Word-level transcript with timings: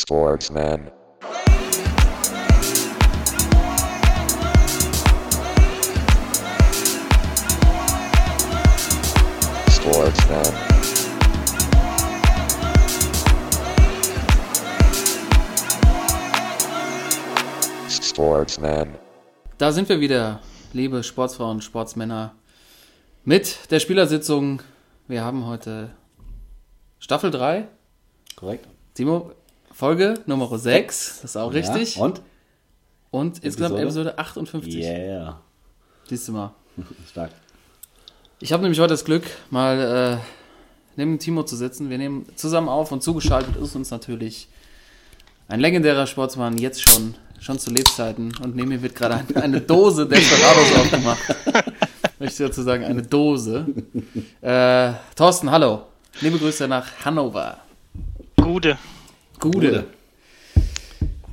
Sportsman. 0.00 0.92
Sportsman. 9.68 10.44
Sportsman. 17.90 18.94
Da 19.58 19.72
sind 19.72 19.88
wir 19.88 19.98
wieder, 19.98 20.40
liebe 20.72 21.02
Sportsfrauen 21.02 21.56
und 21.56 21.64
Sportsmänner, 21.64 22.36
mit 23.24 23.70
der 23.72 23.80
Spielersitzung. 23.80 24.62
Wir 25.08 25.24
haben 25.24 25.44
heute 25.46 25.90
Staffel 27.00 27.32
3, 27.32 27.66
Korrekt. 28.36 28.68
Timo, 28.94 29.32
Folge 29.78 30.14
Nummer 30.26 30.58
6, 30.58 31.20
das 31.22 31.30
ist 31.30 31.36
auch 31.36 31.52
richtig. 31.52 31.94
Ja, 31.94 32.02
und? 32.02 32.20
Und 33.12 33.44
insgesamt 33.44 33.78
Episode? 33.78 34.10
Episode 34.10 34.18
58. 34.18 34.74
Yeah. 34.74 35.40
Siehst 36.08 36.26
du 36.26 36.32
mal. 36.32 36.52
Stark. 37.08 37.30
Ich 38.40 38.52
habe 38.52 38.64
nämlich 38.64 38.80
heute 38.80 38.94
das 38.94 39.04
Glück, 39.04 39.22
mal 39.50 40.18
äh, 40.18 40.24
neben 40.96 41.20
Timo 41.20 41.44
zu 41.44 41.54
sitzen. 41.54 41.90
Wir 41.90 41.98
nehmen 41.98 42.26
zusammen 42.34 42.68
auf 42.68 42.90
und 42.90 43.04
zugeschaltet 43.04 43.54
ist 43.54 43.76
uns 43.76 43.92
natürlich 43.92 44.48
ein 45.46 45.60
legendärer 45.60 46.08
Sportsmann, 46.08 46.58
jetzt 46.58 46.82
schon, 46.82 47.14
schon 47.38 47.60
zu 47.60 47.70
Lebzeiten. 47.70 48.34
Und 48.42 48.56
neben 48.56 48.70
mir 48.70 48.82
wird 48.82 48.96
gerade 48.96 49.14
ein, 49.14 49.36
eine 49.36 49.60
Dose 49.60 50.08
Desperados 50.08 50.74
aufgemacht. 50.76 51.22
Möchte 52.18 52.42
ich 52.42 52.48
dazu 52.48 52.62
sagen, 52.64 52.82
eine 52.82 53.02
Dose. 53.02 53.64
Äh, 54.40 54.94
Thorsten, 55.14 55.48
hallo. 55.52 55.82
Liebe 56.20 56.36
Grüße 56.36 56.66
nach 56.66 57.04
Hannover. 57.04 57.58
Gute. 58.42 58.76
Gude. 59.38 59.86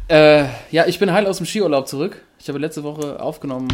Äh, 0.07 0.45
ja, 0.71 0.85
ich 0.85 0.99
bin 0.99 1.11
heil 1.11 1.25
aus 1.25 1.37
dem 1.37 1.45
Skiurlaub 1.45 1.87
zurück. 1.87 2.21
Ich 2.39 2.47
habe 2.47 2.59
letzte 2.59 2.83
Woche 2.83 3.19
aufgenommen 3.19 3.67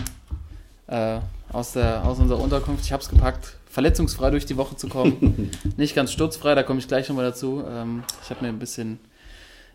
äh, 0.88 1.20
aus, 1.52 1.74
der, 1.74 2.06
aus 2.06 2.20
unserer 2.20 2.40
Unterkunft. 2.40 2.86
Ich 2.86 2.94
habe 2.94 3.04
es 3.04 3.10
gepackt, 3.10 3.58
verletzungsfrei 3.70 4.30
durch 4.30 4.46
die 4.46 4.56
Woche 4.56 4.78
zu 4.78 4.88
kommen. 4.88 5.52
Nicht 5.78 5.96
ganz 5.96 6.12
sturzfrei, 6.14 6.56
da 6.56 6.64
komme 6.64 6.80
ich 6.80 6.88
gleich 6.88 7.10
nochmal 7.10 7.26
dazu. 7.26 7.64
Ähm, 7.68 8.04
ich 8.24 8.30
habe 8.30 8.44
mir 8.44 8.50
ein 8.50 8.60
bisschen 8.60 9.00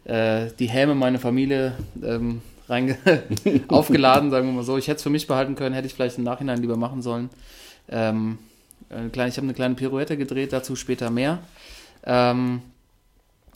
äh, 0.05 0.47
die 0.59 0.69
Häme 0.69 0.95
meiner 0.95 1.19
Familie 1.19 1.75
ähm, 2.03 2.41
reinge 2.69 2.97
aufgeladen, 3.69 4.31
sagen 4.31 4.47
wir 4.47 4.55
mal 4.55 4.65
so. 4.65 4.79
Ich 4.79 4.89
hätte 4.89 4.97
es 4.97 5.03
für 5.03 5.11
mich 5.11 5.27
behalten 5.27 5.57
können, 5.57 5.75
hätte 5.75 5.87
ich 5.87 5.95
vielleicht 5.95 6.17
im 6.17 6.25
Nachhinein 6.25 6.63
lieber 6.63 6.77
machen 6.77 7.03
sollen. 7.03 7.29
Ähm, 7.89 8.39
ich 8.89 9.19
habe 9.19 9.43
eine 9.43 9.55
kleine 9.55 9.75
Pirouette 9.75 10.17
gedreht, 10.17 10.53
dazu 10.53 10.77
später 10.77 11.11
mehr. 11.11 11.41
Ähm, 12.05 12.63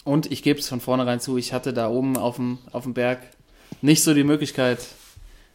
und 0.05 0.31
ich 0.31 0.43
gebe 0.43 0.59
es 0.59 0.69
von 0.69 0.81
vornherein 0.81 1.20
zu, 1.20 1.37
ich 1.37 1.53
hatte 1.53 1.73
da 1.73 1.89
oben 1.89 2.17
auf 2.17 2.37
dem, 2.37 2.59
auf 2.73 2.84
dem 2.84 2.95
Berg 2.95 3.20
nicht 3.83 4.03
so 4.03 4.15
die 4.15 4.25
Möglichkeit, 4.25 4.79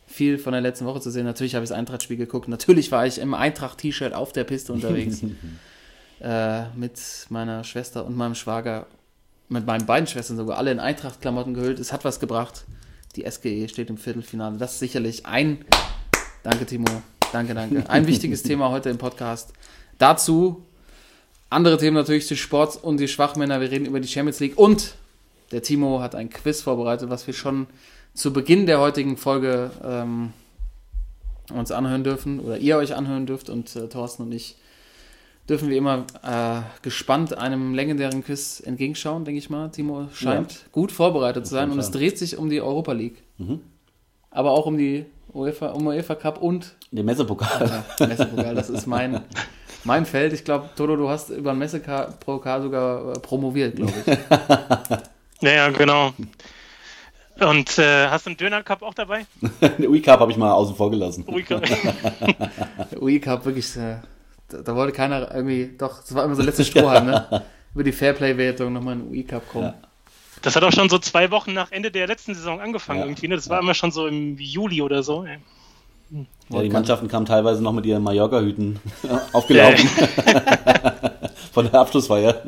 viel 0.07 0.37
von 0.37 0.53
der 0.53 0.61
letzten 0.61 0.85
Woche 0.85 1.01
zu 1.01 1.11
sehen. 1.11 1.25
Natürlich 1.25 1.55
habe 1.55 1.63
ich 1.63 1.69
das 1.69 1.77
Eintracht-Spiel 1.77 2.17
geguckt. 2.17 2.47
Natürlich 2.47 2.91
war 2.91 3.05
ich 3.05 3.19
im 3.19 3.33
Eintracht-T-Shirt 3.33 4.13
auf 4.13 4.31
der 4.33 4.43
Piste 4.43 4.71
unterwegs. 4.71 5.21
äh, 6.21 6.69
mit 6.75 6.99
meiner 7.29 7.63
Schwester 7.63 8.05
und 8.05 8.15
meinem 8.15 8.35
Schwager, 8.35 8.87
mit 9.49 9.65
meinen 9.65 9.85
beiden 9.85 10.07
Schwestern 10.07 10.37
sogar, 10.37 10.57
alle 10.57 10.71
in 10.71 10.79
Eintracht-Klamotten 10.79 11.53
gehüllt. 11.53 11.79
Es 11.79 11.91
hat 11.91 12.05
was 12.05 12.19
gebracht. 12.19 12.65
Die 13.15 13.29
SGE 13.29 13.67
steht 13.67 13.89
im 13.89 13.97
Viertelfinale. 13.97 14.57
Das 14.57 14.73
ist 14.73 14.79
sicherlich 14.79 15.25
ein, 15.25 15.65
danke 16.43 16.65
Timo, 16.65 16.85
danke, 17.31 17.53
danke, 17.53 17.89
ein 17.89 18.07
wichtiges 18.07 18.43
Thema 18.43 18.69
heute 18.69 18.89
im 18.89 18.97
Podcast. 18.97 19.53
Dazu 19.97 20.63
andere 21.55 21.77
Themen 21.77 21.95
natürlich 21.95 22.27
die 22.27 22.35
Sports 22.35 22.75
und 22.75 22.97
die 22.99 23.07
Schwachmänner. 23.07 23.61
Wir 23.61 23.71
reden 23.71 23.85
über 23.85 24.01
die 24.01 24.09
Champions 24.09 24.41
League 24.41 24.57
und 24.57 24.95
der 25.51 25.61
Timo 25.61 26.01
hat 26.01 26.13
ein 26.13 26.29
Quiz 26.29 26.61
vorbereitet, 26.61 27.09
was 27.09 27.25
wir 27.27 27.33
schon 27.33 27.67
zu 28.13 28.33
Beginn 28.33 28.65
der 28.65 28.81
heutigen 28.81 29.15
Folge 29.15 29.71
ähm, 29.83 30.33
uns 31.53 31.71
anhören 31.71 32.03
dürfen 32.03 32.41
oder 32.41 32.57
ihr 32.57 32.75
euch 32.75 32.93
anhören 32.93 33.25
dürft 33.25 33.49
und 33.49 33.73
äh, 33.75 33.87
Thorsten 33.87 34.23
und 34.23 34.33
ich 34.33 34.57
dürfen 35.47 35.69
wie 35.69 35.77
immer 35.77 36.05
äh, 36.23 36.61
gespannt 36.81 37.37
einem 37.37 37.73
legendären 37.73 38.23
Quiz 38.23 38.61
entgegenschauen, 38.65 39.23
denke 39.23 39.37
ich 39.37 39.49
mal. 39.49 39.69
Timo 39.69 40.09
scheint 40.13 40.65
gut 40.73 40.91
vorbereitet 40.91 41.47
zu 41.47 41.53
sein 41.53 41.71
und 41.71 41.79
es 41.79 41.91
dreht 41.91 42.17
sich 42.17 42.37
um 42.37 42.49
die 42.49 42.61
Europa 42.61 42.91
League. 42.91 43.23
Aber 44.29 44.51
auch 44.51 44.65
um 44.65 44.77
die 44.77 45.05
UEFA, 45.33 45.67
um 45.67 45.87
UEFA 45.87 46.15
Cup 46.15 46.41
und 46.41 46.75
Den 46.91 47.05
Messepokal. 47.05 47.83
ja, 47.99 48.07
Messepokal, 48.07 48.55
das 48.55 48.69
ist 48.69 48.87
mein, 48.87 49.21
mein 49.85 50.05
Feld. 50.05 50.33
Ich 50.33 50.43
glaube, 50.43 50.69
Toto, 50.75 50.95
du 50.95 51.07
hast 51.09 51.29
über 51.29 51.53
den 51.53 51.59
Messepokal 51.59 52.61
sogar 52.61 53.15
äh, 53.15 53.19
promoviert, 53.19 53.75
glaube 53.75 53.93
ich. 54.05 54.17
Ja, 55.41 55.51
ja, 55.51 55.69
genau. 55.69 56.13
Und 57.41 57.77
äh, 57.77 58.07
hast 58.07 58.25
du 58.25 58.29
einen 58.29 58.37
Döner 58.37 58.63
Cup 58.63 58.81
auch 58.81 58.93
dabei? 58.93 59.25
Den 59.61 59.87
UI-Cup 59.87 60.21
habe 60.21 60.31
ich 60.31 60.37
mal 60.37 60.51
außen 60.53 60.75
vor 60.77 60.89
gelassen. 60.89 61.25
Ui, 61.27 61.43
Der 61.43 61.61
UI 63.01 63.19
Cup, 63.19 63.43
wirklich, 63.45 63.75
äh, 63.75 63.97
da, 64.47 64.61
da 64.61 64.75
wollte 64.75 64.93
keiner 64.93 65.35
irgendwie, 65.35 65.75
doch, 65.77 65.99
das 65.99 66.15
war 66.15 66.23
immer 66.23 66.35
so 66.35 66.41
letzte 66.41 66.63
Strohhalm, 66.63 67.07
ne? 67.07 67.43
Über 67.73 67.83
die 67.83 67.91
Fairplay-Wertung 67.91 68.71
nochmal 68.71 68.93
in 68.93 69.01
den 69.01 69.09
UI 69.11 69.23
Cup 69.25 69.47
kommen. 69.49 69.65
Ja. 69.65 69.73
Das 70.41 70.55
hat 70.55 70.63
auch 70.63 70.71
schon 70.71 70.87
so 70.89 70.99
zwei 70.99 71.29
Wochen 71.31 71.53
nach 71.53 71.71
Ende 71.73 71.91
der 71.91 72.07
letzten 72.07 72.33
Saison 72.33 72.61
angefangen 72.61 72.99
Ja. 73.01 73.05
irgendwie. 73.07 73.27
Ne? 73.27 73.35
Das 73.35 73.49
war 73.49 73.59
immer 73.59 73.73
schon 73.73 73.91
so 73.91 74.07
im 74.07 74.37
Juli 74.37 74.81
oder 74.81 75.03
so. 75.03 75.25
ey. 75.25 75.39
Ja, 76.49 76.61
die 76.61 76.69
Mannschaften 76.69 77.07
kamen 77.07 77.25
teilweise 77.25 77.63
noch 77.63 77.73
mit 77.73 77.85
ihren 77.85 78.03
Mallorca-Hüten 78.03 78.79
aufgelaufen. 79.33 79.89
Von 81.51 81.65
der 81.65 81.79
Abschlussfeier. 81.79 82.43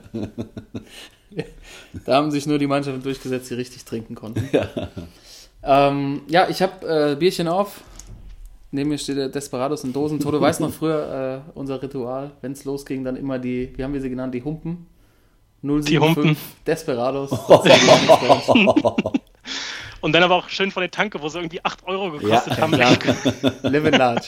Da 2.06 2.16
haben 2.16 2.32
sich 2.32 2.46
nur 2.46 2.60
die 2.60 2.68
Mannschaften 2.68 3.02
durchgesetzt, 3.02 3.50
die 3.50 3.56
richtig 3.56 3.86
trinken 3.86 4.16
konnten. 4.16 4.50
Ja. 4.52 4.68
Ähm, 5.64 6.22
ja, 6.28 6.50
ich 6.50 6.62
habe 6.62 7.12
äh, 7.12 7.16
Bierchen 7.16 7.48
auf. 7.48 7.82
Neben 8.72 8.90
mir 8.90 8.98
steht 8.98 9.18
der 9.18 9.30
Desperados 9.30 9.84
in 9.86 9.94
Dosen. 9.94 10.20
Toto 10.20 10.42
weiß 10.42 10.60
noch 10.60 10.72
früher 10.72 11.44
äh, 11.48 11.58
unser 11.58 11.82
Ritual. 11.82 12.32
Wenn 12.42 12.52
es 12.52 12.66
losging, 12.66 13.06
dann 13.06 13.16
immer 13.16 13.40
die, 13.40 13.72
wie 13.76 13.84
haben 13.84 13.94
wir 13.94 14.02
sie 14.02 14.10
genannt, 14.10 14.34
die 14.34 14.44
Humpen. 14.44 14.88
075 15.62 16.00
Humpen. 16.00 16.38
Desperados. 16.66 17.32
Und 20.02 20.14
dann 20.14 20.24
aber 20.24 20.36
auch 20.36 20.50
schön 20.50 20.72
von 20.72 20.82
der 20.82 20.92
Tanke, 20.92 21.22
wo 21.22 21.30
sie 21.30 21.40
irgendwie 21.40 21.64
8 21.64 21.88
Euro 21.88 22.12
gekostet 22.12 22.58
Ja, 22.58 22.62
haben. 22.62 22.72
Klar. 22.72 22.98
Live 23.64 23.86
in 23.86 23.94
large. 23.94 24.28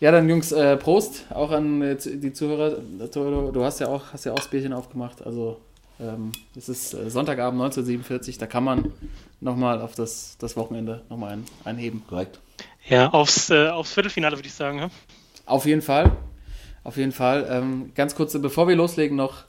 Ja, 0.00 0.12
dann 0.12 0.28
Jungs, 0.28 0.52
äh, 0.52 0.76
Prost 0.76 1.24
auch 1.30 1.50
an 1.50 1.80
äh, 1.80 1.96
die 1.96 2.32
Zuhörer. 2.32 2.76
Toto, 3.10 3.50
Du 3.50 3.64
hast 3.64 3.80
ja 3.80 3.88
auch, 3.88 4.12
hast 4.12 4.26
ja 4.26 4.32
auch 4.32 4.36
das 4.36 4.48
Bierchen 4.48 4.72
aufgemacht. 4.74 5.24
Also 5.24 5.58
ähm, 5.98 6.32
es 6.54 6.68
ist 6.68 6.92
äh, 6.92 7.08
Sonntagabend 7.08 7.60
1947, 7.62 8.36
da 8.36 8.46
kann 8.46 8.64
man 8.64 8.92
nochmal 9.40 9.80
auf 9.80 9.94
das, 9.94 10.36
das 10.38 10.56
Wochenende 10.56 11.02
nochmal 11.08 11.32
ein, 11.32 11.44
einheben. 11.64 12.02
Korrekt. 12.06 12.38
Ja, 12.88 13.08
aufs, 13.10 13.48
äh, 13.50 13.68
aufs 13.68 13.94
Viertelfinale 13.94 14.36
würde 14.36 14.46
ich 14.48 14.54
sagen. 14.54 14.78
Ja? 14.78 14.90
Auf 15.46 15.64
jeden 15.64 15.82
Fall. 15.82 16.12
Auf 16.84 16.98
jeden 16.98 17.12
Fall. 17.12 17.46
Ähm, 17.50 17.92
ganz 17.94 18.14
kurz, 18.14 18.38
bevor 18.40 18.68
wir 18.68 18.76
loslegen, 18.76 19.16
noch, 19.16 19.44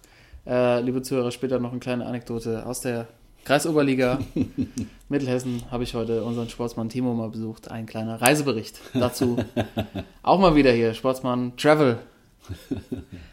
äh, 0.47 0.79
liebe 0.79 1.02
Zuhörer, 1.02 1.31
später 1.31 1.59
noch 1.59 1.72
eine 1.72 1.79
kleine 1.79 2.06
Anekdote 2.06 2.66
aus 2.66 2.79
der 2.79 3.08
Kreisoberliga 3.47 4.19
Mittelhessen 5.09 5.63
habe 5.72 5.85
ich 5.85 5.94
heute 5.94 6.25
unseren 6.25 6.50
Sportsmann 6.50 6.90
Timo 6.90 7.13
mal 7.13 7.30
besucht. 7.30 7.72
Ein 7.72 7.85
kleiner 7.85 8.22
Reisebericht 8.22 8.81
dazu. 8.94 9.38
Auch 10.22 10.38
mal 10.38 10.56
wieder 10.56 10.74
hier, 10.74 10.94
Sportsmann 10.94 11.56
Travel. 11.56 11.97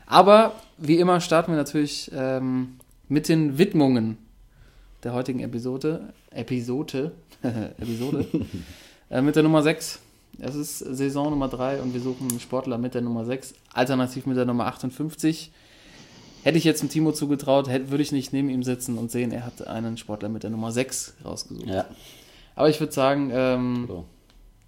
Aber 0.07 0.53
wie 0.79 1.01
immer 1.01 1.21
starten 1.21 1.51
wir 1.51 1.57
natürlich 1.57 2.13
ähm, 2.15 2.77
mit 3.09 3.29
den 3.29 3.59
Widmungen 3.59 4.17
der 5.03 5.15
heutigen 5.15 5.41
Episode. 5.41 6.13
Episode. 6.31 7.11
Episode. 7.43 8.25
äh, 9.11 9.21
mit 9.21 9.35
der 9.35 9.43
Nummer 9.43 9.65
6. 9.65 9.99
Es 10.39 10.55
ist 10.55 10.79
Saison 10.79 11.31
Nummer 11.31 11.49
3 11.49 11.83
und 11.83 11.93
wir 11.93 12.01
suchen 12.01 12.31
einen 12.31 12.39
Sportler 12.39 12.79
mit 12.79 12.95
der 12.95 13.03
Nummer 13.03 13.25
6, 13.25 13.55
alternativ 13.73 14.27
mit 14.27 14.37
der 14.37 14.45
Nummer 14.45 14.67
58. 14.67 15.51
Hätte 16.45 16.59
ich 16.59 16.65
jetzt 16.65 16.83
dem 16.83 16.91
Timo 16.91 17.13
zugetraut, 17.13 17.69
hätte, 17.69 17.91
würde 17.91 18.03
ich 18.03 18.13
nicht 18.13 18.33
neben 18.35 18.51
ihm 18.51 18.63
sitzen 18.63 18.99
und 18.99 19.11
sehen, 19.11 19.33
er 19.33 19.47
hat 19.47 19.67
einen 19.67 19.97
Sportler 19.97 20.29
mit 20.29 20.43
der 20.43 20.51
Nummer 20.51 20.71
6 20.73 21.15
rausgesucht. 21.25 21.67
Ja. 21.67 21.87
Aber 22.55 22.69
ich 22.69 22.79
würde 22.81 22.93
sagen, 22.93 23.31
ähm, 23.33 23.85
So. 23.89 24.05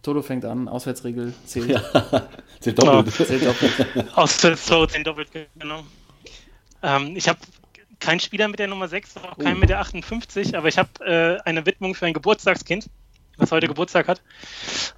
Toto 0.02 0.22
fängt 0.22 0.44
an, 0.44 0.68
Auswärtsregel 0.68 1.34
zählt, 1.44 1.68
Ja. 1.68 1.80
Zählt 2.60 2.78
doppelt. 2.78 3.12
zählt 3.14 3.44
doppelt. 3.44 3.72
Auswärtstore 4.16 4.88
10 4.88 5.04
doppelt, 5.04 5.28
genau. 5.58 5.82
Ähm, 6.82 7.14
ich 7.14 7.28
habe 7.28 7.38
keinen 8.00 8.20
Spieler 8.20 8.48
mit 8.48 8.58
der 8.58 8.68
Nummer 8.68 8.88
6, 8.88 9.16
auch 9.18 9.36
keinen 9.36 9.58
mit 9.60 9.68
der 9.68 9.80
58, 9.80 10.56
aber 10.56 10.68
ich 10.68 10.78
habe 10.78 10.88
äh, 11.04 11.40
eine 11.44 11.66
Widmung 11.66 11.94
für 11.94 12.06
ein 12.06 12.14
Geburtstagskind, 12.14 12.88
was 13.36 13.52
heute 13.52 13.66
Geburtstag 13.68 14.08
hat. 14.08 14.22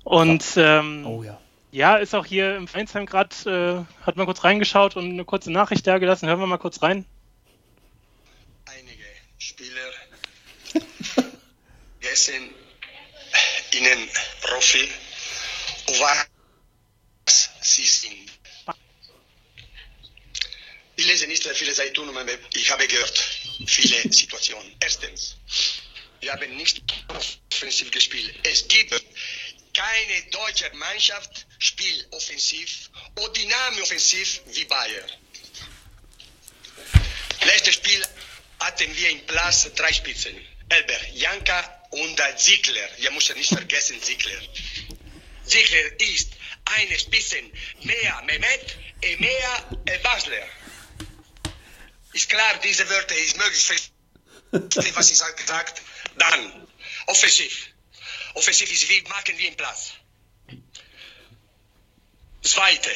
Und 0.04 0.44
ähm, 0.56 1.04
Oh 1.06 1.22
ja. 1.24 1.38
Ja, 1.70 1.96
ist 1.96 2.14
auch 2.14 2.26
hier 2.26 2.56
im 2.56 2.68
Vereinsheim 2.68 3.06
gerade, 3.06 3.86
äh, 4.00 4.04
hat 4.04 4.16
mal 4.16 4.24
kurz 4.24 4.44
reingeschaut 4.44 4.96
und 4.96 5.10
eine 5.10 5.24
kurze 5.24 5.50
Nachricht 5.52 5.86
da 5.86 5.98
gelassen. 5.98 6.28
Hören 6.28 6.40
wir 6.40 6.46
mal 6.46 6.58
kurz 6.58 6.82
rein. 6.82 7.04
einige 8.66 9.04
Spieler 9.38 9.92
vergessen 12.00 12.54
ihnen 13.74 14.08
Profi, 14.40 14.88
was 15.98 17.50
sie 17.60 17.84
sind. 17.84 18.30
Ich 20.96 21.06
lese 21.06 21.26
nicht 21.28 21.46
viele 21.46 21.72
Zeitungen, 21.72 22.16
aber 22.16 22.32
ich 22.54 22.70
habe 22.70 22.88
gehört, 22.88 23.18
viele 23.66 24.00
Situationen. 24.12 24.74
Erstens, 24.80 25.36
wir 26.20 26.32
haben 26.32 26.56
nicht 26.56 26.82
offensiv 27.08 27.90
gespielt. 27.92 28.34
Es 28.42 28.66
gibt 28.66 29.00
keine 29.78 30.22
deutsche 30.30 30.70
Mannschaft 30.74 31.46
spielt 31.60 32.12
offensiv 32.12 32.90
oder 33.16 33.32
dynamisch 33.32 33.82
offensiv 33.82 34.40
wie 34.46 34.64
Bayern. 34.64 35.10
Letztes 37.44 37.74
Spiel 37.74 38.04
hatten 38.58 38.96
wir 38.96 39.10
im 39.10 39.24
Platz 39.26 39.70
drei 39.76 39.92
Spitzen. 39.92 40.34
Elber, 40.68 41.08
Janka 41.14 41.60
und 41.90 42.20
Ziegler. 42.36 42.88
Wir 42.96 43.12
müssen 43.12 43.36
nicht 43.36 43.50
vergessen 43.50 44.02
Ziegler. 44.02 44.40
Ziegler 45.46 46.00
ist 46.00 46.30
eine 46.64 46.98
Spitze 46.98 47.40
mehr 47.82 48.22
Mehmet 48.26 48.76
und 49.04 49.20
mehr 49.20 49.78
Basler. 50.02 50.48
Ist 52.14 52.28
klar, 52.28 52.58
diese 52.64 52.88
Wörter 52.90 53.16
ist 53.16 53.36
möglich, 53.36 53.92
was 54.94 55.10
ich 55.10 55.36
gesagt 55.36 55.82
Dann, 56.16 56.66
offensiv. 57.06 57.68
Offensiv 58.34 58.88
wie 58.88 59.02
machen 59.02 59.38
wir 59.38 59.48
im 59.48 59.56
Platz. 59.56 59.92
Zweite. 62.42 62.94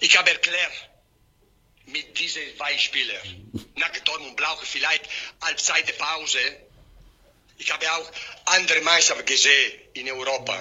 Ich 0.00 0.16
habe 0.16 0.30
erklärt, 0.30 0.72
mit 1.86 2.18
diesen 2.18 2.56
Beispielen, 2.56 3.68
nach 3.76 3.90
Dortmund 3.98 4.36
brauche 4.36 4.64
vielleicht 4.64 5.04
Halbzeit 5.42 5.96
Pause. 5.98 6.38
Ich 7.58 7.70
habe 7.70 7.92
auch 7.92 8.10
andere 8.46 8.80
Mannschaften 8.80 9.26
gesehen 9.26 9.80
in 9.94 10.10
Europa, 10.10 10.58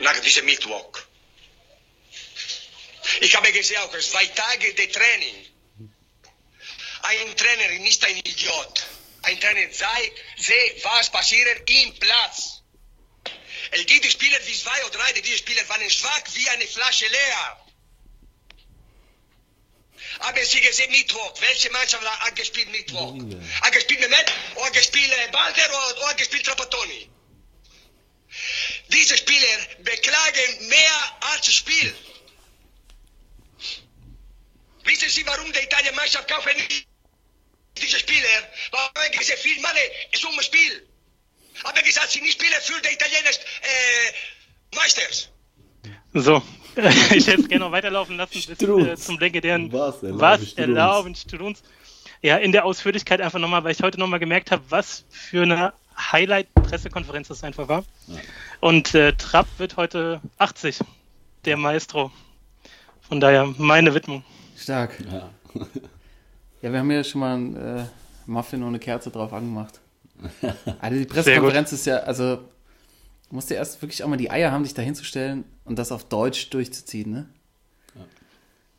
nach 0.00 0.18
diesem 0.20 0.46
Mittwoch. 0.46 0.92
Ich 3.20 3.34
habe 3.36 3.52
gesehen 3.52 3.78
auch 3.78 3.98
zwei 3.98 4.26
Tage 4.26 4.74
de 4.74 4.86
Training. 4.88 5.46
Ein 7.02 7.36
Trainer 7.36 7.86
ist 7.86 8.04
ein 8.04 8.16
Idiot. 8.16 8.86
Ein 9.22 9.40
Trainer 9.40 9.72
sei, 9.72 10.12
sehe, 10.36 10.76
was 10.82 11.10
passiert 11.10 11.68
im 11.68 11.98
Platz. 11.98 12.62
Es 13.72 13.86
gibt 13.86 14.04
Spieler 14.06 14.38
wie 14.46 14.54
zwei 14.54 14.84
oder 14.86 14.98
drei, 14.98 15.12
die 15.12 15.36
Spieler 15.36 15.68
waren 15.68 15.88
schwach 15.90 16.22
wie 16.34 16.48
eine 16.48 16.66
Flasche 16.66 17.06
leer. 17.06 17.66
Haben 20.20 20.44
Sie 20.44 20.60
gesehen 20.60 20.90
Mittwoch? 20.90 21.40
Welche 21.40 21.70
Mannschaft 21.70 22.04
hat 22.04 22.36
gespielt 22.36 22.70
Mittwoch? 22.70 23.14
Hat 23.62 23.72
gespielt 23.72 24.00
Mehmet 24.00 24.32
oder 24.56 24.70
gespielt 24.70 25.12
Balder 25.32 25.92
oder 25.92 26.08
hat 26.08 26.18
gespielt 26.18 26.44
Trapattoni? 26.44 27.10
Diese 28.88 29.16
Spieler 29.16 29.58
beklagen 29.78 30.68
mehr 30.68 31.16
als 31.20 31.46
das 31.46 31.54
Spiel. 31.54 31.94
Wissen 34.84 35.08
Sie, 35.08 35.26
warum 35.26 35.52
die 35.52 35.60
Italien 35.60 35.94
Mannschaft 35.94 36.28
kaufen 36.28 36.56
nicht 36.56 36.89
diese 37.80 37.98
Spieler? 37.98 38.28
Weil 38.70 39.10
diese 39.18 39.32
viel 39.36 39.60
Money 39.60 39.80
ist 40.12 40.24
um 40.24 40.36
das 40.36 40.46
Spiel. 40.46 40.86
Aber 41.64 41.82
gesagt, 41.82 42.10
sie 42.10 42.20
nicht 42.20 42.40
spielen 42.40 42.52
für 42.60 42.80
die 42.80 42.94
italienischen 42.94 43.42
äh, 43.62 44.76
Meisters. 44.76 45.28
So, 46.14 46.42
ich 46.76 47.26
hätte 47.26 47.42
es 47.42 47.48
gerne 47.48 47.64
noch 47.64 47.72
weiterlaufen 47.72 48.16
lassen 48.16 48.42
bis 48.46 48.48
äh, 48.48 48.96
zum 48.96 49.18
legendären 49.18 49.72
Was 49.72 50.02
erlauben 50.02 50.20
Was 50.20 50.52
erlauben 50.54 51.14
Strunz. 51.14 51.62
Ja, 52.22 52.36
in 52.36 52.52
der 52.52 52.64
Ausführlichkeit 52.64 53.20
einfach 53.20 53.38
nochmal, 53.38 53.64
weil 53.64 53.72
ich 53.72 53.82
heute 53.82 53.98
nochmal 53.98 54.18
gemerkt 54.18 54.50
habe, 54.50 54.62
was 54.68 55.04
für 55.10 55.42
eine 55.42 55.72
Highlight-Pressekonferenz 56.12 57.28
das 57.28 57.44
einfach 57.44 57.68
war. 57.68 57.84
Und 58.60 58.94
äh, 58.94 59.14
Trapp 59.14 59.46
wird 59.58 59.76
heute 59.76 60.20
80, 60.38 60.80
der 61.44 61.56
Maestro. 61.56 62.10
Von 63.08 63.20
daher 63.20 63.46
meine 63.58 63.94
Widmung. 63.94 64.24
Stark. 64.56 64.96
Ja. 65.10 65.30
Ja, 66.62 66.72
wir 66.72 66.78
haben 66.78 66.90
ja 66.90 67.02
schon 67.04 67.20
mal 67.20 67.34
einen 67.34 67.56
äh, 67.56 67.84
Muffin 68.26 68.62
eine 68.62 68.78
Kerze 68.78 69.10
drauf 69.10 69.32
angemacht. 69.32 69.80
Also 70.80 70.98
die 70.98 71.06
Pressekonferenz 71.06 71.72
ist 71.72 71.86
ja, 71.86 71.98
also 71.98 72.36
du 72.36 73.34
musst 73.34 73.48
ja 73.50 73.56
erst 73.56 73.80
wirklich 73.80 74.04
auch 74.04 74.08
mal 74.08 74.16
die 74.18 74.30
Eier 74.30 74.52
haben, 74.52 74.64
dich 74.64 74.74
da 74.74 74.82
hinzustellen 74.82 75.44
und 75.64 75.78
das 75.78 75.92
auf 75.92 76.04
Deutsch 76.04 76.50
durchzuziehen, 76.50 77.10
ne? 77.10 77.26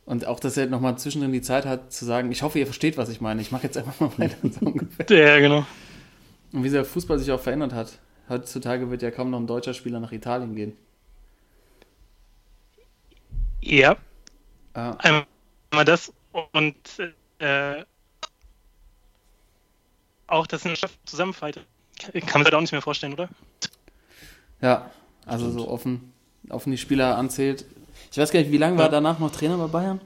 Und 0.04 0.26
auch, 0.26 0.40
dass 0.40 0.56
er 0.56 0.66
nochmal 0.66 0.98
zwischendrin 0.98 1.32
die 1.32 1.42
Zeit 1.42 1.64
hat 1.64 1.92
zu 1.92 2.04
sagen, 2.04 2.32
ich 2.32 2.42
hoffe, 2.42 2.58
ihr 2.58 2.66
versteht, 2.66 2.96
was 2.96 3.08
ich 3.08 3.20
meine. 3.20 3.40
Ich 3.40 3.52
mache 3.52 3.64
jetzt 3.64 3.78
einfach 3.78 4.00
mal 4.00 4.10
weiter 4.18 4.36
so 4.42 4.60
ungefähr. 4.66 5.06
Ja, 5.10 5.38
genau. 5.38 5.64
Und 6.52 6.64
wie 6.64 6.70
der 6.70 6.84
Fußball 6.84 7.18
sich 7.18 7.30
auch 7.30 7.40
verändert 7.40 7.72
hat. 7.72 7.98
Heutzutage 8.28 8.90
wird 8.90 9.02
ja 9.02 9.10
kaum 9.10 9.30
noch 9.30 9.38
ein 9.40 9.46
deutscher 9.46 9.74
Spieler 9.74 10.00
nach 10.00 10.12
Italien 10.12 10.54
gehen. 10.54 10.76
Ja, 13.60 13.96
Äh, 14.74 14.92
einmal 15.70 15.84
das 15.84 16.12
und 16.52 16.74
äh, 17.42 17.84
auch 20.26 20.46
das 20.46 20.62
eine 20.62 20.70
Mannschaft 20.72 20.98
zusammenfaltet. 21.04 21.66
Kann 21.98 22.40
man 22.40 22.44
sich 22.44 22.54
auch 22.54 22.60
nicht 22.60 22.72
mehr 22.72 22.82
vorstellen, 22.82 23.12
oder? 23.12 23.28
ja, 24.60 24.90
also 25.26 25.50
so 25.50 25.68
offen, 25.68 26.12
offen 26.48 26.70
die 26.70 26.78
Spieler 26.78 27.16
anzählt. 27.18 27.66
Ich 28.10 28.18
weiß 28.18 28.30
gar 28.30 28.40
nicht, 28.40 28.50
wie 28.52 28.58
lange 28.58 28.78
war 28.78 28.86
er 28.86 28.90
danach 28.90 29.18
noch 29.18 29.30
Trainer 29.30 29.58
bei 29.58 29.66
Bayern? 29.66 30.00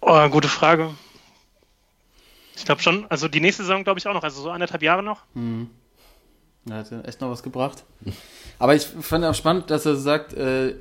Oh, 0.00 0.28
gute 0.28 0.48
Frage. 0.48 0.94
Ich 2.56 2.64
glaube 2.64 2.82
schon, 2.82 3.10
also 3.10 3.26
die 3.26 3.40
nächste 3.40 3.62
Saison 3.62 3.84
glaube 3.84 3.98
ich 3.98 4.06
auch 4.06 4.14
noch, 4.14 4.22
also 4.22 4.42
so 4.42 4.50
anderthalb 4.50 4.82
Jahre 4.82 5.02
noch. 5.02 5.22
Er 6.68 6.76
hat 6.76 6.90
ja 6.90 7.00
echt 7.02 7.20
noch 7.20 7.30
was 7.30 7.42
gebracht. 7.42 7.84
Aber 8.58 8.74
ich 8.74 8.84
fand 8.84 9.24
auch 9.24 9.34
spannend, 9.34 9.70
dass 9.70 9.86
er 9.86 9.96
sagt, 9.96 10.34
äh, 10.34 10.76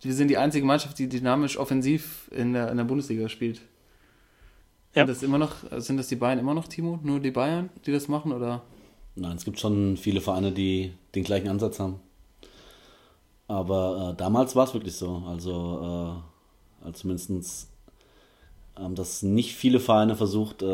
wir 0.00 0.14
sind 0.14 0.28
die 0.28 0.38
einzige 0.38 0.66
Mannschaft, 0.66 0.98
die 0.98 1.08
dynamisch 1.08 1.58
offensiv 1.58 2.30
in 2.32 2.52
der, 2.52 2.70
in 2.70 2.76
der 2.76 2.84
Bundesliga 2.84 3.28
spielt. 3.28 3.60
Ja. 4.94 5.06
Sind 5.06 5.08
das 5.08 5.22
immer 5.22 5.38
noch, 5.38 5.54
sind 5.78 5.96
das 5.96 6.08
die 6.08 6.16
Bayern 6.16 6.38
immer 6.38 6.54
noch, 6.54 6.66
Timo? 6.66 6.98
Nur 7.02 7.20
die 7.20 7.30
Bayern, 7.30 7.70
die 7.86 7.92
das 7.92 8.08
machen? 8.08 8.32
Oder? 8.32 8.62
Nein, 9.14 9.36
es 9.36 9.44
gibt 9.44 9.60
schon 9.60 9.96
viele 9.96 10.20
Vereine, 10.20 10.52
die 10.52 10.92
den 11.14 11.24
gleichen 11.24 11.48
Ansatz 11.48 11.78
haben. 11.78 12.00
Aber 13.46 14.12
äh, 14.12 14.16
damals 14.16 14.54
war 14.56 14.64
es 14.64 14.74
wirklich 14.74 14.94
so. 14.94 15.22
Also, 15.26 16.22
äh, 16.82 16.86
also 16.86 17.00
zumindest 17.00 17.68
haben 18.76 18.94
das 18.94 19.22
nicht 19.22 19.54
viele 19.54 19.80
Vereine 19.80 20.16
versucht, 20.16 20.62
äh, 20.62 20.66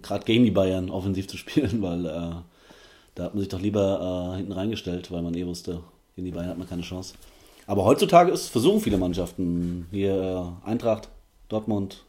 gerade 0.00 0.24
gegen 0.24 0.44
die 0.44 0.50
Bayern 0.50 0.90
offensiv 0.90 1.28
zu 1.28 1.36
spielen, 1.36 1.82
weil 1.82 2.06
äh, 2.06 2.34
da 3.14 3.24
hat 3.24 3.34
man 3.34 3.40
sich 3.40 3.48
doch 3.48 3.60
lieber 3.60 4.32
äh, 4.32 4.36
hinten 4.38 4.52
reingestellt, 4.52 5.10
weil 5.10 5.22
man 5.22 5.34
eh 5.34 5.46
wusste, 5.46 5.80
gegen 6.14 6.26
die 6.26 6.32
Bayern 6.32 6.50
hat 6.50 6.58
man 6.58 6.68
keine 6.68 6.82
Chance. 6.82 7.14
Aber 7.66 7.84
heutzutage 7.84 8.30
ist, 8.30 8.48
versuchen 8.48 8.80
viele 8.80 8.98
Mannschaften, 8.98 9.86
hier 9.90 10.58
äh, 10.64 10.68
Eintracht, 10.68 11.08
Dortmund, 11.48 12.04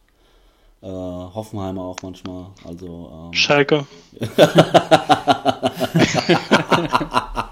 äh, 0.81 0.87
Hoffenheimer 0.87 1.81
auch 1.83 1.97
manchmal. 2.03 2.47
Also 2.65 3.27
ähm, 3.27 3.33
Schalke. 3.33 3.85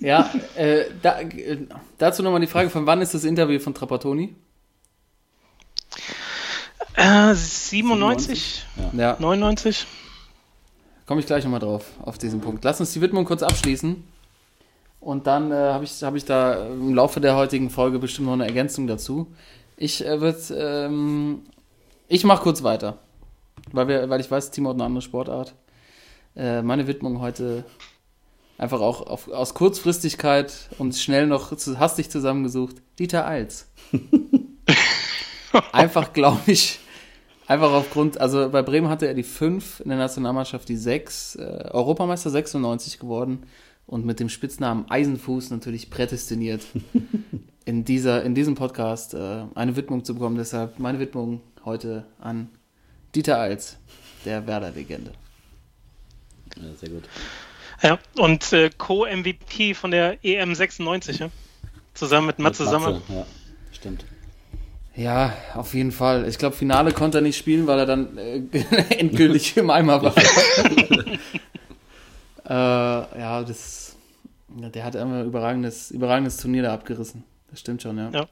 Ja, 0.00 0.30
äh, 0.54 0.84
da, 1.02 1.20
äh, 1.20 1.58
dazu 1.98 2.22
nochmal 2.22 2.40
die 2.40 2.46
Frage, 2.46 2.70
von 2.70 2.86
wann 2.86 3.00
ist 3.02 3.14
das 3.14 3.24
Interview 3.24 3.58
von 3.58 3.74
Trapattoni? 3.74 4.34
Äh, 6.94 7.34
97, 7.34 8.64
Ja, 8.92 9.16
99. 9.18 9.86
komme 11.06 11.20
ich 11.20 11.26
gleich 11.26 11.44
nochmal 11.44 11.60
drauf, 11.60 11.84
auf 12.02 12.18
diesen 12.18 12.40
Punkt. 12.40 12.64
Lass 12.64 12.80
uns 12.80 12.92
die 12.92 13.00
Widmung 13.00 13.24
kurz 13.24 13.42
abschließen. 13.42 14.04
Und 15.00 15.26
dann 15.26 15.52
äh, 15.52 15.54
habe 15.54 15.84
ich, 15.84 16.02
hab 16.02 16.14
ich 16.16 16.24
da 16.24 16.66
im 16.66 16.94
Laufe 16.94 17.20
der 17.20 17.36
heutigen 17.36 17.70
Folge 17.70 17.98
bestimmt 17.98 18.26
noch 18.26 18.34
eine 18.34 18.46
Ergänzung 18.46 18.86
dazu. 18.86 19.28
Ich 19.76 20.04
äh, 20.04 20.20
würde, 20.20 20.38
ähm, 20.54 21.42
ich 22.08 22.24
mache 22.24 22.42
kurz 22.42 22.62
weiter, 22.62 22.98
weil, 23.72 23.86
wir, 23.86 24.10
weil 24.10 24.20
ich 24.20 24.30
weiß, 24.30 24.50
Timo 24.50 24.70
hat 24.70 24.76
eine 24.76 24.84
andere 24.84 25.02
Sportart. 25.02 25.54
Äh, 26.34 26.62
meine 26.62 26.86
Widmung 26.88 27.20
heute 27.20 27.64
einfach 28.58 28.80
auch 28.80 29.06
auf, 29.06 29.28
aus 29.28 29.54
Kurzfristigkeit 29.54 30.52
und 30.78 30.96
schnell 30.96 31.28
noch 31.28 31.56
zu, 31.56 31.78
hastig 31.78 32.10
zusammengesucht. 32.10 32.76
Dieter 32.98 33.26
Eils. 33.26 33.68
einfach, 35.72 36.12
glaube 36.12 36.40
ich, 36.46 36.80
einfach 37.46 37.72
aufgrund, 37.72 38.20
also 38.20 38.50
bei 38.50 38.62
Bremen 38.62 38.88
hatte 38.88 39.06
er 39.06 39.14
die 39.14 39.22
5, 39.22 39.80
in 39.80 39.90
der 39.90 39.98
Nationalmannschaft 39.98 40.68
die 40.68 40.76
6, 40.76 41.36
äh, 41.36 41.42
Europameister 41.70 42.30
96 42.30 42.98
geworden 42.98 43.44
und 43.88 44.04
mit 44.04 44.20
dem 44.20 44.28
Spitznamen 44.28 44.88
Eisenfuß 44.88 45.50
natürlich 45.50 45.90
prädestiniert, 45.90 46.62
in, 47.64 47.84
dieser, 47.84 48.22
in 48.22 48.34
diesem 48.34 48.54
Podcast 48.54 49.14
äh, 49.14 49.44
eine 49.54 49.74
Widmung 49.74 50.04
zu 50.04 50.14
bekommen. 50.14 50.36
Deshalb 50.36 50.78
meine 50.78 51.00
Widmung 51.00 51.40
heute 51.64 52.04
an 52.20 52.50
Dieter 53.14 53.40
Eils, 53.40 53.78
der 54.24 54.46
Werder-Legende. 54.46 55.12
ja, 56.56 56.74
sehr 56.78 56.90
gut. 56.90 57.04
Ja, 57.82 57.98
und 58.16 58.52
äh, 58.52 58.70
Co-MVP 58.76 59.74
von 59.74 59.90
der 59.90 60.22
EM 60.22 60.54
96, 60.54 61.20
ja? 61.20 61.30
Zusammen 61.94 62.26
mit 62.26 62.38
Matze 62.38 62.64
Mit 62.64 62.70
Sammer. 62.70 63.00
Ja, 63.08 63.26
stimmt. 63.72 64.04
Ja, 64.94 65.32
auf 65.54 65.74
jeden 65.74 65.92
Fall. 65.92 66.28
Ich 66.28 66.38
glaube, 66.38 66.56
Finale 66.56 66.92
konnte 66.92 67.18
er 67.18 67.22
nicht 67.22 67.38
spielen, 67.38 67.66
weil 67.66 67.78
er 67.78 67.86
dann 67.86 68.18
äh, 68.18 68.42
endgültig 68.98 69.56
im 69.56 69.70
Eimer 69.70 70.02
war. 70.02 70.14
äh, 72.48 72.52
ja, 73.20 73.42
das, 73.44 73.96
der 74.48 74.84
hat 74.84 74.96
einfach 74.96 75.16
ein 75.16 75.26
überragendes, 75.26 75.90
überragendes 75.90 76.36
Turnier 76.38 76.62
da 76.62 76.74
abgerissen. 76.74 77.24
Das 77.50 77.60
stimmt 77.60 77.82
schon, 77.82 77.98
ja. 77.98 78.10
Ja. 78.10 78.28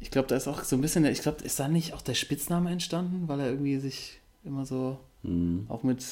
Ich 0.00 0.10
glaube, 0.10 0.28
da 0.28 0.36
ist 0.36 0.46
auch 0.46 0.62
so 0.62 0.76
ein 0.76 0.80
bisschen, 0.80 1.02
der- 1.02 1.12
ich 1.12 1.22
glaube, 1.22 1.42
ist 1.44 1.58
da 1.58 1.68
nicht 1.68 1.92
auch 1.94 2.02
der 2.02 2.14
Spitzname 2.14 2.70
entstanden, 2.70 3.26
weil 3.26 3.40
er 3.40 3.46
irgendwie 3.50 3.78
sich 3.78 4.20
immer 4.44 4.64
so 4.64 4.98
Mhm. 5.24 5.66
auch 5.68 5.82
mit, 5.82 6.04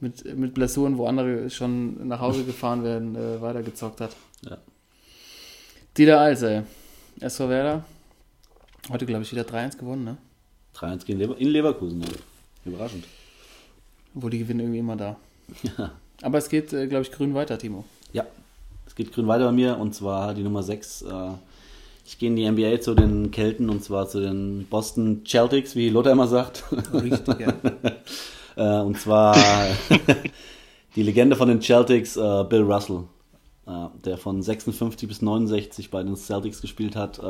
mit, 0.00 0.36
mit 0.36 0.54
Blessuren, 0.54 0.98
wo 0.98 1.06
andere 1.06 1.48
schon 1.50 2.08
nach 2.08 2.20
Hause 2.20 2.44
gefahren 2.44 2.82
werden, 2.82 3.14
äh, 3.14 3.40
weitergezockt 3.40 4.00
hat. 4.00 4.16
Ja. 4.42 4.58
Dieter 5.96 6.20
Eils, 6.20 6.42
ey. 6.42 6.62
SV 7.20 7.48
Werder. 7.48 7.84
Heute, 8.90 9.06
glaube 9.06 9.22
ich, 9.22 9.32
wieder 9.32 9.42
3-1 9.44 9.78
gewonnen, 9.78 10.04
ne? 10.04 10.16
3-1 10.74 11.04
gegen 11.06 11.18
Lever 11.20 11.38
in 11.38 11.48
Leverkusen. 11.48 12.02
Ja. 12.02 12.08
Überraschend. 12.66 13.04
Obwohl 14.14 14.30
die 14.30 14.38
gewinnen 14.40 14.60
irgendwie 14.60 14.78
immer 14.80 14.96
da. 14.96 15.16
Aber 16.22 16.38
es 16.38 16.48
geht, 16.48 16.72
äh, 16.72 16.86
glaube 16.86 17.02
ich, 17.02 17.12
grün 17.12 17.34
weiter, 17.34 17.58
Timo. 17.58 17.84
Ja, 18.12 18.24
es 18.86 18.94
geht 18.94 19.12
grün 19.12 19.26
weiter 19.26 19.46
bei 19.46 19.52
mir 19.52 19.78
und 19.78 19.94
zwar 19.94 20.34
die 20.34 20.42
Nummer 20.42 20.62
6. 20.62 21.02
Äh, 21.02 21.30
ich 22.04 22.18
gehe 22.18 22.28
in 22.28 22.36
die 22.36 22.48
NBA 22.48 22.80
zu 22.80 22.94
den 22.94 23.30
Kelten 23.30 23.68
und 23.68 23.82
zwar 23.82 24.08
zu 24.08 24.20
den 24.20 24.66
Boston 24.70 25.24
Celtics, 25.26 25.74
wie 25.74 25.88
Lothar 25.88 26.12
immer 26.12 26.28
sagt. 26.28 26.64
Richtig, 26.92 27.40
ja. 27.40 27.54
Äh, 28.58 28.80
und 28.80 28.98
zwar 28.98 29.36
die 30.96 31.02
Legende 31.02 31.36
von 31.36 31.46
den 31.46 31.60
Celtics, 31.60 32.14
Bill 32.14 32.62
Russell, 32.62 33.02
der 33.66 34.16
von 34.16 34.40
56 34.40 35.06
bis 35.06 35.20
69 35.20 35.90
bei 35.90 36.02
den 36.02 36.16
Celtics 36.16 36.62
gespielt 36.62 36.96
hat. 36.96 37.20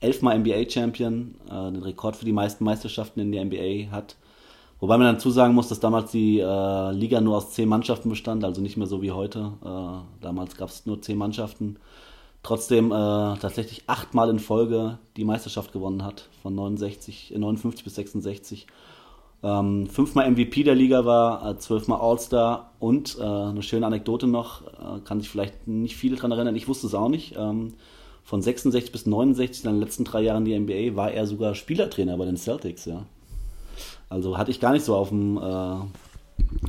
Elfmal 0.00 0.38
NBA-Champion, 0.40 1.36
den 1.48 1.82
Rekord 1.82 2.16
für 2.16 2.26
die 2.26 2.32
meisten 2.32 2.62
Meisterschaften 2.62 3.20
in 3.20 3.32
der 3.32 3.46
NBA 3.46 3.90
hat. 3.90 4.16
Wobei 4.80 4.98
man 4.98 5.14
dazu 5.14 5.30
sagen 5.30 5.54
muss, 5.54 5.68
dass 5.68 5.80
damals 5.80 6.10
die 6.10 6.40
äh, 6.40 6.90
Liga 6.92 7.20
nur 7.20 7.36
aus 7.36 7.52
zehn 7.52 7.68
Mannschaften 7.68 8.10
bestand, 8.10 8.44
also 8.44 8.60
nicht 8.60 8.76
mehr 8.76 8.86
so 8.86 9.02
wie 9.02 9.12
heute. 9.12 9.52
Äh, 9.64 10.22
damals 10.22 10.56
gab 10.56 10.68
es 10.68 10.84
nur 10.86 11.00
zehn 11.00 11.16
Mannschaften. 11.16 11.76
Trotzdem 12.42 12.92
äh, 12.92 12.94
tatsächlich 12.94 13.84
achtmal 13.86 14.28
in 14.28 14.38
Folge 14.38 14.98
die 15.16 15.24
Meisterschaft 15.24 15.72
gewonnen 15.72 16.04
hat, 16.04 16.28
von 16.42 16.54
69, 16.54 17.34
äh, 17.34 17.38
59 17.38 17.84
bis 17.84 17.94
66 17.94 18.66
ähm, 19.44 19.86
fünfmal 19.88 20.30
MVP 20.30 20.62
der 20.62 20.74
Liga 20.74 21.04
war, 21.04 21.46
äh, 21.46 21.58
zwölfmal 21.58 22.00
All-Star 22.00 22.72
und 22.78 23.18
äh, 23.20 23.22
eine 23.22 23.62
schöne 23.62 23.86
Anekdote 23.86 24.26
noch, 24.26 24.62
äh, 24.62 25.00
kann 25.04 25.20
sich 25.20 25.28
vielleicht 25.28 25.68
nicht 25.68 25.96
viele 25.96 26.16
dran 26.16 26.32
erinnern, 26.32 26.56
ich 26.56 26.66
wusste 26.66 26.86
es 26.86 26.94
auch 26.94 27.10
nicht. 27.10 27.34
Ähm, 27.36 27.74
von 28.22 28.40
66 28.40 28.90
bis 28.90 29.04
69, 29.04 29.66
in 29.66 29.72
den 29.72 29.80
letzten 29.80 30.04
drei 30.04 30.22
Jahren 30.22 30.46
die 30.46 30.58
NBA, 30.58 30.96
war 30.96 31.12
er 31.12 31.26
sogar 31.26 31.54
Spielertrainer 31.54 32.16
bei 32.16 32.24
den 32.24 32.38
Celtics, 32.38 32.86
ja. 32.86 33.04
Also 34.14 34.38
hatte 34.38 34.52
ich 34.52 34.60
gar 34.60 34.72
nicht 34.72 34.84
so 34.84 34.94
auf 34.94 35.08
dem, 35.08 35.36
äh, 35.38 35.76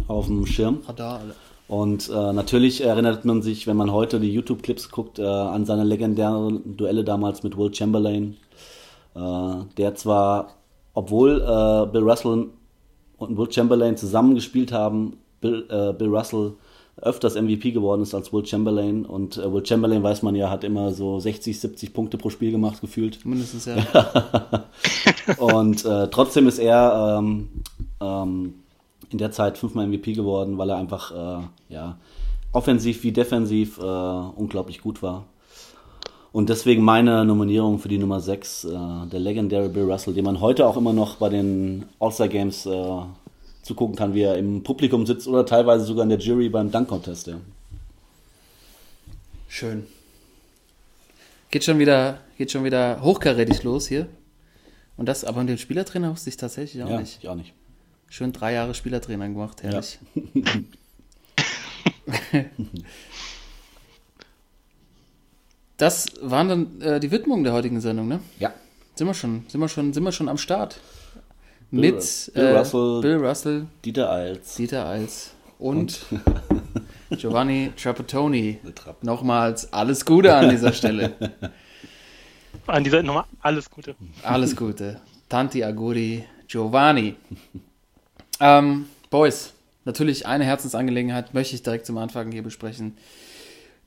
auf 0.08 0.26
dem 0.26 0.48
Schirm. 0.48 0.80
Radar, 0.88 1.20
alle. 1.20 1.36
Und 1.68 2.10
äh, 2.10 2.34
natürlich 2.34 2.82
erinnert 2.82 3.24
man 3.24 3.44
sich, 3.44 3.68
wenn 3.68 3.78
man 3.78 3.92
heute 3.92 4.20
die 4.20 4.34
YouTube-Clips 4.34 4.90
guckt, 4.90 5.20
äh, 5.20 5.26
an 5.26 5.64
seine 5.66 5.84
legendären 5.84 6.76
Duelle 6.76 7.04
damals 7.04 7.44
mit 7.44 7.56
Will 7.56 7.74
Chamberlain, 7.74 8.36
äh, 9.16 9.20
der 9.78 9.94
zwar, 9.94 10.56
obwohl 10.96 11.42
äh, 11.42 11.92
Bill 11.92 12.04
Russell 12.04 12.48
und 13.18 13.38
Will 13.38 13.52
Chamberlain 13.52 13.96
zusammengespielt 13.96 14.72
haben, 14.72 15.18
Bill, 15.40 15.68
äh, 15.70 15.94
Bill 15.94 16.10
Russell 16.10 16.54
öfters 17.02 17.36
MVP 17.36 17.72
geworden 17.72 18.02
ist 18.02 18.16
als 18.16 18.32
Will 18.32 18.46
Chamberlain. 18.46 19.06
Und 19.06 19.38
äh, 19.38 19.52
Will 19.52 19.66
Chamberlain, 19.66 20.04
weiß 20.04 20.22
man 20.22 20.36
ja, 20.36 20.50
hat 20.50 20.64
immer 20.64 20.92
so 20.94 21.20
60, 21.20 21.60
70 21.60 21.94
Punkte 21.94 22.18
pro 22.18 22.30
Spiel 22.30 22.52
gemacht, 22.52 22.82
gefühlt. 22.82 23.26
Mindestens, 23.26 23.66
ja. 23.66 23.76
Und 25.38 25.86
äh, 25.86 26.08
trotzdem 26.10 26.48
ist 26.48 26.60
er 26.60 27.18
ähm, 27.20 27.50
ähm, 28.02 28.54
in 29.10 29.18
der 29.18 29.32
Zeit 29.32 29.58
fünfmal 29.58 29.88
MVP 29.88 30.14
geworden, 30.14 30.58
weil 30.58 30.70
er 30.70 30.78
einfach 30.78 31.12
äh, 31.12 31.74
ja, 31.74 31.98
offensiv 32.52 33.04
wie 33.04 33.12
defensiv 33.12 33.78
äh, 33.78 33.82
unglaublich 33.82 34.82
gut 34.82 35.02
war. 35.04 35.26
Und 36.32 36.50
deswegen 36.50 36.84
meine 36.84 37.24
Nominierung 37.24 37.80
für 37.80 37.88
die 37.88 37.98
Nummer 37.98 38.20
6, 38.20 38.66
äh, 38.66 38.70
der 39.12 39.20
legendäre 39.20 39.70
Bill 39.70 39.90
Russell, 39.90 40.14
den 40.14 40.26
man 40.26 40.42
heute 40.42 40.68
auch 40.68 40.76
immer 40.76 40.92
noch 40.92 41.16
bei 41.16 41.30
den 41.30 41.86
All-Star 42.00 42.28
Games 42.28 42.66
äh, 42.66 43.02
zugucken 43.66 43.96
kann, 43.96 44.14
wie 44.14 44.22
er 44.22 44.38
im 44.38 44.62
Publikum 44.62 45.08
sitzt 45.08 45.28
oder 45.28 45.46
teilweise 45.46 45.86
sogar 45.86 46.04
in 46.04 46.10
der 46.10 46.20
Jury 46.20 46.50
beim 46.50 46.70
Dunk 46.70 46.88
Contest. 46.88 47.26
Ja. 47.26 47.40
Schön. 49.50 49.88
Geht 51.50 51.64
schon 51.64 51.80
wieder, 51.80 52.20
geht 52.38 52.52
schon 52.52 52.64
wieder 52.64 53.02
hochkarätig 53.02 53.64
los 53.64 53.88
hier. 53.88 54.08
Und 54.98 55.08
das, 55.08 55.26
aber 55.26 55.44
den 55.44 55.58
Spielertrainer 55.58 56.12
wusste 56.12 56.30
ich 56.30 56.38
tatsächlich 56.38 56.84
auch 56.84 56.90
ja, 56.90 57.00
nicht. 57.00 57.18
ich 57.24 57.28
auch 57.28 57.34
nicht. 57.34 57.54
Schön 58.08 58.34
drei 58.34 58.54
Jahre 58.54 58.76
Spielertrainer 58.76 59.28
gemacht, 59.28 59.64
herrlich. 59.64 59.98
das 65.78 66.06
waren 66.22 66.50
dann 66.50 66.82
äh, 66.82 67.00
die 67.00 67.10
Widmungen 67.10 67.44
der 67.44 67.54
heutigen 67.54 67.82
Sendung, 67.82 68.08
ne? 68.08 68.20
Ja. 68.40 68.54
Sind 68.94 69.08
wir 69.08 69.16
schon, 69.16 69.46
sind 69.48 69.60
wir 69.60 69.70
schon, 69.70 69.92
sind 69.92 70.04
wir 70.04 70.12
schon 70.12 70.30
am 70.30 70.38
Start. 70.38 70.80
Bill 71.72 71.82
Mit 71.92 71.96
Ru- 72.02 72.32
Bill 72.34 72.44
äh, 72.46 72.58
Russell. 72.58 73.02
Bill 73.02 73.26
Russell, 73.26 73.66
Dieter 73.84 74.12
Eils. 74.12 74.56
Dieter 74.56 74.88
Eils 74.88 75.34
und, 75.60 76.06
Giovanni 77.12 77.72
Trapattoni. 77.76 78.60
Nochmals 79.02 79.72
alles 79.74 80.06
Gute 80.06 80.36
an 80.36 80.50
dieser 80.50 80.74
Stelle. 80.74 81.14
An 82.68 82.84
dieser 82.84 83.04
Nummer 83.04 83.28
alles 83.42 83.70
Gute. 83.70 83.96
Alles 84.24 84.56
Gute. 84.56 85.00
Tanti 85.30 85.64
Aguri 85.64 86.24
Giovanni. 86.48 87.16
Ähm, 88.40 88.88
Boys, 89.12 89.54
natürlich 89.84 90.26
eine 90.26 90.46
Herzensangelegenheit 90.46 91.34
möchte 91.36 91.54
ich 91.54 91.62
direkt 91.62 91.86
zum 91.86 91.98
Anfang 92.00 92.32
hier 92.32 92.42
besprechen. 92.42 92.98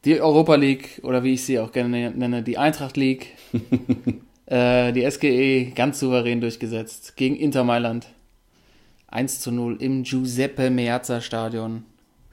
Die 0.04 0.20
Europa 0.20 0.54
League 0.54 1.00
oder 1.02 1.25
wie 1.25 1.32
ich 1.35 1.44
sie 1.44 1.58
auch 1.58 1.73
gerne 1.73 2.11
nenne, 2.12 2.42
die 2.44 2.56
Eintracht 2.56 2.97
League. 2.97 3.35
äh, 4.50 4.92
die 4.92 5.08
SGE 5.10 5.72
ganz 5.74 6.00
souverän 6.00 6.40
durchgesetzt 6.40 7.16
gegen 7.16 7.36
Inter 7.36 7.64
Mailand. 7.64 8.06
1 9.08 9.40
zu 9.40 9.50
0 9.50 9.80
im 9.82 10.02
Giuseppe 10.02 10.70
Meazza 10.70 11.20
Stadion. 11.20 11.84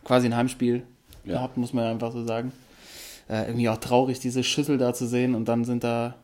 Quasi 0.03 0.27
ein 0.27 0.35
Heimspiel 0.35 0.83
Ja. 1.23 1.33
gehabt, 1.35 1.57
muss 1.57 1.71
man 1.73 1.85
ja 1.85 1.91
einfach 1.91 2.11
so 2.11 2.25
sagen. 2.25 2.51
Äh, 3.29 3.47
irgendwie 3.47 3.69
auch 3.69 3.77
traurig, 3.77 4.19
diese 4.19 4.43
Schüssel 4.43 4.77
da 4.77 4.93
zu 4.93 5.07
sehen 5.07 5.35
und 5.35 5.45
dann 5.45 5.63
sind 5.65 5.83
da 5.83 6.15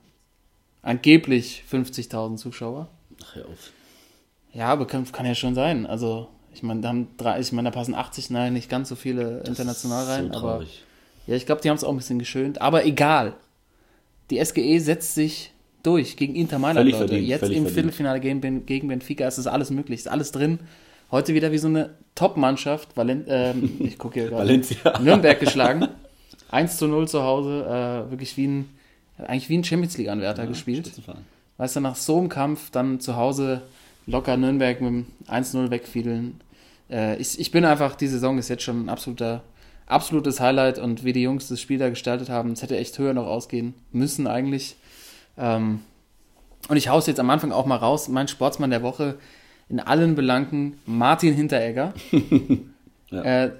angeblich 0.81 1.63
50.000 1.71 2.37
Zuschauer. 2.37 2.87
Ach, 3.23 3.35
hör 3.35 3.47
auf. 3.47 3.71
Ja, 4.53 4.67
aber 4.67 4.85
kann, 4.87 5.09
kann 5.11 5.25
ja 5.25 5.35
schon 5.35 5.55
sein. 5.55 5.85
Also, 5.85 6.27
ich 6.53 6.63
meine, 6.63 6.81
da 6.81 6.89
haben 6.89 7.07
drei, 7.17 7.39
ich 7.39 7.51
meine, 7.53 7.69
da 7.71 7.73
passen 7.75 7.95
80, 7.95 8.29
nein, 8.29 8.53
nicht 8.53 8.69
ganz 8.69 8.89
so 8.89 8.95
viele 8.95 9.39
international 9.47 10.05
rein, 10.05 10.31
so 10.33 10.39
aber 10.39 10.63
ja, 11.27 11.35
ich 11.35 11.45
glaube, 11.45 11.61
die 11.61 11.69
haben 11.69 11.77
es 11.77 11.83
auch 11.83 11.91
ein 11.91 11.97
bisschen 11.97 12.19
geschönt. 12.19 12.61
Aber 12.61 12.85
egal. 12.85 13.33
Die 14.29 14.43
SGE 14.43 14.79
setzt 14.79 15.15
sich 15.15 15.51
durch 15.83 16.17
gegen 16.17 16.35
Inter 16.35 16.59
Mailand, 16.59 16.85
Leute. 16.89 17.07
verdient, 17.07 17.27
Jetzt 17.27 17.43
im 17.43 17.47
verdient. 17.47 17.71
Viertelfinale 17.71 18.19
gegen, 18.19 18.65
gegen 18.65 18.87
Benfica 18.87 19.27
ist 19.27 19.37
das 19.37 19.47
alles 19.47 19.71
möglich, 19.71 20.01
ist 20.01 20.07
alles 20.07 20.31
drin. 20.31 20.59
Heute 21.11 21.33
wieder 21.33 21.51
wie 21.51 21.57
so 21.57 21.67
eine 21.67 21.91
Top-Mannschaft, 22.15 22.95
Valen 22.95 23.25
ähm, 23.27 23.71
ich 23.79 23.97
gucke 23.97 24.19
hier 24.19 24.29
gerade, 24.29 24.43
Valencia. 24.43 24.99
Nürnberg 24.99 25.39
geschlagen. 25.39 25.87
1 26.51 26.77
zu 26.77 26.87
0 26.87 27.07
zu 27.07 27.23
Hause, 27.23 27.65
äh, 27.65 28.11
wirklich 28.11 28.35
wie 28.37 28.47
ein, 28.47 28.69
eigentlich 29.17 29.49
wie 29.49 29.57
ein 29.57 29.63
Champions 29.63 29.97
League-Anwärter 29.97 30.47
gespielt. 30.47 30.87
Spitzenverein. 30.87 31.25
Weißt 31.57 31.75
du, 31.75 31.79
nach 31.79 31.95
so 31.95 32.17
einem 32.17 32.29
Kampf 32.29 32.71
dann 32.71 32.99
zu 32.99 33.15
Hause 33.15 33.61
locker 34.07 34.37
Nürnberg 34.37 34.81
mit 34.81 34.89
dem 34.89 35.05
1-0 35.27 35.69
wegfiedeln. 35.69 36.41
Äh, 36.89 37.17
ich, 37.17 37.39
ich 37.39 37.51
bin 37.51 37.65
einfach, 37.65 37.95
die 37.95 38.07
Saison 38.07 38.37
ist 38.37 38.49
jetzt 38.49 38.63
schon 38.63 38.85
ein 38.85 38.89
absoluter, 38.89 39.43
absolutes 39.85 40.39
Highlight 40.39 40.79
und 40.79 41.03
wie 41.03 41.13
die 41.13 41.21
Jungs 41.21 41.47
das 41.47 41.61
Spiel 41.61 41.77
da 41.77 41.89
gestaltet 41.89 42.29
haben, 42.29 42.51
es 42.51 42.61
hätte 42.61 42.77
echt 42.77 42.97
höher 42.97 43.13
noch 43.13 43.27
ausgehen 43.27 43.73
müssen 43.91 44.27
eigentlich. 44.27 44.75
Ähm, 45.37 45.81
und 46.67 46.77
ich 46.77 46.89
hau's 46.89 47.07
jetzt 47.07 47.19
am 47.19 47.29
Anfang 47.29 47.51
auch 47.51 47.65
mal 47.65 47.75
raus, 47.75 48.07
mein 48.07 48.27
Sportsmann 48.27 48.69
der 48.69 48.83
Woche 48.83 49.17
in 49.69 49.79
allen 49.79 50.15
Belangen, 50.15 50.79
Martin 50.85 51.33
Hinteregger. 51.33 51.93
Ja. 53.13 53.23
äh, 53.23 53.51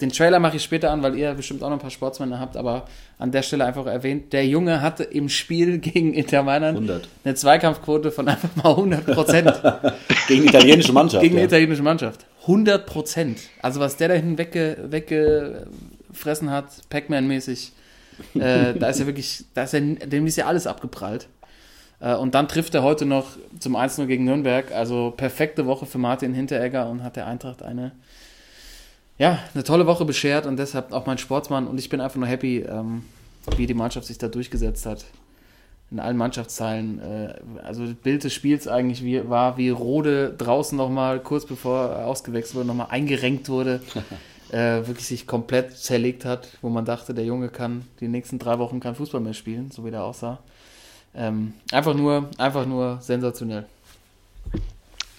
den 0.00 0.10
Trailer 0.10 0.38
mache 0.38 0.56
ich 0.56 0.62
später 0.62 0.90
an, 0.90 1.02
weil 1.02 1.16
ihr 1.16 1.34
bestimmt 1.34 1.62
auch 1.62 1.68
noch 1.68 1.76
ein 1.76 1.80
paar 1.80 1.90
Sportsmänner 1.90 2.38
habt, 2.38 2.56
aber 2.56 2.86
an 3.18 3.32
der 3.32 3.42
Stelle 3.42 3.64
einfach 3.64 3.86
erwähnt, 3.86 4.32
der 4.32 4.46
Junge 4.46 4.80
hatte 4.80 5.02
im 5.04 5.28
Spiel 5.28 5.78
gegen 5.80 6.14
Inter 6.14 6.42
Mailand 6.42 6.76
100. 6.78 7.08
eine 7.24 7.34
Zweikampfquote 7.34 8.10
von 8.12 8.28
einfach 8.28 8.54
mal 8.56 8.70
100 8.70 9.04
Prozent 9.06 9.60
Gegen 10.28 10.42
die 10.42 10.48
italienische 10.48 10.92
Mannschaft. 10.92 11.22
gegen 11.22 11.34
die 11.34 11.40
ja. 11.40 11.46
italienische 11.46 11.82
Mannschaft. 11.82 12.24
100 12.42 12.86
Prozent. 12.86 13.40
Also 13.60 13.80
was 13.80 13.96
der 13.96 14.08
da 14.08 14.14
hinten 14.14 14.38
wegge, 14.38 14.78
weggefressen 14.88 16.50
hat, 16.50 16.88
Pac-Man-mäßig, 16.88 17.72
äh, 18.34 18.74
da 18.74 18.88
ist 18.88 19.00
ja 19.00 19.06
wirklich, 19.06 19.44
da 19.54 19.64
ist 19.64 19.72
ja, 19.72 19.80
dem 19.80 20.26
ist 20.26 20.36
ja 20.36 20.46
alles 20.46 20.66
abgeprallt. 20.66 21.28
Äh, 22.00 22.14
und 22.14 22.34
dann 22.34 22.48
trifft 22.48 22.74
er 22.74 22.82
heute 22.82 23.06
noch 23.06 23.26
zum 23.58 23.76
1-0 23.76 24.06
gegen 24.06 24.24
Nürnberg. 24.24 24.72
Also 24.72 25.12
perfekte 25.16 25.66
Woche 25.66 25.86
für 25.86 25.98
Martin 25.98 26.34
Hinteregger 26.34 26.88
und 26.88 27.02
hat 27.02 27.16
der 27.16 27.26
Eintracht 27.26 27.62
eine, 27.62 27.92
ja, 29.18 29.38
eine 29.54 29.64
tolle 29.64 29.86
Woche 29.86 30.04
beschert 30.04 30.46
und 30.46 30.58
deshalb 30.58 30.92
auch 30.92 31.06
mein 31.06 31.18
Sportsmann. 31.18 31.66
Und 31.66 31.78
ich 31.78 31.88
bin 31.88 32.00
einfach 32.00 32.16
nur 32.16 32.28
happy, 32.28 32.58
ähm, 32.60 33.04
wie 33.56 33.66
die 33.66 33.74
Mannschaft 33.74 34.06
sich 34.06 34.18
da 34.18 34.28
durchgesetzt 34.28 34.86
hat. 34.86 35.04
In 35.90 36.00
allen 36.00 36.18
Mannschaftsteilen. 36.18 37.00
Äh, 37.00 37.34
also 37.64 37.86
das 37.86 37.94
Bild 37.94 38.24
des 38.24 38.34
Spiels 38.34 38.68
eigentlich 38.68 39.28
war, 39.28 39.56
wie 39.56 39.70
Rode 39.70 40.34
draußen 40.36 40.76
nochmal, 40.76 41.20
kurz 41.20 41.46
bevor 41.46 41.90
er 41.90 42.06
ausgewechselt 42.06 42.56
wurde, 42.56 42.66
nochmal 42.66 42.88
eingerenkt 42.90 43.48
wurde. 43.48 43.80
äh, 44.50 44.86
wirklich 44.86 45.06
sich 45.06 45.26
komplett 45.26 45.76
zerlegt 45.76 46.24
hat, 46.24 46.48
wo 46.62 46.68
man 46.68 46.84
dachte, 46.84 47.14
der 47.14 47.24
Junge 47.24 47.48
kann 47.48 47.86
die 48.00 48.08
nächsten 48.08 48.38
drei 48.38 48.58
Wochen 48.58 48.80
kein 48.80 48.94
Fußball 48.94 49.20
mehr 49.20 49.34
spielen, 49.34 49.70
so 49.70 49.84
wie 49.84 49.90
der 49.90 50.04
aussah. 50.04 50.38
Ähm, 51.14 51.54
einfach 51.72 51.94
nur, 51.94 52.30
einfach 52.38 52.66
nur 52.66 52.98
sensationell. 53.00 53.66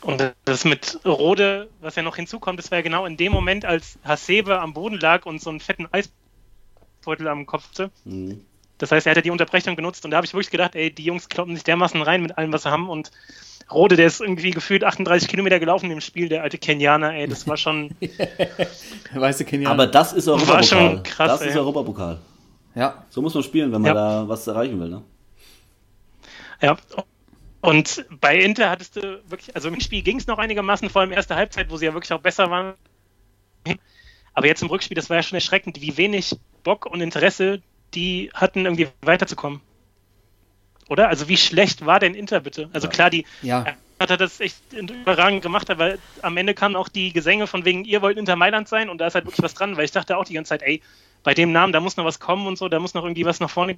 Und 0.02 0.34
das 0.46 0.64
mit 0.64 1.00
Rode, 1.06 1.70
was 1.82 1.96
ja 1.96 2.04
noch 2.04 2.16
hinzukommt, 2.16 2.58
das 2.58 2.72
war 2.72 2.78
ja 2.78 2.84
genau 2.84 3.06
in 3.06 3.18
dem 3.18 3.32
Moment, 3.32 3.66
als 3.66 4.00
Hasebe 4.04 4.60
am 4.60 4.74
Boden 4.74 4.98
lag 4.98 5.26
und 5.26 5.42
so 5.42 5.50
einen 5.50 5.60
fetten 5.60 5.88
Eisbeutel 5.92 7.28
am 7.28 7.46
Kopf 7.46 7.70
hatte. 7.70 7.92
Mhm. 8.06 8.46
Das 8.78 8.92
heißt, 8.94 9.06
er 9.08 9.12
hatte 9.12 9.22
die 9.22 9.32
Unterbrechung 9.32 9.76
genutzt 9.76 10.06
und 10.06 10.12
da 10.12 10.18
habe 10.18 10.26
ich 10.26 10.34
wirklich 10.34 10.52
gedacht, 10.52 10.74
ey, 10.76 10.90
die 10.90 11.04
Jungs 11.04 11.28
kloppen 11.28 11.54
sich 11.54 11.66
dermaßen 11.66 12.02
rein 12.02 12.22
mit 12.22 12.38
allem, 12.38 12.54
was 12.54 12.64
sie 12.64 12.72
haben 12.72 12.90
und 12.90 13.12
Rode, 13.72 13.96
der 13.96 14.08
ist 14.08 14.20
irgendwie 14.20 14.52
gefühlt 14.52 14.84
38 14.84 15.28
Kilometer 15.28 15.60
gelaufen 15.60 15.92
im 15.92 16.02
Spiel, 16.02 16.28
der 16.30 16.42
alte 16.44 16.58
Kenianer, 16.58 17.14
ey, 17.14 17.28
das 17.28 17.48
war 17.48 17.56
schon, 17.58 17.92
Weißt 19.14 19.40
du, 19.40 19.46
Kenia? 19.46 19.70
Aber 19.70 19.86
das 19.88 20.14
ist 20.14 20.28
Europapokal. 20.28 20.58
War 20.58 20.64
schon 20.64 21.04
krass, 21.04 21.32
das 21.32 21.42
ey. 21.42 21.50
ist 21.50 21.56
Europapokal. 21.56 22.20
ja, 22.76 23.04
So 23.10 23.22
muss 23.22 23.34
man 23.34 23.44
spielen, 23.44 23.72
wenn 23.72 23.82
man 23.82 23.90
Ja. 23.90 24.22
da 24.22 24.28
was 24.28 24.48
erreichen 24.48 24.80
will. 24.80 24.90
Ne? 24.90 25.02
ja. 26.62 26.78
Und 27.62 28.06
bei 28.22 28.38
Inter 28.40 28.70
hattest 28.70 28.96
du 28.96 29.22
wirklich, 29.28 29.54
also 29.54 29.68
im 29.68 29.80
Spiel 29.82 30.02
ging 30.02 30.18
es 30.18 30.28
noch 30.28 30.38
einigermaßen, 30.38 30.90
vor 30.90 31.02
allem 31.02 31.12
erste 31.12 31.36
Halbzeit, 31.36 31.70
wo 31.70 31.76
sie 31.78 31.86
ja 31.86 31.94
wirklich 31.94 32.14
auch 32.14 32.22
besser 32.22 32.50
waren. 32.50 32.74
Aber 34.34 34.48
jetzt 34.48 34.62
im 34.62 34.70
Rückspiel, 34.70 34.96
das 34.96 35.10
war 35.10 35.18
ja 35.18 35.24
schon 35.24 35.36
erschreckend, 35.36 35.82
wie 35.82 35.98
wenig 35.98 36.38
Bock 36.64 36.86
und 36.86 37.02
Interesse 37.02 37.62
die 37.94 38.30
hatten, 38.34 38.66
irgendwie 38.66 38.88
weiterzukommen. 39.02 39.60
Oder? 40.90 41.08
Also 41.08 41.28
wie 41.30 41.38
schlecht 41.38 41.86
war 41.86 42.00
denn 42.00 42.16
Inter 42.16 42.42
bitte? 42.42 42.70
Also 42.74 42.88
Ja. 42.88 42.92
klar, 42.92 43.10
die 43.10 43.26
ja. 43.42 43.66
hat 44.00 44.10
er 44.10 44.18
das 44.18 44.40
echt 44.40 44.58
überragend 44.74 45.42
gemacht, 45.42 45.70
aber 45.70 45.96
am 46.22 46.36
Ende 46.36 46.54
kamen 46.54 46.76
auch 46.76 46.90
die 46.90 47.14
Gesänge 47.14 47.48
von 47.48 47.64
wegen, 47.64 47.86
ihr 47.86 48.02
wollt 48.02 48.18
Inter 48.18 48.36
Mailand 48.36 48.68
sein 48.68 48.90
und 48.90 48.98
da 48.98 49.08
ist 49.08 49.16
halt 49.16 49.26
wirklich 49.26 49.44
was 49.44 49.54
dran, 49.54 49.78
weil 49.78 49.86
ich 49.86 49.92
dachte 49.92 50.18
auch 50.18 50.26
die 50.26 50.34
ganze 50.34 50.50
Zeit, 50.50 50.64
ey, 50.64 50.82
bei 51.24 51.34
dem 51.34 51.52
Namen, 51.52 51.74
da 51.74 51.80
muss 51.80 51.96
noch 51.96 52.06
was 52.06 52.20
kommen 52.20 52.48
und 52.48 52.58
so, 52.58 52.68
da 52.70 52.80
muss 52.80 52.94
noch 52.94 53.04
irgendwie 53.04 53.26
was 53.26 53.40
nach 53.40 53.50
vorne 53.50 53.78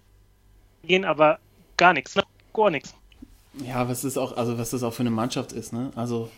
gehen, 0.84 1.06
aber 1.06 1.39
gar 1.77 1.94
nichts, 1.94 2.15
ne? 2.15 2.24
gar 2.53 2.70
nichts. 2.70 2.94
Ja, 3.65 3.89
was 3.89 4.03
ist 4.03 4.18
auch, 4.18 4.38
also 4.38 4.58
was 4.58 4.70
das 4.70 4.84
auch 4.84 4.94
für 4.94 5.01
eine 5.01 5.12
Mannschaft 5.12 5.51
ist, 5.51 5.74
ne? 5.74 5.91
Also, 5.96 6.32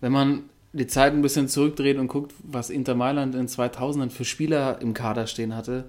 wenn 0.00 0.12
man 0.12 0.44
die 0.72 0.86
Zeit 0.86 1.12
ein 1.12 1.22
bisschen 1.22 1.48
zurückdreht 1.48 1.98
und 1.98 2.08
guckt, 2.08 2.32
was 2.38 2.70
Inter 2.70 2.94
Mailand 2.94 3.34
in 3.34 3.48
2000ern 3.48 4.10
für 4.10 4.24
Spieler 4.24 4.80
im 4.80 4.94
Kader 4.94 5.26
stehen 5.26 5.56
hatte, 5.56 5.86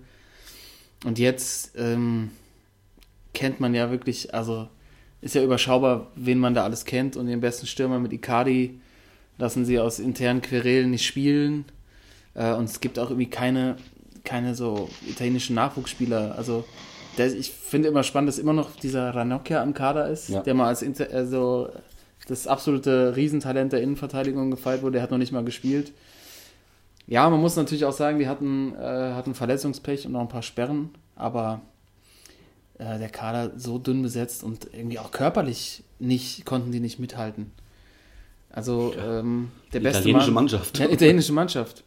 und 1.03 1.19
jetzt 1.19 1.73
ähm, 1.77 2.31
kennt 3.35 3.59
man 3.59 3.75
ja 3.75 3.91
wirklich, 3.91 4.33
also 4.33 4.67
ist 5.21 5.35
ja 5.35 5.43
überschaubar, 5.43 6.07
wen 6.15 6.39
man 6.39 6.55
da 6.55 6.63
alles 6.63 6.85
kennt 6.85 7.15
und 7.17 7.27
den 7.27 7.41
besten 7.41 7.67
Stürmer 7.67 7.99
mit 7.99 8.11
Icardi 8.13 8.79
lassen 9.37 9.65
sie 9.65 9.79
aus 9.79 9.99
internen 9.99 10.41
Querelen 10.41 10.89
nicht 10.89 11.05
spielen 11.05 11.65
äh, 12.33 12.53
und 12.53 12.63
es 12.65 12.79
gibt 12.79 12.97
auch 12.97 13.09
irgendwie 13.11 13.29
keine, 13.29 13.75
keine 14.23 14.55
so 14.55 14.89
italienischen 15.07 15.55
Nachwuchsspieler, 15.55 16.35
also 16.37 16.63
der, 17.17 17.33
ich 17.33 17.51
finde 17.51 17.87
immer 17.87 18.03
spannend, 18.03 18.27
dass 18.29 18.39
immer 18.39 18.53
noch 18.53 18.75
dieser 18.75 19.13
Ranocchia 19.15 19.61
am 19.61 19.73
Kader 19.73 20.09
ist, 20.09 20.29
Ja. 20.29 20.41
der 20.41 20.53
mal 20.53 20.67
als 20.67 20.81
Inter, 20.81 21.07
also 21.13 21.69
das 22.27 22.47
absolute 22.47 23.15
Riesentalent 23.15 23.71
der 23.71 23.81
Innenverteidigung 23.81 24.49
gefeiert 24.51 24.81
wurde, 24.81 24.93
der 24.93 25.01
hat 25.03 25.11
noch 25.11 25.17
nicht 25.19 25.31
mal 25.31 25.43
gespielt. 25.43 25.93
Ja, 27.07 27.29
man 27.29 27.39
muss 27.39 27.55
natürlich 27.55 27.85
auch 27.85 27.93
sagen, 27.93 28.17
die 28.19 28.27
hatten, 28.27 28.73
äh, 28.75 29.13
hatten 29.13 29.35
Verletzungspech 29.35 30.05
und 30.07 30.13
noch 30.13 30.21
ein 30.21 30.27
paar 30.27 30.41
Sperren, 30.41 30.89
aber 31.15 31.61
äh, 32.77 32.99
der 32.99 33.09
Kader 33.09 33.51
so 33.57 33.77
dünn 33.77 34.01
besetzt 34.01 34.43
und 34.43 34.67
irgendwie 34.73 34.99
auch 34.99 35.11
körperlich 35.11 35.83
nicht, 35.99 36.45
konnten 36.45 36.71
die 36.71 36.79
nicht 36.79 36.99
mithalten. 36.99 37.51
Also 38.49 38.93
ähm, 38.97 39.51
der 39.73 39.81
beste 39.81 39.99
Italienische 39.99 40.31
Mann, 40.31 40.43
Mannschaft. 40.45 40.79
ja, 40.79 40.89
italienische 40.89 41.33
Mannschaft. 41.33 41.83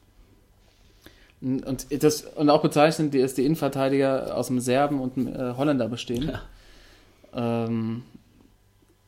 Und, 1.40 1.64
und 1.64 2.02
das, 2.02 2.22
und 2.22 2.50
auch 2.50 2.62
bezeichnend, 2.62 3.14
dass 3.14 3.34
die 3.34 3.44
Innenverteidiger 3.44 4.36
aus 4.36 4.48
dem 4.48 4.60
Serben 4.60 5.00
und 5.00 5.16
dem 5.16 5.28
äh, 5.28 5.54
Holländer 5.56 5.88
bestehen. 5.88 6.32
Ähm, 7.32 8.02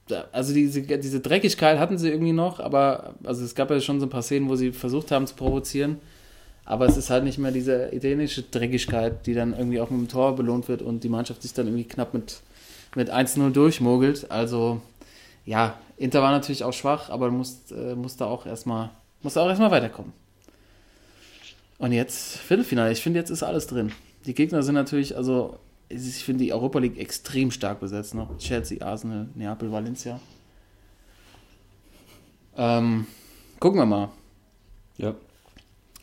da- 0.07 0.27
also 0.33 0.55
diese, 0.55 0.83
diese 0.83 1.21
Dreckigkeit 1.21 1.79
hatten 1.79 1.99
sie 1.99 2.09
irgendwie 2.09 2.33
noch, 2.33 2.61
aber 2.61 3.15
also 3.25 3.45
es 3.45 3.55
gab 3.55 3.71
ja 3.71 3.81
schon 3.81 4.01
so 4.01 4.07
ein 4.07 4.11
paar 4.11 4.23
Szenen, 4.23 4.49
wo 4.49 4.57
sie 4.57 4.73
versucht 4.73 5.11
haben 5.11 5.27
zu 5.27 5.35
provozieren. 5.35 5.99
Aber 6.71 6.87
es 6.87 6.97
ist 6.97 7.11
halt 7.11 7.25
nicht 7.25 7.37
mehr 7.37 7.51
diese 7.51 7.93
italienische 7.93 8.45
Dreckigkeit, 8.45 9.27
die 9.27 9.35
dann 9.35 9.59
irgendwie 9.59 9.81
auch 9.81 9.91
mit 9.91 10.03
dem 10.03 10.09
Tor 10.09 10.37
belohnt 10.37 10.69
wird 10.69 10.83
und 10.83 11.03
die 11.03 11.09
Mannschaft 11.09 11.43
sich 11.43 11.53
dann 11.53 11.67
irgendwie 11.67 11.83
knapp 11.83 12.15
mit, 12.15 12.43
mit 12.95 13.13
1-0 13.13 13.51
durchmogelt. 13.51 14.31
Also 14.31 14.81
ja, 15.45 15.77
Inter 15.97 16.23
war 16.23 16.31
natürlich 16.31 16.63
auch 16.63 16.73
schwach, 16.73 17.11
aber 17.11 17.29
muss, 17.33 17.73
äh, 17.73 17.97
erstmal 18.49 18.91
musste 19.21 19.41
auch 19.43 19.49
erstmal 19.49 19.73
weiterkommen. 19.73 20.13
Und 21.79 21.91
jetzt 21.91 22.37
Viertelfinale. 22.37 22.93
Ich 22.93 23.03
finde, 23.03 23.19
jetzt 23.19 23.31
ist 23.31 23.43
alles 23.43 23.67
drin. 23.67 23.91
Die 24.27 24.35
Gegner 24.35 24.63
sind 24.63 24.77
natürlich, 24.77 25.17
also 25.17 25.59
ich 25.89 26.23
finde 26.23 26.45
die 26.45 26.53
Europa 26.53 26.79
League 26.79 27.01
extrem 27.01 27.51
stark 27.51 27.81
besetzt 27.81 28.15
noch. 28.15 28.39
Chelsea, 28.39 28.81
Arsenal, 28.81 29.27
Neapel, 29.35 29.73
Valencia. 29.73 30.21
Ähm, 32.57 33.09
gucken 33.59 33.81
wir 33.81 33.87
mal. 33.87 34.11
Ja, 34.99 35.17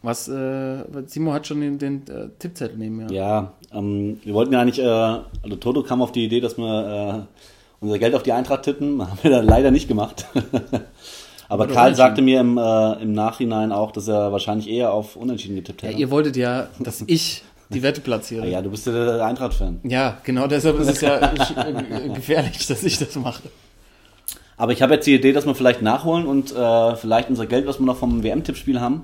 Was, 0.04 0.28
äh, 0.28 0.84
Simo 1.08 1.34
hat 1.34 1.48
schon 1.48 1.60
den, 1.62 1.78
den 1.80 2.08
äh, 2.08 2.30
Tippzettel 2.40 2.78
neben 2.78 2.98
mir. 2.98 3.12
ja 3.12 3.54
ähm, 3.74 4.20
wir 4.24 4.34
wollten 4.34 4.54
ja 4.54 4.62
eigentlich, 4.62 4.80
äh, 4.80 4.86
also 4.86 5.56
Toto 5.60 5.84
kam 5.84 6.02
auf 6.02 6.12
die 6.12 6.26
Idee, 6.26 6.40
dass 6.40 6.58
wir 6.58 7.26
äh, 7.28 7.84
unser 7.84 8.00
Geld 8.00 8.16
auf 8.16 8.24
die 8.24 8.32
Eintracht 8.32 8.64
tippen. 8.64 9.02
Haben 9.10 9.20
wir 9.22 9.32
dann 9.32 9.46
leider 9.46 9.72
nicht 9.72 9.88
gemacht. 9.88 10.26
Aber 11.50 11.64
Oder 11.64 11.74
Karl 11.74 11.96
sagte 11.96 12.22
mir 12.22 12.42
im, 12.42 12.58
äh, 12.58 12.94
im 13.02 13.14
Nachhinein 13.14 13.72
auch, 13.72 13.92
dass 13.92 14.08
er 14.08 14.32
wahrscheinlich 14.34 14.70
eher 14.70 14.92
auf 14.92 15.16
Unentschieden 15.16 15.56
getippt 15.56 15.82
Ja, 15.82 15.90
hätte. 15.90 16.00
ihr 16.00 16.12
wolltet 16.12 16.36
ja, 16.36 16.68
dass 16.80 17.04
ich 17.08 17.44
die 17.70 17.84
Wette 17.84 18.02
platziere. 18.02 18.44
Ah 18.44 18.46
ja, 18.50 18.62
du 18.62 18.70
bist 18.70 18.86
ja 18.86 18.94
der 18.94 19.26
Eintracht-Fan. 19.26 19.80
Ja, 19.84 20.18
genau 20.24 20.48
deshalb 20.48 20.80
ist 20.80 20.90
es 20.90 21.02
ja 21.02 21.20
äh, 21.20 22.10
gefährlich, 22.14 22.68
dass 22.68 22.84
ich 22.84 23.00
das 23.00 23.16
mache. 23.16 23.44
Aber 24.58 24.72
ich 24.74 24.82
habe 24.82 24.96
jetzt 24.96 25.06
die 25.08 25.14
Idee, 25.16 25.34
dass 25.34 25.46
wir 25.46 25.56
vielleicht 25.56 25.82
nachholen 25.82 26.26
und 26.26 26.54
äh, 26.54 26.96
vielleicht 26.96 27.30
unser 27.30 27.46
Geld, 27.46 27.68
was 27.68 27.80
wir 27.80 27.86
noch 27.86 27.98
vom 27.98 28.24
WM-Tippspiel 28.24 28.82
haben, 28.82 29.04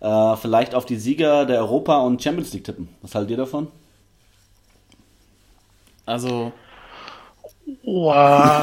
äh, 0.00 0.36
vielleicht 0.36 0.74
auf 0.74 0.84
die 0.86 0.96
Sieger 0.96 1.46
der 1.46 1.58
Europa- 1.60 1.98
und 2.02 2.22
Champions 2.22 2.52
League 2.52 2.64
tippen. 2.64 2.88
Was 3.02 3.14
haltet 3.14 3.30
ihr 3.32 3.36
davon? 3.38 3.68
Also, 6.04 6.52
Wow. 7.82 8.62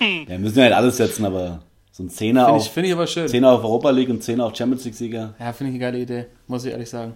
Ja, 0.00 0.28
wir 0.28 0.38
müssen 0.38 0.58
ja 0.58 0.64
nicht 0.66 0.74
alles 0.76 0.96
setzen, 0.96 1.24
aber 1.24 1.60
so 1.90 2.04
ein 2.04 2.10
Zehner 2.10 2.44
finde 2.44 2.56
auf, 2.56 2.66
ich, 2.66 2.70
find 2.70 2.86
ich 2.86 2.92
aber 2.92 3.06
schön. 3.08 3.26
Zehner 3.28 3.50
auf 3.52 3.64
Europa 3.64 3.90
League 3.90 4.08
und 4.10 4.22
Zehner 4.22 4.44
auf 4.44 4.54
Champions 4.56 4.84
League-Sieger. 4.84 5.34
Ja, 5.38 5.52
finde 5.52 5.70
ich 5.72 5.74
eine 5.74 5.78
geile 5.92 5.98
Idee, 5.98 6.26
muss 6.46 6.64
ich 6.64 6.70
ehrlich 6.72 6.88
sagen. 6.88 7.14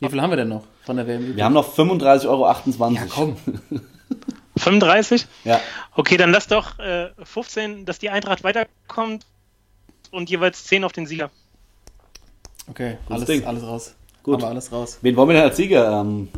Wie 0.00 0.08
viel 0.08 0.20
haben 0.22 0.30
wir 0.30 0.36
denn 0.36 0.48
noch 0.48 0.64
von 0.84 0.96
der 0.96 1.06
WM? 1.06 1.36
Wir 1.36 1.44
haben 1.44 1.52
noch 1.52 1.68
35,28 1.76 2.26
Euro. 2.28 2.90
ja, 2.92 3.02
komm. 3.08 3.36
35? 4.56 5.26
Ja, 5.44 5.60
Okay, 5.96 6.16
dann 6.16 6.30
lass 6.30 6.46
doch 6.46 6.78
äh, 6.78 7.10
15, 7.22 7.84
dass 7.84 7.98
die 7.98 8.10
Eintracht 8.10 8.42
weiterkommt 8.44 9.26
und 10.14 10.30
jeweils 10.30 10.64
10 10.64 10.84
auf 10.84 10.92
den 10.92 11.06
Sieger. 11.06 11.30
Okay, 12.68 12.98
Gutes 13.06 13.10
alles, 13.10 13.26
Ding. 13.26 13.44
alles 13.44 13.62
raus. 13.62 13.94
Gut. 14.22 14.42
Haben 14.42 14.52
alles 14.52 14.72
raus. 14.72 14.98
Wen 15.02 15.16
wollen 15.16 15.28
wir 15.28 15.34
denn 15.34 15.44
als 15.44 15.56
Sieger? 15.56 16.00
Ähm, 16.00 16.28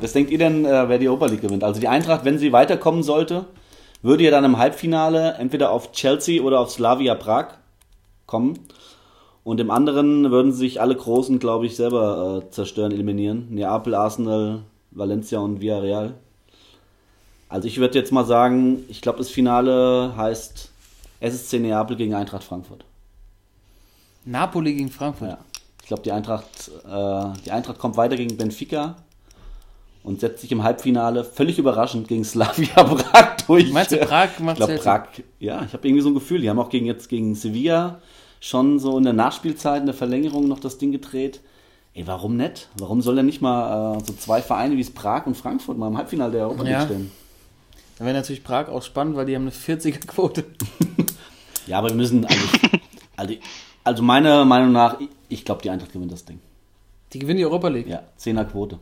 was 0.00 0.12
denkt 0.12 0.30
ihr 0.30 0.38
denn, 0.38 0.64
äh, 0.64 0.88
wer 0.88 0.98
die 0.98 1.08
Europa 1.08 1.26
League 1.26 1.42
gewinnt? 1.42 1.62
Also 1.62 1.80
die 1.80 1.88
Eintracht, 1.88 2.24
wenn 2.24 2.38
sie 2.38 2.52
weiterkommen 2.52 3.02
sollte, 3.02 3.46
würde 4.02 4.24
ja 4.24 4.30
dann 4.30 4.44
im 4.44 4.58
Halbfinale 4.58 5.34
entweder 5.34 5.70
auf 5.70 5.92
Chelsea 5.92 6.42
oder 6.42 6.60
auf 6.60 6.70
Slavia 6.70 7.14
Prag 7.14 7.54
kommen. 8.26 8.58
Und 9.44 9.60
im 9.60 9.70
anderen 9.70 10.30
würden 10.30 10.52
sich 10.52 10.80
alle 10.80 10.96
Großen, 10.96 11.38
glaube 11.38 11.66
ich, 11.66 11.76
selber 11.76 12.42
äh, 12.44 12.50
zerstören, 12.50 12.92
eliminieren. 12.92 13.46
Neapel, 13.50 13.94
Arsenal, 13.94 14.62
Valencia 14.90 15.38
und 15.38 15.60
Villarreal. 15.60 16.14
Also 17.48 17.68
ich 17.68 17.78
würde 17.78 17.98
jetzt 17.98 18.10
mal 18.10 18.24
sagen, 18.24 18.84
ich 18.88 19.02
glaube, 19.02 19.18
das 19.18 19.30
Finale 19.30 20.14
heißt 20.16 20.70
SSC 21.20 21.58
Neapel 21.58 21.96
gegen 21.96 22.14
Eintracht 22.14 22.44
Frankfurt. 22.44 22.84
Napoli 24.24 24.74
gegen 24.74 24.90
Frankfurt. 24.90 25.30
Ja. 25.30 25.38
Ich 25.82 25.88
glaube, 25.88 26.02
die 26.02 26.12
Eintracht, 26.12 26.70
äh, 26.84 27.24
die 27.44 27.52
Eintracht 27.52 27.78
kommt 27.78 27.96
weiter 27.96 28.16
gegen 28.16 28.36
Benfica 28.36 28.96
und 30.02 30.20
setzt 30.20 30.40
sich 30.40 30.50
im 30.50 30.62
Halbfinale 30.64 31.24
völlig 31.24 31.58
überraschend 31.58 32.08
gegen 32.08 32.24
Slavia 32.24 32.74
Prag 32.84 33.36
durch. 33.46 33.72
Meinst 33.72 33.92
du, 33.92 33.98
Prag 33.98 34.38
macht 34.40 34.58
Ich 34.58 34.66
glaube? 34.66 34.78
Prag, 34.82 35.06
ja, 35.38 35.62
ich 35.64 35.72
habe 35.72 35.86
irgendwie 35.86 36.02
so 36.02 36.08
ein 36.10 36.14
Gefühl, 36.14 36.40
die 36.40 36.50
haben 36.50 36.58
auch 36.58 36.70
gegen 36.70 36.86
jetzt 36.86 37.08
gegen 37.08 37.34
Sevilla 37.36 38.00
schon 38.40 38.78
so 38.80 38.98
in 38.98 39.04
der 39.04 39.12
Nachspielzeit, 39.12 39.80
in 39.80 39.86
der 39.86 39.94
Verlängerung 39.94 40.48
noch 40.48 40.58
das 40.60 40.78
Ding 40.78 40.90
gedreht. 40.92 41.40
Ey, 41.94 42.06
warum 42.06 42.36
nicht? 42.36 42.68
Warum 42.78 43.00
soll 43.00 43.14
denn 43.16 43.26
nicht 43.26 43.40
mal 43.40 43.96
äh, 43.96 44.04
so 44.04 44.12
zwei 44.12 44.42
Vereine 44.42 44.76
wie 44.76 44.80
es 44.82 44.90
Prag 44.92 45.26
und 45.26 45.36
Frankfurt 45.36 45.78
mal 45.78 45.88
im 45.88 45.96
Halbfinale 45.96 46.32
der 46.32 46.42
Europa 46.42 46.62
League 46.64 46.72
Ja. 46.72 46.84
stehen? 46.84 47.10
Da 47.96 48.04
wäre 48.04 48.14
natürlich 48.14 48.44
Prag 48.44 48.68
auch 48.68 48.82
spannend, 48.82 49.16
weil 49.16 49.26
die 49.26 49.34
haben 49.34 49.42
eine 49.42 49.52
40er-Quote. 49.52 50.44
Ja, 51.66 51.78
aber 51.78 51.88
wir 51.88 51.96
müssen 51.96 52.24
eigentlich, 52.24 52.70
also, 53.16 53.34
also 53.82 54.02
meiner 54.02 54.44
Meinung 54.44 54.70
nach, 54.70 55.00
ich, 55.28 55.44
glaube, 55.44 55.62
die 55.62 55.70
Eintracht 55.70 55.92
gewinnt 55.92 56.12
das 56.12 56.24
Ding. 56.24 56.38
Die 57.12 57.18
gewinnen 57.18 57.38
die 57.38 57.44
Europa 57.44 57.66
League. 57.66 57.88
Ja, 57.88 58.04
10er 58.20 58.44
Quote. 58.44 58.78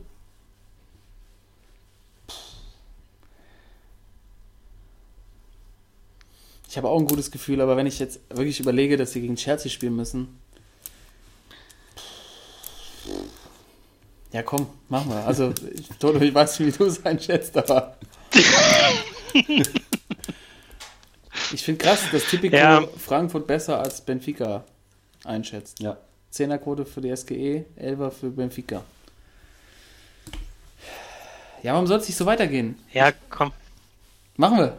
Ich 6.69 6.77
habe 6.77 6.89
auch 6.89 6.99
ein 6.99 7.07
gutes 7.07 7.31
Gefühl, 7.31 7.61
aber 7.61 7.77
wenn 7.77 7.87
ich 7.87 7.99
jetzt 7.99 8.19
wirklich 8.29 8.59
überlege, 8.59 8.97
dass 8.97 9.13
sie 9.13 9.21
gegen 9.21 9.35
Chelsea 9.35 9.71
spielen 9.71 9.95
müssen. 9.95 10.39
Ja, 14.33 14.43
komm, 14.43 14.67
machen 14.89 15.09
wir. 15.09 15.25
Also, 15.25 15.53
ich, 15.73 15.87
Toto, 15.99 16.19
ich 16.19 16.35
weiß 16.35 16.59
nicht, 16.59 16.73
wie 16.73 16.77
du 16.77 16.85
es 16.89 17.05
einschätzt, 17.05 17.55
aber. 17.57 17.97
ich 21.53 21.63
finde 21.63 21.83
krass, 21.83 22.01
dass 22.11 22.25
Tipico 22.25 22.55
Ja. 22.55 22.83
Frankfurt 22.97 23.47
besser 23.47 23.79
als 23.79 24.01
Benfica 24.01 24.63
einschätzt. 25.23 25.79
Ja. 25.79 25.97
Zehnerquote 26.29 26.85
für 26.85 27.01
die 27.01 27.15
SGE, 27.15 27.65
Elfer 27.75 28.11
für 28.11 28.29
Benfica. 28.29 28.83
Ja, 31.63 31.73
warum 31.73 31.87
soll 31.87 31.99
es 31.99 32.07
nicht 32.07 32.17
so 32.17 32.25
weitergehen? 32.25 32.77
Ja, 32.93 33.11
komm, 33.29 33.51
Machen 34.37 34.57
wir. 34.59 34.77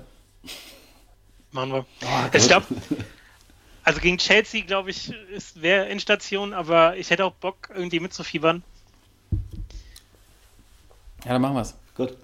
machen 1.51 1.73
wir. 1.73 1.87
ich 2.35 2.47
glaube, 2.47 2.67
also 3.83 4.01
gegen 4.01 4.19
Chelsea, 4.19 4.65
glaube 4.65 4.91
ich, 4.91 5.11
ist 5.31 5.63
wäre 5.63 5.87
Endstation, 5.89 6.53
aber 6.53 6.97
ich 6.97 7.09
hätte 7.11 7.25
auch 7.25 7.33
Bock, 7.33 7.71
irgendwie 7.75 8.01
mitzufiebern. 8.01 8.63
Ja, 11.25 11.33
dann 11.33 11.43
machen 11.43 11.55
wir 11.55 11.63
es. 11.63 11.75
Gut. 11.97 12.17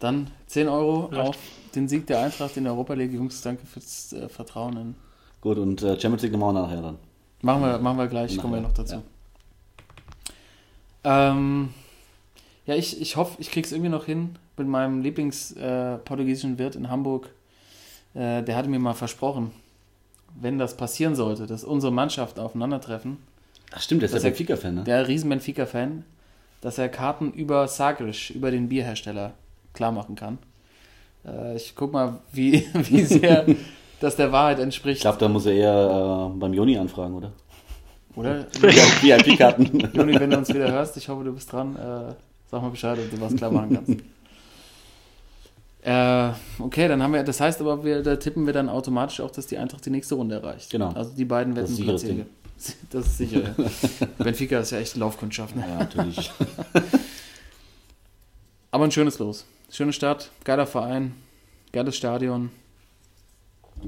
Dann 0.00 0.30
10 0.48 0.68
Euro 0.68 1.08
Läuft. 1.12 1.28
auf 1.28 1.36
den 1.74 1.88
Sieg 1.88 2.06
der 2.08 2.20
Eintracht 2.20 2.56
in 2.56 2.64
der 2.64 2.72
Europa 2.72 2.94
League. 2.94 3.12
Jungs, 3.12 3.40
danke 3.42 3.64
fürs 3.66 4.12
äh, 4.12 4.28
Vertrauen. 4.28 4.76
In. 4.76 4.94
Gut, 5.40 5.58
und 5.58 5.82
äh, 5.82 5.98
Champions 6.00 6.22
League 6.22 6.32
machen 6.36 6.54
wir 6.56 6.62
nachher 6.62 6.82
dann. 6.82 6.96
Machen 7.42 7.62
wir, 7.62 7.78
machen 7.78 7.98
wir 7.98 8.06
gleich, 8.08 8.32
Machen 8.36 8.40
kommen 8.42 8.54
wir 8.54 8.60
noch 8.68 8.74
dazu. 8.74 9.02
Ähm, 11.04 11.70
ja, 12.66 12.74
ich, 12.74 13.00
ich 13.00 13.16
hoffe, 13.16 13.36
ich 13.40 13.50
krieg's 13.50 13.72
irgendwie 13.72 13.88
noch 13.90 14.04
hin 14.04 14.36
mit 14.56 14.66
meinem 14.68 15.00
Lieblings-portugiesischen 15.02 16.54
äh, 16.54 16.58
Wirt 16.58 16.76
in 16.76 16.90
Hamburg. 16.90 17.30
Äh, 18.14 18.42
der 18.42 18.56
hatte 18.56 18.68
mir 18.68 18.78
mal 18.78 18.92
versprochen, 18.94 19.52
wenn 20.38 20.58
das 20.58 20.76
passieren 20.76 21.14
sollte, 21.14 21.46
dass 21.46 21.64
unsere 21.64 21.92
Mannschaften 21.92 22.40
aufeinandertreffen, 22.40 23.16
Ach 23.72 23.80
stimmt, 23.80 24.02
der 24.02 24.08
ist 24.10 24.16
ist- 24.16 24.22
Benfica-Fan, 24.24 24.74
ne? 24.74 24.84
der 24.84 25.08
riesen 25.08 25.30
Benfica-Fan, 25.30 26.04
dass 26.60 26.76
er 26.76 26.88
Karten 26.90 27.32
über 27.32 27.66
Sagres, 27.68 28.28
über 28.30 28.50
den 28.50 28.68
Bierhersteller, 28.68 29.32
klar 29.72 29.92
machen 29.92 30.14
kann. 30.14 30.38
Äh, 31.24 31.56
ich 31.56 31.74
guck 31.74 31.92
mal, 31.92 32.18
wie, 32.32 32.66
wie 32.74 33.04
sehr 33.04 33.46
das 34.00 34.16
der 34.16 34.32
Wahrheit 34.32 34.58
entspricht. 34.58 34.98
Ich 34.98 35.02
glaube, 35.02 35.18
da 35.18 35.28
muss 35.28 35.46
er 35.46 35.52
eher 35.52 36.30
äh, 36.32 36.38
beim 36.38 36.52
Joni 36.52 36.78
anfragen, 36.78 37.14
oder? 37.14 37.32
Oder? 38.16 38.46
VIP-Karten. 38.60 39.90
Juni, 39.92 40.18
wenn 40.18 40.30
du 40.30 40.38
uns 40.38 40.48
wieder 40.48 40.70
hörst, 40.70 40.96
ich 40.96 41.08
hoffe, 41.08 41.24
du 41.24 41.32
bist 41.32 41.52
dran. 41.52 41.76
Äh, 41.76 42.14
sag 42.50 42.62
mal 42.62 42.70
Bescheid, 42.70 42.98
ob 42.98 43.10
du 43.10 43.20
was 43.20 43.36
klar 43.36 43.52
machen 43.52 43.74
kannst. 43.74 44.02
äh, 45.82 46.62
okay, 46.62 46.88
dann 46.88 47.02
haben 47.02 47.12
wir, 47.12 47.22
das 47.22 47.40
heißt 47.40 47.60
aber, 47.60 47.84
wir, 47.84 48.02
da 48.02 48.16
tippen 48.16 48.46
wir 48.46 48.52
dann 48.52 48.68
automatisch 48.68 49.20
auch, 49.20 49.30
dass 49.30 49.46
die 49.46 49.58
Eintracht 49.58 49.86
die 49.86 49.90
nächste 49.90 50.16
Runde 50.16 50.36
erreicht. 50.36 50.70
Genau. 50.70 50.90
Also 50.92 51.12
die 51.16 51.24
beiden 51.24 51.54
sicheres 51.66 52.02
platzieren. 52.02 52.26
Das 52.90 53.06
ist 53.06 53.18
sicher. 53.18 53.54
Ja. 53.56 54.06
Benfica 54.18 54.58
ist 54.58 54.72
ja 54.72 54.78
echt 54.78 54.96
Laufkundschaft. 54.96 55.56
Ne? 55.56 55.64
ja, 55.66 55.78
natürlich. 55.78 56.30
Aber 58.70 58.84
ein 58.84 58.90
schönes 58.90 59.18
Los. 59.18 59.46
Schöne 59.72 59.92
Stadt, 59.92 60.32
geiler 60.42 60.66
Verein, 60.66 61.14
geiles 61.72 61.96
Stadion. 61.96 62.50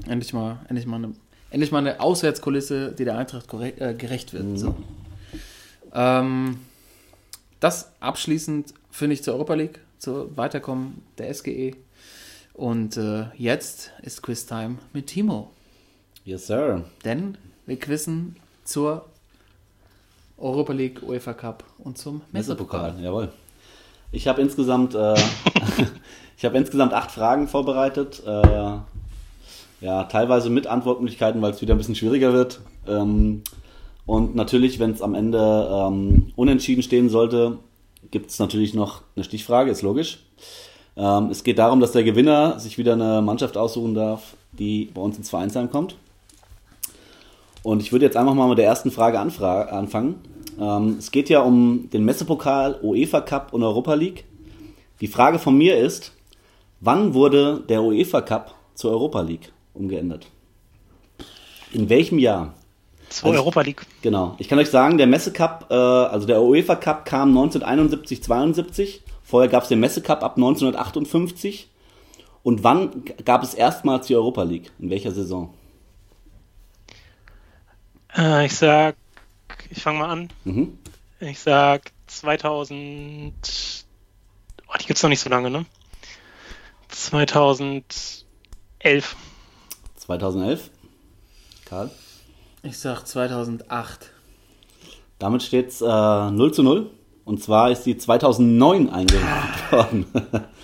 Endlich 0.07 0.31
mal, 0.31 0.61
endlich 0.69 0.85
mal 0.85 0.95
eine, 0.95 1.13
endlich 1.51 1.73
mal 1.73 1.79
eine 1.79 1.99
Auswärtskulisse, 1.99 2.93
die 2.93 3.03
der 3.03 3.17
Eintracht 3.17 3.49
korrekt, 3.49 3.81
äh, 3.81 3.93
gerecht 3.93 4.31
wird. 4.31 4.57
So. 4.57 4.75
Ähm, 5.93 6.61
das 7.59 7.91
abschließend 7.99 8.73
finde 8.91 9.15
ich 9.15 9.23
zur 9.23 9.33
Europa 9.33 9.55
League, 9.55 9.81
zu 9.99 10.35
Weiterkommen 10.37 11.03
der 11.17 11.33
SGE. 11.33 11.75
Und 12.53 12.95
äh, 12.95 13.25
jetzt 13.37 13.91
ist 14.01 14.21
Quiz-Time 14.21 14.77
mit 14.93 15.07
Timo. 15.07 15.51
Yes, 16.23 16.47
sir. 16.47 16.85
Denn 17.03 17.37
wir 17.65 17.77
quizzen 17.77 18.37
zur 18.63 19.09
Europa 20.37 20.71
League, 20.71 21.03
UEFA 21.03 21.33
Cup 21.33 21.65
und 21.79 21.97
zum 21.97 22.21
Messepokal. 22.31 22.93
Messepokal, 22.93 23.03
jawohl. 23.03 23.33
Ich 24.15 24.27
habe 24.27 24.41
insgesamt, 24.43 24.93
äh, 24.93 25.15
ich 26.37 26.45
habe 26.45 26.57
insgesamt 26.57 26.93
acht 26.93 27.11
Fragen 27.11 27.47
vorbereitet. 27.47 28.23
Äh, 28.25 28.77
ja, 29.81 30.03
teilweise 30.05 30.49
mit 30.49 30.67
Antwortmöglichkeiten, 30.67 31.41
weil 31.41 31.51
es 31.51 31.61
wieder 31.61 31.75
ein 31.75 31.77
bisschen 31.77 31.95
schwieriger 31.95 32.33
wird. 32.33 32.61
Ähm, 32.87 33.43
und 34.05 34.35
natürlich, 34.35 34.79
wenn 34.79 34.91
es 34.91 35.01
am 35.01 35.13
Ende 35.13 35.69
ähm, 35.71 36.31
unentschieden 36.35 36.83
stehen 36.83 37.09
sollte, 37.09 37.59
gibt 38.11 38.29
es 38.29 38.39
natürlich 38.39 38.73
noch 38.73 39.01
eine 39.15 39.23
Stichfrage, 39.23 39.71
ist 39.71 39.81
logisch. 39.81 40.19
Ähm, 40.95 41.29
es 41.29 41.43
geht 41.43 41.59
darum, 41.59 41.79
dass 41.79 41.91
der 41.91 42.03
Gewinner 42.03 42.59
sich 42.59 42.77
wieder 42.77 42.93
eine 42.93 43.21
Mannschaft 43.21 43.57
aussuchen 43.57 43.93
darf, 43.93 44.35
die 44.51 44.89
bei 44.93 45.01
uns 45.01 45.17
ins 45.17 45.29
Vereinsheim 45.29 45.69
kommt. 45.69 45.95
Und 47.63 47.81
ich 47.81 47.91
würde 47.91 48.05
jetzt 48.05 48.17
einfach 48.17 48.33
mal 48.33 48.49
mit 48.49 48.57
der 48.57 48.65
ersten 48.65 48.91
Frage 48.91 49.19
anfangen. 49.19 50.15
Ähm, 50.59 50.97
es 50.99 51.11
geht 51.11 51.29
ja 51.29 51.41
um 51.41 51.89
den 51.91 52.03
Messepokal, 52.03 52.79
UEFA 52.81 53.21
Cup 53.21 53.53
und 53.53 53.63
Europa 53.63 53.93
League. 53.93 54.25
Die 55.01 55.07
Frage 55.07 55.39
von 55.39 55.57
mir 55.57 55.77
ist, 55.77 56.13
wann 56.79 57.13
wurde 57.13 57.63
der 57.67 57.81
UEFA 57.83 58.21
Cup 58.21 58.55
zur 58.75 58.91
Europa 58.91 59.21
League 59.21 59.51
umgeändert? 59.73 60.27
In 61.71 61.89
welchem 61.89 62.19
Jahr? 62.19 62.53
Zur 63.09 63.29
Also- 63.29 63.39
Europa 63.41 63.61
League. 63.61 63.85
Genau. 64.01 64.35
Ich 64.39 64.47
kann 64.47 64.59
euch 64.59 64.69
sagen, 64.69 64.97
der 64.97 65.07
Messe 65.07 65.31
Cup, 65.33 65.67
äh, 65.69 65.73
also 65.73 66.25
der 66.27 66.41
UEFA 66.41 66.75
Cup 66.75 67.05
kam 67.05 67.29
1971, 67.33 68.23
72. 68.23 69.01
Vorher 69.23 69.49
gab 69.49 69.63
es 69.63 69.69
den 69.69 69.79
Messe 69.79 70.01
Cup 70.01 70.23
ab 70.23 70.37
1958. 70.37 71.69
Und 72.43 72.63
wann 72.63 73.03
gab 73.23 73.41
es 73.43 73.53
erstmals 73.53 74.07
die 74.07 74.15
Europa 74.15 74.43
League? 74.43 74.71
In 74.79 74.89
welcher 74.89 75.11
Saison? 75.11 75.53
Äh, 78.15 78.45
ich 78.45 78.55
sag, 78.55 78.95
ich 79.69 79.81
fange 79.81 79.99
mal 79.99 80.09
an. 80.09 80.29
Mhm. 80.43 80.77
Ich 81.19 81.39
sag 81.39 81.91
2000. 82.07 83.82
Oh, 84.73 84.77
die 84.81 84.87
gibt's 84.87 85.03
noch 85.03 85.09
nicht 85.09 85.19
so 85.19 85.29
lange, 85.29 85.51
ne? 85.51 85.65
2011. 86.89 87.83
2011. 89.95 90.71
Karl? 91.65 91.91
Ich 92.63 92.79
sag 92.79 93.05
2008. 93.05 94.09
Damit 95.19 95.43
steht 95.43 95.69
es 95.69 95.81
äh, 95.81 95.85
0 95.85 96.53
zu 96.53 96.63
0. 96.63 96.89
Und 97.25 97.41
zwar 97.41 97.71
ist 97.71 97.83
die 97.83 97.97
2009 97.97 98.89
eingerichtet 98.89 99.71
worden. 99.71 100.05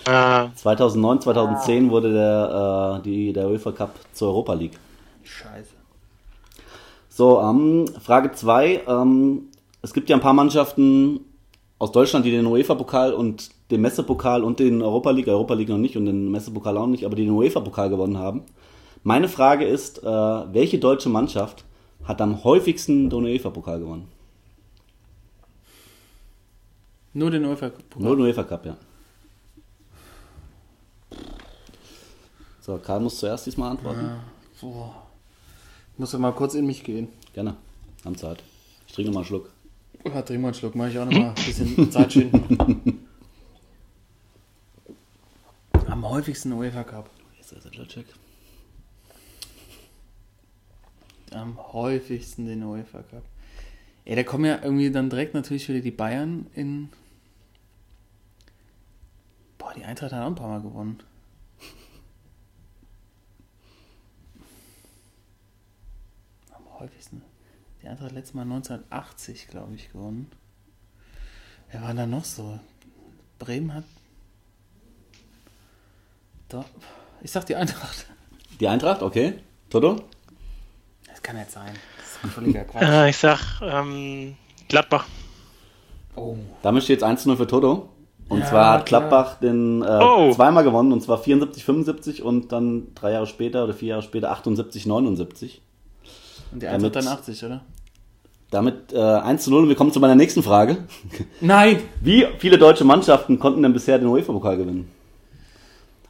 Äh, 0.06 0.48
2009, 0.56 1.22
2010 1.22 1.92
wurde 1.92 2.14
der, 2.14 3.00
äh, 3.00 3.04
die, 3.04 3.32
der 3.32 3.48
UEFA 3.48 3.72
Cup 3.72 3.96
zur 4.14 4.30
Europa 4.30 4.54
League. 4.54 4.80
Scheiße. 5.24 5.70
So, 7.10 7.40
ähm, 7.42 7.86
Frage 8.02 8.32
2. 8.32 8.84
Ähm, 8.88 9.50
es 9.82 9.94
gibt 9.94 10.10
ja 10.10 10.16
ein 10.16 10.22
paar 10.22 10.34
Mannschaften 10.34 11.20
aus 11.78 11.92
Deutschland, 11.92 12.26
die 12.26 12.32
den 12.32 12.46
UEFA-Pokal 12.46 13.14
und 13.14 13.50
den 13.72 13.82
Messepokal 13.82 14.44
und 14.44 14.60
den 14.60 14.82
Europa 14.82 15.12
League, 15.12 15.28
Europa 15.28 15.54
League 15.54 15.70
noch 15.70 15.78
nicht 15.78 15.96
und 15.96 16.06
den 16.06 16.32
Messepokal 16.32 16.78
auch 16.78 16.88
nicht, 16.88 17.06
aber 17.06 17.16
die 17.16 17.26
den 17.26 17.34
UEFA-Pokal 17.34 17.90
gewonnen 17.90 18.18
haben. 18.18 18.44
Meine 19.04 19.30
Frage 19.30 19.66
ist, 19.66 20.04
äh, 20.04 20.06
welche 20.06 20.80
deutsche 20.80 21.10
Mannschaft 21.10 21.66
hat 22.04 22.22
am 22.22 22.44
häufigsten 22.44 23.10
den 23.10 23.24
UEFA-Pokal 23.24 23.80
gewonnen? 23.80 24.08
Nur 27.14 27.32
den 27.32 27.46
UEFA-Pokal. 27.46 28.04
Nur 28.04 28.16
den 28.16 28.26
UEFA-Cup, 28.26 28.66
ja. 28.66 28.78
So, 32.62 32.78
Karl 32.78 33.00
muss 33.00 33.20
zuerst 33.20 33.46
diesmal 33.46 33.72
antworten. 33.72 34.12
Boah. 34.62 34.96
Ich 35.94 36.00
muss 36.00 36.12
doch 36.12 36.20
mal 36.20 36.32
kurz 36.32 36.54
in 36.54 36.66
mich 36.66 36.84
gehen. 36.84 37.08
Gerne. 37.34 37.56
Haben 38.06 38.16
Zeit. 38.16 38.44
Ich 38.88 38.94
trinke 38.94 39.12
mal 39.12 39.20
einen 39.20 39.26
Schluck. 39.26 39.50
Ja, 40.06 40.22
trink 40.22 40.42
mal 40.42 40.50
einen 40.50 40.56
Schluck, 40.56 40.76
mache 40.76 40.90
ich 40.90 41.00
auch 41.00 41.06
noch 41.06 41.12
mal 41.12 41.30
ein 41.30 41.36
bisschen 41.36 41.92
Zeit 41.92 42.14
schinden. 42.14 43.06
Am 45.90 46.08
häufigsten 46.08 46.52
UEFA 46.52 46.84
Cup. 46.84 47.10
Jetzt 47.38 47.52
ist 47.52 47.66
der 47.66 47.88
Check. 47.88 48.06
Am 51.32 51.58
häufigsten 51.74 52.46
den 52.46 52.64
UEFA 52.64 53.02
Cup. 53.02 53.24
Ey, 54.06 54.16
da 54.16 54.24
kommen 54.24 54.46
ja 54.46 54.62
irgendwie 54.62 54.92
dann 54.92 55.10
direkt 55.10 55.34
natürlich 55.34 55.68
wieder 55.68 55.82
die 55.82 55.92
Bayern 55.92 56.46
in. 56.54 56.90
Boah, 59.58 59.74
die 59.74 59.84
Eintracht 59.84 60.12
hat 60.12 60.22
auch 60.22 60.28
ein 60.28 60.36
paar 60.36 60.50
Mal 60.50 60.62
gewonnen. 60.62 61.00
Am 66.52 66.80
häufigsten. 66.80 67.24
Die 67.82 67.88
Eintracht 67.88 68.10
hat 68.10 68.16
letztes 68.16 68.36
Mal 68.36 68.44
1980, 68.44 69.48
glaube 69.48 69.74
ich, 69.74 69.92
gewonnen. 69.92 70.30
Wer 71.72 71.82
war 71.82 71.94
da 71.96 72.06
noch 72.06 72.26
so? 72.26 72.60
Bremen 73.40 73.74
hat. 73.74 73.86
Doch. 76.50 76.66
Ich 77.22 77.32
sag 77.32 77.46
die 77.46 77.56
Eintracht. 77.56 78.06
Die 78.60 78.68
Eintracht, 78.68 79.02
okay. 79.02 79.36
Toto? 79.70 79.98
Das 81.08 81.22
kann 81.22 81.38
nicht 81.38 81.52
sein. 81.52 81.72
Das 81.98 82.24
ist 82.30 82.34
völliger 82.34 82.64
Quatsch. 82.64 82.82
äh, 82.84 83.10
ich 83.10 83.18
sag 83.18 83.40
ähm, 83.62 84.36
Gladbach. 84.68 85.06
Oh. 86.16 86.36
Damit 86.62 86.84
steht 86.84 87.02
es 87.02 87.08
1-0 87.08 87.36
für 87.38 87.48
Toto. 87.48 87.90
Und 88.30 88.40
Ja, 88.42 88.46
zwar 88.46 88.74
hat 88.74 88.86
klar. 88.86 89.02
Gladbach 89.02 89.40
den 89.40 89.82
äh, 89.82 89.86
Oh. 90.02 90.32
zweimal 90.34 90.64
gewonnen, 90.64 90.92
und 90.94 91.02
zwar 91.02 91.18
74, 91.18 91.64
75 91.64 92.22
und 92.24 92.52
dann 92.52 92.94
drei 92.96 93.12
Jahre 93.14 93.26
später 93.28 93.64
oder 93.64 93.74
vier 93.74 93.90
Jahre 93.90 94.02
später 94.04 94.32
78, 94.32 94.86
79. 94.86 95.62
Und 96.52 96.62
die 96.62 96.68
Eintracht 96.68 96.96
Damit- 96.96 97.08
dann 97.08 97.08
80, 97.14 97.44
oder? 97.46 97.62
Damit 98.52 98.94
äh, 98.94 98.98
1 99.00 99.44
zu 99.44 99.52
0 99.52 99.64
und 99.64 99.70
wir 99.70 99.76
kommen 99.76 99.92
zu 99.94 100.00
meiner 100.00 100.16
nächsten 100.16 100.42
Frage. 100.42 100.78
Nein! 101.42 101.80
Wie 102.02 102.26
viele 102.40 102.58
deutsche 102.58 102.84
Mannschaften 102.84 103.38
konnten 103.38 103.62
denn 103.62 103.74
bisher 103.74 104.00
den 104.00 104.08
UEFA-Pokal 104.08 104.58
gewinnen? 104.58 104.90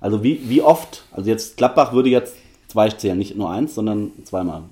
Also 0.01 0.23
wie, 0.23 0.49
wie 0.49 0.61
oft, 0.61 1.03
also 1.11 1.29
jetzt 1.29 1.57
Gladbach 1.57 1.91
würde 1.93 2.09
jetzt 2.09 2.35
zwei 2.67 2.89
zählen, 2.89 3.17
nicht 3.17 3.35
nur 3.35 3.49
eins, 3.51 3.75
sondern 3.75 4.11
zweimal. 4.23 4.63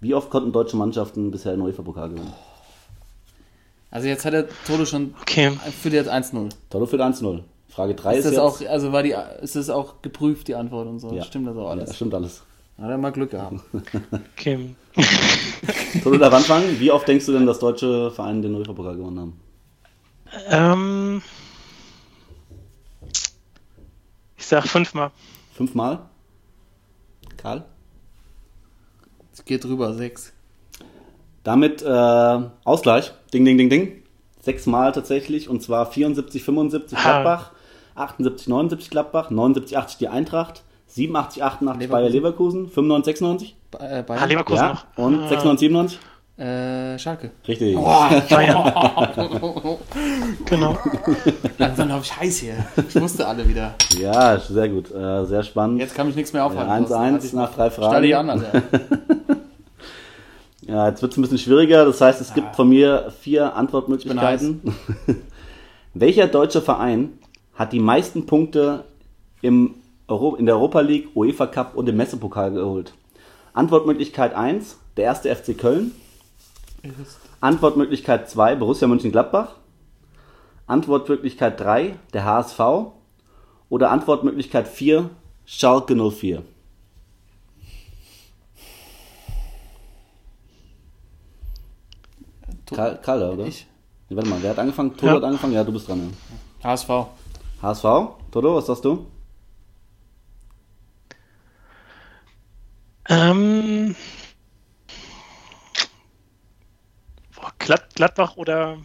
Wie 0.00 0.14
oft 0.14 0.30
konnten 0.30 0.52
deutsche 0.52 0.76
Mannschaften 0.76 1.30
bisher 1.30 1.52
den 1.52 1.62
UEFA-Pokal 1.62 2.10
gewinnen? 2.10 2.32
Also 3.90 4.06
jetzt 4.08 4.24
hat 4.24 4.34
der 4.34 4.46
Toto 4.66 4.84
schon 4.84 5.14
Okay. 5.22 5.52
für 5.80 5.88
jetzt 5.88 6.10
1-0. 6.10 6.50
Toto 6.70 6.86
für 6.86 6.96
1-0. 7.02 7.40
Frage 7.70 7.94
3 7.94 8.12
Ist 8.12 8.18
ist, 8.18 8.24
das 8.24 8.32
jetzt... 8.32 8.66
auch, 8.68 8.70
also 8.70 8.92
war 8.92 9.02
die, 9.02 9.14
ist 9.42 9.56
das 9.56 9.70
auch 9.70 10.02
geprüft, 10.02 10.48
die 10.48 10.54
Antwort 10.54 10.86
und 10.88 11.00
so? 11.00 11.12
Ja. 11.12 11.24
Stimmt 11.24 11.48
das 11.48 11.56
auch 11.56 11.64
Ja, 11.64 11.70
alles? 11.70 11.86
das 11.86 11.96
stimmt 11.96 12.14
alles. 12.14 12.42
Hat 12.80 12.90
er 12.90 12.98
mal 12.98 13.10
Glück 13.12 13.30
gehabt. 13.30 13.56
Okay. 14.36 14.74
Toto 16.02 16.16
darf 16.18 16.32
anfangen. 16.34 16.78
Wie 16.78 16.90
oft 16.92 17.06
denkst 17.08 17.26
du 17.26 17.32
denn, 17.32 17.46
dass 17.46 17.58
deutsche 17.58 18.10
Vereine 18.10 18.40
den 18.42 18.54
UEFA-Pokal 18.54 18.96
gewonnen 18.96 19.18
haben? 19.20 19.40
Ähm, 20.50 21.22
ich 24.38 24.46
sag 24.46 24.66
fünfmal. 24.66 25.10
Fünfmal? 25.54 26.00
Karl? 27.36 27.64
Es 29.32 29.44
geht 29.44 29.64
drüber, 29.64 29.92
6. 29.94 30.32
Damit 31.44 31.82
äh, 31.82 32.40
Ausgleich. 32.64 33.12
Ding, 33.32 33.44
ding, 33.44 33.56
ding, 33.58 33.70
ding. 33.70 34.02
Sechsmal 34.40 34.92
tatsächlich. 34.92 35.48
Und 35.48 35.62
zwar 35.62 35.86
74, 35.86 36.42
75 36.42 36.98
Ah. 36.98 37.02
Gladbach, 37.02 37.50
78, 37.94 38.48
79 38.48 38.90
Gladbach, 38.90 39.30
79, 39.30 39.76
80 39.76 39.98
die 39.98 40.08
Eintracht, 40.08 40.62
87, 40.86 41.42
88 41.42 41.80
Leverkusen. 41.80 41.90
Bayer 41.90 42.08
Leverkusen, 42.10 42.68
95, 42.68 43.04
96 43.18 43.56
Äh, 43.78 43.98
Ah, 43.98 44.02
Bayern? 44.02 44.28
Leverkusen 44.28 44.62
ja, 44.64 44.68
noch. 44.72 44.84
und 44.96 45.14
Ah, 45.20 45.28
96, 45.28 45.60
97? 45.60 45.98
Äh, 46.38 46.96
Schalke. 47.00 47.30
Richtig. 47.48 47.74
Bayern. 47.76 48.72
genau. 50.44 50.78
Langsam 51.58 51.92
hab 51.92 52.02
ich 52.02 52.16
heiß 52.16 52.36
hier. 52.38 52.54
Ich 52.88 53.00
wusste 53.00 53.26
alle 53.26 53.48
wieder. 53.48 53.74
Ja, 53.98 54.38
sehr 54.38 54.68
gut. 54.68 54.90
Äh, 54.94 55.24
sehr 55.26 55.42
spannend. 55.42 55.80
Jetzt 55.80 55.96
kann 55.96 56.06
mich 56.06 56.14
nichts 56.14 56.32
mehr 56.32 56.42
Ja, 56.42 56.46
aufhalten. 56.46 56.70
1, 56.70 56.88
Sonst 56.88 57.00
hatte 57.00 57.14
1 57.14 57.24
ich 57.24 57.32
nach 57.32 57.48
noch- 57.50 57.56
drei 57.56 57.70
Stell 57.70 58.02
dich 58.02 58.12
Fragen. 58.14 58.30
an, 58.30 58.40
Alter. 58.44 58.62
Ja, 60.62 60.86
jetzt 60.86 61.00
wird 61.00 61.12
es 61.12 61.18
ein 61.18 61.22
bisschen 61.22 61.38
schwieriger. 61.38 61.86
Das 61.86 61.98
heißt, 62.00 62.20
es 62.20 62.34
gibt 62.34 62.54
von 62.54 62.68
mir 62.68 63.10
vier 63.22 63.56
Antwortmöglichkeiten. 63.56 64.60
Welcher 65.94 66.26
deutsche 66.26 66.60
Verein 66.60 67.14
hat 67.54 67.72
die 67.72 67.80
meisten 67.80 68.26
Punkte 68.26 68.84
im 69.40 69.76
Euro 70.08 70.34
in 70.36 70.44
der 70.44 70.56
Europa 70.56 70.80
League, 70.80 71.08
UEFA 71.16 71.46
Cup 71.46 71.74
und 71.74 71.88
im 71.88 71.96
Messepokal 71.96 72.50
geholt? 72.52 72.92
Antwortmöglichkeit 73.54 74.34
1, 74.34 74.76
der 74.98 75.04
erste 75.04 75.34
FC 75.34 75.56
Köln. 75.56 75.92
Antwortmöglichkeit 77.40 78.28
2, 78.30 78.56
Borussia 78.56 78.86
Mönchengladbach. 78.88 79.54
Antwortmöglichkeit 80.66 81.58
3, 81.60 81.96
der 82.12 82.24
HSV. 82.24 82.60
Oder 83.68 83.90
Antwortmöglichkeit 83.90 84.68
4, 84.68 85.10
Schalke 85.44 85.94
04. 85.94 86.42
Karl, 92.74 92.98
Karl 93.02 93.22
oder? 93.22 93.46
Ich. 93.46 93.66
Nee, 94.08 94.16
warte 94.16 94.28
mal, 94.30 94.42
wer 94.42 94.50
hat 94.50 94.58
angefangen? 94.58 94.92
Toto 94.94 95.06
Ja. 95.06 95.14
hat 95.14 95.24
angefangen? 95.24 95.52
Ja, 95.54 95.64
du 95.64 95.72
bist 95.72 95.88
dran. 95.88 96.12
Ja. 96.62 96.70
HSV. 96.70 96.88
HSV? 97.62 97.84
Toto, 98.30 98.54
was 98.56 98.66
sagst 98.66 98.84
du? 98.84 99.06
Ähm, 103.10 103.96
boah, 107.34 107.52
Glad, 107.68 107.94
Gladbach 107.94 108.36
oder 108.38 108.78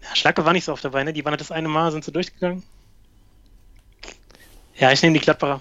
ja, 0.00 0.14
Schlacke 0.14 0.42
war 0.46 0.54
nicht 0.54 0.64
so 0.64 0.72
oft 0.72 0.82
dabei, 0.82 1.04
ne? 1.04 1.12
Die 1.12 1.22
waren 1.22 1.32
halt 1.32 1.40
das 1.42 1.52
eine 1.52 1.68
Mal, 1.68 1.92
sind 1.92 2.02
sie 2.02 2.12
durchgegangen. 2.12 2.62
Ja, 4.78 4.90
ich 4.90 5.02
nehme 5.02 5.12
die 5.12 5.20
Gladbacher. 5.20 5.60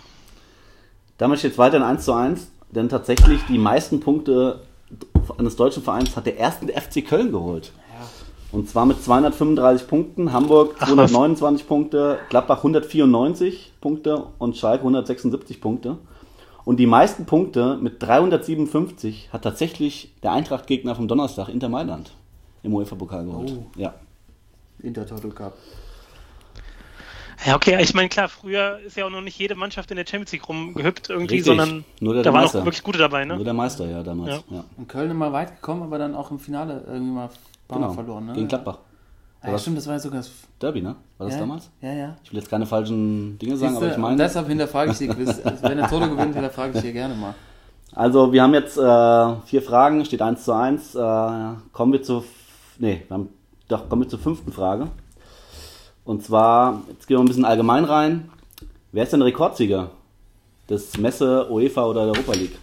Damit 1.18 1.40
steht 1.40 1.52
es 1.52 1.58
weiter 1.58 1.76
in 1.76 1.84
1 1.84 2.06
zu 2.06 2.14
1, 2.14 2.48
denn 2.70 2.88
tatsächlich 2.88 3.42
die 3.50 3.58
meisten 3.58 4.00
Punkte 4.00 4.62
eines 5.38 5.58
deutschen 5.58 5.84
Vereins 5.84 6.16
hat 6.16 6.28
der 6.28 6.38
erste 6.38 6.68
FC 6.68 7.06
Köln 7.06 7.34
geholt. 7.34 7.74
Und 8.54 8.70
zwar 8.70 8.86
mit 8.86 9.04
235 9.04 9.86
Punkten, 9.86 10.32
Hamburg 10.32 10.78
Ach, 10.80 10.88
229 10.88 11.68
Punkte, 11.68 12.20
Gladbach 12.30 12.60
194 12.60 13.74
Punkte 13.82 14.28
und 14.38 14.56
Schalke 14.56 14.84
176 14.84 15.60
Punkte. 15.60 15.98
Und 16.66 16.78
die 16.78 16.86
meisten 16.86 17.26
Punkte 17.26 17.78
mit 17.82 18.02
357 18.04 19.30
hat 19.32 19.44
tatsächlich 19.44 20.14
der 20.24 20.34
Eintracht-Gegner 20.34 20.96
vom 20.96 21.08
Donnerstag, 21.08 21.50
Inter 21.50 21.70
Mailand, 21.70 22.12
im 22.64 22.74
UEFA-Pokal 22.74 23.26
geholt. 23.26 23.54
Oh. 23.58 23.66
Ja. 23.80 23.94
Intertoto 24.82 25.30
Cup. 25.30 25.54
Ja, 27.46 27.56
okay, 27.56 27.82
ich 27.82 27.94
meine, 27.94 28.10
klar, 28.10 28.28
früher 28.28 28.80
ist 28.86 28.98
ja 28.98 29.06
auch 29.06 29.10
noch 29.10 29.22
nicht 29.22 29.40
jede 29.40 29.56
Mannschaft 29.56 29.90
in 29.92 29.98
der 29.98 30.06
Champions 30.06 30.34
League 30.34 30.48
rumgehüpft 30.50 31.10
irgendwie, 31.10 31.36
Richtig. 31.36 31.46
sondern 31.46 31.86
Nur 32.02 32.14
der 32.16 32.24
da 32.24 32.34
waren 32.34 32.42
Meister. 32.44 32.60
auch 32.60 32.66
wirklich 32.66 32.84
gute 32.84 32.98
dabei, 33.00 33.24
Nur 33.24 33.38
ne? 33.38 33.44
der 33.46 33.54
Meister, 33.54 33.86
ja, 33.90 34.04
damals. 34.04 34.44
Ja. 34.50 34.58
Ja. 34.58 34.64
In 34.78 34.88
Köln 34.88 35.10
immer 35.12 35.32
weit 35.32 35.56
gekommen, 35.56 35.84
aber 35.84 35.98
dann 35.98 36.16
auch 36.16 36.32
im 36.32 36.40
Finale 36.40 36.84
irgendwie 36.88 37.14
Mal 37.14 37.30
Genau. 37.70 37.94
verloren. 37.94 38.26
Ne? 38.26 38.34
Gegen 38.34 38.48
Gladbach. 38.48 38.80
Ah, 39.42 39.52
ja, 39.52 39.58
stimmt, 39.58 39.78
das 39.78 39.88
war 39.88 39.94
ja 39.94 40.00
sogar 40.00 40.20
das 40.20 40.32
Derby, 40.62 40.82
ne? 40.82 40.96
War 41.18 41.28
das 41.28 41.36
ja, 41.36 41.40
damals? 41.40 41.70
Ja, 41.82 41.94
ja. 41.94 42.18
Ich 42.24 42.32
will 42.32 42.40
jetzt 42.40 42.50
keine 42.50 42.66
falschen 42.66 43.40
Dinge 43.40 43.56
sagen, 43.56 43.72
Siehste, 43.72 43.86
aber 43.86 43.94
ich 43.94 43.98
meine. 43.98 44.18
deshalb 44.18 44.48
hinterfrage 44.48 44.92
ich 44.92 44.98
die 44.98 45.08
Quiz. 45.08 45.40
Also, 45.44 45.64
wenn 45.64 45.78
der 45.78 45.88
Toto 45.88 46.10
gewinnt, 46.10 46.34
hinterfrage 46.34 46.78
ich 46.78 46.84
hier 46.84 46.92
gerne 46.92 47.16
mal. 47.16 47.34
Also, 47.94 48.34
wir 48.34 48.44
haben 48.44 48.54
jetzt 48.54 48.78
äh, 48.78 49.36
vier 49.46 49.62
Fragen, 49.62 50.04
steht 50.04 50.22
1 50.22 50.44
zu 50.44 50.52
1. 50.52 50.96
Äh, 50.96 51.00
kommen 51.72 51.94
wir 51.94 52.04
zur. 52.04 52.26
Nee, 52.80 53.04
wir 53.08 53.14
haben, 53.14 53.30
doch, 53.70 53.88
kommen 53.88 54.02
wir 54.04 54.10
zur 54.10 54.20
fünften 54.20 54.52
Frage. 54.52 54.88
Und 56.04 56.24
zwar, 56.24 56.82
jetzt 56.90 57.08
gehen 57.08 57.18
wir 57.18 57.24
ein 57.24 57.28
bisschen 57.28 57.46
allgemein 57.46 57.86
rein. 57.86 58.30
Wer 58.92 59.04
ist 59.04 59.14
denn 59.14 59.22
Rekordsieger 59.22 59.92
des 60.70 60.98
Messe, 60.98 61.50
UEFA 61.50 61.86
oder 61.86 62.06
der 62.06 62.14
Europa 62.16 62.34
League? 62.34 62.58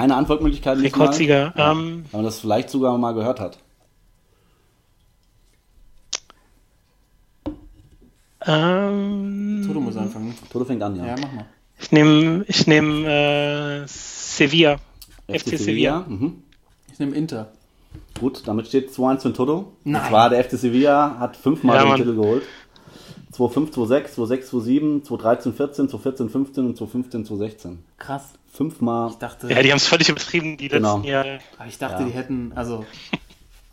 Keine 0.00 0.16
Antwortmöglichkeiten. 0.16 0.82
diesmal. 0.82 1.02
Rekordsieger. 1.08 1.52
Ja, 1.56 1.72
Ähm, 1.72 2.04
man 2.12 2.24
das 2.24 2.38
vielleicht 2.40 2.70
sogar 2.70 2.96
mal 2.96 3.12
gehört 3.12 3.38
hat. 3.40 3.58
ähm, 8.46 9.62
Toto 9.66 9.80
muss 9.80 9.96
anfangen. 9.96 10.34
Toto 10.50 10.64
fängt 10.64 10.82
an, 10.82 10.96
ja. 10.96 11.06
Ja, 11.08 11.14
mach 11.20 11.32
mal. 11.32 11.44
ich 11.78 11.92
nehme 11.92 12.44
ich 12.48 12.66
nehm, 12.66 13.04
äh, 13.04 13.86
Sevilla. 13.86 14.76
FC 15.28 15.58
Sevilla. 15.58 16.04
Mhm. 16.08 16.42
Ich 16.92 16.98
nehme 16.98 17.14
Inter. 17.14 17.52
Gut, 18.18 18.42
damit 18.46 18.66
steht 18.68 18.90
2-1 18.90 19.20
für 19.22 19.32
Toto. 19.32 19.72
Nein. 19.84 20.00
Und 20.02 20.08
zwar 20.08 20.30
der 20.30 20.42
FC 20.44 20.52
Sevilla 20.58 21.16
hat 21.18 21.36
fünfmal 21.36 21.76
Ja, 21.76 21.82
den 21.82 21.88
Mann. 21.88 21.98
Titel 21.98 22.14
geholt. 22.14 22.42
2-5, 23.40 23.72
2-6, 23.72 24.14
2-6, 24.16 24.50
2-7, 24.50 25.02
2-13, 25.06 25.52
14, 25.52 25.88
2-14, 25.88 26.28
15 26.28 26.66
und 26.66 26.78
2-15, 26.78 27.26
2-16. 27.26 27.76
Krass. 27.98 28.34
Fünfmal. 28.52 29.10
Ich 29.10 29.16
dachte, 29.16 29.48
Ja, 29.48 29.62
die 29.62 29.70
haben 29.70 29.76
es 29.78 29.86
völlig 29.86 30.08
übertrieben, 30.08 30.56
die 30.56 30.68
Genau. 30.68 30.96
letzten 30.96 31.08
Jahre. 31.08 31.38
aber 31.58 31.68
ich 31.68 31.78
dachte 31.78 32.02
Ja. 32.02 32.08
die 32.08 32.12
hätten, 32.14 32.52
also, 32.54 32.84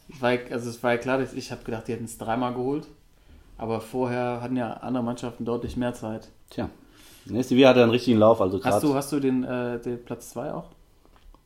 es 0.10 0.22
war, 0.22 0.34
ja- 0.34 0.40
also 0.52 0.70
es 0.70 0.82
war 0.84 0.92
ja 0.92 0.98
klar, 0.98 1.18
dass 1.18 1.34
ich 1.34 1.52
habe 1.52 1.64
gedacht, 1.64 1.88
die 1.88 1.94
hätten 1.94 2.06
es 2.06 2.18
dreimal 2.18 2.54
geholt. 2.54 2.88
Aber 3.58 3.82
vorher 3.82 4.40
hatten 4.42 4.56
ja 4.56 4.72
andere 4.74 5.04
Mannschaften 5.04 5.44
deutlich 5.44 5.76
mehr 5.78 5.94
Zeit. 5.96 6.30
Tja. 6.52 6.70
Nee, 7.26 7.42
Sevilla 7.42 7.70
hatte 7.70 7.82
einen 7.82 7.92
richtigen 7.92 8.20
Lauf, 8.20 8.40
also 8.40 8.64
Hast 8.64 8.84
du, 8.84 8.94
hast 8.94 9.12
du 9.12 9.20
den, 9.20 9.44
äh, 9.44 9.80
den 9.82 10.06
Platz 10.06 10.30
2 10.30 10.54
auch? 10.54 10.66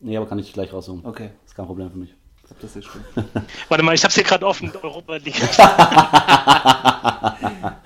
Nee, 0.02 0.18
aber 0.18 0.28
kann 0.28 0.38
ich 0.38 0.52
gleich 0.52 0.74
raussuchen. 0.74 1.06
Okay, 1.06 1.30
Ist 1.46 1.56
kein 1.56 1.66
Problem 1.66 1.90
für 1.90 1.98
mich. 1.98 2.14
Glaube, 2.52 2.62
das 2.62 2.76
ist 2.76 2.86
stimmt. 2.86 3.06
Warte 3.70 3.84
mal, 3.84 3.94
ich 3.96 4.04
hab's 4.04 4.16
hier 4.16 4.24
gerade 4.24 4.46
offen, 4.46 4.72
Europa 4.82 5.16
League. 5.18 5.42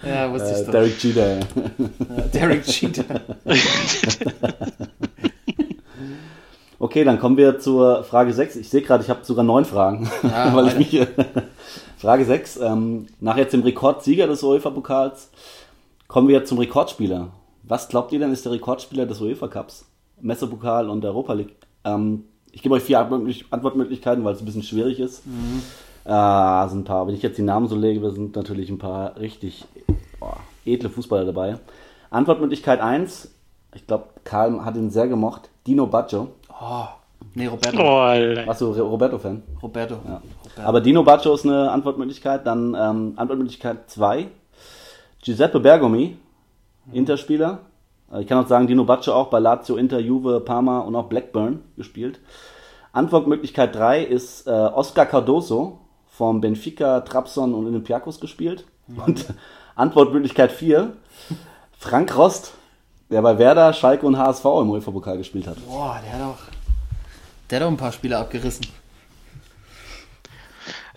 Ja, 0.03 0.31
wusste 0.31 0.49
Äh, 0.49 0.59
ich 0.59 0.65
doch. 0.65 0.71
Derek 0.71 1.03
Jeter. 1.03 1.39
Äh, 1.39 1.41
Derek 2.33 2.63
Cheater. 2.63 3.21
Okay, 6.77 7.03
dann 7.03 7.19
kommen 7.19 7.37
wir 7.37 7.59
zur 7.59 8.03
Frage 8.03 8.31
6. 8.33 8.55
Ich 8.57 8.69
sehe 8.69 8.81
gerade, 8.81 9.03
ich 9.03 9.09
habe 9.09 9.25
sogar 9.25 9.43
neun 9.43 9.65
Fragen, 9.65 10.09
Ja, 10.23 10.55
weil 10.55 10.67
ich 10.67 10.75
mich. 10.77 11.07
Frage 11.97 12.23
6. 12.25 12.57
Ähm, 12.57 13.07
nach 13.19 13.37
jetzt 13.37 13.53
dem 13.53 13.63
Rekordsieger 13.63 14.27
des 14.27 14.43
UEFA-Pokals 14.43 15.31
kommen 16.07 16.27
wir 16.27 16.45
zum 16.45 16.59
Rekordspieler. 16.59 17.29
Was 17.63 17.87
glaubt 17.89 18.11
ihr 18.13 18.19
denn 18.19 18.31
ist 18.31 18.45
der 18.45 18.51
Rekordspieler 18.51 19.05
des 19.05 19.21
UEFA-Cups? 19.21 19.85
Messepokal 20.21 20.89
und 20.89 21.01
der 21.01 21.11
Europa 21.11 21.33
League. 21.33 21.55
Ähm, 21.83 22.25
ich 22.55 22.61
gebe 22.61 22.73
euch 22.73 22.83
vier 22.83 22.99
Antwortmöglich- 22.99 23.45
Antwortmöglichkeiten, 23.51 24.23
weil 24.23 24.33
es 24.33 24.41
ein 24.41 24.45
bisschen 24.45 24.63
schwierig 24.63 24.99
ist. 24.99 25.27
Mhm. 25.27 25.61
Äh, 26.05 26.69
sind 26.69 26.79
ein 26.79 26.83
paar, 26.85 27.05
wenn 27.05 27.13
ich 27.13 27.21
jetzt 27.21 27.37
die 27.37 27.41
Namen 27.43 27.67
so 27.67 27.75
lege, 27.75 28.09
sind 28.11 28.35
natürlich 28.35 28.69
ein 28.69 28.77
paar 28.77 29.17
richtig 29.17 29.65
boah, 30.19 30.37
edle 30.65 30.89
Fußballer 30.89 31.25
dabei. 31.25 31.57
Antwortmöglichkeit 32.11 32.79
1. 32.79 33.29
Ich 33.75 33.85
glaube, 33.85 34.05
Karl 34.23 34.63
hat 34.63 34.77
ihn 34.77 34.89
sehr 34.89 35.09
gemocht. 35.09 35.49
Dino 35.67 35.85
Baggio. 35.85 36.29
Oh, 36.49 36.85
nee, 37.33 37.47
Roberto. 37.47 37.77
Oh. 37.77 38.47
Warst 38.47 38.61
du 38.61 38.71
Roberto-Fan? 38.71 39.43
Roberto. 39.61 39.95
Ja. 40.07 40.21
Roberto. 40.43 40.61
Aber 40.61 40.79
Dino 40.79 41.03
Baggio 41.03 41.33
ist 41.33 41.43
eine 41.45 41.69
Antwortmöglichkeit. 41.71 42.47
Dann 42.47 42.73
ähm, 42.79 43.13
Antwortmöglichkeit 43.17 43.89
2. 43.89 44.27
Giuseppe 45.21 45.59
Bergomi, 45.59 46.15
Interspieler. 46.93 47.59
Äh, 48.11 48.21
Ich 48.21 48.27
kann 48.27 48.43
auch 48.43 48.47
sagen, 48.47 48.67
Dino 48.67 48.83
Baccio 48.83 49.13
auch 49.13 49.27
bei 49.27 49.39
Lazio, 49.39 49.75
Inter, 49.75 49.99
Juve, 49.99 50.39
Parma 50.41 50.79
und 50.79 50.95
auch 50.95 51.05
Blackburn 51.07 51.63
gespielt. 51.77 52.19
Antwortmöglichkeit 52.91 53.75
3 53.75 54.03
ist 54.03 54.47
äh, 54.47 54.51
Oscar 54.51 55.05
Cardoso 55.05 55.79
vom 56.07 56.39
Benfica, 56.39 57.01
Trabzon 57.01 57.53
und 57.53 57.65
Olympiakos 57.65 58.19
gespielt. 58.19 58.65
Und 59.05 59.25
Antwortmöglichkeit 59.75 60.51
4, 60.51 60.93
Frank 61.77 62.17
Rost, 62.17 62.53
der 63.09 63.21
bei 63.21 63.37
Werder, 63.37 63.73
Schalke 63.73 64.05
und 64.05 64.17
HSV 64.17 64.45
im 64.45 64.69
UEFA-Pokal 64.69 65.17
gespielt 65.17 65.47
hat. 65.47 65.57
Boah, 65.67 65.99
der 66.03 66.13
hat 66.13 66.21
auch, 66.21 66.37
der 67.49 67.59
hat 67.59 67.65
auch 67.67 67.71
ein 67.71 67.77
paar 67.77 67.91
Spiele 67.91 68.17
abgerissen. 68.17 68.65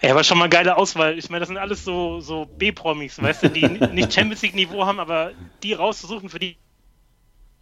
Ja, 0.00 0.12
aber 0.12 0.22
schon 0.22 0.38
mal 0.38 0.48
geile 0.48 0.76
Auswahl. 0.76 1.18
Ich 1.18 1.28
meine, 1.28 1.40
das 1.40 1.48
sind 1.48 1.58
alles 1.58 1.84
so, 1.84 2.20
so 2.20 2.46
B-Promis, 2.46 3.20
weißt 3.20 3.42
du, 3.42 3.50
die 3.50 3.66
nicht 3.92 4.12
Champions 4.12 4.42
League-Niveau 4.42 4.86
haben, 4.86 5.00
aber 5.00 5.32
die 5.62 5.72
rauszusuchen 5.72 6.28
für 6.28 6.38
die. 6.38 6.56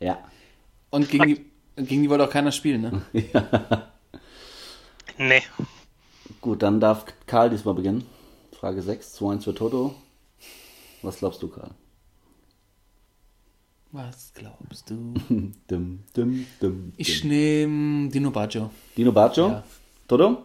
Ja. 0.00 0.18
Und 0.90 1.10
gegen 1.10 1.26
die, 1.26 1.44
gegen 1.76 2.02
die 2.02 2.10
wollte 2.10 2.24
auch 2.24 2.30
keiner 2.30 2.52
spielen, 2.52 2.82
ne? 2.82 3.02
Nee. 5.18 5.42
Gut, 6.42 6.62
dann 6.62 6.78
darf 6.78 7.06
Karl 7.26 7.48
diesmal 7.48 7.74
beginnen. 7.74 8.04
Frage 8.52 8.82
6, 8.82 9.18
2-1 9.18 9.44
für 9.44 9.54
Toto. 9.54 9.94
Was 11.02 11.18
glaubst 11.18 11.42
du, 11.42 11.48
Karl? 11.48 11.70
Was 13.92 14.32
glaubst 14.34 14.90
du? 14.90 15.14
Dum, 15.68 16.04
dum, 16.12 16.46
dum, 16.60 16.92
Ich 16.98 17.24
nehme 17.24 18.10
Dino 18.10 18.30
Baggio. 18.30 18.70
Dino 18.96 19.12
Baccio? 19.12 19.48
Ja. 19.48 19.64
Toto? 20.06 20.42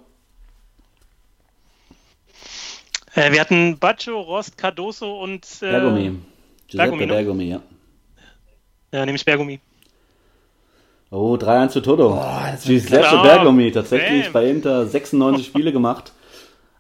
Äh, 3.14 3.32
wir 3.34 3.42
hatten 3.42 3.78
Baccio, 3.78 4.22
Rost, 4.22 4.58
Cardoso 4.58 5.22
und. 5.22 5.46
Äh, 5.62 5.72
Bergomi. 5.72 6.20
Giuseppe 6.68 6.92
Bergomi, 6.92 7.06
ne? 7.06 7.14
Bergomi, 7.14 7.44
ja. 7.50 7.62
Ja, 8.92 9.06
nehme 9.06 9.16
ich 9.16 9.26
Bergomi. 9.26 9.60
Oh, 11.12 11.36
3-1 11.36 11.70
für 11.72 11.82
Toto. 11.82 12.16
wird 12.16 12.64
Giuseppe 12.64 13.02
klar. 13.08 13.24
Bergomi, 13.24 13.72
tatsächlich 13.72 14.24
Bam. 14.26 14.34
bei 14.34 14.50
Inter 14.50 14.86
96 14.86 15.46
Spiele 15.48 15.72
gemacht. 15.72 16.14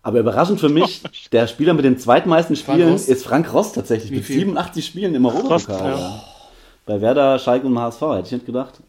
Aber 0.03 0.19
überraschend 0.19 0.59
für 0.59 0.69
mich, 0.69 1.03
der 1.31 1.47
Spieler 1.47 1.73
mit 1.73 1.85
den 1.85 1.97
zweitmeisten 1.97 2.55
Spielen 2.55 2.91
Rost. 2.93 3.07
ist 3.09 3.23
Frank 3.23 3.53
Rost 3.53 3.75
tatsächlich. 3.75 4.11
Wie 4.11 4.15
Mit 4.15 4.25
viel? 4.25 4.39
87 4.39 4.85
Spielen 4.85 5.13
im 5.13 5.25
Europapokal. 5.25 5.91
Ja. 5.91 5.99
ja. 5.99 6.23
Bei 6.85 7.01
Werder, 7.01 7.37
Schalke 7.37 7.67
und 7.67 7.77
HSV, 7.77 8.01
hätte 8.01 8.25
ich 8.25 8.31
nicht 8.31 8.45
gedacht. 8.47 8.79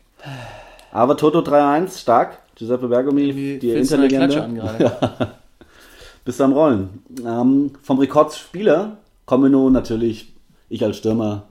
Aber 0.90 1.16
Toto 1.16 1.40
3-1, 1.40 1.98
stark. 2.00 2.38
Giuseppe 2.54 2.88
Bergomi, 2.88 3.34
Wie 3.34 3.58
die 3.58 3.70
Interlegende. 3.72 4.48
gerade? 4.54 5.32
Bist 6.24 6.38
du 6.38 6.44
am 6.44 6.52
Rollen. 6.52 7.02
Ähm, 7.26 7.72
vom 7.82 7.98
Rekordspieler 7.98 8.96
kommen 9.26 9.44
wir 9.44 9.50
nun 9.50 9.72
natürlich, 9.72 10.32
ich 10.68 10.84
als 10.84 10.98
Stürmer, 10.98 11.42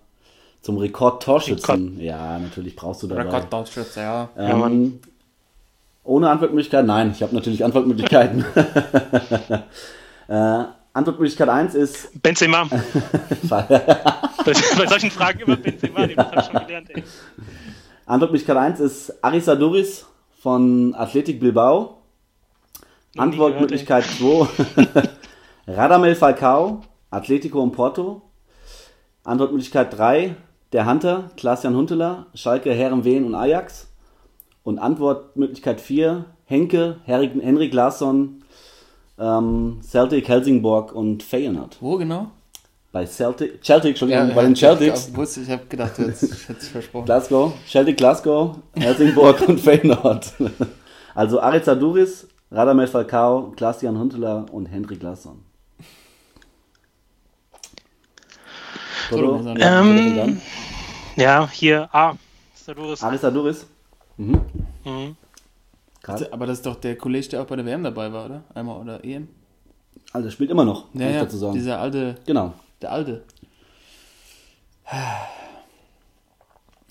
zum 0.62 0.78
Rekordtorschützen. 0.78 2.00
Ja, 2.00 2.38
natürlich 2.39 2.76
brauchst 2.76 3.04
du 3.04 3.08
dabei. 3.08 3.24
Rekordtorschütze, 3.24 4.00
ja. 4.00 4.30
Ja. 4.38 4.67
Ähm, 4.67 5.00
ohne 6.04 6.30
Antwortmöglichkeit? 6.30 6.86
Nein, 6.86 7.12
ich 7.12 7.21
habe 7.21 7.36
natürlich 7.36 7.63
Antwortmöglichkeiten. 7.63 8.45
äh, 10.28 10.63
Antwortmöglichkeit 10.93 11.50
1 11.50 11.76
ist 11.76 12.21
Benzema. 12.21 12.67
bei, 13.43 13.62
bei 13.63 14.88
solchen 14.88 15.12
Fragen 15.12 15.39
immer 15.41 15.56
Benzema, 15.56 16.06
den 16.06 16.17
habe 16.17 16.39
ich 16.39 16.45
schon 16.45 16.67
gelernt, 16.67 16.89
ey. 16.89 17.04
Antwortmöglichkeit 18.06 18.58
1 18.58 18.80
ist 18.82 19.24
Arisa 19.24 19.56
Duris 19.56 20.06
von 20.41 20.93
Athletic 20.95 21.39
Bilbao. 21.39 22.02
Noch 23.15 23.24
Antwortmöglichkeit 23.24 24.04
2 24.04 24.47
Radamel 25.67 26.15
Falcao, 26.15 26.82
Atletico 27.10 27.62
und 27.62 27.71
Porto. 27.71 28.21
Antwortmöglichkeit 29.24 29.97
3 29.97 30.36
der 30.73 30.89
Hunter, 30.89 31.29
Klaas-Jan 31.38 31.75
Huntelaar, 31.75 32.27
Schalke, 32.34 32.73
Herrenwehen 32.73 33.25
und 33.25 33.36
Ajax. 33.36 33.88
Und 34.63 34.79
Antwortmöglichkeit 34.79 35.81
4 35.81 36.25
Henke, 36.45 36.97
Henrik, 37.05 37.73
Larsson, 37.73 38.43
ähm, 39.17 39.79
Celtic, 39.81 40.27
Helsingborg 40.27 40.93
und 40.93 41.23
Feyenoord. 41.23 41.77
Wo 41.79 41.97
genau? 41.97 42.27
Bei 42.91 43.05
Celtic, 43.05 43.63
Celtic, 43.63 43.91
Entschuldigung, 43.91 44.36
bei 44.36 44.43
den 44.43 44.55
Celtics. 44.55 45.07
Ich, 45.07 45.15
wusste, 45.15 45.41
ich 45.41 45.49
habe 45.49 45.65
gedacht, 45.67 45.97
du 45.97 46.03
hättest 46.07 46.67
versprochen. 46.67 47.05
Glasgow, 47.05 47.53
Celtic 47.65 47.97
Glasgow, 47.97 48.57
Helsingborg 48.75 49.47
und 49.47 49.62
Feyenoord. 49.62 50.34
Also 51.15 51.39
Ariza 51.39 51.75
Duris, 51.75 52.27
Radamel 52.51 52.88
Falcao, 52.88 53.53
Klaas-Jan 53.55 53.97
Huntelaar 53.97 54.45
und 54.51 54.65
Henrik 54.65 55.01
Larsson. 55.01 55.39
Toto, 59.09 59.55
Ähm, 59.59 60.41
Ja, 61.15 61.49
hier 61.51 61.89
A. 61.93 62.15
Saduris. 62.55 63.01
Arisa 63.03 63.31
Duris. 63.31 63.65
Mhm. 64.17 64.41
Mhm. 64.85 65.15
Karl. 66.01 66.27
Aber 66.31 66.45
das 66.47 66.57
ist 66.59 66.65
doch 66.65 66.75
der 66.75 66.97
Kollege, 66.97 67.27
der 67.29 67.41
auch 67.41 67.45
bei 67.45 67.55
der 67.55 67.65
WM 67.65 67.83
dabei 67.83 68.11
war, 68.11 68.25
oder? 68.25 68.43
Einmal 68.53 68.79
oder 68.79 69.03
EM? 69.03 69.27
Also 70.13 70.29
spielt 70.29 70.49
immer 70.51 70.65
noch, 70.65 70.85
Ja, 70.93 71.07
ich 71.09 71.15
ja, 71.15 71.23
dazu 71.23 71.37
sagen. 71.37 71.53
dieser 71.53 71.79
alte, 71.79 72.15
Genau. 72.25 72.53
der 72.81 72.91
alte. 72.91 73.23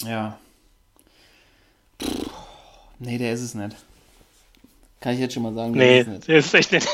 Ja. 0.04 0.38
Nee, 2.98 3.18
der 3.18 3.32
ist 3.32 3.42
es 3.42 3.54
nicht. 3.54 3.76
Kann 5.00 5.14
ich 5.14 5.20
jetzt 5.20 5.34
schon 5.34 5.42
mal 5.42 5.54
sagen, 5.54 5.72
der 5.74 5.82
Nee, 5.86 6.00
ist 6.00 6.06
es 6.06 6.12
nicht. 6.14 6.28
der 6.28 6.36
ist 6.38 6.54
echt 6.54 6.72
nett. 6.72 6.86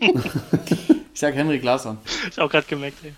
Ich 1.14 1.20
sag 1.20 1.32
Henrik 1.36 1.62
Larsson. 1.62 1.96
ich 2.28 2.40
auch 2.40 2.50
gerade 2.50 2.66
gemerkt, 2.66 2.98
ey. 3.04 3.14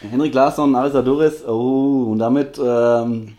Henrik 0.00 0.34
Larsson, 0.34 0.74
Arisa 0.74 1.02
Duris. 1.02 1.44
Oh, 1.46 2.08
und 2.10 2.18
damit 2.18 2.58
ähm, 2.58 3.34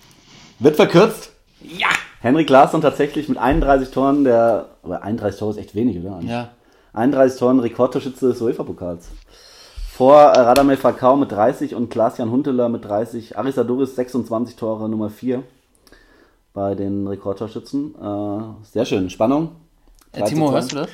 wird 0.59 0.75
verkürzt. 0.75 1.31
Ja! 1.61 1.87
Henrik 2.19 2.49
Larsson 2.49 2.81
tatsächlich 2.81 3.29
mit 3.29 3.37
31 3.37 3.91
Toren, 3.91 4.23
der, 4.23 4.69
aber 4.83 5.03
31 5.03 5.39
Tore 5.39 5.51
ist 5.51 5.57
echt 5.57 5.75
wenig, 5.75 5.99
oder? 5.99 6.19
Ja. 6.21 6.49
31 6.93 7.39
Toren 7.39 7.59
Rekordtorschütze 7.59 8.29
des 8.29 8.41
UEFA-Pokals. 8.41 9.09
Vor 9.91 10.15
äh, 10.15 10.39
Radamel 10.39 10.77
Falcao 10.77 11.15
mit 11.15 11.31
30 11.31 11.75
und 11.75 11.89
Klaas-Jan 11.89 12.31
Huntelaar 12.31 12.69
mit 12.69 12.85
30. 12.85 13.37
Arisa 13.37 13.63
Duris 13.63 13.95
26 13.95 14.55
Tore, 14.55 14.89
Nummer 14.89 15.09
4 15.09 15.43
bei 16.53 16.73
den 16.73 17.07
Rekordtorschützen. 17.07 17.95
Äh, 17.95 18.65
sehr 18.65 18.85
schön. 18.85 19.09
Spannung. 19.09 19.51
Äh, 20.11 20.23
Timo, 20.23 20.51
3 20.51 20.61
zu 20.61 20.67
2. 20.69 20.71
hörst 20.71 20.71
du 20.71 20.75
das? 20.75 20.89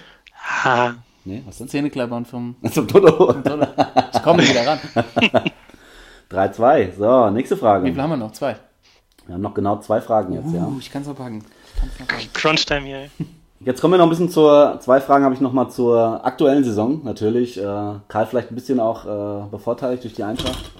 Ha. 0.65 0.95
Nee, 1.26 1.42
was 1.46 1.58
denn? 1.58 1.68
Zähneklappern 1.68 2.26
vom 2.26 2.56
Zum 2.72 2.88
Toto. 2.88 3.34
Toto. 3.34 3.68
Ich 4.14 4.24
komme 4.24 4.44
wieder 4.44 4.68
ran. 4.68 4.80
3-2. 6.30 6.96
So, 6.98 7.30
nächste 7.30 7.58
Frage. 7.58 7.86
Wie 7.86 7.92
viel 7.92 8.02
haben 8.02 8.10
wir 8.10 8.18
noch? 8.18 8.32
Zwei. 8.32 8.56
Wir 9.26 9.36
haben 9.36 9.42
noch 9.42 9.54
genau 9.54 9.80
zwei 9.80 10.02
Fragen 10.02 10.34
jetzt, 10.34 10.54
ja. 10.54 10.66
Uh, 10.66 10.78
ich 10.80 10.92
kann's 10.92 11.08
noch 11.08 11.16
packen. 11.16 11.44
Ich 11.76 11.80
kann's 11.80 12.00
noch 12.00 12.08
packen. 12.08 12.30
Crunch-Time 12.34 12.82
hier, 12.82 12.98
ey. 12.98 13.10
Jetzt 13.62 13.80
kommen 13.80 13.94
wir 13.94 13.98
noch 13.98 14.08
ein 14.08 14.10
bisschen 14.10 14.30
zur, 14.30 14.80
zwei 14.82 15.00
Fragen 15.00 15.24
habe 15.24 15.34
ich 15.34 15.40
noch 15.40 15.54
mal 15.54 15.70
zur 15.70 16.26
aktuellen 16.26 16.66
Saison. 16.66 17.02
Natürlich, 17.06 17.58
äh, 17.58 17.62
Karl 18.10 18.26
vielleicht 18.26 18.52
ein 18.52 18.56
bisschen 18.56 18.82
auch 18.82 19.06
äh, 19.06 19.48
bevorteiligt 19.50 20.04
durch 20.04 20.14
die 20.14 20.24
Eintracht. 20.24 20.72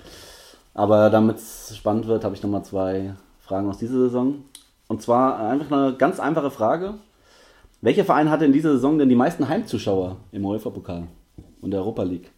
Aber 0.74 1.10
damit 1.10 1.38
es 1.38 1.74
spannend 1.78 2.08
wird, 2.08 2.26
habe 2.26 2.36
ich 2.36 2.44
noch 2.44 2.50
mal 2.50 2.64
zwei 2.64 3.14
Fragen 3.40 3.70
aus 3.70 3.78
dieser 3.78 4.00
Saison. 4.00 4.44
Und 4.88 5.02
zwar 5.02 5.40
einfach 5.40 5.72
eine 5.72 5.94
ganz 5.94 6.20
einfache 6.20 6.52
Frage. 6.52 6.96
Welcher 7.84 8.06
Verein 8.06 8.30
hatte 8.30 8.46
in 8.46 8.54
dieser 8.54 8.72
Saison 8.72 8.98
denn 8.98 9.10
die 9.10 9.15
meisten 9.15 9.50
Heimzuschauer 9.50 10.15
im 10.32 10.46
UEFA-Pokal 10.46 11.04
und 11.60 11.72
der 11.72 11.82
Europa 11.82 12.04
League? 12.04 12.32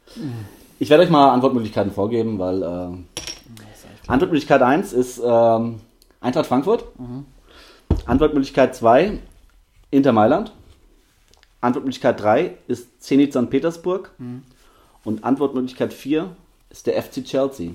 Ich 0.80 0.90
werde 0.90 1.04
euch 1.04 1.12
mal 1.12 1.30
Antwortmöglichkeiten 1.30 1.92
vorgeben, 1.92 2.40
weil 2.40 2.64
äh, 2.64 2.88
Antwortmöglichkeit 4.08 4.64
1 4.64 4.92
ist 4.94 5.22
ähm, 5.24 5.82
Eintracht 6.20 6.48
Frankfurt. 6.48 6.86
Antwortmöglichkeit 8.08 8.76
2 8.76 9.20
Inter 9.92 10.14
Mailand. 10.14 10.52
Antwortmöglichkeit 11.62 12.20
3 12.20 12.58
ist 12.68 13.04
Zenit 13.04 13.32
St. 13.32 13.48
Petersburg. 13.48 14.14
Und 15.04 15.24
Antwortmöglichkeit 15.24 15.94
4 15.94 16.28
ist 16.72 16.88
der 16.88 17.00
FC 17.00 17.24
Chelsea. 17.24 17.70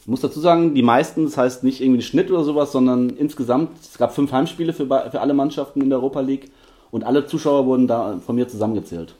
Ich 0.00 0.08
muss 0.08 0.22
dazu 0.22 0.40
sagen, 0.40 0.74
die 0.74 0.82
meisten, 0.82 1.24
das 1.24 1.36
heißt 1.36 1.62
nicht 1.62 1.80
irgendwie 1.82 1.98
ein 1.98 2.02
Schnitt 2.02 2.30
oder 2.30 2.42
sowas, 2.42 2.72
sondern 2.72 3.10
insgesamt, 3.10 3.78
es 3.80 3.98
gab 3.98 4.14
fünf 4.14 4.32
Heimspiele 4.32 4.72
für, 4.72 4.86
für 4.86 5.20
alle 5.20 5.34
Mannschaften 5.34 5.82
in 5.82 5.90
der 5.90 5.98
Europa 5.98 6.20
League 6.20 6.50
und 6.90 7.04
alle 7.04 7.26
Zuschauer 7.26 7.66
wurden 7.66 7.86
da 7.86 8.18
von 8.24 8.34
mir 8.34 8.48
zusammengezählt. 8.48 9.14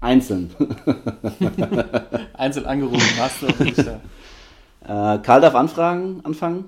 Einzeln. 0.00 0.50
Einzeln 2.34 2.66
angerufen, 2.66 3.20
hast 3.20 3.42
du 3.42 3.46
auf 3.46 3.60
Insta. 3.64 4.00
Äh, 4.84 5.18
Karl 5.18 5.40
darf 5.40 5.54
anfragen, 5.54 6.20
anfangen. 6.24 6.64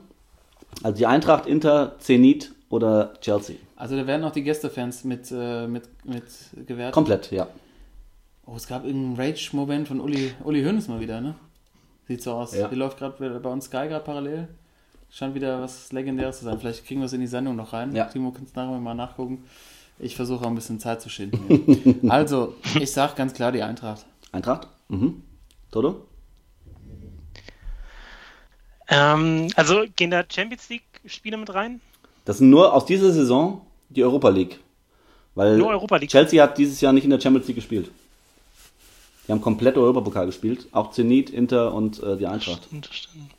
Also 0.85 0.97
die 0.97 1.07
Eintracht, 1.07 1.47
Inter, 1.47 1.97
Zenit 1.99 2.53
oder 2.69 3.15
Chelsea. 3.21 3.57
Also 3.75 3.97
da 3.97 4.07
werden 4.07 4.25
auch 4.25 4.33
die 4.33 4.45
Gästefans 4.45 5.03
mit, 5.03 5.33
äh, 5.33 5.67
mit, 5.67 5.89
mit 6.05 6.25
gewertet. 6.67 6.95
Komplett, 6.95 7.33
ja. 7.33 7.49
Oh, 8.47 8.55
es 8.55 8.69
gab 8.69 8.85
irgendeinen 8.85 9.17
Rage-Moment 9.17 9.89
von 9.89 10.01
Uli, 10.01 10.33
Uli 10.45 10.63
Hoeneß 10.63 10.89
mal 10.89 11.01
wieder, 11.01 11.21
ne? 11.21 11.35
Sieht 12.07 12.23
so 12.23 12.33
aus. 12.33 12.55
Ja. 12.55 12.69
Die 12.69 12.75
läuft 12.75 12.99
gerade 12.99 13.41
bei 13.41 13.49
uns 13.51 13.67
Sky 13.67 13.89
gerade 13.89 14.05
parallel. 14.05 14.49
Scheint 15.11 15.35
wieder 15.35 15.61
was 15.61 15.93
Legendäres 15.93 16.41
zu 16.41 16.45
sein. 16.45 16.59
Vielleicht 16.59 16.87
kriegen 16.87 17.01
wir 17.01 17.07
es 17.07 17.13
in 17.13 17.21
die 17.21 17.27
Sendung 17.27 17.57
noch 17.57 17.73
rein. 17.73 17.95
Ja. 17.95 18.07
Timo, 18.07 18.33
kannst 18.33 18.57
nachher 18.57 18.79
mal 18.79 18.95
nachgucken. 18.95 19.45
Ich 19.99 20.17
versuche 20.17 20.45
auch 20.45 20.49
ein 20.49 20.57
bisschen 20.57 20.81
Zeit 20.81 21.01
zu 21.01 21.09
schinden. 21.09 22.11
also, 22.11 22.55
ich 22.81 22.91
sag 22.91 23.15
ganz 23.15 23.33
klar 23.33 23.53
die 23.53 23.63
Eintracht. 23.63 24.05
Eintracht? 24.33 24.67
Mhm. 24.89 25.23
Toto? 25.71 26.09
Ähm, 28.89 29.49
also 29.55 29.85
gehen 29.97 30.11
da 30.11 30.25
Champions 30.29 30.69
League-Spiele 30.69 31.37
mit 31.37 31.55
rein? 31.55 31.81
Das 32.25 32.39
sind 32.39 32.51
nur 32.51 32.75
aus 32.75 32.85
dieser 32.85 33.13
Saison 33.13 33.65
die 33.89 34.03
Europa 34.03 34.29
League. 34.29 34.61
Weil 35.35 35.59
Nur 35.59 35.69
Europa 35.69 35.97
League. 35.97 36.11
Chelsea 36.11 36.43
hat 36.43 36.59
dieses 36.59 36.81
Jahr 36.81 36.93
nicht 36.93 37.05
in 37.05 37.11
der 37.11 37.21
Champions 37.21 37.47
League 37.47 37.57
gespielt. 37.57 37.91
Die 39.27 39.33
haben 39.33 39.41
komplett 39.41 39.77
Europapokal 39.77 40.27
gespielt. 40.27 40.67
Auch 40.73 40.91
Zenit, 40.91 41.31
Inter 41.31 41.73
und 41.73 42.03
äh, 42.03 42.17
die 42.17 42.27
Eintracht. 42.27 42.69
Unterstanden. 42.71 43.31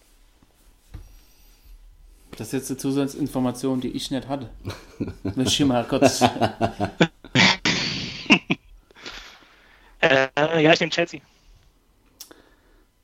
Das 2.38 2.48
ist 2.48 2.54
jetzt 2.54 2.72
eine 2.72 2.78
Zusatzinformation, 2.78 3.80
die 3.82 3.90
ich 3.90 4.12
nicht 4.12 4.28
hatte. 4.28 4.50
Möchte 5.24 5.64
ich 5.64 5.66
mal 5.66 5.84
kurz. 5.86 6.24
Äh, 10.02 10.62
ja, 10.62 10.72
ich 10.72 10.80
nehme 10.80 10.92
Chelsea. 10.92 11.20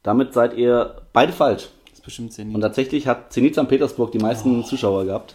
Damit 0.03 0.33
seid 0.33 0.53
ihr 0.53 1.01
beide 1.13 1.33
falsch. 1.33 1.69
Das 1.85 1.93
ist 1.93 2.03
bestimmt 2.05 2.31
Zenit. 2.31 2.53
Und 2.53 2.61
tatsächlich 2.61 3.07
hat 3.07 3.33
Zenit 3.33 3.55
St. 3.55 3.67
Petersburg 3.67 4.11
die 4.11 4.19
meisten 4.19 4.63
Zuschauer 4.65 5.05
gehabt. 5.05 5.33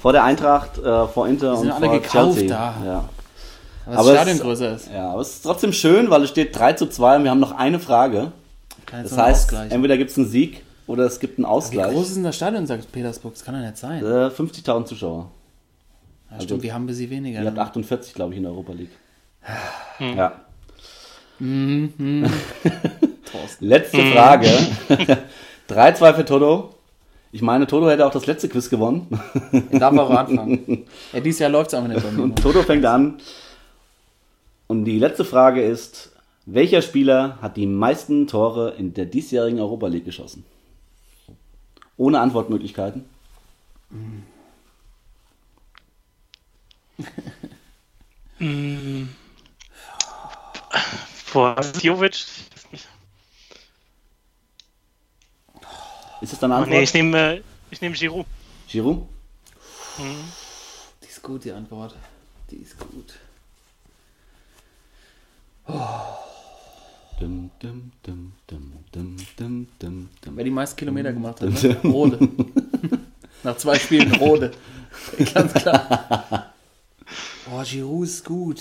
Vor 0.00 0.12
der 0.12 0.24
Eintracht, 0.24 0.78
äh, 0.78 1.06
vor 1.06 1.28
Inter 1.28 1.56
sind 1.56 1.66
und 1.66 1.72
alle 1.72 1.86
vor 1.86 2.00
gekauft 2.00 2.38
Chelsea. 2.38 2.48
da. 2.48 2.74
Ja. 2.84 3.08
Aber 3.86 3.94
das 3.96 4.06
aber 4.06 4.14
Stadion 4.14 4.36
es- 4.36 4.42
größer 4.42 4.74
ist. 4.76 4.90
ja, 4.92 5.10
aber 5.10 5.20
es 5.22 5.28
ist 5.34 5.42
trotzdem 5.42 5.72
schön, 5.72 6.10
weil 6.10 6.22
es 6.24 6.30
steht 6.30 6.56
3 6.56 6.74
zu 6.74 6.86
2 6.86 7.16
und 7.16 7.24
wir 7.24 7.30
haben 7.30 7.40
noch 7.40 7.52
eine 7.52 7.78
Frage. 7.80 8.32
Jetzt 8.92 9.12
Das 9.12 9.18
heißt, 9.18 9.42
ausgleichen. 9.44 9.70
entweder 9.72 9.96
gibt 9.96 10.10
es 10.10 10.18
einen 10.18 10.26
Sieg 10.28 10.62
oder 10.86 11.04
es 11.04 11.20
gibt 11.20 11.38
einen 11.38 11.44
Wie 11.46 11.50
Ausgleich. 11.50 11.92
groß 11.92 12.08
ist 12.08 12.16
denn 12.16 12.24
das 12.24 12.36
Stadion 12.36 12.66
in 12.66 12.80
St. 12.80 12.90
Petersburg? 12.92 13.34
Das 13.34 13.44
kann 13.44 13.54
doch 13.54 13.60
nicht 13.62 13.76
sein. 13.76 14.04
Äh, 14.04 14.28
50.000 14.30 14.86
Zuschauer. 14.86 15.30
Ja, 16.30 16.40
stimmt, 16.40 16.62
wir 16.62 16.74
haben 16.74 16.84
ein 16.84 16.86
bisschen 16.86 17.10
weniger. 17.10 17.40
Ihr 17.40 17.46
habt 17.46 17.58
48, 17.58 18.14
glaube 18.14 18.32
ich, 18.32 18.36
in 18.38 18.44
der 18.44 18.52
Europa 18.52 18.72
League. 18.72 18.90
Ja. 20.16 20.32
Thorsten. 23.32 23.66
Letzte 23.66 24.04
Frage. 24.12 24.48
3-2 25.68 26.14
für 26.14 26.24
Toto. 26.24 26.74
Ich 27.32 27.42
meine, 27.42 27.66
Toto 27.66 27.88
hätte 27.88 28.04
auch 28.06 28.10
das 28.10 28.26
letzte 28.26 28.48
Quiz 28.48 28.68
gewonnen. 28.70 29.06
Er 29.70 29.78
darf 29.78 29.96
auch 29.96 30.10
anfangen. 30.10 30.84
Ja, 31.12 31.20
dieses 31.20 31.38
Jahr 31.40 31.50
läuft 31.50 31.68
es 31.68 31.74
aber 31.74 31.86
nicht 31.88 32.02
bei 32.02 32.10
mir. 32.10 32.22
Und 32.24 32.36
Toto 32.42 32.62
fängt 32.62 32.84
an. 32.84 33.18
Und 34.70 34.84
die 34.84 35.00
letzte 35.00 35.24
Frage 35.24 35.62
ist, 35.62 36.12
welcher 36.46 36.80
Spieler 36.80 37.38
hat 37.42 37.56
die 37.56 37.66
meisten 37.66 38.28
Tore 38.28 38.70
in 38.78 38.94
der 38.94 39.04
diesjährigen 39.04 39.58
Europa 39.58 39.88
League 39.88 40.04
geschossen? 40.04 40.44
Ohne 41.96 42.20
Antwortmöglichkeiten. 42.20 43.04
Boah, 51.32 51.60
Jovic. 51.82 52.24
Ist 56.20 56.32
es 56.32 56.38
deine 56.38 56.54
Oh, 56.54 56.58
Antwort? 56.58 56.70
nee, 56.70 56.82
ich 56.84 56.94
nehme 56.94 57.38
äh, 57.38 57.42
ich 57.72 57.80
nehme 57.80 57.96
Giroud. 57.96 58.24
Giroud? 58.68 59.08
Die 59.98 61.08
ist 61.08 61.22
gut, 61.22 61.44
die 61.44 61.50
Antwort. 61.50 61.96
Die 62.52 62.58
ist 62.58 62.78
gut. 62.78 63.14
Dum, 67.20 67.50
dum, 67.60 67.92
dum, 68.02 68.32
dum, 68.46 68.72
dum, 68.92 69.16
dum, 69.36 69.66
dum, 69.78 70.08
dum. 70.24 70.36
Wer 70.36 70.44
die 70.44 70.50
meisten 70.50 70.76
Kilometer 70.76 71.12
gemacht 71.12 71.40
hat, 71.40 71.62
ne? 71.62 71.76
Rode. 71.84 72.18
Nach 73.42 73.56
zwei 73.56 73.78
Spielen 73.78 74.14
Rode. 74.14 74.52
Ganz 75.34 75.54
klar. 75.54 76.52
Boah, 77.48 77.62
Giroud 77.64 78.04
ist 78.04 78.24
gut. 78.24 78.60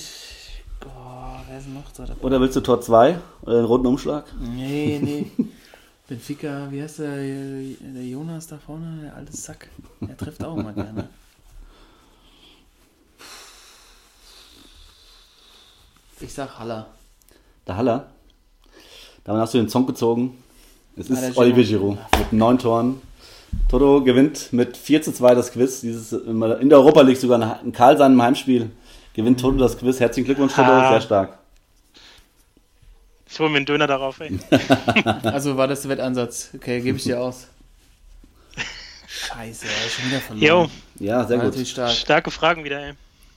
Boah, 0.80 1.44
wer 1.48 1.58
ist 1.58 1.66
denn 1.66 1.74
noch 1.74 1.94
so 1.94 2.06
dabei? 2.06 2.22
Oder 2.22 2.40
willst 2.42 2.56
du 2.56 2.62
Tor 2.62 2.82
2 2.82 3.18
oder 3.42 3.56
den 3.56 3.66
roten 3.66 3.88
Umschlag? 3.88 4.26
Nee, 4.40 5.00
nee. 5.02 5.32
Benfica, 6.08 6.68
wie 6.72 6.82
heißt 6.82 7.00
der, 7.00 7.16
der 7.16 8.06
Jonas 8.06 8.48
da 8.48 8.58
vorne, 8.58 9.04
der 9.04 9.16
alte 9.16 9.36
Sack. 9.36 9.70
Der 10.02 10.18
trifft 10.18 10.44
auch 10.44 10.58
immer 10.58 10.74
gerne. 10.74 11.10
Ich 16.20 16.34
sag 16.34 16.60
Haller. 16.60 16.88
Der 17.70 17.78
Haller. 17.78 18.08
Damit 19.26 19.42
hast 19.44 19.54
du 19.54 19.60
den 19.60 19.70
Song 19.70 19.86
gezogen. 19.86 20.44
Es 20.98 21.10
Ah, 21.12 21.28
ist 21.28 21.38
Olivier 21.38 21.64
Giroud. 21.64 21.98
Mit 22.18 22.34
neun 22.34 22.58
Toren. 22.58 23.00
Toto 23.70 24.04
gewinnt 24.04 24.52
mit 24.52 24.76
4 24.76 25.04
zu 25.04 25.14
2 25.14 25.36
das 25.36 25.52
Quiz. 25.52 25.82
Dieses 25.82 26.12
in 26.12 26.40
der 26.70 26.80
Europa 26.80 27.02
League 27.02 27.18
sogar 27.18 27.62
in 27.64 27.72
Karlsheim 27.72 28.14
im 28.14 28.22
Heimspiel. 28.24 28.72
Gewinnt 29.14 29.40
Toto 29.40 29.58
das 29.60 29.78
Quiz. 29.78 30.00
Herzlichen 30.00 30.26
Glückwunsch, 30.26 30.54
Toto. 30.56 30.68
Ah. 30.72 30.90
Sehr 30.94 31.02
stark. 31.02 31.38
Ich 33.30 33.40
hole 33.40 33.50
mir 33.52 33.58
einen 33.58 33.68
Döner 33.68 33.86
darauf, 33.86 34.20
ey. 34.20 34.40
Also 35.24 35.56
war 35.56 35.68
das 35.68 35.84
der 35.84 35.92
Wettansatz. 35.92 36.50
Okay, 36.56 36.82
gebe 36.82 36.98
ich 36.98 37.04
dir 37.04 37.22
aus. 37.22 37.48
Scheiße, 39.08 39.66
ey, 39.68 39.90
schon 39.92 40.06
wieder 40.08 40.18
Jo, 40.18 40.22
verloren. 40.22 40.72
Ja, 41.00 41.24
sehr 41.28 41.38
War 41.38 41.52
gut. 41.52 41.68
stark. 41.68 41.92
starke 41.92 42.32
Fragen 42.32 42.64
wieder, 42.64 42.80
ey. 42.84 42.94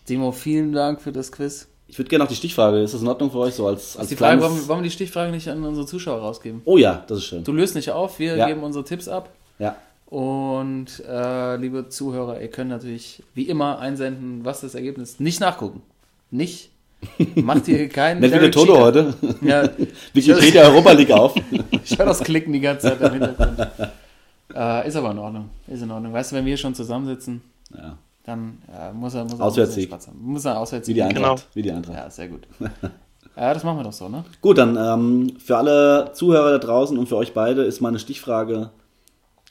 Timo, 0.07 0.33
vielen 0.33 0.73
Dank 0.73 1.03
für 1.03 1.13
das 1.13 1.31
Quiz. 1.31 1.69
Ich 1.93 1.99
würde 1.99 2.09
gerne 2.09 2.25
noch 2.25 2.31
die 2.31 2.37
Stichfrage. 2.37 2.79
Ist 2.81 2.95
das 2.95 3.03
in 3.03 3.07
Ordnung 3.09 3.31
für 3.31 3.37
euch 3.41 3.53
so 3.53 3.67
als, 3.67 3.91
Ist 3.91 3.97
als 3.99 4.09
die 4.09 4.17
Frage, 4.17 4.41
wollen, 4.41 4.67
wollen 4.67 4.79
wir 4.79 4.85
die 4.85 4.91
Stichfrage 4.91 5.31
nicht 5.31 5.47
an 5.49 5.63
unsere 5.63 5.87
Zuschauer 5.87 6.21
rausgeben? 6.21 6.63
Oh 6.65 6.79
ja, 6.79 7.05
das 7.07 7.19
ist 7.19 7.25
schön. 7.27 7.45
Du 7.45 7.53
löst 7.53 7.75
nicht 7.75 7.91
auf, 7.91 8.19
wir 8.19 8.35
Ja. 8.35 8.47
geben 8.47 8.63
unsere 8.63 8.83
Tipps 8.83 9.09
ab. 9.09 9.29
Ja. 9.59 9.77
Und 10.07 11.03
äh, 11.07 11.57
liebe 11.57 11.91
Zuhörer, 11.91 12.41
ihr 12.41 12.49
könnt 12.49 12.71
natürlich 12.71 13.23
wie 13.35 13.43
immer 13.43 13.79
einsenden, 13.79 14.43
was 14.43 14.63
das 14.63 14.75
Ergebnis 14.75 15.21
nicht 15.21 15.39
nachgucken. 15.41 15.83
Nicht. 16.31 16.71
Macht 17.35 17.69
ihr 17.69 17.87
keinen. 17.91 18.21
Nicht 18.21 18.29
wie 18.29 18.39
der 18.39 18.49
Derek 18.49 18.53
Toto 18.55 18.79
heute. 18.81 19.13
Ja, 19.43 19.69
Wikipedia 20.15 20.63
Europa 20.63 20.93
League 20.93 21.11
auf. 21.11 21.35
ich 21.85 21.99
höre 21.99 22.07
das 22.07 22.21
Klicken 22.21 22.55
die 22.55 22.61
ganze 22.61 22.89
Zeit 22.89 23.03
im 23.03 23.13
Hintergrund. 23.13 23.69
Äh, 24.55 24.89
ist 24.89 24.97
aber 24.97 25.11
in 25.11 25.19
Ordnung. 25.19 25.51
Ist 25.67 25.83
in 25.83 25.91
Ordnung. 25.91 26.15
Weißt 26.15 26.33
du, 26.33 26.37
wenn 26.37 26.47
wir 26.47 26.57
schon 26.57 26.75
zusammensitzen, 26.75 27.43
Ja. 27.77 27.99
Dann 28.25 28.63
äh, 28.73 28.93
muss 28.93 29.15
er, 29.15 29.25
muss 29.25 29.39
er 29.39 29.45
Auswärtssieg. 29.45 29.91
muss 29.91 30.07
er. 30.07 30.15
Muss 30.15 30.45
er 30.45 30.59
auswärts 30.59 30.89
Wie 30.89 30.95
die 30.95 31.03
Eintracht. 31.03 31.23
Genau. 31.23 31.55
Wie 31.55 31.63
die 31.63 31.73
Eintracht. 31.73 31.97
Ja, 31.97 32.11
sehr 32.11 32.29
gut. 32.29 32.47
Ja, 33.37 33.55
das 33.55 33.65
machen 33.65 33.79
wir 33.79 33.85
doch 33.85 33.93
so, 33.93 34.11
ne? 34.11 34.25
Gut, 34.43 34.59
dann 34.59 34.77
ähm, 34.77 35.39
für 35.39 35.57
alle 35.57 36.11
Zuhörer 36.13 36.51
da 36.51 36.59
draußen 36.59 36.99
und 36.99 37.09
für 37.09 37.17
euch 37.17 37.33
beide 37.33 37.63
ist 37.63 37.81
meine 37.81 37.99
Stichfrage 37.99 38.71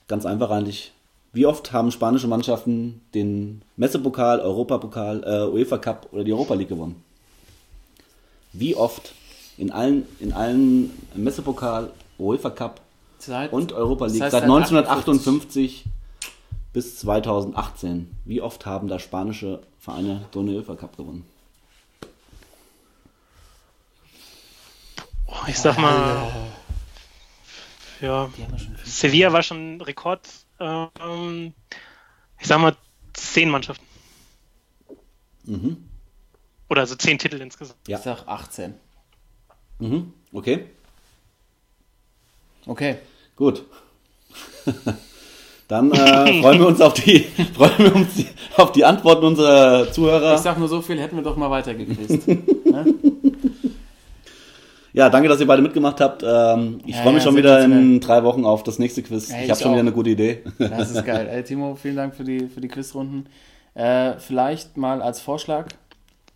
ganz 0.08 0.26
einfach 0.26 0.52
eigentlich. 0.52 0.92
Wie 1.34 1.46
oft 1.46 1.72
haben 1.72 1.92
spanische 1.92 2.28
Mannschaften 2.28 3.02
den 3.16 3.64
Messepokal, 3.78 4.42
Europapokal, 4.42 5.24
äh, 5.26 5.52
UEFA 5.52 5.78
Cup 5.78 6.10
oder 6.12 6.24
die 6.24 6.34
Europa 6.34 6.54
League 6.54 6.70
gewonnen? 6.70 7.02
Wie 8.54 8.76
oft 8.76 9.14
in 9.58 9.72
allen, 9.72 10.06
in 10.20 10.34
allen 10.34 10.92
Messepokal, 11.16 11.90
UEFA 12.20 12.50
Cup 12.50 12.82
Seit, 13.18 13.54
und 13.54 13.72
Europa 13.72 14.06
das 14.06 14.14
League 14.14 14.24
heißt 14.24 14.32
seit 14.32 14.42
seit 14.42 14.50
1958 14.50 15.86
bis 16.74 17.00
2018? 17.00 18.16
Wie 18.26 18.42
oft 18.42 18.66
haben 18.66 18.88
da 18.88 19.00
spanische 19.00 19.62
Vereine 19.80 20.26
so 20.34 20.40
eine 20.42 20.52
UEFA 20.52 20.76
Cup 20.76 20.98
gewonnen? 20.98 21.26
Oh, 25.28 25.48
ich 25.48 25.58
sag 25.58 25.78
mal, 25.78 26.52
ja. 28.02 28.30
Sevilla 28.84 29.32
war 29.32 29.44
schon 29.44 29.80
Rekord. 29.82 30.28
Ähm, 30.60 31.54
ich 32.40 32.48
sag 32.48 32.60
mal, 32.60 32.76
zehn 33.14 33.50
Mannschaften. 33.50 33.86
Mhm. 35.46 35.88
Oder 36.70 36.82
also 36.82 36.96
zehn 36.96 37.18
Titel 37.18 37.40
insgesamt. 37.42 37.88
Ja. 37.88 37.98
Ich 37.98 38.04
sag 38.04 38.28
18. 38.28 38.74
Mhm. 39.80 40.14
Okay, 40.34 40.68
Okay. 42.68 43.00
gut. 43.36 43.66
Dann 45.72 45.90
äh, 45.94 46.42
freuen 46.42 46.60
wir 46.60 46.68
uns 46.68 46.82
auf 46.82 46.94
die, 46.96 47.20
freuen 47.56 47.78
wir 47.78 47.96
uns 47.96 48.16
die, 48.16 48.28
auf 48.58 48.74
die 48.74 48.84
Antworten 48.84 49.24
unserer 49.24 49.90
Zuhörer. 49.90 50.36
Ich 50.36 50.42
sag 50.42 50.60
nur 50.60 50.68
so 50.68 50.82
viel, 50.82 51.00
hätten 51.00 51.16
wir 51.16 51.24
doch 51.24 51.38
mal 51.38 51.50
weitergekriegt. 51.50 52.28
ne? 52.28 52.94
Ja, 54.94 55.10
danke, 55.10 55.30
dass 55.30 55.40
ihr 55.40 55.48
beide 55.48 55.62
mitgemacht 55.62 56.02
habt. 56.02 56.22
Ähm, 56.22 56.82
ich 56.86 56.98
Ja, 56.98 57.04
freue 57.04 57.14
mich 57.14 57.24
ja, 57.24 57.30
schon 57.30 57.38
wieder 57.38 57.64
in 57.64 58.02
drei 58.02 58.26
Wochen 58.26 58.44
auf 58.44 58.64
das 58.64 58.78
nächste 58.78 59.02
Quiz. 59.02 59.32
Ja, 59.32 59.38
ich 59.42 59.50
habe 59.50 59.58
schon 59.62 59.72
wieder 59.72 59.80
eine 59.80 59.94
gute 59.94 60.10
Idee. 60.10 60.44
Das 60.58 60.92
ist 60.92 61.06
geil. 61.06 61.30
Ey, 61.32 61.42
Timo, 61.46 61.76
vielen 61.76 61.96
Dank 61.96 62.14
für 62.14 62.26
die, 62.26 62.50
für 62.50 62.60
die 62.60 62.68
Quizrunden. 62.68 63.28
Äh, 63.74 64.20
vielleicht 64.20 64.76
mal 64.76 65.02
als 65.02 65.22
Vorschlag. 65.22 65.68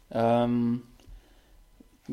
Ähm, 0.09 0.83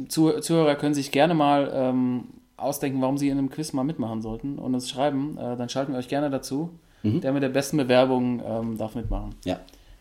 Zuh 0.08 0.40
Zuhörer 0.40 0.74
können 0.74 0.94
sich 0.94 1.12
gerne 1.12 1.34
mal 1.34 1.70
ähm, 1.72 2.24
ausdenken, 2.56 3.00
warum 3.00 3.18
sie 3.18 3.28
in 3.28 3.38
einem 3.38 3.48
Quiz 3.48 3.72
mal 3.72 3.84
mitmachen 3.84 4.20
sollten 4.20 4.58
und 4.58 4.74
uns 4.74 4.90
schreiben. 4.90 5.38
Äh, 5.38 5.56
dann 5.56 5.68
schalten 5.68 5.92
wir 5.92 6.00
euch 6.00 6.08
gerne 6.08 6.28
dazu. 6.28 6.70
Der 7.05 7.32
mit 7.32 7.42
der 7.42 7.48
besten 7.48 7.76
Bewerbung 7.76 8.42
ähm, 8.44 8.78
darf 8.78 8.94
mitmachen. 8.94 9.34
Ja. 9.44 9.59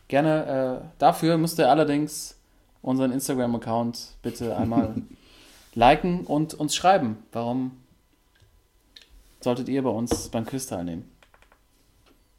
Gerne. 0.08 0.82
Äh, 0.84 0.88
dafür 0.99 1.38
müsst 1.38 1.58
ihr 1.60 1.70
allerdings 1.70 2.38
unseren 2.82 3.12
Instagram-Account 3.12 4.16
bitte 4.22 4.56
einmal 4.56 4.95
liken 5.74 6.26
und 6.26 6.54
uns 6.54 6.76
schreiben. 6.76 7.18
Warum 7.32 7.72
solltet 9.39 9.70
ihr 9.70 9.84
bei 9.84 9.89
uns 9.89 10.30
beim 10.30 10.45
Quiz 10.45 10.68
teilnehmen? 10.68 11.10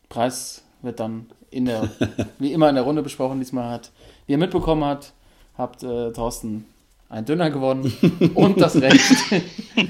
Preis 0.08 0.62
wird 0.82 1.00
dann 1.00 1.26
in 1.50 1.64
der, 1.64 1.88
wie 2.38 2.52
immer 2.52 2.68
in 2.68 2.74
der 2.74 2.84
Runde 2.84 3.02
besprochen. 3.02 3.38
Diesmal 3.38 3.70
hat, 3.70 3.90
wie 4.26 4.32
ihr 4.32 4.38
mitbekommen 4.38 4.84
habt, 4.84 5.12
habt 5.56 5.82
äh, 5.82 6.12
Thorsten 6.12 6.66
einen 7.08 7.26
Döner 7.26 7.50
gewonnen 7.50 7.92
und 8.34 8.60
das 8.60 8.80
Recht, 8.80 9.12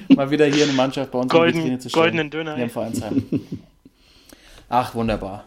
mal 0.08 0.30
wieder 0.30 0.46
hier 0.46 0.64
eine 0.64 0.72
Mannschaft 0.72 1.12
bei 1.12 1.18
uns 1.20 1.26
in 1.26 1.28
die 1.30 1.38
Golden, 1.38 1.58
Vitrine 1.58 1.78
zu 1.78 1.88
stellen. 1.88 2.02
goldenen 2.02 2.30
Döner. 2.30 2.54
Hier 2.56 2.64
im. 2.64 2.70
Vereinsheim. 2.70 3.24
Ach, 4.74 4.94
wunderbar. 4.94 5.44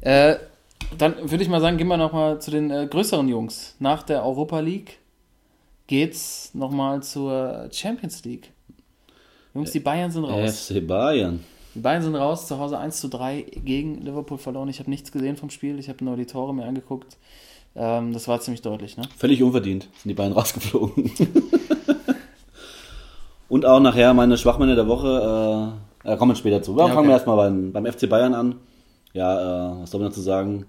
Äh, 0.00 0.36
dann 0.96 1.28
würde 1.28 1.42
ich 1.42 1.50
mal 1.50 1.60
sagen, 1.60 1.78
gehen 1.78 1.88
wir 1.88 1.96
nochmal 1.96 2.40
zu 2.40 2.52
den 2.52 2.70
äh, 2.70 2.86
größeren 2.88 3.28
Jungs. 3.28 3.74
Nach 3.80 4.04
der 4.04 4.24
Europa 4.24 4.60
League 4.60 5.00
geht's 5.88 6.54
nochmal 6.54 7.02
zur 7.02 7.68
Champions 7.72 8.24
League. 8.24 8.52
Jungs, 9.52 9.72
die 9.72 9.80
Bayern 9.80 10.12
sind 10.12 10.22
raus. 10.22 10.68
FC 10.68 10.86
Bayern. 10.86 11.42
Die 11.74 11.80
Bayern 11.80 12.04
sind 12.04 12.14
raus, 12.14 12.46
zu 12.46 12.56
Hause 12.60 12.78
1 12.78 13.00
zu 13.00 13.08
3 13.08 13.46
gegen 13.64 14.00
Liverpool 14.00 14.38
verloren. 14.38 14.68
Ich 14.68 14.78
habe 14.78 14.90
nichts 14.90 15.10
gesehen 15.10 15.36
vom 15.36 15.50
Spiel, 15.50 15.80
ich 15.80 15.88
habe 15.88 16.04
nur 16.04 16.16
die 16.16 16.26
Tore 16.26 16.54
mir 16.54 16.66
angeguckt. 16.66 17.16
Ähm, 17.74 18.12
das 18.12 18.28
war 18.28 18.40
ziemlich 18.40 18.62
deutlich, 18.62 18.96
ne? 18.96 19.08
Völlig 19.16 19.42
unverdient 19.42 19.88
sind 19.96 20.08
die 20.08 20.14
Bayern 20.14 20.32
rausgeflogen. 20.34 21.10
Und 23.48 23.66
auch 23.66 23.80
nachher 23.80 24.14
meine 24.14 24.38
Schwachmänner 24.38 24.76
der 24.76 24.86
Woche, 24.86 25.74
äh, 25.74 25.89
da 26.02 26.16
kommen 26.16 26.32
wir 26.32 26.36
später 26.36 26.62
zu. 26.62 26.72
Ja, 26.76 26.86
fangen 26.86 26.96
wir 26.96 27.00
okay. 27.02 27.12
erstmal 27.12 27.36
beim, 27.36 27.72
beim 27.72 27.86
FC 27.86 28.08
Bayern 28.08 28.34
an. 28.34 28.56
Ja, 29.12 29.78
äh, 29.78 29.82
was 29.82 29.90
soll 29.90 30.00
man 30.00 30.10
dazu 30.10 30.20
sagen? 30.20 30.66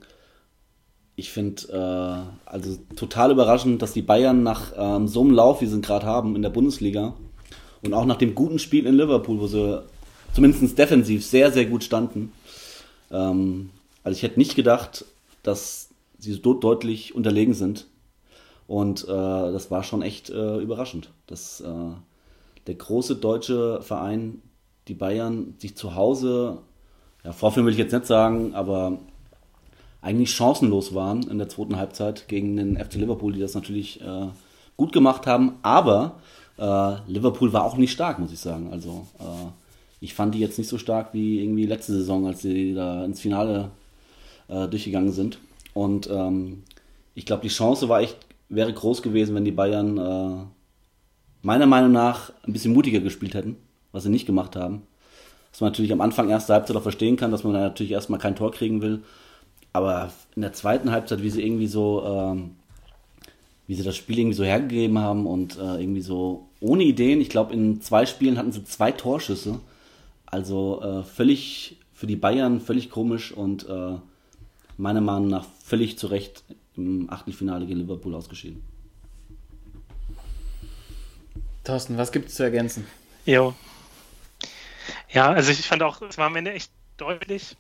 Ich 1.16 1.32
finde, 1.32 1.64
äh, 1.72 2.50
also 2.50 2.78
total 2.96 3.32
überraschend, 3.32 3.82
dass 3.82 3.94
die 3.94 4.02
Bayern 4.02 4.44
nach 4.44 4.74
ähm, 4.76 5.08
so 5.08 5.22
einem 5.22 5.32
Lauf, 5.32 5.62
wie 5.62 5.68
sie 5.68 5.76
ihn 5.76 5.82
gerade 5.82 6.06
haben 6.06 6.36
in 6.36 6.42
der 6.42 6.50
Bundesliga 6.50 7.14
und 7.84 7.94
auch 7.94 8.06
nach 8.06 8.18
dem 8.18 8.36
guten 8.36 8.60
Spiel 8.60 8.86
in 8.86 8.96
Liverpool, 8.96 9.40
wo 9.40 9.48
sie 9.48 9.84
zumindest 10.34 10.78
defensiv 10.78 11.26
sehr, 11.26 11.52
sehr 11.52 11.66
gut 11.66 11.84
standen. 11.84 12.32
Ähm, 13.12 13.70
also 14.04 14.18
ich 14.18 14.24
hätte 14.24 14.40
nicht 14.40 14.56
gedacht, 14.56 15.06
dass 15.44 15.90
sie 16.18 16.34
so 16.34 16.54
deutlich 16.54 17.16
unterlegen 17.16 17.54
sind. 17.54 17.88
Und 18.68 19.04
äh, 19.04 19.08
das 19.08 19.70
war 19.70 19.84
schon 19.84 20.02
echt 20.02 20.30
äh, 20.30 20.58
überraschend, 20.58 21.12
dass 21.28 21.62
äh, 21.62 21.92
der 22.68 22.76
große 22.76 23.18
deutsche 23.18 23.82
Verein, 23.82 24.42
die 24.92 24.96
Bayern, 24.96 25.56
sich 25.58 25.78
zu 25.78 25.96
Hause, 25.96 26.58
ja, 27.24 27.32
vorführen 27.32 27.66
will 27.66 27.72
ich 27.72 27.80
jetzt 27.80 27.94
nicht 27.94 28.06
sagen, 28.06 28.54
aber 28.54 28.98
eigentlich 30.02 30.32
chancenlos 30.32 30.94
waren 30.94 31.24
in 31.30 31.38
der 31.38 31.48
zweiten 31.48 31.78
Halbzeit 31.78 32.28
gegen 32.28 32.58
den 32.58 32.76
FC 32.76 32.96
Liverpool, 32.96 33.32
die 33.32 33.40
das 33.40 33.56
natürlich 33.56 34.02
äh, 34.02 34.28
gut 34.76 34.92
gemacht 34.92 35.28
haben. 35.28 35.54
Aber 35.62 36.20
äh, 36.58 36.96
Liverpool 37.10 37.54
war 37.54 37.64
auch 37.64 37.78
nicht 37.78 37.94
stark, 37.94 38.20
muss 38.20 38.34
ich 38.34 38.40
sagen. 38.40 38.70
Also 38.74 39.08
äh, 39.20 39.48
ich 40.02 40.14
fand 40.14 40.36
die 40.36 40.40
jetzt 40.40 40.58
nicht 40.58 40.68
so 40.68 40.78
stark 40.78 41.14
wie 41.14 41.42
irgendwie 41.42 41.68
letzte 41.68 41.94
Saison, 41.94 42.28
als 42.28 42.42
sie 42.42 42.74
da 42.74 43.06
ins 43.06 43.22
Finale 43.22 43.72
äh, 44.50 44.68
durchgegangen 44.68 45.14
sind. 45.14 45.40
Und 45.74 46.10
ähm, 46.10 46.64
ich 47.16 47.26
glaube, 47.26 47.44
die 47.44 47.48
Chance 47.48 47.88
war 47.88 48.02
echt, 48.02 48.18
wäre 48.50 48.74
groß 48.74 49.02
gewesen, 49.04 49.36
wenn 49.36 49.46
die 49.46 49.52
Bayern 49.52 49.98
äh, 49.98 50.44
meiner 51.44 51.68
Meinung 51.68 51.94
nach 51.94 52.34
ein 52.46 52.52
bisschen 52.52 52.74
mutiger 52.74 53.00
gespielt 53.00 53.36
hätten, 53.36 53.56
was 53.92 54.04
sie 54.04 54.10
nicht 54.10 54.26
gemacht 54.26 54.56
haben. 54.56 54.84
Was 55.52 55.62
man 55.62 55.72
natürlich 55.72 55.92
am 55.92 56.02
Anfang 56.02 56.30
erster 56.30 56.54
Halbzeit 56.54 56.78
auch 56.78 56.84
verstehen 56.84 57.18
kann, 57.18 57.32
dass 57.32 57.44
man 57.44 57.54
da 57.54 57.60
natürlich 57.60 57.92
erstmal 57.92 58.20
kein 58.20 58.36
Tor 58.36 58.52
kriegen 58.52 58.82
will. 58.82 59.04
Aber 59.74 60.12
in 60.36 60.42
der 60.42 60.54
zweiten 60.54 60.92
Halbzeit, 60.92 61.22
wie 61.22 61.30
sie 61.30 61.44
irgendwie 61.44 61.68
so, 61.68 62.04
ähm, 62.06 62.56
wie 63.68 63.76
sie 63.76 63.84
das 63.84 63.96
Spiel 63.96 64.20
irgendwie 64.20 64.36
so 64.36 64.44
hergegeben 64.44 65.00
haben 65.00 65.26
und 65.28 65.58
äh, 65.58 65.82
irgendwie 65.82 66.02
so 66.02 66.48
ohne 66.60 66.84
Ideen. 66.84 67.22
Ich 67.22 67.30
glaube, 67.30 67.54
in 67.54 67.82
zwei 67.82 68.06
Spielen 68.06 68.38
hatten 68.38 68.52
sie 68.52 68.64
zwei 68.64 68.92
Torschüsse. 68.92 69.60
Also 70.26 70.82
äh, 70.82 71.04
völlig 71.04 71.78
für 71.94 72.08
die 72.08 72.16
Bayern 72.16 72.62
völlig 72.62 72.90
komisch 72.90 73.32
und 73.32 73.68
äh, 73.70 73.96
meiner 74.78 75.02
Meinung 75.02 75.28
nach 75.28 75.46
völlig 75.64 75.98
zu 75.98 76.08
Recht 76.08 76.44
im 76.76 77.10
Achtelfinale 77.12 77.66
gegen 77.66 77.80
Liverpool 77.80 78.16
ausgeschieden. 78.16 78.64
Thorsten, 81.64 81.98
was 81.98 82.12
gibt 82.12 82.30
es 82.30 82.36
zu 82.36 82.44
ergänzen? 82.44 82.88
Jo. 83.26 83.54
Ja, 85.12 85.32
also 85.32 85.52
ich 85.52 85.68
fand 85.68 85.84
auch, 85.84 86.02
es 86.02 86.18
war 86.18 86.28
am 86.28 86.36
Ende 86.36 86.54
echt 86.54 86.72
deutlich. 86.98 87.56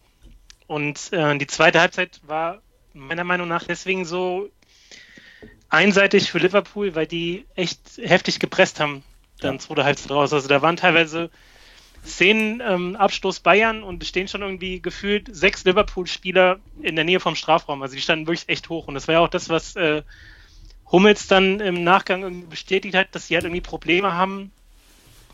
Und 0.68 1.12
äh, 1.12 1.38
die 1.38 1.47
zweite 1.47 1.82
Halbzeit 1.82 2.22
war 2.24 2.62
meiner 2.93 3.24
Meinung 3.24 3.47
nach 3.47 3.64
deswegen 3.64 4.06
so 4.06 4.49
einseitig 5.70 6.32
für 6.32 6.39
Liverpool, 6.39 6.95
weil 6.95 7.08
die 7.08 7.45
echt 7.56 7.80
heftig 7.97 8.39
gepresst 8.39 8.80
haben, 8.80 9.04
dann 9.39 9.56
Ja. 9.56 9.60
zweite 9.60 9.84
Halbzeit 9.84 10.12
raus. 10.12 10.34
Also 10.34 10.47
da 10.47 10.62
waren 10.62 10.78
teilweise 10.78 11.30
Szenen, 12.06 12.62
ähm, 12.66 12.95
Abstoß 12.95 13.41
Bayern 13.41 13.84
und 13.84 14.04
stehen 14.06 14.28
schon 14.28 14.41
irgendwie 14.41 14.82
gefühlt 14.82 15.34
sechs 15.34 15.64
Liverpool-Spieler 15.66 16.60
in 16.82 16.95
der 16.95 17.06
Nähe 17.06 17.20
vom 17.20 17.36
Strafraum. 17.36 17.82
Also 17.82 17.95
die 17.95 18.02
standen 18.02 18.28
wirklich 18.28 18.49
echt 18.49 18.70
hoch. 18.70 18.88
Und 18.88 18.95
das 18.95 19.08
war 19.08 19.14
ja 19.14 19.20
auch 19.20 19.30
das, 19.30 19.49
was 19.49 19.76
äh, 19.76 20.04
Hummels 20.91 21.28
dann 21.28 21.60
im 21.60 21.84
Nachgang 21.84 22.24
irgendwie 22.24 22.47
bestätigt 22.47 22.95
hat, 22.95 23.14
dass 23.14 23.28
sie 23.28 23.36
halt 23.36 23.45
irgendwie 23.45 23.62
Probleme 23.62 24.14
haben, 24.14 24.52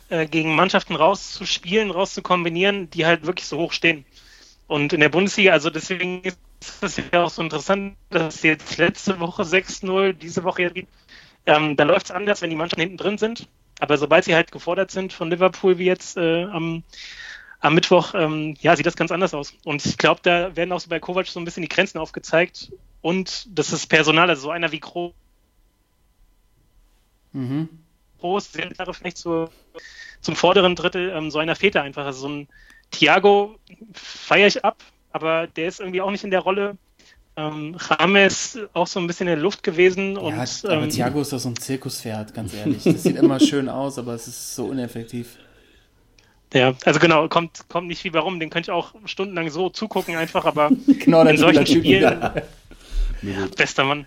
äh, 0.08 0.26
gegen 0.26 0.54
Mannschaften 0.54 0.96
rauszuspielen, 0.96 1.90
rauszukombinieren, 1.90 2.90
die 2.90 3.06
halt 3.06 3.26
wirklich 3.26 3.46
so 3.46 3.58
hoch 3.58 3.72
stehen. 3.72 4.04
Und 4.66 4.92
in 4.92 5.00
der 5.00 5.08
Bundesliga, 5.08 5.52
also 5.52 5.70
deswegen 5.70 6.22
ist 6.24 6.38
es 6.82 6.96
ja 6.96 7.24
auch 7.24 7.30
so 7.30 7.42
interessant, 7.42 7.96
dass 8.10 8.42
jetzt 8.42 8.76
letzte 8.78 9.20
Woche 9.20 9.44
6-0, 9.44 10.12
diese 10.12 10.44
Woche 10.44 10.62
jetzt, 10.62 10.76
ähm, 11.46 11.76
da 11.76 11.84
läuft 11.84 12.06
es 12.06 12.12
anders, 12.12 12.42
wenn 12.42 12.50
die 12.50 12.56
Mannschaften 12.56 12.82
hinten 12.82 12.96
drin 12.98 13.18
sind. 13.18 13.48
Aber 13.80 13.96
sobald 13.96 14.24
sie 14.24 14.34
halt 14.34 14.52
gefordert 14.52 14.90
sind 14.90 15.12
von 15.12 15.30
Liverpool, 15.30 15.78
wie 15.78 15.86
jetzt 15.86 16.16
äh, 16.16 16.44
am, 16.44 16.82
am 17.60 17.74
Mittwoch, 17.74 18.14
ähm, 18.14 18.56
ja, 18.60 18.76
sieht 18.76 18.86
das 18.86 18.96
ganz 18.96 19.12
anders 19.12 19.34
aus. 19.34 19.54
Und 19.64 19.84
ich 19.86 19.96
glaube, 19.98 20.20
da 20.22 20.54
werden 20.56 20.72
auch 20.72 20.80
so 20.80 20.90
bei 20.90 21.00
Kovac 21.00 21.26
so 21.28 21.40
ein 21.40 21.44
bisschen 21.44 21.62
die 21.62 21.68
Grenzen 21.68 21.98
aufgezeigt. 21.98 22.72
Und 23.00 23.46
das 23.56 23.72
ist 23.72 23.86
Personal, 23.86 24.28
also 24.28 24.42
so 24.42 24.50
einer 24.50 24.72
wie 24.72 24.80
Kroos, 24.80 25.14
Mhm. 27.32 27.68
Groß, 28.18 28.52
sehr 28.52 28.72
Jahre 28.76 28.94
vielleicht 28.94 29.18
zur, 29.18 29.50
zum 30.20 30.36
vorderen 30.36 30.76
Drittel, 30.76 31.10
ähm, 31.10 31.30
so 31.30 31.38
einer 31.38 31.54
da 31.54 31.82
einfach. 31.82 32.04
Also 32.04 32.20
so 32.20 32.28
ein 32.28 32.48
Thiago 32.90 33.56
feiere 33.92 34.46
ich 34.46 34.64
ab, 34.64 34.82
aber 35.12 35.46
der 35.46 35.68
ist 35.68 35.80
irgendwie 35.80 36.00
auch 36.00 36.10
nicht 36.10 36.24
in 36.24 36.30
der 36.30 36.40
Rolle. 36.40 36.76
Ähm, 37.36 37.76
Rames 37.78 38.58
auch 38.72 38.88
so 38.88 38.98
ein 38.98 39.06
bisschen 39.06 39.28
in 39.28 39.34
der 39.34 39.42
Luft 39.42 39.62
gewesen 39.62 40.14
Ja, 40.14 40.20
und 40.20 40.64
aber 40.64 40.82
ähm, 40.82 40.90
Thiago 40.90 41.20
ist 41.20 41.32
doch 41.32 41.38
so 41.38 41.50
ein 41.50 41.56
Zirkuspferd, 41.56 42.34
ganz 42.34 42.52
ehrlich. 42.52 42.82
Das 42.82 43.04
sieht 43.04 43.16
immer 43.16 43.38
schön 43.38 43.68
aus, 43.68 43.96
aber 43.98 44.14
es 44.14 44.26
ist 44.26 44.56
so 44.56 44.66
uneffektiv. 44.66 45.36
ja, 46.52 46.74
also 46.84 46.98
genau, 46.98 47.28
kommt, 47.28 47.68
kommt 47.68 47.86
nicht 47.86 48.02
viel 48.02 48.12
warum, 48.12 48.40
den 48.40 48.50
könnte 48.50 48.72
ich 48.72 48.74
auch 48.74 48.92
stundenlang 49.04 49.50
so 49.50 49.68
zugucken 49.70 50.16
einfach, 50.16 50.46
aber 50.46 50.70
Genau, 50.86 51.22
in 51.24 51.36
solchen. 51.36 51.64
Spielen, 51.64 52.20
bester 53.56 53.84
Mann. 53.84 54.06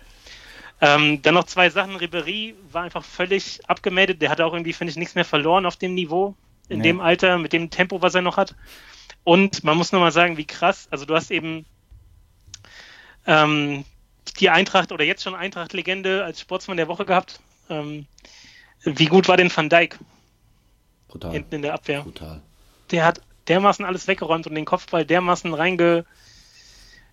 Ähm, 0.84 1.22
dann 1.22 1.34
noch 1.34 1.44
zwei 1.44 1.70
Sachen. 1.70 1.94
Ribery 1.96 2.56
war 2.72 2.82
einfach 2.82 3.04
völlig 3.04 3.60
abgemeldet. 3.68 4.20
Der 4.20 4.30
hat 4.30 4.40
auch 4.40 4.52
irgendwie, 4.52 4.72
finde 4.72 4.90
ich, 4.90 4.96
nichts 4.96 5.14
mehr 5.14 5.24
verloren 5.24 5.64
auf 5.64 5.76
dem 5.76 5.94
Niveau, 5.94 6.34
in 6.68 6.78
Nee. 6.78 6.84
dem 6.88 7.00
Alter, 7.00 7.38
mit 7.38 7.52
dem 7.52 7.70
Tempo, 7.70 8.02
was 8.02 8.14
er 8.16 8.22
noch 8.22 8.36
hat. 8.36 8.56
Und 9.22 9.62
man 9.62 9.76
muss 9.78 9.92
nur 9.92 10.00
mal 10.00 10.10
sagen, 10.10 10.36
wie 10.36 10.44
krass. 10.44 10.88
Also 10.90 11.04
du 11.06 11.14
hast 11.14 11.30
eben 11.30 11.64
ähm, 13.26 13.84
die 14.40 14.50
Eintracht 14.50 14.90
oder 14.92 15.04
jetzt 15.04 15.22
schon 15.22 15.34
Eintracht-Legende 15.36 16.24
als 16.24 16.40
Sportsmann 16.40 16.76
der 16.76 16.88
Woche 16.88 17.04
gehabt. 17.04 17.40
Ähm, 17.70 18.06
wie 18.82 19.06
gut 19.06 19.28
war 19.28 19.36
denn 19.36 19.54
Van 19.54 19.68
Dijk 19.68 19.98
Brutal. 21.06 21.32
hinten 21.32 21.54
in 21.56 21.62
der 21.62 21.74
Abwehr? 21.74 22.02
Brutal. 22.02 22.42
Der 22.90 23.04
hat 23.04 23.20
dermaßen 23.48 23.84
alles 23.84 24.08
weggeräumt 24.08 24.46
und 24.48 24.54
den 24.56 24.64
Kopfball 24.64 25.04
dermaßen 25.04 25.54
reinge, 25.54 26.04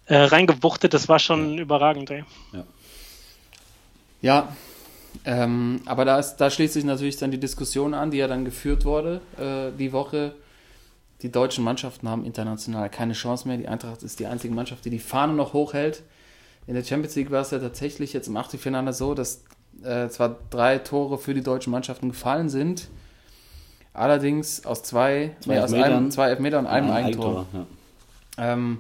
äh, 0.06 0.16
reingewuchtet. 0.16 0.94
Das 0.96 1.08
war 1.08 1.20
schon 1.20 1.60
überragend. 1.60 2.10
Ey. 2.10 2.24
Ja, 2.54 2.64
ähm, 5.26 5.82
aber 5.86 6.06
da, 6.06 6.20
ist, 6.20 6.38
da 6.38 6.50
schließt 6.50 6.74
sich 6.74 6.84
natürlich 6.84 7.18
dann 7.18 7.32
die 7.32 7.40
Diskussion 7.40 7.94
an, 7.94 8.12
die 8.12 8.18
ja 8.18 8.28
dann 8.28 8.46
geführt 8.46 8.86
wurde 8.86 9.22
äh, 9.38 9.76
die 9.78 9.92
Woche. 9.92 10.34
Die 11.22 11.32
deutschen 11.32 11.64
Mannschaften 11.64 12.08
haben 12.08 12.24
international 12.24 12.90
keine 12.90 13.14
Chance 13.14 13.48
mehr. 13.48 13.58
Die 13.58 13.68
Eintracht 13.68 14.04
ist 14.04 14.20
die 14.20 14.28
einzige 14.28 14.54
Mannschaft, 14.54 14.86
die 14.86 14.90
die 14.90 15.00
Fahne 15.00 15.34
noch 15.34 15.54
hochhält. 15.54 16.04
In 16.68 16.76
der 16.76 16.84
Champions 16.84 17.16
League 17.16 17.32
war 17.32 17.42
es 17.42 17.52
ja 17.52 17.60
tatsächlich 17.60 18.14
jetzt 18.14 18.28
im 18.28 18.38
Achtelfinale 18.38 18.94
so, 18.94 19.14
dass 19.14 19.44
äh, 19.84 20.08
zwar 20.10 20.38
drei 20.50 20.78
Tore 20.78 21.18
für 21.18 21.34
die 21.34 21.42
deutschen 21.42 21.72
Mannschaften 21.72 22.10
gefallen 22.10 22.48
sind, 22.50 22.88
allerdings 23.94 24.66
aus 24.66 24.84
zwei, 24.84 25.36
Zwei 25.42 25.56
nee, 25.56 25.60
aus 25.60 25.72
Elfmetern. 25.72 25.98
einem, 25.98 26.12
zwei 26.12 26.30
Elfmeter 26.30 26.60
und 26.60 26.68
einem 26.68 26.92
Ein 26.92 27.06
Eigentor. 27.06 27.46
Ja. 27.54 27.66
Ähm, 28.54 28.80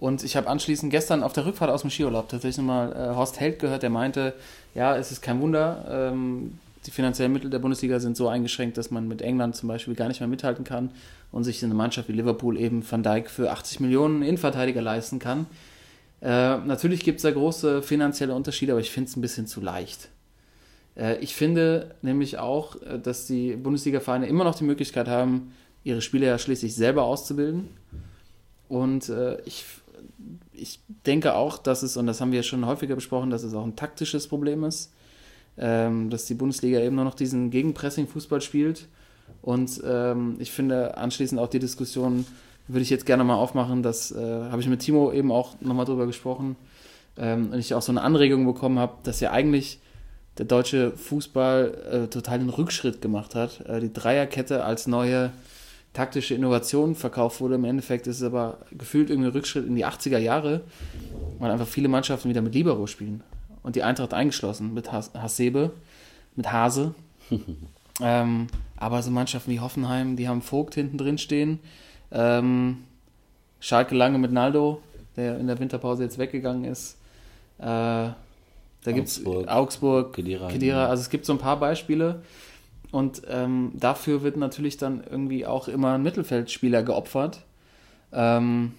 und 0.00 0.24
ich 0.24 0.34
habe 0.34 0.48
anschließend 0.48 0.90
gestern 0.90 1.22
auf 1.22 1.34
der 1.34 1.44
Rückfahrt 1.44 1.70
aus 1.70 1.82
dem 1.82 1.90
Skiurlaub 1.90 2.28
tatsächlich 2.28 2.56
nochmal 2.56 2.92
äh, 2.92 3.14
Horst 3.14 3.38
Held 3.38 3.58
gehört, 3.58 3.82
der 3.82 3.90
meinte, 3.90 4.34
ja, 4.74 4.96
es 4.96 5.12
ist 5.12 5.20
kein 5.20 5.40
Wunder, 5.42 5.84
ähm, 5.88 6.58
die 6.86 6.90
finanziellen 6.90 7.32
Mittel 7.32 7.50
der 7.50 7.58
Bundesliga 7.58 8.00
sind 8.00 8.16
so 8.16 8.26
eingeschränkt, 8.26 8.78
dass 8.78 8.90
man 8.90 9.06
mit 9.06 9.20
England 9.20 9.54
zum 9.54 9.68
Beispiel 9.68 9.94
gar 9.94 10.08
nicht 10.08 10.20
mehr 10.20 10.28
mithalten 10.28 10.64
kann 10.64 10.90
und 11.30 11.44
sich 11.44 11.62
eine 11.62 11.74
Mannschaft 11.74 12.08
wie 12.08 12.12
Liverpool 12.12 12.58
eben 12.58 12.82
Van 12.90 13.02
Dijk 13.02 13.28
für 13.28 13.50
80 13.50 13.80
Millionen 13.80 14.22
Innenverteidiger 14.22 14.80
leisten 14.80 15.18
kann. 15.18 15.46
Äh, 16.22 16.56
natürlich 16.56 17.04
gibt 17.04 17.18
es 17.18 17.22
da 17.22 17.30
große 17.30 17.82
finanzielle 17.82 18.34
Unterschiede, 18.34 18.72
aber 18.72 18.80
ich 18.80 18.90
finde 18.90 19.10
es 19.10 19.16
ein 19.16 19.20
bisschen 19.20 19.46
zu 19.46 19.60
leicht. 19.60 20.08
Äh, 20.96 21.18
ich 21.18 21.34
finde 21.34 21.94
nämlich 22.00 22.38
auch, 22.38 22.80
äh, 22.82 22.98
dass 22.98 23.26
die 23.26 23.54
Bundesliga-Vereine 23.56 24.26
immer 24.26 24.44
noch 24.44 24.54
die 24.54 24.64
Möglichkeit 24.64 25.08
haben, 25.08 25.52
ihre 25.84 26.00
Spieler 26.00 26.26
ja 26.26 26.38
schließlich 26.38 26.74
selber 26.74 27.02
auszubilden. 27.02 27.68
Und 28.70 29.08
äh, 29.08 29.40
ich, 29.42 29.64
ich 30.52 30.80
denke 31.06 31.34
auch, 31.34 31.58
dass 31.58 31.82
es, 31.82 31.96
und 31.96 32.06
das 32.06 32.20
haben 32.20 32.32
wir 32.32 32.42
schon 32.42 32.66
häufiger 32.66 32.94
besprochen, 32.94 33.30
dass 33.30 33.42
es 33.42 33.54
auch 33.54 33.64
ein 33.64 33.76
taktisches 33.76 34.28
Problem 34.28 34.64
ist, 34.64 34.92
ähm, 35.56 36.10
dass 36.10 36.26
die 36.26 36.34
Bundesliga 36.34 36.80
eben 36.80 36.96
nur 36.96 37.04
noch 37.04 37.14
diesen 37.14 37.50
Gegenpressing-Fußball 37.50 38.40
spielt. 38.40 38.88
Und 39.42 39.80
ähm, 39.84 40.36
ich 40.38 40.50
finde 40.50 40.96
anschließend 40.96 41.40
auch 41.40 41.48
die 41.48 41.58
Diskussion 41.58 42.26
würde 42.68 42.82
ich 42.82 42.90
jetzt 42.90 43.06
gerne 43.06 43.24
mal 43.24 43.34
aufmachen. 43.34 43.82
Das 43.82 44.12
äh, 44.12 44.16
habe 44.16 44.60
ich 44.60 44.68
mit 44.68 44.80
Timo 44.80 45.12
eben 45.12 45.32
auch 45.32 45.60
nochmal 45.60 45.86
drüber 45.86 46.06
gesprochen. 46.06 46.56
Ähm, 47.16 47.50
und 47.52 47.58
ich 47.58 47.74
auch 47.74 47.82
so 47.82 47.92
eine 47.92 48.02
Anregung 48.02 48.46
bekommen 48.46 48.78
habe, 48.78 48.94
dass 49.02 49.20
ja 49.20 49.32
eigentlich 49.32 49.80
der 50.38 50.46
deutsche 50.46 50.92
Fußball 50.92 52.04
äh, 52.04 52.06
total 52.08 52.38
den 52.38 52.48
Rückschritt 52.48 53.02
gemacht 53.02 53.34
hat. 53.34 53.60
Äh, 53.66 53.80
die 53.80 53.92
Dreierkette 53.92 54.64
als 54.64 54.86
neue 54.86 55.32
taktische 55.92 56.34
Innovation 56.34 56.94
verkauft 56.94 57.40
wurde. 57.40 57.56
Im 57.56 57.64
Endeffekt 57.64 58.06
ist 58.06 58.18
es 58.18 58.22
aber 58.22 58.58
gefühlt 58.72 59.10
irgendwie 59.10 59.28
ein 59.28 59.32
Rückschritt 59.32 59.66
in 59.66 59.74
die 59.74 59.86
80er 59.86 60.18
Jahre, 60.18 60.62
weil 61.38 61.50
einfach 61.50 61.66
viele 61.66 61.88
Mannschaften 61.88 62.28
wieder 62.28 62.42
mit 62.42 62.54
Libero 62.54 62.86
spielen. 62.86 63.22
Und 63.62 63.76
die 63.76 63.82
Eintracht 63.82 64.14
eingeschlossen 64.14 64.72
mit 64.72 64.90
Has 64.92 65.10
Hasebe, 65.14 65.72
mit 66.36 66.50
Hase. 66.50 66.94
ähm, 68.00 68.46
aber 68.76 69.02
so 69.02 69.10
Mannschaften 69.10 69.50
wie 69.50 69.60
Hoffenheim, 69.60 70.16
die 70.16 70.28
haben 70.28 70.42
Vogt 70.42 70.74
hinten 70.74 70.96
drin 70.96 71.18
stehen. 71.18 71.58
Ähm, 72.10 72.78
Schalke 73.60 73.94
lange 73.94 74.18
mit 74.18 74.32
Naldo, 74.32 74.80
der 75.16 75.38
in 75.38 75.46
der 75.46 75.58
Winterpause 75.58 76.04
jetzt 76.04 76.18
weggegangen 76.18 76.64
ist. 76.64 76.96
Äh, 77.58 77.64
da 78.82 78.92
gibt 78.92 79.08
es 79.08 79.26
Augsburg, 79.26 80.14
Kedira, 80.14 80.48
Kedira, 80.48 80.86
also 80.86 81.02
es 81.02 81.10
gibt 81.10 81.26
so 81.26 81.34
ein 81.34 81.38
paar 81.38 81.60
Beispiele. 81.60 82.22
Und 82.92 83.22
ähm, 83.28 83.72
dafür 83.74 84.22
wird 84.22 84.36
natürlich 84.36 84.76
dann 84.76 85.02
irgendwie 85.08 85.46
auch 85.46 85.68
immer 85.68 85.94
ein 85.94 86.02
Mittelfeldspieler 86.02 86.82
geopfert. 86.82 87.44
Ähm, 88.12 88.72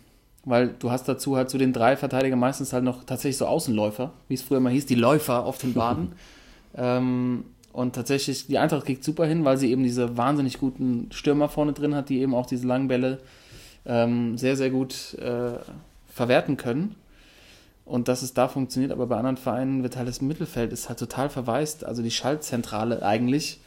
weil 0.43 0.69
du 0.79 0.91
hast 0.91 1.07
dazu 1.07 1.37
halt 1.37 1.49
zu 1.49 1.57
den 1.57 1.71
drei 1.71 1.95
Verteidigern 1.95 2.39
meistens 2.39 2.73
halt 2.73 2.83
noch 2.83 3.03
tatsächlich 3.03 3.37
so 3.37 3.45
Außenläufer, 3.45 4.11
wie 4.27 4.33
es 4.33 4.41
früher 4.41 4.59
mal 4.59 4.71
hieß, 4.71 4.87
die 4.87 4.95
Läufer 4.95 5.45
auf 5.45 5.59
den 5.59 5.73
Baden. 5.73 6.13
ähm, 6.75 7.45
und 7.73 7.95
tatsächlich, 7.95 8.47
die 8.47 8.57
Eintracht 8.57 8.85
kriegt 8.85 9.03
super 9.03 9.25
hin, 9.25 9.45
weil 9.45 9.57
sie 9.57 9.71
eben 9.71 9.83
diese 9.83 10.17
wahnsinnig 10.17 10.59
guten 10.59 11.09
Stürmer 11.11 11.47
vorne 11.47 11.73
drin 11.73 11.95
hat, 11.95 12.09
die 12.09 12.19
eben 12.19 12.35
auch 12.35 12.45
diese 12.45 12.67
langen 12.67 12.87
Bälle 12.87 13.19
ähm, 13.85 14.37
sehr, 14.37 14.57
sehr 14.57 14.71
gut 14.71 15.13
äh, 15.19 15.53
verwerten 16.07 16.57
können. 16.57 16.95
Und 17.85 18.07
dass 18.07 18.21
es 18.21 18.33
da 18.33 18.47
funktioniert, 18.47 18.91
aber 18.91 19.07
bei 19.07 19.17
anderen 19.17 19.37
Vereinen 19.37 19.83
wird 19.83 19.95
halt 19.95 20.07
das 20.07 20.21
Mittelfeld 20.21 20.71
ist 20.71 20.89
halt 20.89 20.99
total 20.99 21.29
verwaist, 21.29 21.83
also 21.83 22.01
die 22.01 22.11
Schaltzentrale 22.11 23.03
eigentlich. 23.03 23.59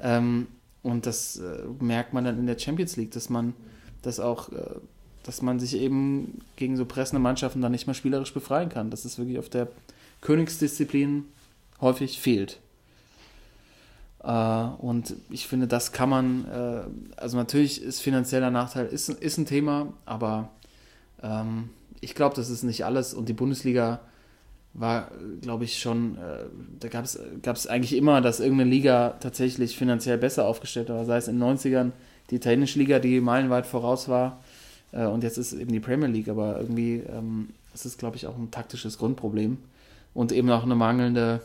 Ähm, 0.00 0.46
und 0.82 1.06
das 1.06 1.36
äh, 1.36 1.64
merkt 1.78 2.12
man 2.12 2.24
dann 2.24 2.38
in 2.38 2.46
der 2.46 2.58
Champions 2.58 2.96
League, 2.96 3.10
dass 3.12 3.28
man 3.28 3.54
das 4.02 4.18
auch, 4.20 4.50
äh, 4.50 4.76
dass 5.22 5.42
man 5.42 5.60
sich 5.60 5.76
eben 5.76 6.40
gegen 6.56 6.76
so 6.76 6.86
pressende 6.86 7.20
Mannschaften 7.20 7.60
dann 7.60 7.72
nicht 7.72 7.86
mehr 7.86 7.94
spielerisch 7.94 8.32
befreien 8.32 8.68
kann. 8.68 8.90
Dass 8.90 9.04
es 9.04 9.18
wirklich 9.18 9.38
auf 9.38 9.48
der 9.48 9.68
Königsdisziplin 10.20 11.24
häufig 11.80 12.20
fehlt. 12.20 12.60
Äh, 14.22 14.30
und 14.30 15.14
ich 15.30 15.46
finde, 15.46 15.66
das 15.66 15.92
kann 15.92 16.08
man, 16.08 16.44
äh, 16.46 17.20
also 17.20 17.36
natürlich 17.36 17.82
ist 17.82 18.00
finanzieller 18.00 18.50
Nachteil 18.50 18.86
ist, 18.86 19.08
ist 19.08 19.38
ein 19.38 19.46
Thema, 19.46 19.92
aber 20.06 20.50
ähm, 21.22 21.70
ich 22.00 22.14
glaube, 22.14 22.36
das 22.36 22.50
ist 22.50 22.62
nicht 22.62 22.84
alles. 22.84 23.14
Und 23.14 23.28
die 23.28 23.34
Bundesliga 23.34 24.00
war, 24.72 25.10
glaube 25.40 25.64
ich, 25.64 25.78
schon, 25.80 26.16
äh, 26.16 26.44
da 26.78 26.88
gab 26.88 27.04
es 27.04 27.66
eigentlich 27.66 27.96
immer, 27.96 28.20
dass 28.20 28.40
irgendeine 28.40 28.70
Liga 28.70 29.16
tatsächlich 29.20 29.76
finanziell 29.76 30.18
besser 30.18 30.46
aufgestellt 30.46 30.88
war. 30.88 31.04
Sei 31.04 31.16
es 31.16 31.28
in 31.28 31.40
den 31.40 31.48
90ern 31.48 31.90
die 32.30 32.36
italienische 32.36 32.78
Liga, 32.78 32.98
die 33.00 33.20
meilenweit 33.20 33.66
voraus 33.66 34.08
war. 34.08 34.42
Äh, 34.92 35.06
und 35.06 35.24
jetzt 35.24 35.38
ist 35.38 35.52
es 35.52 35.58
eben 35.58 35.72
die 35.72 35.80
Premier 35.80 36.08
League. 36.08 36.28
Aber 36.28 36.58
irgendwie 36.58 36.96
ähm, 36.96 37.50
ist 37.74 37.84
es, 37.84 37.98
glaube 37.98 38.16
ich, 38.16 38.26
auch 38.26 38.36
ein 38.36 38.50
taktisches 38.50 38.98
Grundproblem. 38.98 39.58
Und 40.14 40.32
eben 40.32 40.50
auch 40.50 40.62
eine 40.62 40.74
mangelnde, 40.76 41.40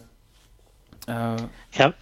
äh, 1.08 1.36
Ja, 1.74 1.94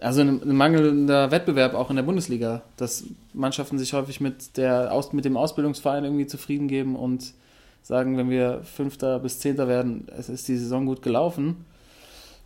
also 0.00 0.20
ein, 0.20 0.42
ein 0.42 0.56
mangelnder 0.56 1.30
Wettbewerb 1.30 1.74
auch 1.74 1.90
in 1.90 1.96
der 1.96 2.02
Bundesliga, 2.02 2.62
dass 2.76 3.04
Mannschaften 3.32 3.78
sich 3.78 3.92
häufig 3.92 4.20
mit, 4.20 4.56
der, 4.56 4.92
Aus, 4.92 5.12
mit 5.12 5.24
dem 5.24 5.36
Ausbildungsverein 5.36 6.04
irgendwie 6.04 6.26
zufrieden 6.26 6.68
geben 6.68 6.96
und 6.96 7.34
sagen, 7.82 8.16
wenn 8.16 8.30
wir 8.30 8.62
Fünfter 8.64 9.18
bis 9.18 9.40
Zehnter 9.40 9.68
werden, 9.68 10.06
es 10.16 10.28
ist 10.28 10.48
die 10.48 10.56
Saison 10.56 10.86
gut 10.86 11.02
gelaufen. 11.02 11.64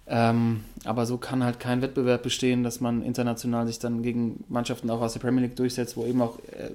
Ähm, 0.08 0.64
aber 0.84 1.04
so 1.04 1.18
kann 1.18 1.42
halt 1.42 1.58
kein 1.58 1.82
Wettbewerb 1.82 2.22
bestehen, 2.22 2.62
dass 2.62 2.80
man 2.80 3.02
international 3.02 3.66
sich 3.66 3.80
dann 3.80 4.02
gegen 4.02 4.44
Mannschaften 4.48 4.88
auch 4.88 5.00
aus 5.00 5.14
der 5.14 5.20
Premier 5.20 5.42
League 5.42 5.56
durchsetzt, 5.56 5.96
wo 5.96 6.06
eben 6.06 6.22
auch 6.22 6.38
äh, 6.52 6.70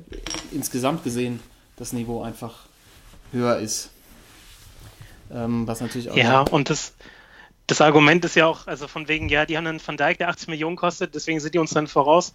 insgesamt 0.52 1.04
gesehen 1.06 1.40
das 1.78 1.94
Niveau 1.94 2.22
einfach 2.22 2.66
höher 3.32 3.58
ist. 3.58 3.90
Ähm, 5.34 5.66
was 5.66 5.80
natürlich 5.80 6.10
auch 6.10 6.18
ja, 6.18 6.42
und 6.42 6.70
das, 6.70 6.94
das 7.68 7.80
Argument 7.80 8.26
ist 8.26 8.36
ja 8.36 8.48
auch, 8.48 8.68
also 8.68 8.90
von 8.90 9.08
wegen, 9.08 9.30
ja, 9.30 9.46
die 9.46 9.56
haben 9.56 9.66
einen 9.66 9.82
Van 9.86 9.96
Dijk, 9.96 10.18
der 10.18 10.28
80 10.28 10.50
Millionen 10.50 10.76
kostet, 10.76 11.16
deswegen 11.16 11.40
sind 11.40 11.56
die 11.56 11.60
uns 11.60 11.72
dann 11.72 11.88
voraus. 11.88 12.34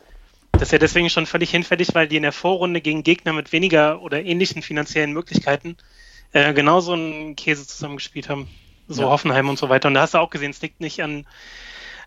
Das 0.52 0.62
ist 0.62 0.72
ja 0.72 0.78
deswegen 0.78 1.10
schon 1.10 1.26
völlig 1.26 1.50
hinfällig, 1.50 1.94
weil 1.94 2.08
die 2.08 2.16
in 2.16 2.22
der 2.22 2.32
Vorrunde 2.32 2.80
gegen 2.80 3.02
Gegner 3.02 3.34
mit 3.34 3.52
weniger 3.52 4.00
oder 4.00 4.24
ähnlichen 4.24 4.62
finanziellen 4.62 5.12
Möglichkeiten 5.12 5.76
äh, 6.32 6.52
genauso 6.52 6.92
einen 6.92 7.36
Käse 7.36 7.66
zusammengespielt 7.66 8.28
haben. 8.28 8.48
So 8.88 9.02
Ja. 9.02 9.08
Hoffenheim 9.08 9.48
und 9.48 9.58
so 9.58 9.68
weiter. 9.68 9.88
Und 9.88 9.94
da 9.94 10.02
hast 10.02 10.14
du 10.14 10.18
auch 10.18 10.30
gesehen, 10.30 10.50
es 10.50 10.62
liegt 10.62 10.80
nicht 10.80 11.02
an, 11.02 11.26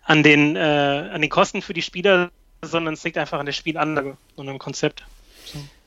an, 0.04 0.24
den, 0.24 0.56
äh, 0.56 0.60
an 0.60 1.22
den 1.22 1.30
Kosten 1.30 1.62
für 1.62 1.74
die 1.74 1.82
Spieler, 1.82 2.32
sondern 2.62 2.94
es 2.94 3.04
liegt 3.04 3.18
einfach 3.18 3.40
an 3.40 3.46
der 3.46 3.54
Spielanlage 3.54 4.18
und 4.36 4.50
am 4.50 4.60
Konzept. 4.60 5.04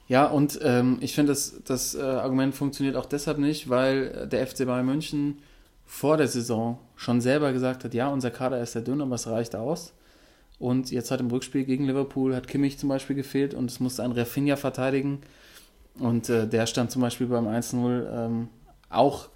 Ja, 0.09 0.27
und 0.27 0.59
ähm, 0.63 0.99
ich 1.01 1.15
finde, 1.15 1.33
das, 1.33 1.63
das 1.65 1.95
äh, 1.95 2.03
Argument 2.03 2.55
funktioniert 2.55 2.97
auch 2.97 3.07
deshalb 3.07 3.39
nicht, 3.39 3.71
weil 3.71 4.27
der 4.27 4.47
FC 4.47 4.67
Bayern 4.67 4.85
München 4.85 5.39
vor 5.87 6.17
der 6.17 6.29
Saison 6.29 6.79
schon 6.97 7.21
selber 7.21 7.53
gesagt 7.53 7.85
hat, 7.85 7.95
ja, 7.95 8.09
unser 8.09 8.31
Kader 8.31 8.61
ist 8.61 8.73
sehr 8.73 8.83
dünn, 8.83 9.01
aber 9.01 9.15
es 9.15 9.27
reicht 9.27 9.55
aus. 9.55 9.93
Und 10.59 10.91
jetzt 10.91 11.11
hat 11.11 11.21
im 11.21 11.31
Rückspiel 11.31 11.65
gegen 11.65 11.87
Liverpool 11.87 12.37
hat 12.37 12.47
Kimmich 12.47 12.79
zum 12.79 12.89
Beispiel 12.89 13.17
gefehlt 13.17 13.53
und 13.53 13.71
es 13.71 13.81
musste 13.81 14.03
ein 14.03 14.13
Rafinha 14.13 14.57
verteidigen. 14.57 15.23
Und 15.99 16.29
äh, 16.29 16.47
der 16.47 16.67
stand 16.67 16.91
zum 16.91 17.03
Beispiel 17.03 17.27
beim 17.27 17.47
1-0 17.47 18.07
ähm, 18.11 18.49
auch, 18.89 19.29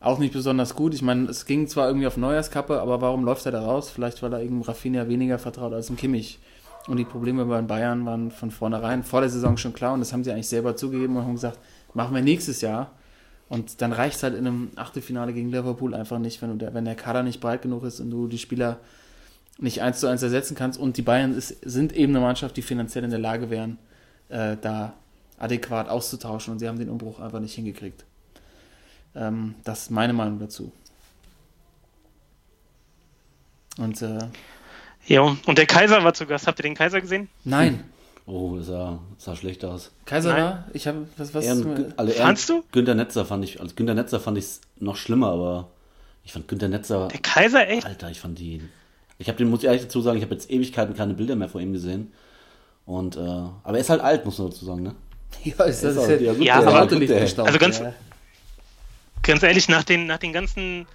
auch 0.00 0.18
nicht 0.18 0.32
besonders 0.32 0.74
gut. 0.74 0.94
Ich 0.94 1.02
meine, 1.02 1.28
es 1.28 1.46
ging 1.46 1.66
zwar 1.66 1.88
irgendwie 1.88 2.06
auf 2.06 2.16
Neujahrskappe, 2.16 2.80
aber 2.80 3.00
warum 3.00 3.24
läuft 3.24 3.46
er 3.46 3.52
da 3.52 3.62
raus? 3.62 3.90
Vielleicht, 3.90 4.22
weil 4.22 4.32
er 4.32 4.40
irgendeinem 4.40 4.62
Rafinha 4.62 5.08
weniger 5.08 5.38
vertraut 5.38 5.72
als 5.72 5.88
dem 5.88 5.96
Kimmich. 5.96 6.38
Und 6.86 6.98
die 6.98 7.04
Probleme 7.04 7.44
bei 7.46 7.56
den 7.56 7.66
Bayern 7.66 8.04
waren 8.04 8.30
von 8.30 8.50
vornherein 8.50 9.02
vor 9.02 9.20
der 9.22 9.30
Saison 9.30 9.56
schon 9.56 9.72
klar 9.72 9.94
und 9.94 10.00
das 10.00 10.12
haben 10.12 10.22
sie 10.22 10.30
eigentlich 10.30 10.48
selber 10.48 10.76
zugegeben 10.76 11.16
und 11.16 11.22
haben 11.22 11.34
gesagt, 11.34 11.58
machen 11.94 12.14
wir 12.14 12.22
nächstes 12.22 12.60
Jahr. 12.60 12.90
Und 13.48 13.80
dann 13.80 13.92
reicht 13.92 14.16
es 14.16 14.22
halt 14.22 14.34
in 14.34 14.46
einem 14.46 14.70
Achtelfinale 14.76 15.32
gegen 15.32 15.50
Liverpool 15.50 15.94
einfach 15.94 16.18
nicht, 16.18 16.42
wenn, 16.42 16.58
der, 16.58 16.74
wenn 16.74 16.84
der 16.84 16.94
Kader 16.94 17.22
nicht 17.22 17.40
breit 17.40 17.62
genug 17.62 17.84
ist 17.84 18.00
und 18.00 18.10
du 18.10 18.26
die 18.26 18.38
Spieler 18.38 18.80
nicht 19.58 19.80
eins 19.82 20.00
zu 20.00 20.08
eins 20.08 20.22
ersetzen 20.22 20.54
kannst. 20.56 20.78
Und 20.78 20.96
die 20.96 21.02
Bayern 21.02 21.34
ist, 21.34 21.56
sind 21.62 21.94
eben 21.94 22.14
eine 22.14 22.24
Mannschaft, 22.24 22.56
die 22.56 22.62
finanziell 22.62 23.04
in 23.04 23.10
der 23.10 23.18
Lage 23.18 23.50
wären, 23.50 23.78
äh, 24.28 24.56
da 24.60 24.94
adäquat 25.38 25.88
auszutauschen 25.88 26.52
und 26.52 26.58
sie 26.58 26.68
haben 26.68 26.78
den 26.78 26.88
Umbruch 26.88 27.20
einfach 27.20 27.40
nicht 27.40 27.54
hingekriegt. 27.54 28.04
Ähm, 29.14 29.54
das 29.64 29.82
ist 29.82 29.90
meine 29.90 30.12
Meinung 30.12 30.38
dazu. 30.38 30.72
Und 33.78 34.00
äh, 34.02 34.18
Ja, 35.06 35.22
und 35.22 35.58
der 35.58 35.66
Kaiser 35.66 36.02
war 36.04 36.14
zu 36.14 36.26
Gast. 36.26 36.46
Habt 36.46 36.58
ihr 36.60 36.64
den 36.64 36.74
Kaiser 36.74 37.00
gesehen? 37.00 37.28
nein, 37.44 37.84
Oh, 38.26 38.56
das 38.56 38.68
sah, 38.68 39.00
sah 39.18 39.36
schlecht 39.36 39.66
aus. 39.66 39.90
Kaiser 40.06 40.32
Nein. 40.32 40.42
war, 40.42 40.64
ich 40.72 40.86
habe, 40.86 41.06
was, 41.18 41.34
was, 41.34 41.44
Ehren, 41.44 41.92
alle 41.98 42.10
Ehren, 42.12 42.26
Fandst 42.28 42.48
du? 42.48 42.64
Günter 42.72 42.94
Netzer 42.94 43.26
fand 43.26 43.44
ich, 43.44 43.60
als 43.60 43.76
Günter 43.76 43.92
Netzer 43.92 44.18
fand 44.18 44.38
ich 44.38 44.44
es 44.44 44.60
noch 44.78 44.96
schlimmer, 44.96 45.28
aber 45.28 45.68
ich 46.24 46.32
fand 46.32 46.48
Günter 46.48 46.68
Netzer, 46.68 47.08
Der 47.08 47.20
Kaiser, 47.20 47.68
echt? 47.68 47.84
Alter, 47.86 48.10
ich 48.10 48.20
fand 48.20 48.38
die, 48.38 48.62
ich 49.18 49.28
habe 49.28 49.36
den, 49.36 49.50
muss 49.50 49.60
ich 49.60 49.66
ehrlich 49.66 49.82
dazu 49.82 50.00
sagen, 50.00 50.16
ich 50.16 50.24
habe 50.24 50.32
jetzt 50.34 50.50
Ewigkeiten 50.50 50.94
keine 50.96 51.12
Bilder 51.12 51.36
mehr 51.36 51.50
von 51.50 51.60
ihm 51.60 51.74
gesehen. 51.74 52.14
Und, 52.86 53.16
äh, 53.16 53.20
aber 53.20 53.74
er 53.74 53.78
ist 53.80 53.90
halt 53.90 54.00
alt, 54.00 54.24
muss 54.24 54.38
man 54.38 54.48
dazu 54.48 54.64
sagen, 54.64 54.82
ne? 54.82 54.94
ja, 55.44 55.64
ist, 55.64 55.82
das 55.84 55.96
Ist 55.96 56.08
ja, 56.08 56.16
ja, 56.16 56.32
gut, 56.32 56.42
Ja, 56.44 56.54
aber- 56.62 56.86
gut, 56.86 57.06
gestaubt, 57.06 57.46
Also 57.48 57.58
ganz- 57.58 57.78
ja. 57.80 57.92
Ganz 59.22 59.42
ehrlich, 59.42 59.68
nach 59.68 59.84
den, 59.84 60.06
nach 60.06 60.18
den 60.18 60.32
ganzen 60.32 60.86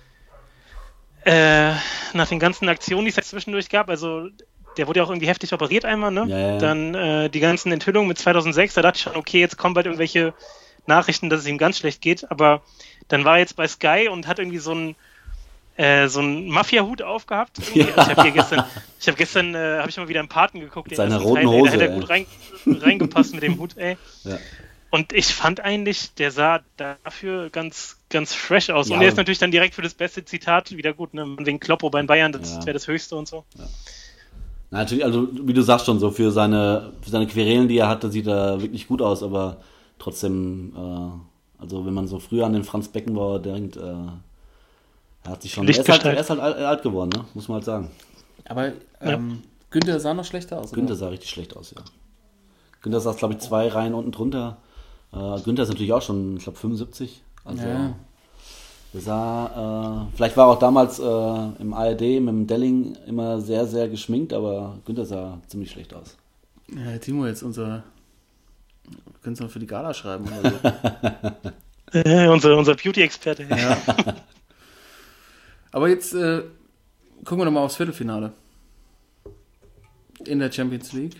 äh, 1.25 1.71
nach 2.13 2.27
den 2.29 2.39
ganzen 2.39 2.69
Aktionen, 2.69 3.05
die 3.05 3.09
es 3.09 3.15
jetzt 3.17 3.29
zwischendurch 3.29 3.69
gab, 3.69 3.89
also 3.89 4.29
der 4.77 4.87
wurde 4.87 4.99
ja 4.99 5.03
auch 5.03 5.09
irgendwie 5.09 5.27
heftig 5.27 5.51
operiert 5.51 5.83
einmal, 5.83 6.11
ne? 6.11 6.25
Ja, 6.27 6.37
ja. 6.37 6.57
Dann 6.57 6.95
äh, 6.95 7.29
die 7.29 7.39
ganzen 7.39 7.71
Enthüllungen 7.71 8.07
mit 8.07 8.17
2006, 8.17 8.75
da 8.75 8.81
dachte 8.81 8.97
ich 8.97 9.01
schon, 9.03 9.15
okay, 9.15 9.39
jetzt 9.39 9.57
kommen 9.57 9.73
bald 9.73 9.85
irgendwelche 9.87 10.33
Nachrichten, 10.85 11.29
dass 11.29 11.41
es 11.41 11.47
ihm 11.47 11.57
ganz 11.57 11.77
schlecht 11.77 12.01
geht, 12.01 12.29
aber 12.31 12.61
dann 13.09 13.25
war 13.25 13.33
er 13.35 13.39
jetzt 13.41 13.55
bei 13.55 13.67
Sky 13.67 14.07
und 14.09 14.27
hat 14.27 14.39
irgendwie 14.39 14.59
so 14.59 14.73
ein 14.73 14.95
äh, 15.79 16.09
so 16.09 16.19
einen 16.19 16.49
Mafia-Hut 16.49 17.01
aufgehabt. 17.01 17.57
Ja. 17.73 17.85
Also 17.95 18.01
ich 18.11 18.17
habe 18.17 18.21
hier 18.23 18.31
gestern, 18.31 18.63
ich 18.99 19.07
habe 19.07 19.17
gestern, 19.17 19.55
äh, 19.55 19.77
habe 19.79 19.89
ich 19.89 19.97
mal 19.97 20.09
wieder 20.09 20.19
einen 20.19 20.27
Paten 20.27 20.59
geguckt, 20.59 20.93
seiner 20.93 21.15
ersten 21.15 21.27
roten 21.29 21.43
Teil, 21.43 21.45
ey, 21.45 21.51
da 21.53 21.59
Hose, 21.61 21.71
hätte 21.71 21.83
er 21.87 21.93
gut 21.95 22.09
rein, 22.09 22.25
reingepasst 22.65 23.33
mit 23.33 23.43
dem 23.43 23.57
Hut, 23.57 23.77
ey. 23.77 23.97
Ja. 24.25 24.37
Und 24.91 25.13
ich 25.13 25.27
fand 25.27 25.61
eigentlich, 25.61 26.13
der 26.15 26.31
sah 26.31 26.59
dafür 26.77 27.49
ganz, 27.49 27.97
ganz 28.09 28.33
fresh 28.33 28.71
aus. 28.71 28.89
Ja. 28.89 28.95
Und 28.95 29.03
er 29.03 29.07
ist 29.07 29.17
natürlich 29.17 29.37
dann 29.37 29.51
direkt 29.51 29.75
für 29.75 29.83
das 29.83 29.93
beste 29.93 30.25
Zitat 30.25 30.71
wieder 30.75 30.93
gut, 30.93 31.13
ne? 31.13 31.25
Wegen 31.37 31.59
Kloppo 31.59 31.89
bei 31.91 32.01
den 32.01 32.07
Bayern, 32.07 32.31
das 32.31 32.55
Ja. 32.55 32.65
wäre 32.65 32.73
das 32.73 32.87
höchste 32.87 33.15
und 33.15 33.27
so. 33.27 33.45
Na, 34.71 34.79
natürlich, 34.79 35.05
also 35.05 35.29
wie 35.31 35.53
du 35.53 35.61
sagst 35.61 35.85
schon, 35.85 35.99
so 35.99 36.11
für 36.11 36.31
seine, 36.31 36.91
für 37.01 37.09
seine 37.11 37.27
Querelen, 37.27 37.67
die 37.67 37.77
er 37.77 37.87
hatte, 37.87 38.09
sieht 38.09 38.27
er 38.27 38.61
wirklich 38.61 38.87
gut 38.87 39.01
aus, 39.01 39.21
aber 39.23 39.57
trotzdem, 39.99 40.73
äh, 40.75 41.61
also 41.61 41.85
wenn 41.85 41.93
man 41.93 42.07
so 42.07 42.19
früher 42.19 42.45
an 42.45 42.53
den 42.53 42.63
Franz 42.63 42.87
Beckenbauer 42.87 43.39
denkt, 43.39 43.77
äh, 43.77 43.93
er 45.23 45.31
hat 45.31 45.41
sich 45.41 45.53
schon, 45.53 45.67
er 45.67 45.77
ist, 45.77 45.89
halt, 45.89 46.05
er 46.05 46.19
ist 46.19 46.29
halt 46.29 46.39
alt, 46.39 46.81
geworden, 46.81 47.09
ne? 47.13 47.25
muss 47.33 47.47
man 47.47 47.55
halt 47.55 47.65
sagen. 47.65 47.91
Aber 48.45 48.71
ähm, 49.01 49.43
Günther 49.69 49.99
sah 49.99 50.13
noch 50.13 50.25
schlechter 50.25 50.59
aus. 50.59 50.71
Günther 50.71 50.93
oder? 50.93 50.99
sah 50.99 51.09
richtig 51.09 51.29
schlecht 51.29 51.55
aus, 51.55 51.73
ja. 51.75 51.83
Günther 52.81 52.99
saß, 52.99 53.17
glaube 53.17 53.33
ich, 53.33 53.39
zwei 53.41 53.67
Reihen 53.67 53.93
unten 53.93 54.11
drunter. 54.11 54.57
Äh, 55.11 55.39
Günther 55.41 55.63
ist 55.63 55.69
natürlich 55.69 55.93
auch 55.93 56.01
schon, 56.01 56.37
ich 56.37 56.43
glaube, 56.43 56.57
75. 56.57 57.21
Also 57.43 57.63
Ja. 57.63 57.95
sah, 58.93 60.07
äh, 60.07 60.15
vielleicht 60.15 60.37
war 60.37 60.47
er 60.47 60.51
auch 60.51 60.59
damals 60.59 60.99
äh, 60.99 61.61
im 61.61 61.73
ARD 61.73 62.01
mit 62.01 62.29
dem 62.29 62.47
Delling 62.47 62.95
immer 63.05 63.41
sehr, 63.41 63.65
sehr 63.67 63.89
geschminkt, 63.89 64.33
aber 64.33 64.79
Günther 64.85 65.05
sah 65.05 65.39
ziemlich 65.47 65.71
schlecht 65.71 65.93
aus. 65.93 66.15
Ja, 66.73 66.97
Timo, 66.97 67.25
jetzt 67.25 67.43
unser. 67.43 67.83
Können 69.21 69.33
es 69.33 69.39
noch 69.39 69.49
für 69.49 69.59
die 69.59 69.67
Gala 69.67 69.93
schreiben 69.93 70.25
oder 70.25 70.51
so. 71.91 71.99
Äh, 71.99 72.27
unser 72.29 72.57
unser 72.57 72.75
Beauty-Experte. 72.75 73.43
ja. 73.49 73.77
Aber 75.71 75.89
jetzt 75.89 76.13
äh, 76.13 76.43
gucken 77.25 77.39
wir 77.39 77.45
nochmal 77.45 77.63
aufs 77.63 77.75
Viertelfinale. 77.75 78.33
In 80.25 80.39
der 80.39 80.51
Champions 80.51 80.93
League. 80.93 81.15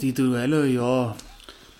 Die 0.00 0.12
Duelle, 0.12 0.66
ja. 0.66 1.14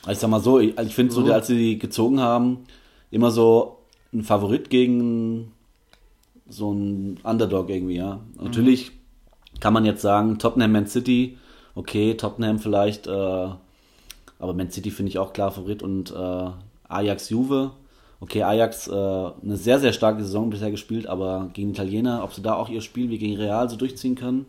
Also 0.02 0.12
ich 0.12 0.18
sag 0.18 0.30
mal 0.30 0.40
so, 0.40 0.58
ich, 0.60 0.78
ich 0.78 0.94
finde 0.94 1.12
so, 1.12 1.24
als 1.32 1.48
sie 1.48 1.56
die 1.56 1.78
gezogen 1.78 2.20
haben, 2.20 2.64
immer 3.10 3.30
so 3.30 3.78
ein 4.12 4.22
Favorit 4.22 4.70
gegen 4.70 5.52
so 6.48 6.72
ein 6.72 7.18
Underdog 7.22 7.68
irgendwie, 7.68 7.96
ja. 7.96 8.20
Natürlich 8.40 8.92
kann 9.60 9.74
man 9.74 9.84
jetzt 9.84 10.02
sagen, 10.02 10.38
Tottenham, 10.38 10.72
Man 10.72 10.86
City, 10.86 11.36
okay, 11.74 12.14
Tottenham 12.14 12.58
vielleicht, 12.58 13.06
äh, 13.06 13.10
aber 13.10 14.54
Man 14.54 14.70
City 14.70 14.90
finde 14.90 15.10
ich 15.10 15.18
auch 15.18 15.32
klar 15.32 15.50
Favorit 15.50 15.82
und 15.82 16.10
äh, 16.10 16.50
Ajax 16.88 17.28
Juve, 17.28 17.72
okay, 18.20 18.42
Ajax 18.42 18.88
äh, 18.88 18.92
eine 18.92 19.56
sehr, 19.56 19.78
sehr 19.80 19.92
starke 19.92 20.22
Saison 20.22 20.50
bisher 20.50 20.70
gespielt, 20.70 21.06
aber 21.06 21.50
gegen 21.52 21.70
Italiener, 21.70 22.22
ob 22.24 22.32
sie 22.34 22.42
da 22.42 22.54
auch 22.54 22.68
ihr 22.68 22.80
Spiel 22.80 23.10
wie 23.10 23.18
gegen 23.18 23.36
Real 23.36 23.68
so 23.68 23.76
durchziehen 23.76 24.14
können, 24.14 24.46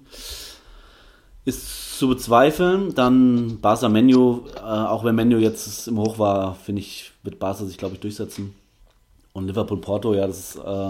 ist 1.45 1.97
zu 1.97 2.07
bezweifeln. 2.09 2.93
Dann 2.95 3.59
Barca 3.61 3.89
Menu, 3.89 4.41
äh, 4.55 4.59
auch 4.61 5.03
wenn 5.03 5.15
Menu 5.15 5.37
jetzt 5.37 5.87
im 5.87 5.97
Hoch 5.99 6.19
war, 6.19 6.55
finde 6.55 6.81
ich, 6.81 7.11
wird 7.23 7.39
Barca 7.39 7.65
sich, 7.65 7.77
glaube 7.77 7.95
ich, 7.95 7.99
durchsetzen. 8.01 8.53
Und 9.33 9.47
Liverpool 9.47 9.79
Porto, 9.79 10.13
ja, 10.13 10.27
das 10.27 10.39
ist, 10.39 10.55
äh, 10.57 10.89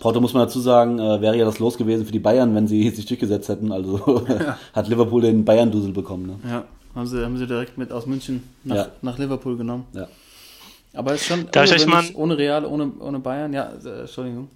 Porto 0.00 0.20
muss 0.20 0.34
man 0.34 0.42
dazu 0.44 0.60
sagen, 0.60 0.98
äh, 0.98 1.20
wäre 1.20 1.36
ja 1.36 1.44
das 1.44 1.58
Los 1.60 1.78
gewesen 1.78 2.04
für 2.04 2.12
die 2.12 2.18
Bayern, 2.18 2.54
wenn 2.54 2.66
sie 2.66 2.90
sich 2.94 3.06
durchgesetzt 3.06 3.48
hätten. 3.48 3.72
Also 3.72 4.24
hat 4.72 4.88
Liverpool 4.88 5.22
den 5.22 5.44
Bayern-Dusel 5.44 5.92
bekommen. 5.92 6.26
Ne? 6.26 6.50
Ja, 6.50 6.64
haben 6.94 7.06
sie, 7.06 7.24
haben 7.24 7.36
sie 7.38 7.46
direkt 7.46 7.78
mit 7.78 7.92
aus 7.92 8.06
München 8.06 8.42
nach, 8.64 8.76
Ja. 8.76 8.86
nach 9.02 9.18
Liverpool 9.18 9.56
genommen. 9.56 9.86
Ja. 9.92 10.08
Aber 10.94 11.12
es 11.12 11.22
ist 11.22 11.26
schon 11.28 11.50
Darf 11.50 11.66
ich 11.66 11.72
euch 11.72 11.82
ungewöhnlich, 11.84 12.12
mal- 12.14 12.20
ohne 12.22 12.38
Real, 12.38 12.64
ohne, 12.64 12.92
ohne 13.00 13.18
Bayern. 13.18 13.52
Ja, 13.52 13.70
äh, 13.84 14.00
Entschuldigung. 14.00 14.50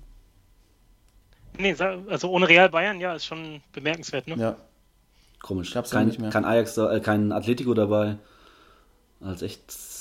Nee, 1.58 1.74
also 2.08 2.30
ohne 2.30 2.48
Real 2.48 2.68
Bayern, 2.70 3.00
ja, 3.00 3.14
ist 3.14 3.26
schon 3.26 3.60
bemerkenswert, 3.72 4.26
ne? 4.26 4.36
Ja, 4.36 4.56
Komisch. 5.42 5.72
Gab's 5.72 5.90
kein, 5.90 6.06
nicht 6.06 6.18
mehr. 6.20 6.30
kein 6.30 6.44
Ajax, 6.44 6.76
äh, 6.76 7.00
kein 7.00 7.32
Atletico 7.32 7.74
dabei. 7.74 8.16
Also 9.22 9.44
echt 9.46 9.60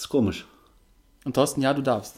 komisch. 0.10 0.46
und 1.26 1.34
Thorsten, 1.34 1.62
ja, 1.62 1.74
du 1.74 1.82
darfst. 1.82 2.16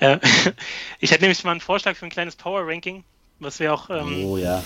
Äh, 0.00 0.18
ich 1.00 1.10
hätte 1.12 1.22
nämlich 1.22 1.42
mal 1.44 1.52
einen 1.52 1.60
Vorschlag 1.60 1.96
für 1.96 2.04
ein 2.06 2.10
kleines 2.10 2.36
Power-Ranking, 2.36 3.04
was 3.38 3.58
wir 3.60 3.72
auch 3.74 3.90
ähm, 3.90 4.24
Oh 4.24 4.36
ja. 4.36 4.62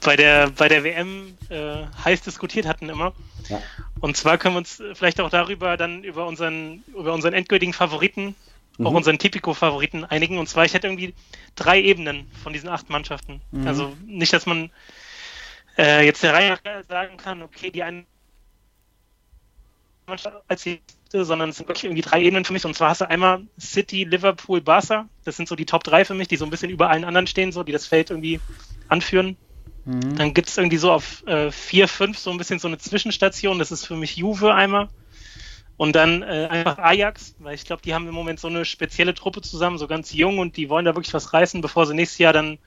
Bei, 0.00 0.16
der, 0.16 0.50
bei 0.50 0.68
der 0.68 0.84
WM 0.84 1.36
äh, 1.48 1.84
heiß 2.04 2.22
diskutiert 2.22 2.66
hatten 2.66 2.88
immer. 2.88 3.12
ja. 3.48 3.60
Und 4.00 4.16
zwar 4.16 4.38
können 4.38 4.54
wir 4.54 4.58
uns 4.58 4.82
vielleicht 4.94 5.20
auch 5.20 5.30
darüber 5.30 5.76
dann 5.76 6.04
über 6.04 6.26
unseren, 6.26 6.82
über 6.86 7.12
unseren 7.12 7.34
endgültigen 7.34 7.72
Favoriten, 7.72 8.34
auch 8.78 8.90
Mhm. 8.90 8.96
unseren 8.96 9.18
Tipico-Favoriten 9.18 10.04
einigen. 10.04 10.38
Und 10.38 10.48
zwar, 10.48 10.64
ich 10.64 10.72
hätte 10.72 10.86
irgendwie 10.86 11.14
drei 11.54 11.80
Ebenen 11.82 12.30
von 12.42 12.52
diesen 12.52 12.70
acht 12.70 12.88
Mannschaften. 12.88 13.42
Mhm. 13.50 13.66
Also 13.66 13.94
nicht, 14.06 14.32
dass 14.32 14.46
man 14.46 14.70
äh, 15.76 16.04
jetzt 16.04 16.22
der 16.22 16.32
Reihe 16.32 16.50
nach 16.50 16.62
sagen 16.88 17.16
kann, 17.18 17.42
okay, 17.42 17.70
die 17.70 17.82
eine 17.82 18.04
Mannschaft 20.06 20.36
als 20.48 20.62
die 20.62 20.80
sondern 21.12 21.50
es 21.50 21.56
sind 21.56 21.68
wirklich 21.68 21.84
irgendwie 21.84 22.02
drei 22.02 22.22
Ebenen 22.22 22.44
für 22.44 22.52
mich. 22.52 22.64
Und 22.64 22.74
zwar 22.74 22.90
hast 22.90 23.00
du 23.00 23.08
einmal 23.08 23.42
City, 23.58 24.04
Liverpool, 24.04 24.60
Barca. 24.60 25.08
Das 25.24 25.36
sind 25.36 25.48
so 25.48 25.56
die 25.56 25.66
Top 25.66 25.82
drei 25.82 26.04
für 26.04 26.14
mich, 26.14 26.28
die 26.28 26.36
so 26.36 26.44
ein 26.44 26.50
bisschen 26.50 26.70
über 26.70 26.88
allen 26.88 27.04
anderen 27.04 27.26
stehen, 27.26 27.52
so 27.52 27.64
die 27.64 27.72
das 27.72 27.86
Feld 27.86 28.10
irgendwie 28.10 28.40
anführen. 28.88 29.36
Dann 30.16 30.34
gibt 30.34 30.48
es 30.48 30.58
irgendwie 30.58 30.76
so 30.76 30.92
auf 30.92 31.26
äh, 31.26 31.50
4, 31.50 31.88
5 31.88 32.18
so 32.18 32.30
ein 32.30 32.38
bisschen 32.38 32.58
so 32.58 32.68
eine 32.68 32.78
Zwischenstation. 32.78 33.58
Das 33.58 33.72
ist 33.72 33.86
für 33.86 33.96
mich 33.96 34.16
Juve 34.16 34.54
einmal. 34.54 34.88
Und 35.76 35.96
dann 35.96 36.22
äh, 36.22 36.46
einfach 36.50 36.76
Ajax, 36.76 37.34
weil 37.38 37.54
ich 37.54 37.64
glaube, 37.64 37.80
die 37.80 37.94
haben 37.94 38.06
im 38.06 38.14
Moment 38.14 38.38
so 38.38 38.48
eine 38.48 38.66
spezielle 38.66 39.14
Truppe 39.14 39.40
zusammen, 39.40 39.78
so 39.78 39.86
ganz 39.86 40.12
jung 40.12 40.38
und 40.38 40.58
die 40.58 40.68
wollen 40.68 40.84
da 40.84 40.94
wirklich 40.94 41.14
was 41.14 41.32
reißen, 41.32 41.62
bevor 41.62 41.86
sie 41.86 41.94
nächstes 41.94 42.18
Jahr 42.18 42.34
dann 42.34 42.58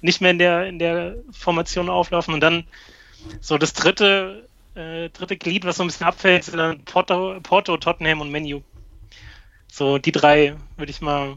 nicht 0.00 0.20
mehr 0.20 0.32
in 0.32 0.38
der, 0.38 0.66
in 0.66 0.80
der 0.80 1.14
Formation 1.30 1.88
auflaufen. 1.88 2.34
Und 2.34 2.40
dann 2.40 2.64
so 3.40 3.56
das 3.56 3.72
dritte, 3.72 4.48
äh, 4.74 5.10
dritte 5.10 5.36
Glied, 5.36 5.64
was 5.64 5.76
so 5.76 5.84
ein 5.84 5.86
bisschen 5.86 6.08
abfällt, 6.08 6.42
sind 6.42 6.56
dann 6.56 6.84
Porto, 6.84 7.38
Porto 7.40 7.76
Tottenham 7.76 8.20
und 8.20 8.32
Menu. 8.32 8.62
So 9.70 9.98
die 9.98 10.10
drei 10.10 10.56
würde 10.76 10.90
ich 10.90 11.00
mal 11.00 11.36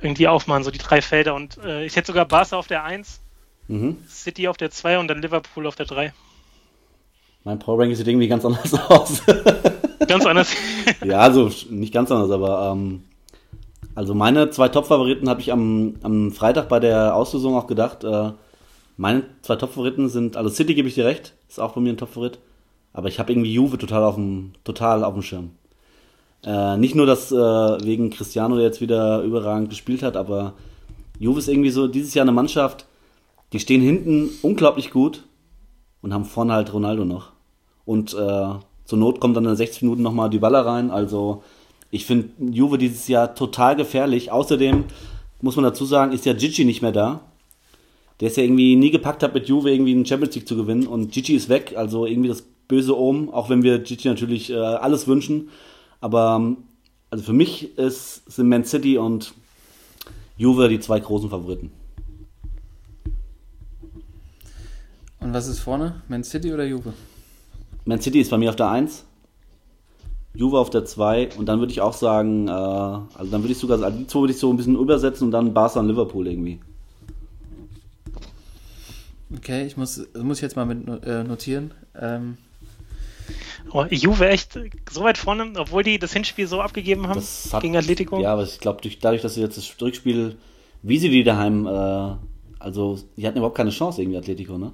irgendwie 0.00 0.28
aufmachen, 0.28 0.62
so 0.62 0.70
die 0.70 0.78
drei 0.78 1.02
Felder. 1.02 1.34
Und 1.34 1.58
äh, 1.58 1.84
ich 1.84 1.96
hätte 1.96 2.06
sogar 2.08 2.24
Barca 2.24 2.56
auf 2.56 2.68
der 2.68 2.84
1, 2.84 3.20
Mhm. 3.68 3.98
City 4.08 4.48
auf 4.48 4.56
der 4.56 4.70
2 4.70 4.98
und 4.98 5.08
dann 5.08 5.22
Liverpool 5.22 5.66
auf 5.66 5.76
der 5.76 5.86
3. 5.86 6.12
Mein 7.44 7.58
Power 7.58 7.78
Ranking 7.78 7.96
sieht 7.96 8.08
irgendwie 8.08 8.28
ganz 8.28 8.44
anders 8.44 8.74
aus. 8.88 9.22
Ganz 10.06 10.26
anders. 10.26 10.52
ja, 11.04 11.20
also 11.20 11.50
nicht 11.70 11.92
ganz 11.92 12.10
anders, 12.10 12.30
aber 12.30 12.72
ähm, 12.72 13.04
also 13.94 14.14
meine 14.14 14.50
zwei 14.50 14.68
Top-Favoriten 14.68 15.28
habe 15.28 15.40
ich 15.40 15.52
am, 15.52 15.96
am 16.02 16.32
Freitag 16.32 16.68
bei 16.68 16.80
der 16.80 17.14
Auslosung 17.14 17.56
auch 17.56 17.66
gedacht. 17.66 18.04
Äh, 18.04 18.32
meine 18.96 19.24
zwei 19.42 19.56
Top-Favoriten 19.56 20.08
sind, 20.08 20.36
also 20.36 20.50
City 20.50 20.74
gebe 20.74 20.88
ich 20.88 20.94
dir 20.94 21.04
recht, 21.04 21.34
ist 21.48 21.60
auch 21.60 21.72
bei 21.72 21.80
mir 21.80 21.92
ein 21.92 21.96
Top-Favorit, 21.96 22.38
aber 22.92 23.08
ich 23.08 23.18
habe 23.18 23.32
irgendwie 23.32 23.52
Juve 23.52 23.78
total 23.78 24.02
auf 24.02 24.16
dem, 24.16 24.52
total 24.64 25.04
auf 25.04 25.14
dem 25.14 25.22
Schirm. 25.22 25.50
Äh, 26.44 26.76
nicht 26.78 26.94
nur, 26.94 27.06
dass 27.06 27.30
äh, 27.32 27.36
wegen 27.36 28.10
Cristiano 28.10 28.56
der 28.56 28.64
jetzt 28.64 28.80
wieder 28.80 29.22
überragend 29.22 29.70
gespielt 29.70 30.02
hat, 30.02 30.16
aber 30.16 30.54
Juve 31.18 31.38
ist 31.38 31.48
irgendwie 31.48 31.70
so 31.70 31.88
dieses 31.88 32.14
Jahr 32.14 32.24
eine 32.24 32.32
Mannschaft, 32.32 32.86
die 33.52 33.60
stehen 33.60 33.80
hinten 33.80 34.30
unglaublich 34.42 34.90
gut 34.90 35.24
und 36.02 36.12
haben 36.12 36.24
vorne 36.24 36.52
halt 36.52 36.72
Ronaldo 36.72 37.04
noch. 37.04 37.32
Und 37.84 38.14
äh, 38.14 38.50
zur 38.84 38.98
Not 38.98 39.20
kommt 39.20 39.36
dann 39.36 39.46
in 39.46 39.56
60 39.56 39.82
Minuten 39.82 40.02
nochmal 40.02 40.30
die 40.30 40.38
Baller 40.38 40.64
rein. 40.64 40.90
Also 40.90 41.42
ich 41.90 42.04
finde 42.06 42.28
Juve 42.52 42.78
dieses 42.78 43.08
Jahr 43.08 43.34
total 43.34 43.76
gefährlich. 43.76 44.30
Außerdem 44.30 44.84
muss 45.40 45.56
man 45.56 45.64
dazu 45.64 45.84
sagen, 45.84 46.12
ist 46.12 46.26
ja 46.26 46.34
Gigi 46.34 46.64
nicht 46.64 46.82
mehr 46.82 46.92
da. 46.92 47.20
Der 48.20 48.28
ist 48.28 48.36
ja 48.36 48.42
irgendwie 48.42 48.76
nie 48.76 48.90
gepackt 48.90 49.22
hat, 49.22 49.34
mit 49.34 49.48
Juve 49.48 49.70
irgendwie 49.70 49.92
einen 49.92 50.04
Champions 50.04 50.34
League 50.34 50.48
zu 50.48 50.56
gewinnen. 50.56 50.86
Und 50.86 51.12
Gigi 51.12 51.34
ist 51.34 51.48
weg, 51.48 51.74
also 51.76 52.04
irgendwie 52.04 52.28
das 52.28 52.42
böse 52.66 52.98
Ohm, 52.98 53.30
auch 53.30 53.48
wenn 53.48 53.62
wir 53.62 53.78
Gigi 53.78 54.08
natürlich 54.08 54.50
äh, 54.50 54.56
alles 54.56 55.06
wünschen. 55.06 55.50
Aber 56.00 56.56
also 57.10 57.24
für 57.24 57.32
mich 57.32 57.78
ist, 57.78 58.30
sind 58.30 58.48
Man 58.48 58.64
City 58.64 58.98
und 58.98 59.32
Juve 60.36 60.68
die 60.68 60.80
zwei 60.80 61.00
großen 61.00 61.30
Favoriten. 61.30 61.70
Und 65.20 65.32
was 65.32 65.48
ist 65.48 65.60
vorne? 65.60 66.02
Man 66.08 66.24
City 66.24 66.52
oder 66.52 66.64
Juve? 66.64 66.92
Man 67.84 68.00
City 68.00 68.20
ist 68.20 68.30
bei 68.30 68.38
mir 68.38 68.50
auf 68.50 68.56
der 68.56 68.70
1, 68.70 69.04
Juve 70.34 70.58
auf 70.58 70.70
der 70.70 70.84
2 70.84 71.30
und 71.36 71.46
dann 71.46 71.58
würde 71.58 71.72
ich 71.72 71.80
auch 71.80 71.94
sagen, 71.94 72.48
äh, 72.48 72.50
also 72.50 73.30
dann 73.30 73.42
würde 73.42 73.52
ich 73.52 73.58
sogar, 73.58 73.82
also 73.82 73.98
die 73.98 74.06
zwei 74.06 74.20
würde 74.20 74.32
ich 74.32 74.38
so 74.38 74.52
ein 74.52 74.56
bisschen 74.56 74.76
übersetzen 74.76 75.26
und 75.26 75.30
dann 75.32 75.54
Barca 75.54 75.80
und 75.80 75.88
Liverpool 75.88 76.26
irgendwie. 76.26 76.60
Okay, 79.34 79.66
ich 79.66 79.76
muss, 79.76 80.06
das 80.12 80.22
muss 80.22 80.38
ich 80.38 80.42
jetzt 80.42 80.56
mal 80.56 80.64
mit 80.64 80.86
äh, 81.04 81.24
notieren. 81.24 81.72
Ähm, 81.98 82.38
Oh, 83.70 83.84
Juve 83.90 84.28
echt 84.28 84.58
so 84.90 85.02
weit 85.02 85.18
vorne, 85.18 85.52
obwohl 85.56 85.82
die 85.82 85.98
das 85.98 86.12
Hinspiel 86.12 86.46
so 86.46 86.60
abgegeben 86.60 87.06
haben 87.06 87.16
Das 87.16 87.52
hat, 87.52 87.62
gegen 87.62 87.76
Atletico. 87.76 88.18
Ja, 88.20 88.32
aber 88.32 88.44
ich 88.44 88.60
glaube, 88.60 88.80
durch, 88.80 88.98
dadurch, 88.98 89.22
dass 89.22 89.34
sie 89.34 89.42
jetzt 89.42 89.58
das 89.58 89.76
Rückspiel, 89.80 90.36
wie 90.82 90.98
sie 90.98 91.10
die 91.10 91.24
daheim, 91.24 91.66
äh, 91.66 92.14
also 92.58 92.98
die 93.16 93.26
hatten 93.26 93.36
überhaupt 93.36 93.56
keine 93.56 93.70
Chance 93.70 94.00
irgendwie 94.00 94.18
Atletico, 94.18 94.56
ne? 94.56 94.72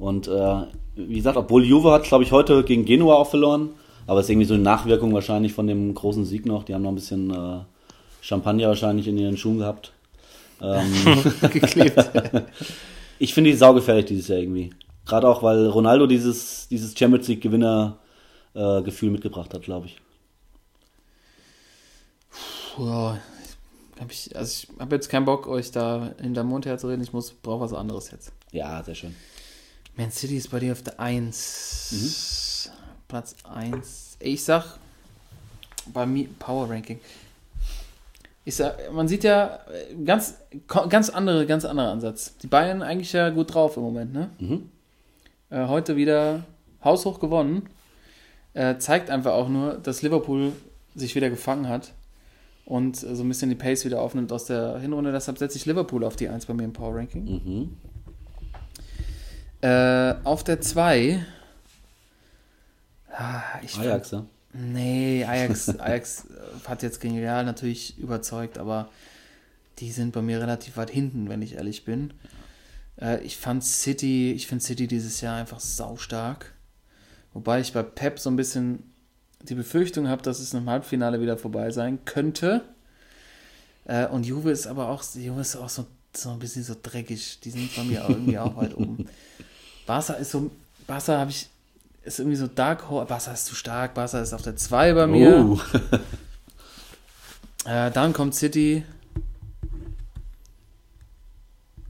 Und 0.00 0.26
äh, 0.28 0.62
wie 0.96 1.14
gesagt, 1.14 1.36
obwohl 1.36 1.64
Juve 1.64 1.92
hat, 1.92 2.04
glaube 2.04 2.24
ich, 2.24 2.32
heute 2.32 2.64
gegen 2.64 2.84
Genua 2.84 3.14
auch 3.14 3.28
verloren, 3.28 3.70
aber 4.06 4.18
es 4.20 4.26
ist 4.26 4.30
irgendwie 4.30 4.46
so 4.46 4.54
eine 4.54 4.62
Nachwirkung 4.62 5.12
wahrscheinlich 5.12 5.52
von 5.52 5.66
dem 5.66 5.94
großen 5.94 6.24
Sieg 6.24 6.46
noch. 6.46 6.64
Die 6.64 6.74
haben 6.74 6.82
noch 6.82 6.90
ein 6.90 6.96
bisschen 6.96 7.30
äh, 7.30 7.60
Champagner 8.22 8.68
wahrscheinlich 8.68 9.06
in 9.06 9.18
ihren 9.18 9.36
Schuhen 9.36 9.58
gehabt. 9.58 9.92
Ähm, 10.60 10.90
geklebt. 11.52 11.96
ich 13.18 13.34
finde 13.34 13.50
die 13.50 13.56
saugefährlich 13.56 14.06
dieses 14.06 14.28
Jahr 14.28 14.38
irgendwie. 14.38 14.70
Gerade 15.06 15.28
auch, 15.28 15.42
weil 15.42 15.66
Ronaldo 15.66 16.06
dieses, 16.06 16.66
dieses 16.68 16.98
Champions 16.98 17.28
League 17.28 17.42
Gewinner 17.42 17.98
äh, 18.54 18.80
mitgebracht 19.02 19.54
hat, 19.54 19.62
glaube 19.62 19.86
ich. 19.86 20.00
Hab 24.00 24.10
ich, 24.10 24.34
also 24.34 24.66
ich 24.72 24.80
habe 24.80 24.94
jetzt 24.94 25.10
keinen 25.10 25.26
Bock, 25.26 25.46
euch 25.46 25.70
da 25.72 26.14
hinterm 26.20 26.48
Mond 26.48 26.64
herzureden. 26.64 27.02
Ich 27.02 27.12
muss 27.12 27.32
brauche 27.32 27.60
was 27.60 27.74
anderes 27.74 28.10
jetzt. 28.10 28.32
Ja, 28.50 28.82
sehr 28.82 28.94
schön. 28.94 29.14
Man 30.00 30.10
City 30.10 30.38
ist 30.38 30.50
bei 30.50 30.60
dir 30.60 30.72
auf 30.72 30.80
der 30.80 30.98
1. 30.98 32.70
Platz 33.06 33.36
1. 33.44 34.16
Ich 34.20 34.42
sag 34.42 34.78
bei 35.92 36.06
mir 36.06 36.26
Power 36.38 36.70
Ranking. 36.70 36.98
Ich 38.46 38.56
sag, 38.56 38.90
man 38.94 39.08
sieht 39.08 39.24
ja 39.24 39.56
äh, 39.56 40.02
ganz, 40.02 40.38
ganz 40.88 41.10
andere, 41.10 41.44
ganz 41.44 41.66
anderer 41.66 41.90
Ansatz. 41.90 42.34
Die 42.38 42.46
Bayern 42.46 42.82
eigentlich 42.82 43.12
ja 43.12 43.28
gut 43.28 43.52
drauf 43.52 43.76
im 43.76 43.82
Moment, 43.82 44.14
ne? 44.14 44.30
Mhm. 44.38 44.70
Äh, 45.50 45.66
heute 45.66 45.96
wieder 45.96 46.44
haushoch 46.82 47.20
gewonnen. 47.20 47.68
äh, 48.54 48.78
zeigt 48.78 49.10
einfach 49.10 49.34
auch 49.34 49.50
nur, 49.50 49.74
dass 49.74 50.00
Liverpool 50.00 50.54
sich 50.94 51.14
wieder 51.14 51.28
gefangen 51.28 51.68
hat 51.68 51.92
und 52.64 53.02
äh, 53.02 53.14
so 53.14 53.22
ein 53.22 53.28
bisschen 53.28 53.50
die 53.50 53.54
Pace 53.54 53.84
wieder 53.84 54.00
aufnimmt 54.00 54.32
aus 54.32 54.46
der 54.46 54.78
Hinrunde. 54.78 55.12
Deshalb 55.12 55.36
setze 55.36 55.58
ich 55.58 55.66
Liverpool 55.66 56.04
auf 56.04 56.16
die 56.16 56.30
1 56.30 56.46
bei 56.46 56.54
mir 56.54 56.64
im 56.64 56.72
Power 56.72 56.96
Ranking. 56.96 57.24
Mhm. 57.24 57.76
Äh, 59.62 60.14
auf 60.24 60.44
der 60.44 60.60
2. 60.60 61.24
Ah, 63.12 63.42
Ajax, 63.78 64.10
ja. 64.12 64.26
Nee, 64.52 65.24
Ajax, 65.24 65.68
Ajax 65.78 66.24
äh, 66.24 66.68
hat 66.68 66.82
jetzt 66.82 67.00
gegen 67.00 67.18
Real 67.18 67.44
natürlich 67.44 67.98
überzeugt, 67.98 68.58
aber 68.58 68.88
die 69.78 69.92
sind 69.92 70.12
bei 70.12 70.22
mir 70.22 70.40
relativ 70.40 70.76
weit 70.76 70.90
hinten, 70.90 71.28
wenn 71.28 71.42
ich 71.42 71.54
ehrlich 71.54 71.84
bin. 71.84 72.12
Äh, 73.00 73.22
ich 73.22 73.36
fand 73.36 73.64
City, 73.64 74.32
ich 74.32 74.46
finde 74.46 74.64
City 74.64 74.86
dieses 74.86 75.20
Jahr 75.20 75.36
einfach 75.36 75.60
saustark. 75.60 76.54
Wobei 77.32 77.60
ich 77.60 77.72
bei 77.72 77.82
Pep 77.82 78.18
so 78.18 78.30
ein 78.30 78.36
bisschen 78.36 78.92
die 79.42 79.54
Befürchtung 79.54 80.08
habe, 80.08 80.22
dass 80.22 80.40
es 80.40 80.52
im 80.52 80.68
Halbfinale 80.68 81.20
wieder 81.20 81.36
vorbei 81.36 81.70
sein 81.70 82.04
könnte. 82.04 82.62
Äh, 83.84 84.06
und 84.06 84.26
Juve 84.26 84.50
ist 84.50 84.66
aber 84.66 84.88
auch, 84.88 85.02
Juve 85.14 85.40
ist 85.40 85.56
auch 85.56 85.68
so, 85.68 85.86
so 86.14 86.30
ein 86.30 86.38
bisschen 86.38 86.64
so 86.64 86.74
dreckig. 86.80 87.40
Die 87.40 87.50
sind 87.50 87.74
bei 87.74 87.84
mir 87.84 88.04
irgendwie 88.08 88.38
auch 88.38 88.56
weit 88.56 88.76
oben. 88.76 89.06
Barca 89.90 90.12
ist 90.12 90.30
so, 90.30 90.52
Barca 90.86 91.18
habe 91.18 91.32
ich, 91.32 91.48
ist 92.04 92.20
irgendwie 92.20 92.36
so 92.36 92.46
Dark 92.46 92.88
Horse. 92.88 93.08
Barca 93.08 93.32
ist 93.32 93.46
zu 93.46 93.56
stark. 93.56 93.92
Barca 93.92 94.20
ist 94.20 94.32
auf 94.32 94.42
der 94.42 94.54
2 94.54 94.94
bei 94.94 95.06
mir. 95.08 95.38
Uh. 95.40 95.60
Äh, 97.66 97.90
dann 97.90 98.14
kommt 98.14 98.34
City. 98.34 98.84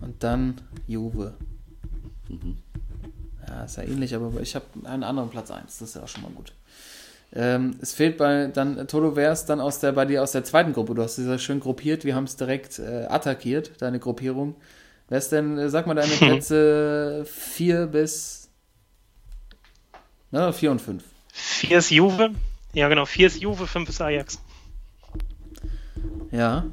Und 0.00 0.20
dann 0.20 0.60
Juve. 0.88 1.34
Ja, 3.46 3.64
ist 3.64 3.76
ja 3.76 3.84
ähnlich, 3.84 4.12
aber 4.16 4.40
ich 4.40 4.56
habe 4.56 4.64
einen 4.82 5.04
anderen 5.04 5.30
Platz 5.30 5.52
1. 5.52 5.78
Das 5.78 5.90
ist 5.90 5.94
ja 5.94 6.02
auch 6.02 6.08
schon 6.08 6.22
mal 6.22 6.32
gut. 6.32 6.52
Ähm, 7.32 7.76
es 7.80 7.92
fehlt 7.92 8.18
bei 8.18 8.48
dann, 8.48 8.88
Toto, 8.88 9.14
wer 9.14 9.30
ist 9.30 9.44
dann 9.44 9.60
aus 9.60 9.78
der, 9.78 9.92
bei 9.92 10.06
dir 10.06 10.24
aus 10.24 10.32
der 10.32 10.42
zweiten 10.42 10.72
Gruppe? 10.72 10.96
Du 10.96 11.02
hast 11.04 11.14
sie 11.14 11.24
sehr 11.24 11.38
schön 11.38 11.60
gruppiert. 11.60 12.04
Wir 12.04 12.16
haben 12.16 12.24
es 12.24 12.34
direkt 12.34 12.80
äh, 12.80 13.04
attackiert, 13.08 13.80
deine 13.80 14.00
Gruppierung. 14.00 14.56
Wer 15.10 15.18
ist 15.18 15.30
denn, 15.32 15.58
äh, 15.58 15.68
sag 15.68 15.86
mal 15.86 15.94
deine 15.94 16.12
Plätze 16.18 17.24
4 17.26 17.86
bis. 17.88 18.48
Na, 20.30 20.52
4 20.52 20.70
und 20.70 20.80
5. 20.80 21.04
4 21.32 21.78
ist 21.78 21.90
Juve. 21.90 22.30
Ja, 22.72 22.88
genau. 22.88 23.04
4 23.04 23.26
ist 23.26 23.40
Juve, 23.42 23.66
5 23.66 23.88
ist 23.88 24.00
Ajax. 24.00 24.38
Ja. 26.30 26.64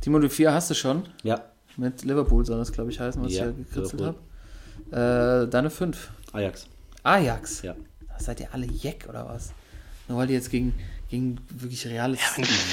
Timo, 0.00 0.18
du 0.18 0.30
4 0.30 0.52
hast 0.52 0.70
du 0.70 0.74
schon. 0.74 1.04
Ja, 1.22 1.44
Mit 1.76 2.04
Liverpool 2.04 2.44
soll 2.46 2.58
das, 2.58 2.72
glaube 2.72 2.90
ich, 2.90 2.98
heißen, 2.98 3.22
was 3.22 3.32
Ja, 3.32 3.50
ich 3.50 3.54
hier 3.54 3.64
gekritzelt 3.64 4.02
habe. 4.90 5.44
Äh, 5.44 5.48
deine 5.50 5.68
5. 5.70 6.10
Ajax. 6.32 6.66
Ajax. 7.02 7.62
Ja. 7.62 7.76
Seid 8.18 8.40
ihr 8.40 8.48
alle 8.54 8.66
Jeck 8.66 9.06
oder 9.08 9.26
was? 9.26 9.52
Nur 10.08 10.16
weil 10.18 10.26
die 10.26 10.34
jetzt 10.34 10.50
gegen, 10.50 10.74
gegen 11.12 11.38
wirklich 11.50 11.86
reales. 11.86 12.18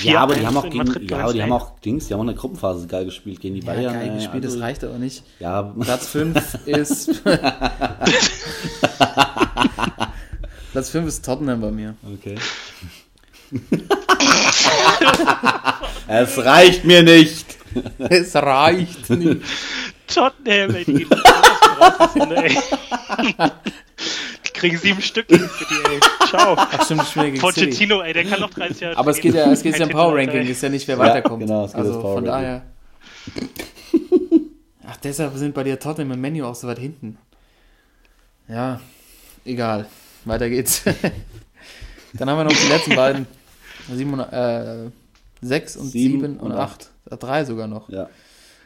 Ja, 0.01 0.21
aber 0.21 0.33
die 0.35 0.47
haben 0.47 0.55
auch 0.55 0.63
in 0.63 0.71
gegen, 0.71 0.85
Madrid 0.87 1.11
ja, 1.11 1.17
aber 1.19 1.33
die 1.33 1.43
haben 1.43 1.51
auch 1.51 1.77
Dings, 1.81 2.07
die 2.07 2.13
haben 2.13 2.21
auch 2.21 2.23
eine 2.23 2.35
Gruppenphase 2.35 2.87
geil 2.87 3.03
gespielt 3.03 3.41
gegen 3.41 3.55
die 3.55 3.61
Ja, 3.61 3.73
Bayern. 3.73 3.93
geil 3.93 4.13
gespielt, 4.15 4.45
das 4.45 4.53
also- 4.53 4.63
reicht 4.63 4.81
aber 4.85 4.97
nicht. 4.97 5.23
Ja, 5.39 5.61
Platz 5.61 6.07
5 6.07 6.65
ist. 6.65 7.21
Platz 10.71 10.89
5 10.89 11.07
ist 11.07 11.25
Tottenham 11.25 11.59
bei 11.59 11.71
mir. 11.71 11.95
okay. 12.13 12.35
es 16.07 16.37
reicht 16.37 16.85
mir 16.85 17.03
nicht. 17.03 17.57
Es 17.97 18.35
reicht 18.35 19.09
nicht. 19.09 19.41
Tottenham, 20.07 20.75
ey, 20.75 20.85
die 20.85 21.03
raus 21.09 22.15
ey. 22.15 22.55
Die 24.61 24.67
kriegen 24.67 24.77
sieben 24.77 25.01
Stück 25.01 25.27
gegen 25.27 25.47
City, 25.47 25.75
ey. 25.89 25.99
Ciao. 26.27 26.55
Ach 26.57 26.83
stimmt, 26.83 27.03
ich 27.03 27.07
spiele 27.09 27.31
gegen 27.31 27.37
City. 27.37 27.65
Pochettino, 27.67 28.01
ey, 28.01 28.13
der 28.13 28.25
kann 28.25 28.41
noch 28.41 28.49
30 28.49 28.79
Jahre 28.81 28.97
Aber 28.97 29.11
es 29.11 29.19
geht 29.21 29.33
ja, 29.33 29.49
es 29.51 29.63
geht 29.63 29.77
ja 29.79 29.85
im 29.85 29.91
Power 29.91 30.17
Titel, 30.17 30.29
Ranking, 30.31 30.45
ey. 30.47 30.51
ist 30.51 30.61
ja 30.61 30.69
nicht, 30.69 30.87
wer 30.87 30.97
Ja, 30.97 31.01
weiterkommt. 31.03 31.41
genau, 31.41 31.65
es 31.65 31.71
geht 31.71 31.79
also 31.81 32.01
Power 32.01 32.15
von 32.15 32.25
daher. 32.25 32.63
Ach, 34.85 34.97
deshalb 34.97 35.35
sind 35.37 35.53
bei 35.53 35.63
dir 35.63 35.79
Tottenham 35.79 36.11
im 36.11 36.21
Menü 36.21 36.43
auch 36.43 36.55
so 36.55 36.67
weit 36.67 36.79
hinten. 36.79 37.17
Ja, 38.49 38.81
egal. 39.45 39.85
Weiter 40.25 40.49
geht's. 40.49 40.83
Dann 42.13 42.29
haben 42.29 42.37
wir 42.37 42.43
noch 42.43 42.51
die 42.51 42.67
letzten 42.67 42.95
beiden. 42.95 43.27
Sieben 43.93 44.13
und, 44.13 44.19
äh, 44.19 44.89
sechs 45.41 45.77
und 45.77 45.87
Sieben 45.87 46.21
sieben, 46.21 46.37
und 46.39 46.51
und 46.51 46.57
acht. 46.57 46.89
Äh, 47.09 47.17
Drei 47.17 47.45
sogar 47.45 47.67
noch. 47.67 47.89
Ja. 47.89 48.09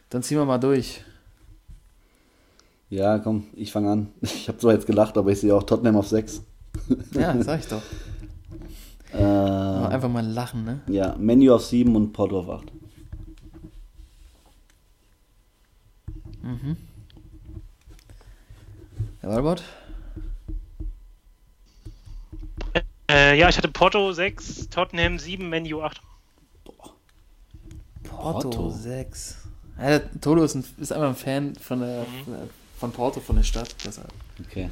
Dann 0.10 0.24
ziehen 0.24 0.38
wir 0.38 0.46
mal 0.46 0.58
durch. 0.58 1.02
Ja, 2.94 3.20
komm, 3.20 3.46
ich 3.54 3.72
fange 3.72 3.92
an. 3.92 4.08
Ich 4.22 4.48
habe 4.48 4.58
zwar 4.58 4.74
jetzt 4.74 4.86
gelacht, 4.86 5.18
aber 5.18 5.32
ich 5.32 5.40
sehe 5.40 5.56
auch 5.56 5.64
Tottenham 5.64 5.98
auf 5.98 6.08
6. 6.08 6.42
Ja, 7.14 7.42
sag 7.42 7.60
ich 7.60 7.68
doch. 7.68 7.82
Äh, 9.14 9.18
Einfach 9.18 10.10
mal 10.10 10.26
lachen, 10.26 10.66
ne? 10.66 10.82
ja, 10.88 11.16
Menu 11.20 11.54
auf 11.54 11.64
7 11.64 11.96
und 11.96 12.14
Porto 12.14 12.40
auf 12.40 12.50
8. 12.50 12.72
Herr 19.22 19.30
Walbert? 19.30 19.64
Äh, 23.08 23.38
ja, 23.38 23.50
ich 23.50 23.58
hatte 23.58 23.68
Porto 23.70 24.12
6, 24.12 24.70
Tottenham 24.70 25.20
7, 25.20 25.48
Menu 25.48 25.82
8. 25.82 26.02
Porto, 26.64 28.50
Porto. 28.50 28.70
6. 28.72 29.38
Ja, 29.78 30.00
der 30.00 30.22
Toto 30.22 30.44
ist, 30.44 30.56
ein, 30.56 30.66
ist 30.78 30.92
einfach 30.92 31.10
ein 31.10 31.16
Fan 31.16 31.56
von, 31.56 31.82
der, 31.82 32.06
von 32.26 32.50
Porto, 32.92 33.20
von 33.20 33.36
der 33.36 33.44
Stadt. 33.44 33.76
Deshalb. 33.86 34.12
Okay. 34.46 34.70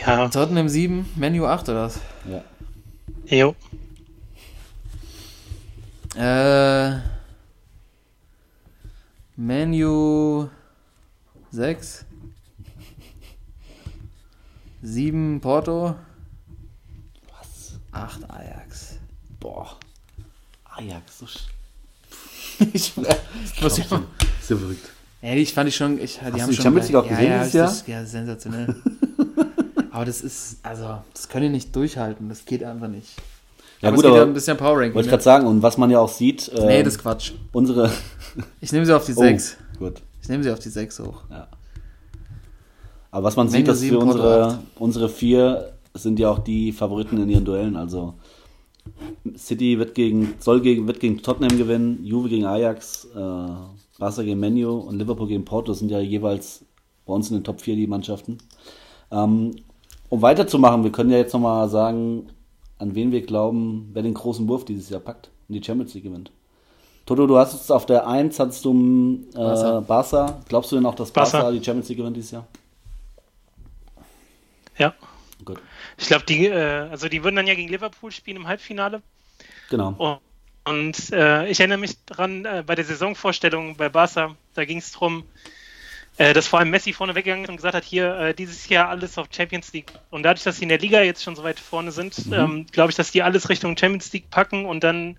Ja, 0.00 0.28
Tottenham 0.28 0.68
7, 0.68 1.10
Menu 1.16 1.46
8 1.46 1.68
oder 1.68 1.84
was? 1.84 2.00
Ja. 2.28 2.44
jo. 3.36 3.54
Äh, 6.16 7.00
Menu 9.36 10.48
6. 11.50 12.04
7 14.82 15.40
Porto. 15.40 15.96
Was? 17.38 17.78
8 17.92 18.30
Ajax. 18.30 18.98
Boah. 19.40 19.78
Ajax, 20.64 21.18
so 21.18 21.26
sch 21.26 21.46
ich, 22.72 22.96
muss 22.96 23.78
ich, 23.78 23.84
Ist 23.84 24.50
ja 24.50 24.56
verrückt. 24.56 24.93
Ja, 25.24 25.34
ich 25.34 25.52
fand 25.54 25.68
ich 25.68 25.76
schon. 25.76 25.98
Ich, 26.00 26.18
die 26.18 26.24
du 26.30 26.40
haben 26.42 26.50
die 26.50 26.54
schon 26.56 26.62
Champions 26.64 26.88
League 26.88 26.96
auch 26.96 27.08
gesehen 27.08 27.28
ja, 27.30 27.38
dieses 27.38 27.52
ja, 27.54 27.60
Jahr? 27.60 27.68
Das, 27.70 27.86
ja, 27.86 28.04
sensationell. 28.04 28.74
Aber 29.90 30.04
das 30.04 30.20
ist, 30.22 30.58
also, 30.62 30.98
das 31.12 31.28
können 31.28 31.44
die 31.46 31.50
nicht 31.50 31.74
durchhalten. 31.74 32.28
Das 32.28 32.44
geht 32.44 32.64
einfach 32.64 32.88
nicht. 32.88 33.16
Ja, 33.80 33.90
aber 33.90 33.96
gut, 33.96 34.04
es 34.04 34.10
geht 34.10 34.16
ja 34.16 34.22
aber 34.22 34.30
ein 34.30 34.34
bisschen 34.34 34.56
Power 34.56 34.78
Ranking. 34.78 34.94
wollte 34.94 35.00
ich 35.00 35.06
Ne? 35.06 35.10
gerade 35.10 35.22
sagen, 35.22 35.46
und 35.46 35.62
was 35.62 35.76
man 35.78 35.90
ja 35.90 36.00
auch 36.00 36.08
sieht, 36.08 36.48
äh, 36.48 36.66
Nee, 36.66 36.82
das 36.82 36.94
ist 36.94 37.02
Quatsch. 37.02 37.32
unsere. 37.52 37.90
Ich 38.60 38.72
nehme 38.72 38.84
sie 38.86 38.92
auf 38.96 39.04
die 39.04 39.12
Oh, 39.12 39.20
6. 39.20 39.56
gut. 39.78 40.00
Ich 40.22 40.28
nehme 40.28 40.42
sie 40.42 40.50
auf 40.50 40.58
die 40.58 40.68
6 40.70 40.98
hoch. 41.00 41.22
Aber 43.10 43.24
was 43.24 43.36
man 43.36 43.48
sieht, 43.48 43.68
dass 43.68 43.86
Porto 43.88 44.00
unsere, 44.00 44.58
unsere 44.76 45.08
vier 45.08 45.72
sind 45.94 46.18
ja 46.18 46.30
auch 46.30 46.40
die 46.40 46.72
Favoriten 46.72 47.22
in 47.22 47.28
ihren 47.28 47.44
Duellen. 47.44 47.76
Also 47.76 48.14
City 49.36 49.78
wird 49.78 49.94
gegen, 49.94 50.34
soll 50.40 50.60
gegen, 50.60 50.86
wird 50.88 50.98
gegen 50.98 51.22
Tottenham 51.22 51.56
gewinnen, 51.56 52.04
Juve 52.04 52.28
gegen 52.28 52.46
Ajax, 52.46 53.06
äh, 53.14 53.18
Barca 53.98 54.22
gegen 54.22 54.40
Menu 54.40 54.72
und 54.78 54.98
Liverpool 54.98 55.28
gegen 55.28 55.44
Porto 55.44 55.72
sind 55.72 55.90
ja 55.90 56.00
jeweils 56.00 56.64
bei 57.06 57.12
uns 57.12 57.30
in 57.30 57.36
den 57.36 57.44
Top 57.44 57.60
4 57.60 57.76
die 57.76 57.86
Mannschaften. 57.86 58.38
Ähm, 59.10 59.56
um 60.08 60.22
weiterzumachen, 60.22 60.84
wir 60.84 60.92
können 60.92 61.10
ja 61.10 61.18
jetzt 61.18 61.32
nochmal 61.32 61.68
sagen, 61.68 62.28
an 62.78 62.94
wen 62.94 63.12
wir 63.12 63.22
glauben, 63.22 63.90
wer 63.92 64.02
den 64.02 64.14
großen 64.14 64.48
Wurf 64.48 64.64
dieses 64.64 64.90
Jahr 64.90 65.00
packt 65.00 65.30
und 65.48 65.54
die 65.54 65.62
Champions 65.62 65.94
League 65.94 66.04
gewinnt. 66.04 66.32
Toto, 67.06 67.26
du 67.26 67.36
hast 67.36 67.54
es 67.54 67.70
auf 67.70 67.86
der 67.86 68.06
1, 68.06 68.38
hattest 68.38 68.64
du 68.64 69.20
äh, 69.32 69.36
Barca. 69.36 69.80
Barca. 69.80 70.40
Glaubst 70.48 70.72
du 70.72 70.76
denn 70.76 70.86
auch, 70.86 70.94
dass 70.94 71.10
Barca, 71.10 71.42
Barca. 71.42 71.52
die 71.52 71.62
Champions 71.62 71.88
League 71.88 71.98
gewinnt 71.98 72.16
dieses 72.16 72.30
Jahr? 72.30 72.46
Ja. 74.78 74.94
Gut. 75.44 75.60
Ich 75.98 76.06
glaube, 76.06 76.24
die, 76.24 76.46
äh, 76.46 76.88
also 76.90 77.08
die 77.08 77.22
würden 77.22 77.36
dann 77.36 77.46
ja 77.46 77.54
gegen 77.54 77.68
Liverpool 77.68 78.10
spielen 78.10 78.38
im 78.38 78.48
Halbfinale. 78.48 79.02
Genau. 79.68 79.94
Und, 79.98 80.18
und 80.64 81.12
äh, 81.12 81.48
ich 81.48 81.60
erinnere 81.60 81.78
mich 81.78 82.02
dran, 82.06 82.44
äh, 82.44 82.62
bei 82.66 82.74
der 82.74 82.84
Saisonvorstellung 82.84 83.76
bei 83.76 83.88
Barca, 83.88 84.34
da 84.54 84.64
ging 84.64 84.78
es 84.78 84.92
darum, 84.92 85.24
äh, 86.16 86.32
dass 86.32 86.46
vor 86.46 86.60
allem 86.60 86.70
Messi 86.70 86.92
vorne 86.92 87.14
weggegangen 87.14 87.44
ist 87.44 87.50
und 87.50 87.56
gesagt 87.56 87.74
hat, 87.74 87.84
hier 87.84 88.16
äh, 88.16 88.34
dieses 88.34 88.68
Jahr 88.68 88.88
alles 88.88 89.18
auf 89.18 89.26
Champions 89.30 89.72
League. 89.72 89.92
Und 90.10 90.22
dadurch, 90.22 90.44
dass 90.44 90.56
sie 90.56 90.62
in 90.62 90.68
der 90.68 90.78
Liga 90.78 91.02
jetzt 91.02 91.22
schon 91.22 91.36
so 91.36 91.42
weit 91.42 91.60
vorne 91.60 91.92
sind, 91.92 92.14
ähm, 92.32 92.66
glaube 92.70 92.90
ich, 92.90 92.96
dass 92.96 93.10
die 93.10 93.22
alles 93.22 93.48
Richtung 93.48 93.76
Champions 93.76 94.12
League 94.12 94.30
packen 94.30 94.64
und 94.64 94.84
dann 94.84 95.16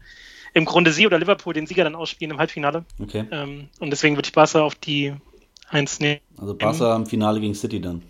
im 0.53 0.65
Grunde 0.65 0.93
sie 0.93 1.05
oder 1.05 1.19
Liverpool 1.19 1.53
den 1.53 1.67
Sieger 1.67 1.83
dann 1.83 1.95
ausspielen 1.95 2.31
im 2.31 2.37
Halbfinale. 2.39 2.85
Okay. 2.97 3.25
Ähm, 3.29 3.67
und 3.79 3.89
deswegen 3.91 4.15
würde 4.15 4.27
ich 4.27 4.33
Barca 4.33 4.61
auf 4.61 4.75
die 4.75 5.13
1 5.69 5.99
nehmen. 5.99 6.21
Also 6.37 6.55
Barca 6.55 6.95
im 6.95 7.05
Finale 7.05 7.41
gegen 7.41 7.53
City 7.53 7.81
dann. 7.81 8.01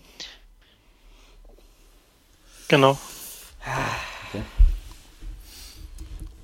Genau. 2.68 2.98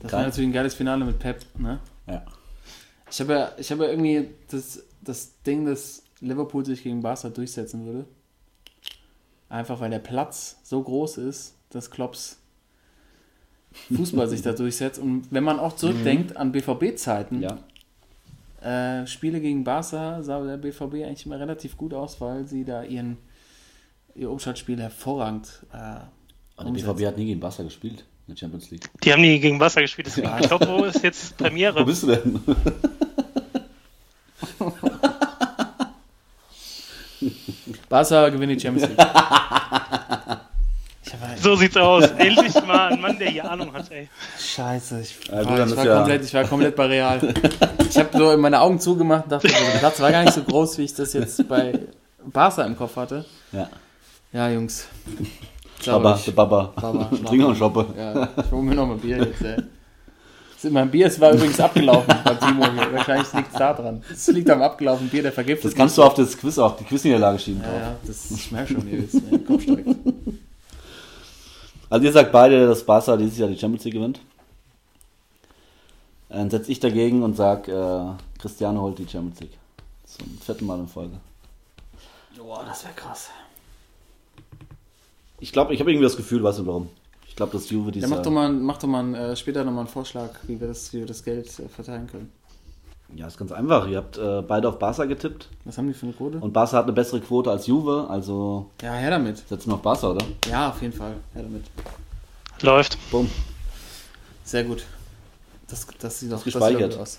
Das 0.02 0.10
Geil. 0.10 0.20
war 0.20 0.26
natürlich 0.28 0.48
ein 0.50 0.52
geiles 0.52 0.74
Finale 0.74 1.04
mit 1.04 1.18
Pep, 1.18 1.44
ne? 1.58 1.80
Ja. 2.06 2.24
Ich 3.10 3.20
habe 3.20 3.32
ja, 3.32 3.52
ich 3.58 3.70
habe 3.70 3.84
ja 3.84 3.90
irgendwie 3.90 4.30
das, 4.50 4.82
das 5.02 5.40
Ding, 5.42 5.64
dass 5.66 6.02
Liverpool 6.20 6.64
sich 6.64 6.82
gegen 6.82 7.00
Barca 7.02 7.28
durchsetzen 7.28 7.84
würde. 7.86 8.06
Einfach 9.48 9.80
weil 9.80 9.90
der 9.90 9.98
Platz 9.98 10.58
so 10.62 10.82
groß 10.82 11.18
ist, 11.18 11.54
dass 11.70 11.90
Klopps 11.90 12.38
Fußball 13.94 14.28
sich 14.28 14.42
da 14.42 14.52
durchsetzt. 14.54 14.98
Und 14.98 15.30
wenn 15.30 15.44
man 15.44 15.58
auch 15.58 15.76
zurückdenkt 15.76 16.36
an 16.36 16.52
BVB-Zeiten, 16.52 17.42
Ja. 17.42 17.58
äh, 19.02 19.06
Spiele 19.06 19.40
gegen 19.40 19.62
Barca 19.64 20.22
sah 20.22 20.42
der 20.42 20.56
BVB 20.56 20.94
eigentlich 21.04 21.26
immer 21.26 21.38
relativ 21.38 21.76
gut 21.76 21.92
aus, 21.94 22.20
weil 22.20 22.46
sie 22.46 22.64
da 22.64 22.82
ihren 22.82 23.18
ihr 24.14 24.30
Umschaltspiel 24.30 24.80
hervorragend 24.80 25.64
äh, 25.72 25.76
Aber 26.56 26.70
der. 26.70 26.72
BVB 26.72 27.06
hat 27.06 27.16
nie 27.16 27.26
gegen 27.26 27.40
Barca 27.40 27.62
gespielt 27.62 28.04
in 28.32 28.36
der 28.36 28.40
Champions 28.40 28.70
League. 28.70 28.88
Die 29.04 29.12
haben 29.12 29.20
nie 29.22 29.38
gegen 29.38 29.60
Wasser 29.60 29.80
gespielt, 29.82 30.06
deswegen 30.08 30.28
Ja. 30.28 30.38
Kloppo 30.40 30.84
ist 30.84 31.02
jetzt 31.02 31.34
Wo 31.38 31.44
Premiere. 31.44 31.84
bist 31.84 32.02
du 32.04 32.06
denn? 32.08 32.40
Barca 37.88 38.28
gewinnt 38.28 38.52
die 38.52 38.60
Champions 38.60 38.88
League. 38.88 38.98
hab, 39.06 40.40
So 41.40 41.54
sieht's 41.56 41.76
aus. 41.76 42.04
Endlich 42.18 42.54
mal 42.66 42.92
ein 42.92 43.00
Mann, 43.00 43.18
der 43.18 43.30
hier 43.30 43.48
Ahnung 43.50 43.72
hat, 43.72 43.90
ey. 43.90 44.08
Scheiße, 44.38 45.00
ich, 45.00 45.16
Ja, 45.28 45.42
gut, 45.42 45.52
ah, 45.52 45.56
dann 45.56 45.68
ich, 45.70 45.76
war 45.76 45.86
ja- 45.86 45.96
komplett, 45.98 46.24
ich 46.24 46.34
war 46.34 46.44
komplett 46.44 46.76
bei 46.76 46.86
Real. 46.86 47.34
Ich 47.88 47.96
habe 47.98 48.08
so 48.16 48.36
meine 48.38 48.60
Augen 48.60 48.80
zugemacht 48.80 49.24
und 49.24 49.32
dachte, 49.32 49.48
der 49.48 49.78
Platz 49.78 50.00
war 50.00 50.10
gar 50.10 50.22
nicht 50.24 50.34
so 50.34 50.42
groß, 50.42 50.78
wie 50.78 50.84
ich 50.84 50.94
das 50.94 51.12
jetzt 51.12 51.46
bei 51.48 51.78
Barca 52.24 52.64
im 52.64 52.76
Kopf 52.76 52.96
hatte. 52.96 53.24
Ja. 53.52 53.68
Ja, 54.32 54.48
Jungs. 54.48 54.86
Baba, 55.86 56.14
ich- 56.16 56.24
der 56.24 56.32
Baba. 56.32 56.72
Baba, 56.80 57.04
Trink 57.26 57.40
noch 57.42 57.48
einen 57.48 57.56
Schoppe. 57.56 57.86
Ja, 57.96 58.28
ich 58.44 58.50
hole 58.50 58.62
mir 58.62 58.74
noch 58.74 58.86
mal 58.86 58.96
Bier 58.96 59.18
jetzt, 59.18 59.42
ey. 59.42 59.56
Das- 60.62 60.70
Mein 60.70 60.90
Bier 60.90 61.06
es 61.06 61.20
war 61.20 61.32
übrigens 61.32 61.58
abgelaufen 61.58 62.14
bei 62.24 62.34
Timo 62.34 62.64
hier. 62.70 62.92
Wahrscheinlich 62.92 63.32
liegt 63.32 63.52
es 63.52 63.58
da 63.58 63.72
dran. 63.72 64.02
Es 64.12 64.28
liegt 64.28 64.48
am 64.48 64.62
abgelaufenen 64.62 65.10
Bier, 65.10 65.22
der 65.22 65.32
vergiftet. 65.32 65.64
Das 65.72 65.74
kannst 65.74 65.98
du 65.98 66.02
auf 66.04 66.14
das 66.14 66.36
Quiz, 66.38 66.56
auf 66.58 66.76
die 66.76 66.84
Quizniederlage 66.84 67.38
schieben. 67.40 67.60
Ja, 67.62 67.68
drauf. 67.68 67.80
ja, 67.80 67.96
das 68.06 68.30
ich 68.30 68.52
merke 68.52 68.72
schon, 68.74 68.86
wie 68.86 68.96
es 68.96 69.12
mir 69.14 69.20
in 69.22 69.30
den 69.30 69.44
Kopf 69.46 69.62
steigt. 69.62 69.88
Also 71.90 72.06
ihr 72.06 72.12
sagt 72.12 72.30
beide, 72.32 72.66
dass 72.66 72.84
Barca 72.84 73.16
dieses 73.16 73.38
Jahr 73.38 73.48
die 73.48 73.58
Champions 73.58 73.84
League 73.84 73.94
gewinnt. 73.94 74.20
Dann 76.28 76.48
setze 76.48 76.72
ich 76.72 76.80
dagegen 76.80 77.22
und 77.22 77.36
sag, 77.36 77.68
äh, 77.68 78.00
Cristiano 78.38 78.80
holt 78.80 78.98
die 78.98 79.06
Champions 79.08 79.40
League. 79.40 79.58
Zum 80.06 80.38
vierten 80.38 80.64
Mal 80.66 80.78
in 80.78 80.86
Folge. 80.88 81.16
Boah, 82.38 82.64
das 82.66 82.84
wäre 82.84 82.94
krass. 82.94 83.28
Ich 85.42 85.50
glaube, 85.52 85.74
ich 85.74 85.80
habe 85.80 85.90
irgendwie 85.90 86.04
das 86.04 86.16
Gefühl, 86.16 86.40
weißt 86.44 86.60
du 86.60 86.66
warum? 86.66 86.88
Ich 87.26 87.34
glaube, 87.34 87.50
dass 87.52 87.68
Juve 87.68 87.86
Ja, 87.86 87.92
dieses 87.92 88.10
mach 88.10 88.22
doch 88.22 88.30
mal, 88.30 88.52
mach 88.52 88.78
doch 88.78 88.86
mal 88.86 89.12
äh, 89.14 89.34
später 89.36 89.64
nochmal 89.64 89.80
einen 89.80 89.88
Vorschlag, 89.88 90.30
wie 90.46 90.60
wir 90.60 90.68
das, 90.68 90.92
wie 90.92 90.98
wir 91.00 91.06
das 91.06 91.24
Geld 91.24 91.46
äh, 91.58 91.68
verteilen 91.68 92.06
können. 92.06 92.30
Ja, 93.16 93.26
ist 93.26 93.38
ganz 93.38 93.50
einfach. 93.50 93.88
Ihr 93.88 93.98
habt 93.98 94.16
äh, 94.18 94.40
beide 94.42 94.68
auf 94.68 94.78
Barca 94.78 95.04
getippt. 95.04 95.48
Was 95.64 95.76
haben 95.78 95.88
die 95.88 95.94
für 95.94 96.06
eine 96.06 96.14
Quote? 96.14 96.38
Und 96.38 96.52
Barca 96.52 96.76
hat 96.76 96.84
eine 96.84 96.92
bessere 96.92 97.20
Quote 97.20 97.50
als 97.50 97.66
Juve, 97.66 98.06
also 98.08 98.70
Ja, 98.82 98.92
her 98.94 99.10
damit. 99.10 99.38
setzen 99.48 99.70
wir 99.70 99.74
auf 99.74 99.82
Barca, 99.82 100.10
oder? 100.12 100.24
Ja, 100.48 100.68
auf 100.70 100.80
jeden 100.80 100.94
Fall. 100.94 101.14
Her 101.34 101.42
damit. 101.42 101.64
Läuft. 102.60 102.96
Bumm. 103.10 103.28
Sehr 104.44 104.62
gut. 104.62 104.84
Das, 105.66 105.84
das 105.98 106.20
sieht 106.20 106.30
doch 106.30 106.38
sieht 106.38 106.52
gespeichert. 106.52 106.92
gut 106.92 107.00
aus. 107.00 107.18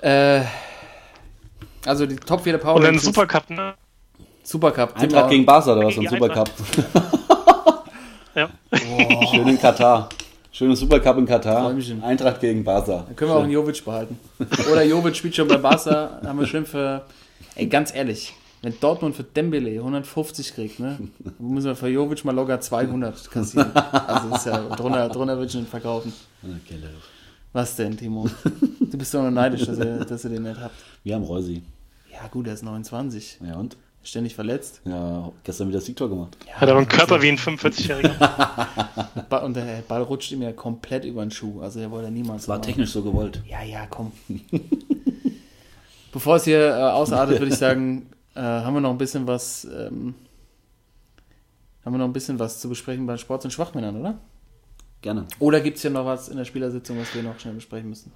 Äh, 0.00 0.42
also 1.84 2.06
die 2.06 2.16
Top 2.16 2.40
4 2.40 2.52
der 2.54 2.58
Power 2.60 2.76
Und 2.76 2.84
dann. 2.84 2.98
Supercup, 2.98 3.50
ne? 3.50 3.74
Supercup. 4.42 4.96
Eintracht 4.96 5.30
gegen 5.30 5.46
Barca 5.46 5.72
oder 5.72 5.86
was? 5.86 5.98
Ein 5.98 6.08
Supercup. 6.08 6.50
Ja. 8.34 8.48
Schön 9.30 9.46
in 9.46 9.58
Katar. 9.58 10.08
Schönes 10.50 10.80
Supercup 10.80 11.18
in 11.18 11.26
Katar. 11.26 11.74
Eintracht 12.02 12.40
gegen 12.40 12.64
Barca. 12.64 13.04
Dann 13.06 13.16
können 13.16 13.30
wir 13.30 13.36
auch 13.36 13.42
einen 13.42 13.52
Jovic 13.52 13.84
behalten. 13.84 14.18
Oder 14.70 14.82
Jovic 14.84 15.16
spielt 15.16 15.36
schon 15.36 15.48
bei 15.48 15.58
Barca, 15.58 16.18
haben 16.24 16.38
wir 16.38 16.46
schön 16.46 16.64
für. 16.64 17.02
Ey, 17.54 17.66
ganz 17.66 17.94
ehrlich, 17.94 18.32
wenn 18.62 18.78
Dortmund 18.80 19.16
für 19.16 19.24
Dembele 19.24 19.72
150 19.72 20.54
kriegt, 20.54 20.80
ne, 20.80 20.98
müssen 21.38 21.66
wir 21.66 21.76
für 21.76 21.88
Jovic 21.88 22.24
mal 22.24 22.34
locker 22.34 22.58
200 22.58 23.30
kassieren. 23.30 23.70
Also 23.74 24.30
das 24.30 24.38
ist 24.38 24.46
ja 24.46 24.60
drunter, 24.76 25.08
drunter 25.10 25.38
wird 25.38 25.52
schon 25.52 25.66
verkaufen. 25.66 26.12
Okay, 26.42 26.76
Leute. 26.80 26.94
Was 27.52 27.76
denn, 27.76 27.94
Timo? 27.98 28.26
Du 28.80 28.96
bist 28.96 29.12
doch 29.12 29.20
nur 29.20 29.30
neidisch, 29.30 29.66
dass 29.66 29.78
ihr, 29.78 30.04
dass 30.06 30.24
ihr 30.24 30.30
den 30.30 30.44
nicht 30.44 30.58
habt. 30.58 30.74
Wir 31.04 31.16
haben 31.16 31.24
Reusi. 31.24 31.62
Ja, 32.10 32.26
gut, 32.28 32.46
er 32.46 32.54
ist 32.54 32.62
29. 32.62 33.40
Ja 33.46 33.56
und? 33.56 33.76
Ständig 34.04 34.34
verletzt. 34.34 34.80
Ja, 34.84 35.30
gestern 35.44 35.68
wieder 35.68 35.78
das 35.78 35.86
Siegtor 35.86 36.08
gemacht. 36.08 36.36
Hat 36.52 36.68
aber 36.68 36.78
einen 36.78 36.88
Körper 36.88 37.22
wie 37.22 37.28
ein 37.28 37.38
45-Jähriger. 37.38 38.18
Ba- 39.28 39.38
Und 39.38 39.54
der 39.54 39.82
Ball 39.86 40.02
rutscht 40.02 40.32
ihm 40.32 40.42
ja 40.42 40.52
komplett 40.52 41.04
über 41.04 41.24
den 41.24 41.30
Schuh. 41.30 41.60
Also 41.60 41.78
er 41.78 41.90
wollte 41.90 42.10
niemals. 42.10 42.48
War 42.48 42.56
machen. 42.58 42.66
technisch 42.66 42.90
so 42.90 43.02
gewollt. 43.02 43.42
Ja, 43.48 43.62
ja, 43.62 43.86
komm. 43.86 44.10
Bevor 46.12 46.36
es 46.36 46.44
hier 46.44 46.60
äh, 46.68 46.72
ausartet, 46.82 47.38
würde 47.38 47.52
ich 47.52 47.58
sagen, 47.58 48.10
äh, 48.34 48.40
haben 48.40 48.74
wir 48.74 48.80
noch 48.80 48.90
ein 48.90 48.98
bisschen 48.98 49.26
was. 49.26 49.64
Ähm, 49.64 50.14
haben 51.84 51.94
wir 51.94 51.98
noch 51.98 52.04
ein 52.06 52.12
bisschen 52.12 52.38
was 52.38 52.60
zu 52.60 52.68
besprechen 52.68 53.06
bei 53.06 53.16
Sports- 53.16 53.44
und 53.44 53.50
Schwachmännern, 53.52 53.98
oder? 54.00 54.18
Gerne. 55.00 55.26
Oder 55.40 55.60
gibt 55.60 55.76
es 55.76 55.82
hier 55.82 55.90
noch 55.90 56.04
was 56.06 56.28
in 56.28 56.36
der 56.36 56.44
Spielersitzung, 56.44 56.98
was 57.00 57.12
wir 57.14 57.22
noch 57.22 57.38
schnell 57.40 57.54
besprechen 57.54 57.88
müssen? 57.88 58.12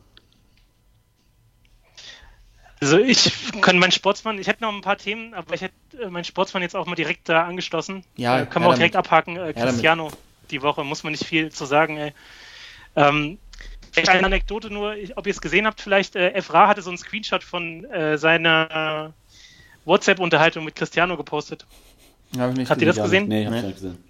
Also 2.80 2.98
ich 2.98 3.32
kann 3.62 3.78
meinen 3.78 3.92
Sportsmann, 3.92 4.38
ich 4.38 4.46
hätte 4.46 4.62
noch 4.62 4.72
ein 4.72 4.82
paar 4.82 4.98
Themen, 4.98 5.34
aber 5.34 5.54
ich 5.54 5.62
hätte 5.62 5.74
äh, 6.00 6.08
meinen 6.08 6.24
Sportsmann 6.24 6.62
jetzt 6.62 6.76
auch 6.76 6.86
mal 6.86 6.94
direkt 6.94 7.28
da 7.28 7.44
angeschlossen. 7.44 8.04
Ja, 8.16 8.40
äh, 8.40 8.46
können 8.46 8.64
wir 8.64 8.70
auch 8.70 8.74
direkt 8.74 8.96
abhaken. 8.96 9.36
Äh. 9.36 9.52
Cristiano, 9.52 10.10
die 10.50 10.62
Woche, 10.62 10.84
muss 10.84 11.02
man 11.02 11.12
nicht 11.12 11.24
viel 11.24 11.50
zu 11.50 11.64
sagen. 11.64 11.96
Ey. 11.96 12.12
Ähm, 12.96 13.38
vielleicht 13.92 14.10
eine 14.10 14.26
Anekdote 14.26 14.70
nur, 14.70 14.94
ich, 14.94 15.16
ob 15.16 15.26
ihr 15.26 15.32
es 15.32 15.40
gesehen 15.40 15.66
habt, 15.66 15.80
vielleicht, 15.80 16.16
äh, 16.16 16.32
Evra 16.32 16.68
hatte 16.68 16.82
so 16.82 16.90
einen 16.90 16.98
Screenshot 16.98 17.42
von 17.42 17.84
äh, 17.86 18.18
seiner 18.18 19.14
WhatsApp-Unterhaltung 19.84 20.64
mit 20.64 20.74
Cristiano 20.74 21.16
gepostet. 21.16 21.66
Hab 22.38 22.50
ich 22.50 22.56
nicht 22.56 22.70
Habt 22.70 22.80
ihr 22.80 22.88
das 22.88 22.96
gesehen? 22.96 23.28
Nee, 23.28 23.46
hab 23.46 23.54
ich 23.54 23.60
Nee. 23.60 23.66
nicht 23.68 23.76
gesehen. 23.76 24.04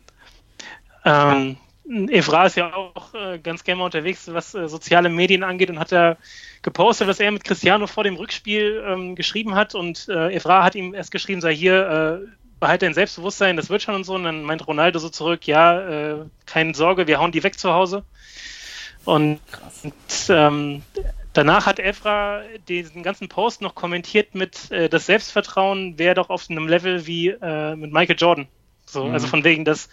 Ähm, 1.05 1.57
Evra 1.89 2.47
ist 2.47 2.57
ja 2.57 2.75
auch 2.75 3.15
äh, 3.15 3.39
ganz 3.39 3.63
gerne 3.63 3.79
mal 3.79 3.85
unterwegs, 3.85 4.27
was 4.33 4.55
äh, 4.55 4.69
soziale 4.69 5.09
Medien 5.09 5.45
angeht 5.45 5.71
und 5.71 5.79
hat 5.79 5.93
da 5.93 6.17
gepostet, 6.63 7.07
was 7.07 7.21
er 7.21 7.31
mit 7.31 7.45
Cristiano 7.45 7.87
vor 7.87 8.03
dem 8.03 8.17
Rückspiel 8.17 8.85
ähm, 8.87 9.15
geschrieben 9.15 9.55
hat 9.55 9.75
und 9.75 10.09
äh, 10.09 10.35
Evra 10.35 10.65
hat 10.65 10.75
ihm 10.75 10.95
erst 10.95 11.13
geschrieben, 11.13 11.41
sei 11.41 11.55
hier, 11.55 12.25
äh, 12.25 12.29
behalte 12.59 12.87
dein 12.87 12.95
Selbstbewusstsein, 12.95 13.57
das 13.57 13.71
wird 13.71 13.83
schon 13.83 13.95
und 13.95 14.05
so. 14.05 14.15
Und 14.15 14.25
dann 14.25 14.43
meint 14.43 14.67
Ronaldo 14.67 14.99
so 14.99 15.09
zurück, 15.09 15.47
ja, 15.47 15.81
äh, 16.13 16.25
keine 16.47 16.75
Sorge, 16.75 17.07
wir 17.07 17.21
hauen 17.21 17.33
die 17.33 17.43
weg 17.43 17.59
zu 17.59 17.73
Hause. 17.73 18.05
Und, 19.05 19.39
und 19.85 19.95
ähm, 20.29 20.83
danach 21.33 21.67
hat 21.67 21.79
Evra 21.79 22.43
diesen 22.67 23.03
ganzen 23.03 23.29
Post 23.29 23.63
noch 23.63 23.75
kommentiert 23.75 24.35
mit 24.35 24.71
äh, 24.73 24.89
das 24.89 25.07
Selbstvertrauen 25.07 25.99
wäre 25.99 26.17
doch 26.17 26.31
auf 26.31 26.51
einem 26.51 26.67
Level 26.67 27.07
wie 27.07 27.29
äh, 27.29 27.77
mit 27.77 27.93
Michael 27.93 28.17
Jordan. 28.19 28.49
So, 28.85 29.05
also 29.05 29.27
von 29.27 29.43
wegen, 29.45 29.65
dass 29.65 29.89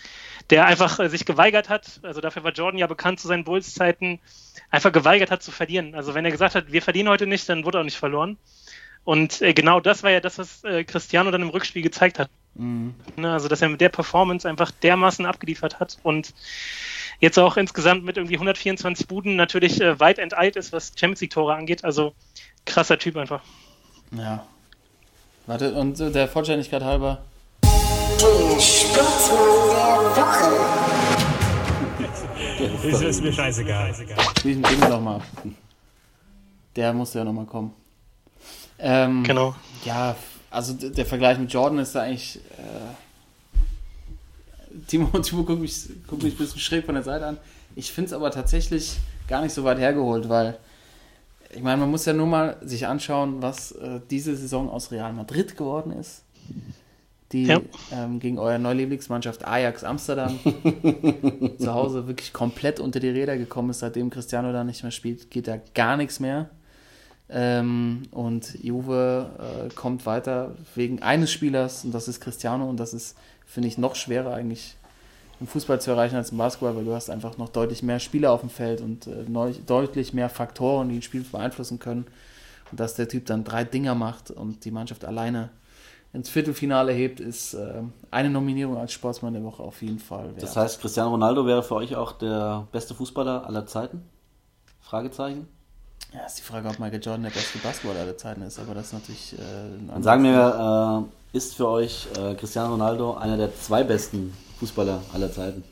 der 0.49 0.65
einfach 0.65 0.99
äh, 0.99 1.09
sich 1.09 1.25
geweigert 1.25 1.69
hat, 1.69 1.99
also 2.03 2.21
dafür 2.21 2.43
war 2.43 2.51
Jordan 2.51 2.77
ja 2.77 2.87
bekannt 2.87 3.19
zu 3.19 3.27
seinen 3.27 3.43
Bulls-Zeiten, 3.43 4.19
einfach 4.69 4.91
geweigert 4.91 5.31
hat 5.31 5.43
zu 5.43 5.51
verlieren. 5.51 5.95
Also 5.95 6.13
wenn 6.13 6.25
er 6.25 6.31
gesagt 6.31 6.55
hat, 6.55 6.71
wir 6.71 6.81
verlieren 6.81 7.09
heute 7.09 7.27
nicht, 7.27 7.47
dann 7.49 7.65
wurde 7.65 7.79
auch 7.79 7.83
nicht 7.83 7.97
verloren. 7.97 8.37
Und 9.05 9.41
äh, 9.41 9.53
genau 9.53 9.79
das 9.79 10.03
war 10.03 10.11
ja 10.11 10.19
das, 10.19 10.37
was 10.37 10.63
äh, 10.63 10.83
Cristiano 10.83 11.29
dann 11.31 11.41
im 11.41 11.49
Rückspiel 11.49 11.81
gezeigt 11.81 12.19
hat. 12.19 12.29
Mhm. 12.55 12.95
Ne, 13.15 13.31
also 13.31 13.47
dass 13.47 13.61
er 13.61 13.69
mit 13.69 13.81
der 13.81 13.89
Performance 13.89 14.47
einfach 14.47 14.71
dermaßen 14.71 15.25
abgeliefert 15.25 15.79
hat 15.79 15.97
und 16.03 16.33
jetzt 17.19 17.39
auch 17.39 17.57
insgesamt 17.57 18.03
mit 18.03 18.17
irgendwie 18.17 18.35
124 18.35 19.07
Buden 19.07 19.35
natürlich 19.35 19.79
weit 19.79 20.19
enteilt 20.19 20.55
ist, 20.55 20.71
was 20.71 20.93
Champions 20.95 21.21
League-Tore 21.21 21.55
angeht. 21.55 21.83
Also 21.83 22.13
krasser 22.65 22.97
Typ 22.97 23.17
einfach. 23.17 23.41
Ja. 24.11 24.45
Warte, 25.45 25.73
und 25.73 25.99
der 25.99 26.27
Vollständigkeit 26.27 26.83
halber. 26.83 27.23
Der 28.93 29.03
Woche. 32.73 32.87
Ist, 32.87 33.01
ist 33.01 33.21
mir 33.23 33.33
scheißegal. 33.33 33.93
Spiel 34.37 34.55
den 34.55 34.63
Ding 34.63 34.79
noch 34.89 35.01
mal 35.01 35.15
ab. 35.17 35.23
Der 36.75 36.93
musste 36.93 37.19
ja 37.19 37.25
noch 37.25 37.33
mal 37.33 37.45
kommen. 37.45 37.73
Ähm, 38.79 39.23
Genau. 39.23 39.55
Ja, 39.85 40.15
also 40.51 40.73
der 40.73 41.05
Vergleich 41.05 41.37
mit 41.39 41.51
Jordan 41.51 41.79
ist 41.79 41.95
da 41.95 42.01
eigentlich. 42.01 42.37
Äh, 42.57 42.93
Timo, 44.87 45.07
Timo 45.19 45.43
guckt 45.43 45.61
mich, 45.61 45.87
guckt 46.07 46.23
mich 46.23 46.33
ein 46.33 46.37
bisschen 46.37 46.59
schräg 46.59 46.85
von 46.85 46.95
der 46.95 47.03
Seite 47.03 47.25
an. 47.27 47.37
Ich 47.75 47.91
finde 47.91 48.07
es 48.07 48.13
aber 48.13 48.31
tatsächlich 48.31 48.97
gar 49.27 49.41
nicht 49.41 49.53
so 49.53 49.63
weit 49.63 49.79
hergeholt, 49.79 50.29
weil 50.29 50.57
ich 51.55 51.61
meine, 51.61 51.77
man 51.77 51.89
muss 51.91 52.05
ja 52.05 52.13
nur 52.13 52.27
mal 52.27 52.57
sich 52.61 52.87
anschauen, 52.87 53.41
was 53.41 53.71
äh, 53.73 53.99
diese 54.09 54.35
Saison 54.35 54.69
aus 54.69 54.91
Real 54.91 55.13
Madrid 55.13 55.55
geworden 55.57 55.91
ist. 55.91 56.23
Die 57.33 57.45
Ja. 57.45 57.59
ähm, 57.91 58.19
gegen 58.19 58.37
eure 58.37 58.59
neue 58.59 58.75
Lieblingsmannschaft 58.75 59.45
Ajax 59.45 59.83
Amsterdam 59.83 60.39
zu 61.57 61.73
Hause 61.73 62.07
wirklich 62.07 62.31
komplett 62.31 62.79
unter 62.79 62.99
die 62.99 63.09
Räder 63.09 63.37
gekommen 63.37 63.71
ist, 63.71 63.79
seitdem 63.79 64.09
Cristiano 64.09 64.53
da 64.53 64.63
nicht 64.63 64.83
mehr 64.83 64.91
spielt, 64.91 65.29
geht 65.31 65.47
da 65.47 65.57
gar 65.73 65.97
nichts 65.97 66.19
mehr. 66.19 66.49
Ähm, 67.29 68.03
und 68.11 68.63
Juve 68.63 69.29
äh, 69.39 69.73
kommt 69.73 70.05
weiter 70.05 70.51
wegen 70.75 71.01
eines 71.01 71.31
Spielers 71.31 71.83
und 71.83 71.93
das 71.93 72.07
ist 72.07 72.21
Cristiano 72.21 72.69
und 72.69 72.77
das 72.79 72.93
ist, 72.93 73.17
finde 73.45 73.67
ich, 73.69 73.77
noch 73.77 73.95
schwerer 73.95 74.33
eigentlich 74.35 74.75
im 75.39 75.47
Fußball 75.47 75.81
zu 75.81 75.91
erreichen 75.91 76.15
als 76.15 76.31
im 76.31 76.37
Basketball, 76.37 76.75
weil 76.75 76.85
du 76.85 76.93
hast 76.93 77.09
einfach 77.09 77.37
noch 77.37 77.49
deutlich 77.49 77.81
mehr 77.81 77.99
Spieler 77.99 78.31
auf 78.31 78.41
dem 78.41 78.49
Feld 78.51 78.81
und 78.81 79.07
äh, 79.07 79.23
neu, 79.27 79.53
deutlich 79.65 80.13
mehr 80.13 80.29
Faktoren, 80.29 80.89
die 80.89 80.97
ein 80.97 81.01
Spiel 81.01 81.25
beeinflussen 81.29 81.79
können. 81.79 82.05
Und 82.71 82.79
dass 82.79 82.95
der 82.95 83.07
Typ 83.07 83.25
dann 83.25 83.43
drei 83.43 83.63
Dinger 83.63 83.95
macht 83.95 84.29
und 84.31 84.65
die 84.65 84.71
Mannschaft 84.71 85.05
alleine 85.05 85.49
ins 86.13 86.29
Viertelfinale 86.29 86.93
hebt, 86.93 87.19
ist 87.19 87.55
äh, 87.55 87.81
eine 88.11 88.29
Nominierung 88.29 88.77
als 88.77 88.93
Sportsmann 88.93 89.33
der 89.33 89.43
Woche 89.43 89.63
auf 89.63 89.81
jeden 89.81 89.99
Fall 89.99 90.29
wert. 90.35 90.43
Das 90.43 90.55
heißt, 90.55 90.79
Cristiano 90.79 91.09
Ronaldo 91.09 91.45
wäre 91.45 91.63
für 91.63 91.75
euch 91.75 91.95
auch 91.95 92.11
der 92.13 92.67
beste 92.71 92.93
Fußballer 92.93 93.45
aller 93.47 93.65
Zeiten? 93.65 94.03
Fragezeichen. 94.81 95.47
ja, 96.13 96.25
ist 96.25 96.37
die 96.37 96.43
Frage, 96.43 96.69
ob 96.69 96.77
Michael 96.77 97.01
Jordan 97.03 97.23
der 97.23 97.31
beste 97.31 97.57
Basketballer 97.57 98.01
aller 98.01 98.17
Zeiten 98.17 98.43
ist, 98.43 98.59
aber 98.59 98.75
das 98.75 98.87
ist 98.87 98.93
natürlich 98.93 99.33
äh, 99.39 99.41
ein 99.41 99.87
Dann 99.87 100.03
sagen 100.03 100.23
wir, 100.23 101.07
äh, 101.33 101.37
ist 101.37 101.55
für 101.55 101.67
euch 101.67 102.07
äh, 102.19 102.35
Cristiano 102.35 102.69
Ronaldo 102.73 103.15
einer 103.15 103.37
der 103.37 103.55
zwei 103.55 103.83
besten 103.83 104.33
Fußballer 104.59 105.01
aller 105.13 105.31
Zeiten? 105.31 105.63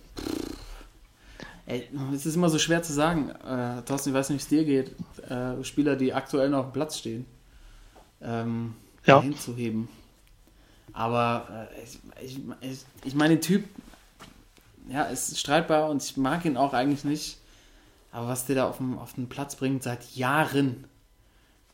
Ey, 1.67 1.87
es 2.15 2.25
ist 2.25 2.35
immer 2.35 2.49
so 2.49 2.57
schwer 2.57 2.81
zu 2.81 2.91
sagen. 2.91 3.29
Äh, 3.29 3.83
Thorsten, 3.83 4.09
ich 4.09 4.15
weiß 4.15 4.29
nicht, 4.31 4.39
wie 4.39 4.43
es 4.43 4.49
dir 4.49 4.65
geht. 4.65 4.95
Äh, 5.29 5.63
Spieler, 5.63 5.95
die 5.95 6.13
aktuell 6.13 6.49
noch 6.49 6.59
auf 6.59 6.65
dem 6.69 6.73
Platz 6.73 6.97
stehen, 6.97 7.25
ähm, 8.21 8.73
Ja. 9.05 9.21
hinzuheben. 9.21 9.87
Aber 10.93 11.67
äh, 11.75 11.83
ich, 11.83 11.99
ich, 12.21 12.39
ich, 12.61 12.79
ich 13.05 13.15
meine, 13.15 13.35
den 13.35 13.41
Typ, 13.41 13.65
ja, 14.89 15.03
ist 15.03 15.37
streitbar 15.39 15.89
und 15.89 16.03
ich 16.03 16.17
mag 16.17 16.43
ihn 16.45 16.57
auch 16.57 16.73
eigentlich 16.73 17.03
nicht. 17.03 17.37
Aber 18.11 18.27
was 18.27 18.45
der 18.45 18.55
da 18.57 18.69
auf 18.69 18.77
den, 18.77 18.97
auf 18.97 19.13
den 19.13 19.29
Platz 19.29 19.55
bringt 19.55 19.83
seit 19.83 20.15
Jahren, 20.15 20.85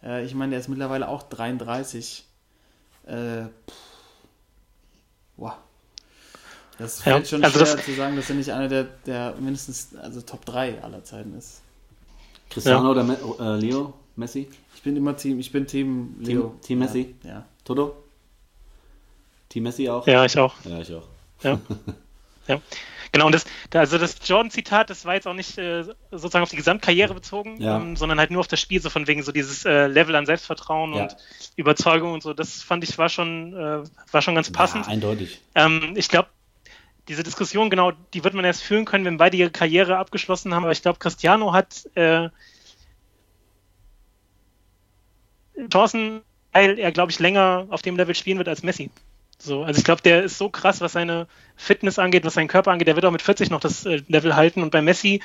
äh, 0.03 0.24
ich 0.24 0.36
meine, 0.36 0.51
der 0.51 0.59
ist 0.59 0.68
mittlerweile 0.68 1.07
auch 1.07 1.24
33. 1.24 2.26
Äh, 3.05 3.45
wow. 5.38 5.53
Das 6.78 7.03
Ja, 7.05 7.13
fällt 7.13 7.28
schon 7.28 7.43
also 7.43 7.65
schwer 7.65 7.84
zu 7.84 7.93
sagen, 7.93 8.15
dass 8.15 8.30
er 8.30 8.36
nicht 8.36 8.51
einer 8.51 8.68
der, 8.68 8.84
der 8.84 9.36
mindestens 9.39 9.95
also 9.95 10.22
Top 10.22 10.45
3 10.45 10.84
aller 10.84 11.03
Zeiten 11.03 11.36
ist. 11.36 11.61
Cristiano 12.49 12.86
Ja. 12.86 12.91
oder 12.91 13.03
Me 13.03 13.18
äh, 13.39 13.55
Leo? 13.59 13.93
Messi? 14.15 14.47
Ich 14.76 14.84
bin 14.84 14.95
immer 14.95 15.15
Team, 15.18 15.39
ich 15.39 15.51
bin 15.51 15.65
Team 15.65 16.15
Leo. 16.20 16.55
Team 16.61 16.80
Messi? 16.80 17.15
Ja. 17.24 17.30
ja. 17.30 17.45
Toto? 17.63 17.95
Team 19.50 19.64
Messi 19.64 19.89
auch? 19.89 20.06
Ja, 20.08 20.26
ich 20.26 20.38
auch. 20.38 20.54
Ja, 20.66 20.80
ich 20.80 20.93
auch. 20.93 21.04
Ja. 21.43 21.60
ja. 22.48 22.62
Genau, 23.14 23.28
und 23.28 23.32
das, 23.36 23.45
da- 23.70 23.80
also 23.80 23.98
das 23.98 24.18
Jordan-Zitat, 24.26 24.89
das 24.89 25.06
war 25.06 25.14
jetzt 25.14 25.28
auch 25.28 25.34
nicht 25.34 25.58
äh, 25.58 25.84
sozusagen 26.12 26.43
auf 26.43 26.50
die 26.50 26.58
Gesamtkarriere 26.58 27.14
bezogen, 27.14 27.60
Ja. 27.62 27.78
ähm, 27.78 27.95
sondern 27.95 28.20
halt 28.20 28.32
nur 28.32 28.41
auf 28.41 28.48
das 28.48 28.60
Spiel, 28.60 28.82
so 28.82 28.89
von 28.89 29.08
wegen 29.08 29.24
so 29.24 29.32
dieses 29.32 29.64
äh, 29.66 29.88
Level 29.88 30.16
an 30.16 30.26
Selbstvertrauen 30.26 30.93
Ja. 30.93 31.04
und 31.04 31.16
Überzeugung 31.56 32.14
und 32.14 32.22
so. 32.22 32.34
Das 32.34 32.62
fand 32.62 32.84
ich 32.84 32.98
war 32.98 33.08
schon, 33.10 33.54
äh, 33.54 33.84
war 34.12 34.22
schon 34.22 34.36
ganz 34.36 34.52
passend. 34.52 34.86
Ja, 34.86 34.91
eindeutig. 34.91 35.39
Ähm, 35.56 35.93
ich 35.95 36.10
glaube, 36.10 36.30
diese 37.08 37.24
Diskussion, 37.24 37.70
genau, 37.70 37.93
die 38.14 38.26
wird 38.26 38.34
man 38.34 38.43
erst 38.43 38.62
führen 38.64 38.84
können, 38.84 39.06
wenn 39.06 39.16
beide 39.18 39.38
ihre 39.38 39.52
Karriere 39.52 39.98
abgeschlossen 39.98 40.54
haben. 40.54 40.64
Aber 40.64 40.74
ich 40.74 40.82
glaube, 40.82 41.00
Cristiano 41.00 41.54
hat 41.54 41.89
äh, 41.95 42.28
Chancen, 45.72 46.22
weil 46.52 46.78
er, 46.80 46.91
glaube 46.91 47.12
ich, 47.12 47.20
länger 47.20 47.68
auf 47.70 47.82
dem 47.82 47.95
Level 47.95 48.16
spielen 48.16 48.38
wird 48.38 48.48
als 48.50 48.64
Messi. 48.64 48.89
So, 49.40 49.64
also 49.64 49.78
ich 49.78 49.84
glaube, 49.84 50.02
der 50.02 50.24
ist 50.24 50.38
so 50.38 50.50
krass, 50.50 50.82
was 50.82 50.94
seine 50.94 51.28
Fitness 51.56 52.00
angeht, 52.00 52.26
was 52.26 52.34
seinen 52.34 52.48
Körper 52.48 52.72
angeht. 52.72 52.88
Der 52.88 52.96
wird 52.96 53.06
auch 53.06 53.12
mit 53.12 53.22
40 53.22 53.50
noch 53.50 53.60
das 53.60 53.86
äh, 53.86 54.02
Level 54.08 54.36
halten. 54.36 54.64
Und 54.64 54.72
bei 54.72 54.82
Messi 54.82 55.22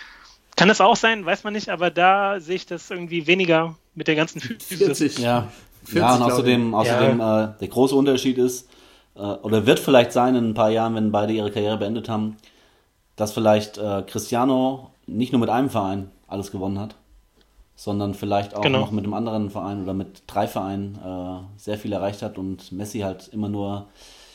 kann 0.57 0.69
das 0.69 0.81
auch 0.81 0.97
sein, 0.97 1.25
weiß 1.25 1.45
man 1.45 1.55
nicht. 1.55 1.71
Aber 1.71 1.91
da 1.91 2.41
sehe 2.41 2.57
ich 2.57 2.67
das 2.67 2.91
irgendwie 2.91 3.27
weniger 3.27 3.77
mit 3.95 4.09
der 4.09 4.17
ganzen 4.17 4.41
Physis. 4.41 4.79
40. 4.79 5.19
Ja, 5.19 5.49
40, 5.85 5.97
ja 5.97 6.15
und 6.15 6.23
außerdem, 6.23 6.75
außerdem 6.75 7.21
äh, 7.21 7.49
der 7.61 7.69
große 7.69 7.95
Unterschied 7.95 8.39
ist, 8.39 8.69
äh, 9.15 9.21
oder 9.21 9.67
wird 9.67 9.79
vielleicht 9.79 10.13
sein 10.13 10.35
in 10.35 10.51
ein 10.51 10.55
paar 10.55 10.71
Jahren, 10.71 10.95
wenn 10.95 11.13
beide 11.13 11.33
ihre 11.33 11.51
Karriere 11.51 11.79
beendet 11.79 12.09
haben, 12.09 12.37
dass 13.17 13.33
vielleicht 13.33 13.79
äh, 13.79 14.03
Cristiano 14.07 14.91
nicht 15.07 15.33
nur 15.33 15.41
mit 15.41 15.51
einem 15.51 15.71
Verein 15.71 16.11
alles 16.27 16.51
gewonnen 16.51 16.79
hat, 16.79 16.95
sondern 17.83 18.14
vielleicht 18.14 18.55
auch 18.55 18.61
Genau. 18.62 18.78
noch 18.78 18.93
mit 18.93 19.03
einem 19.05 19.14
anderen 19.14 19.51
Verein 19.51 19.83
oder 19.83 19.93
mit 19.93 20.22
drei 20.28 20.47
Vereinen 20.47 20.95
äh, 21.05 21.59
sehr 21.61 21.76
viel 21.78 21.93
erreicht 21.93 22.22
hat 22.22 22.39
und 22.39 22.70
Messi 22.70 23.01
halt 23.01 23.26
immer 23.33 23.49
nur 23.49 23.87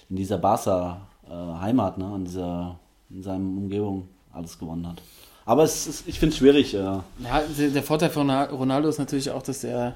in 0.09 0.17
dieser 0.17 0.37
Barca-Heimat, 0.37 1.97
ne, 1.97 2.11
in 2.15 2.25
dieser 2.25 2.77
in 3.09 3.23
seiner 3.23 3.37
Umgebung 3.45 4.09
alles 4.33 4.59
gewonnen 4.59 4.85
hat. 4.85 5.01
Aber 5.45 5.63
es 5.63 5.87
ist, 5.87 6.07
ich 6.09 6.19
finde 6.19 6.33
es 6.33 6.37
schwierig, 6.39 6.73
äh, 6.73 6.79
Ja, 6.79 7.41
der 7.57 7.83
Vorteil 7.83 8.09
von 8.09 8.29
Ronaldo 8.29 8.89
ist 8.89 8.97
natürlich 8.99 9.31
auch, 9.31 9.41
dass 9.43 9.63
er 9.63 9.95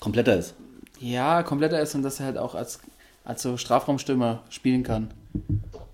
kompletter 0.00 0.34
ist. 0.36 0.54
ja 0.98 1.42
kompletter 1.42 1.78
ist 1.82 1.94
und 1.94 2.02
dass 2.02 2.20
er 2.20 2.26
halt 2.26 2.38
auch 2.38 2.54
als, 2.54 2.80
als 3.24 3.42
so 3.42 3.58
Strafraumstürmer 3.58 4.40
spielen 4.48 4.82
kann. 4.82 5.10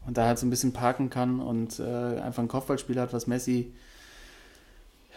Und 0.07 0.17
da 0.17 0.27
halt 0.27 0.39
so 0.39 0.47
ein 0.47 0.51
bisschen 0.51 0.73
parken 0.73 1.11
kann 1.11 1.41
und 1.41 1.81
äh, 1.81 2.21
einfach 2.21 2.43
ein 2.45 2.49
Kopfballspiel 2.49 3.01
hat, 3.01 3.13
was 3.13 3.27
Messi 3.27 3.73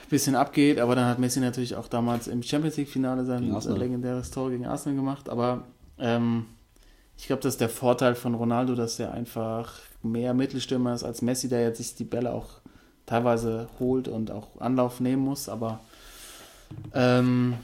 bisschen 0.10 0.36
abgeht. 0.36 0.80
Aber 0.80 0.96
dann 0.96 1.06
hat 1.06 1.20
Messi 1.20 1.40
natürlich 1.40 1.76
auch 1.76 1.88
damals 1.88 2.28
im 2.28 2.44
Champions 2.44 2.78
League-Finale 2.78 3.26
sein 3.26 3.52
legendäres 3.76 4.32
Tor 4.32 4.50
gegen 4.50 4.66
Arsenal 4.66 4.96
gemacht. 4.96 5.30
Aber 5.30 5.64
ähm, 6.00 6.46
ich 7.18 7.28
glaube, 7.28 7.42
das 7.42 7.56
ist 7.56 7.62
der 7.62 7.70
Vorteil 7.70 8.16
von 8.16 8.36
Ronaldo, 8.36 8.76
dass 8.76 9.00
er 9.00 9.12
einfach 9.12 9.74
mehr 10.04 10.34
Mittelstürmer 10.34 10.94
ist 10.94 11.04
als 11.04 11.22
Messi, 11.22 11.50
der 11.50 11.62
jetzt 11.62 11.78
sich 11.78 11.96
die 11.96 12.04
Bälle 12.04 12.32
auch 12.32 12.62
teilweise 13.06 13.68
holt 13.80 14.08
und 14.08 14.32
auch 14.32 14.60
Anlauf 14.60 15.00
nehmen 15.00 15.24
muss. 15.24 15.50
Aber 15.50 15.80
ähm, 16.94 17.56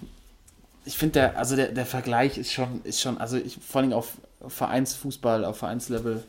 ich 0.85 0.97
finde, 0.97 1.13
der, 1.13 1.37
also 1.37 1.55
der, 1.55 1.69
der 1.69 1.85
Vergleich 1.85 2.37
ist 2.37 2.51
schon, 2.51 2.81
ist 2.83 3.01
schon, 3.01 3.17
also 3.17 3.37
ich, 3.37 3.57
vor 3.57 3.81
allem 3.81 3.93
auf 3.93 4.17
Vereinsfußball, 4.47 5.45
auf 5.45 5.57
Vereinslevel, 5.57 6.23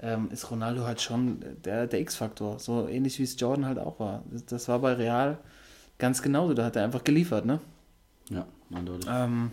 ähm, 0.00 0.28
ist 0.30 0.50
Ronaldo 0.50 0.84
halt 0.84 1.00
schon 1.00 1.42
der, 1.64 1.86
der 1.86 2.00
X-Faktor. 2.00 2.58
So 2.60 2.86
ähnlich 2.86 3.18
wie 3.18 3.24
es 3.24 3.38
Jordan 3.38 3.66
halt 3.66 3.78
auch 3.78 3.98
war. 3.98 4.22
Das 4.48 4.68
war 4.68 4.78
bei 4.78 4.92
Real 4.92 5.38
ganz 5.98 6.22
genauso. 6.22 6.54
Da 6.54 6.64
hat 6.64 6.76
er 6.76 6.84
einfach 6.84 7.04
geliefert, 7.04 7.44
ne? 7.44 7.60
Ja, 8.30 8.46
eindeutig. 8.74 9.08
Ähm, 9.10 9.50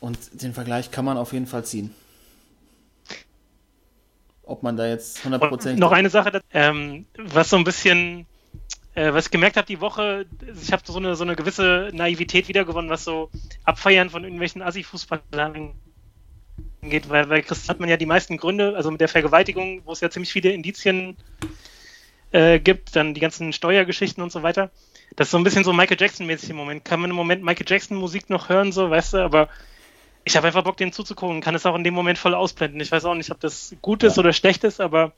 und 0.00 0.42
den 0.42 0.52
Vergleich 0.52 0.90
kann 0.90 1.04
man 1.04 1.16
auf 1.16 1.32
jeden 1.32 1.46
Fall 1.46 1.64
ziehen. 1.64 1.94
Ob 4.42 4.62
man 4.62 4.76
da 4.76 4.86
jetzt 4.86 5.24
Und 5.24 5.34
100% 5.34 5.76
noch 5.76 5.92
eine 5.92 6.10
Sache, 6.10 6.42
ähm, 6.52 7.06
was 7.16 7.48
so 7.48 7.56
ein 7.56 7.64
bisschen, 7.64 8.26
äh, 8.94 9.12
was 9.14 9.26
ich 9.26 9.30
gemerkt 9.30 9.56
habe 9.56 9.66
die 9.66 9.80
Woche, 9.80 10.26
ich 10.62 10.72
habe 10.72 10.82
so 10.84 10.98
eine, 10.98 11.16
so 11.16 11.24
eine 11.24 11.34
gewisse 11.34 11.90
Naivität 11.94 12.48
wiedergewonnen, 12.48 12.90
was 12.90 13.04
so 13.04 13.30
Abfeiern 13.64 14.10
von 14.10 14.22
irgendwelchen 14.24 14.60
Assi-Fußballern 14.60 15.72
angeht, 16.82 17.08
weil 17.08 17.26
bei 17.26 17.40
Christian 17.40 17.70
hat 17.70 17.80
man 17.80 17.88
ja 17.88 17.96
die 17.96 18.04
meisten 18.04 18.36
Gründe, 18.36 18.76
also 18.76 18.90
mit 18.90 19.00
der 19.00 19.08
Vergewaltigung, 19.08 19.80
wo 19.86 19.92
es 19.92 20.00
ja 20.00 20.10
ziemlich 20.10 20.32
viele 20.32 20.52
Indizien 20.52 21.16
äh, 22.34 22.58
gibt, 22.58 22.96
dann 22.96 23.14
die 23.14 23.20
ganzen 23.20 23.52
Steuergeschichten 23.52 24.22
und 24.22 24.32
so 24.32 24.42
weiter. 24.42 24.70
Das 25.16 25.28
ist 25.28 25.30
so 25.30 25.38
ein 25.38 25.44
bisschen 25.44 25.62
so 25.62 25.72
Michael 25.72 25.96
Jackson-mäßig 26.00 26.50
im 26.50 26.56
Moment. 26.56 26.84
Kann 26.84 27.00
man 27.00 27.10
im 27.10 27.16
Moment 27.16 27.44
Michael 27.44 27.66
Jackson-Musik 27.68 28.28
noch 28.28 28.48
hören, 28.48 28.72
so, 28.72 28.90
weißt 28.90 29.14
du, 29.14 29.18
aber 29.18 29.48
ich 30.24 30.36
habe 30.36 30.46
einfach 30.48 30.64
Bock, 30.64 30.76
dem 30.76 30.90
zuzugucken, 30.92 31.40
kann 31.40 31.54
es 31.54 31.64
auch 31.66 31.76
in 31.76 31.84
dem 31.84 31.94
Moment 31.94 32.18
voll 32.18 32.34
ausblenden. 32.34 32.80
Ich 32.80 32.90
weiß 32.90 33.04
auch 33.04 33.14
nicht, 33.14 33.30
ob 33.30 33.38
das 33.40 33.74
gut 33.82 34.02
ist 34.02 34.18
oder 34.18 34.32
schlecht 34.32 34.64
ist, 34.64 34.80
aber 34.80 35.12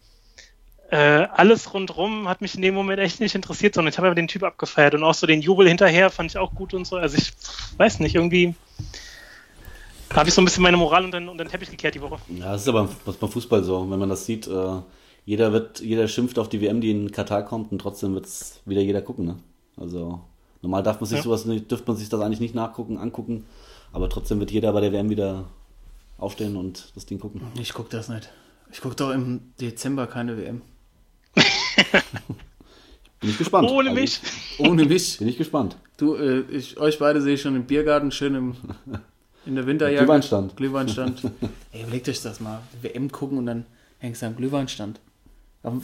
äh, 0.90 0.96
alles 0.96 1.72
rundrum 1.72 2.28
hat 2.28 2.40
mich 2.42 2.54
in 2.54 2.62
dem 2.62 2.74
Moment 2.74 3.00
echt 3.00 3.20
nicht 3.20 3.34
interessiert, 3.34 3.74
sondern 3.74 3.92
ich 3.92 3.98
habe 3.98 4.08
einfach 4.08 4.16
den 4.16 4.28
Typ 4.28 4.42
abgefeiert 4.42 4.94
und 4.94 5.02
auch 5.02 5.14
so 5.14 5.26
den 5.26 5.40
Jubel 5.40 5.66
hinterher 5.66 6.10
fand 6.10 6.30
ich 6.32 6.38
auch 6.38 6.54
gut 6.54 6.74
und 6.74 6.86
so. 6.86 6.96
Also 6.96 7.16
ich 7.16 7.32
weiß 7.78 8.00
nicht, 8.00 8.14
irgendwie 8.14 8.54
habe 10.14 10.28
ich 10.28 10.34
so 10.34 10.42
ein 10.42 10.44
bisschen 10.44 10.62
meine 10.62 10.76
Moral 10.76 11.04
unter, 11.04 11.18
den- 11.18 11.28
unter 11.28 11.44
den 11.44 11.50
Teppich 11.50 11.70
gekehrt 11.70 11.94
die 11.94 12.02
Woche. 12.02 12.18
Ja, 12.28 12.52
das 12.52 12.62
ist 12.62 12.68
aber 12.68 12.88
was 13.04 13.16
beim 13.16 13.30
Fußball 13.30 13.64
so. 13.64 13.90
Wenn 13.90 13.98
man 13.98 14.08
das 14.08 14.26
sieht, 14.26 14.46
äh, 14.46 14.80
jeder 15.26 15.52
wird, 15.52 15.80
jeder 15.80 16.08
schimpft 16.08 16.38
auf 16.38 16.48
die 16.48 16.60
WM, 16.62 16.80
die 16.80 16.90
in 16.90 17.12
Katar 17.12 17.44
kommt 17.44 17.70
und 17.72 17.78
trotzdem 17.80 18.14
wird 18.14 18.24
es 18.26 18.60
wieder 18.64 18.80
jeder 18.80 19.02
gucken, 19.02 19.26
ne? 19.26 19.36
Also 19.76 20.20
normal 20.62 20.82
darf 20.82 21.00
man 21.00 21.06
sich 21.08 21.18
Ja. 21.18 21.24
sowas 21.24 21.44
nicht, 21.44 21.70
dürfte 21.70 21.86
man 21.88 21.96
sich 21.98 22.08
das 22.08 22.20
eigentlich 22.22 22.40
nicht 22.40 22.54
nachgucken, 22.54 22.96
angucken, 22.96 23.44
aber 23.92 24.08
trotzdem 24.08 24.40
wird 24.40 24.50
jeder 24.50 24.72
bei 24.72 24.80
der 24.80 24.92
WM 24.92 25.10
wieder 25.10 25.44
aufstehen 26.16 26.56
und 26.56 26.92
das 26.94 27.04
Ding 27.04 27.18
gucken. 27.18 27.42
Ich 27.60 27.74
gucke 27.74 27.90
das 27.90 28.08
nicht. 28.08 28.30
Ich 28.72 28.80
gucke 28.80 28.94
doch 28.96 29.10
im 29.10 29.52
Dezember 29.60 30.06
keine 30.06 30.36
WM. 30.38 30.62
Bin 33.20 33.30
ich 33.30 33.38
gespannt. 33.38 33.70
Ohne 33.70 33.90
Also, 33.90 34.00
mich. 34.00 34.20
Ohne 34.58 34.84
mich. 34.84 35.18
Bin 35.18 35.28
ich 35.28 35.38
gespannt. 35.38 35.76
Du, 35.96 36.14
äh, 36.14 36.40
ich, 36.50 36.78
euch 36.78 36.98
beide 36.98 37.20
sehe 37.22 37.34
ich 37.34 37.42
schon 37.42 37.56
im 37.56 37.64
Biergarten, 37.64 38.10
schön 38.10 38.34
im, 38.34 38.54
in 39.46 39.54
der 39.54 39.66
Winterjacke. 39.66 40.04
Glühweinstand. 40.04 40.56
Glühweinstand. 40.56 41.22
Ey, 41.72 41.82
überlegt 41.82 42.08
euch 42.08 42.22
das 42.22 42.40
mal. 42.40 42.60
WM 42.82 43.10
gucken 43.10 43.38
und 43.38 43.46
dann 43.46 43.64
hängst 43.98 44.22
du 44.22 44.26
am 44.26 44.36
Glühweinstand. 44.36 45.00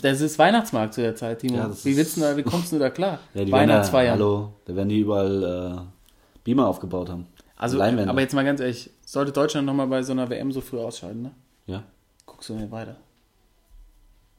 Das 0.01 0.21
ist 0.21 0.39
Weihnachtsmarkt 0.39 0.95
zu 0.95 1.01
der 1.01 1.17
Zeit, 1.17 1.41
Timo. 1.41 1.57
Ja, 1.57 1.71
wie, 1.85 1.97
willst 1.97 2.17
du 2.17 2.21
da, 2.21 2.37
wie 2.37 2.43
kommst 2.43 2.71
du 2.73 2.79
da 2.79 2.91
klar? 2.91 3.19
Ja, 3.35 3.41
werden 3.41 3.49
ja, 3.49 3.57
Weihnachtsfeiern. 3.57 4.15
hallo, 4.15 4.53
da 4.65 4.77
werden 4.77 4.89
die 4.89 5.01
überall 5.01 5.85
äh, 5.89 6.39
Beamer 6.45 6.69
aufgebaut 6.69 7.09
haben. 7.09 7.27
also, 7.57 7.79
Leinwände. 7.79 8.11
aber 8.11 8.21
jetzt 8.21 8.33
mal 8.35 8.45
ganz 8.45 8.61
ehrlich, 8.61 8.91
sollte 9.05 9.33
Deutschland 9.33 9.67
nochmal 9.67 9.89
bei 9.89 10.03
so 10.03 10.13
einer 10.13 10.29
WM 10.31 10.53
so 10.53 10.61
früh 10.61 10.79
ausscheiden, 10.79 11.23
ne? 11.23 11.31
Ja, 11.67 11.83
Guckst 12.27 12.49
du 12.49 12.55
mir 12.55 12.71
weiter. 12.71 12.97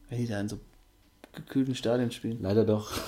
Wenn 0.09 0.19
die 0.19 0.27
da 0.27 0.39
in 0.39 0.47
so 0.49 0.57
gekühlten 1.33 1.75
Stadien 1.75 2.11
spielen. 2.11 2.37
leider 2.41 2.63
doch. 2.65 2.91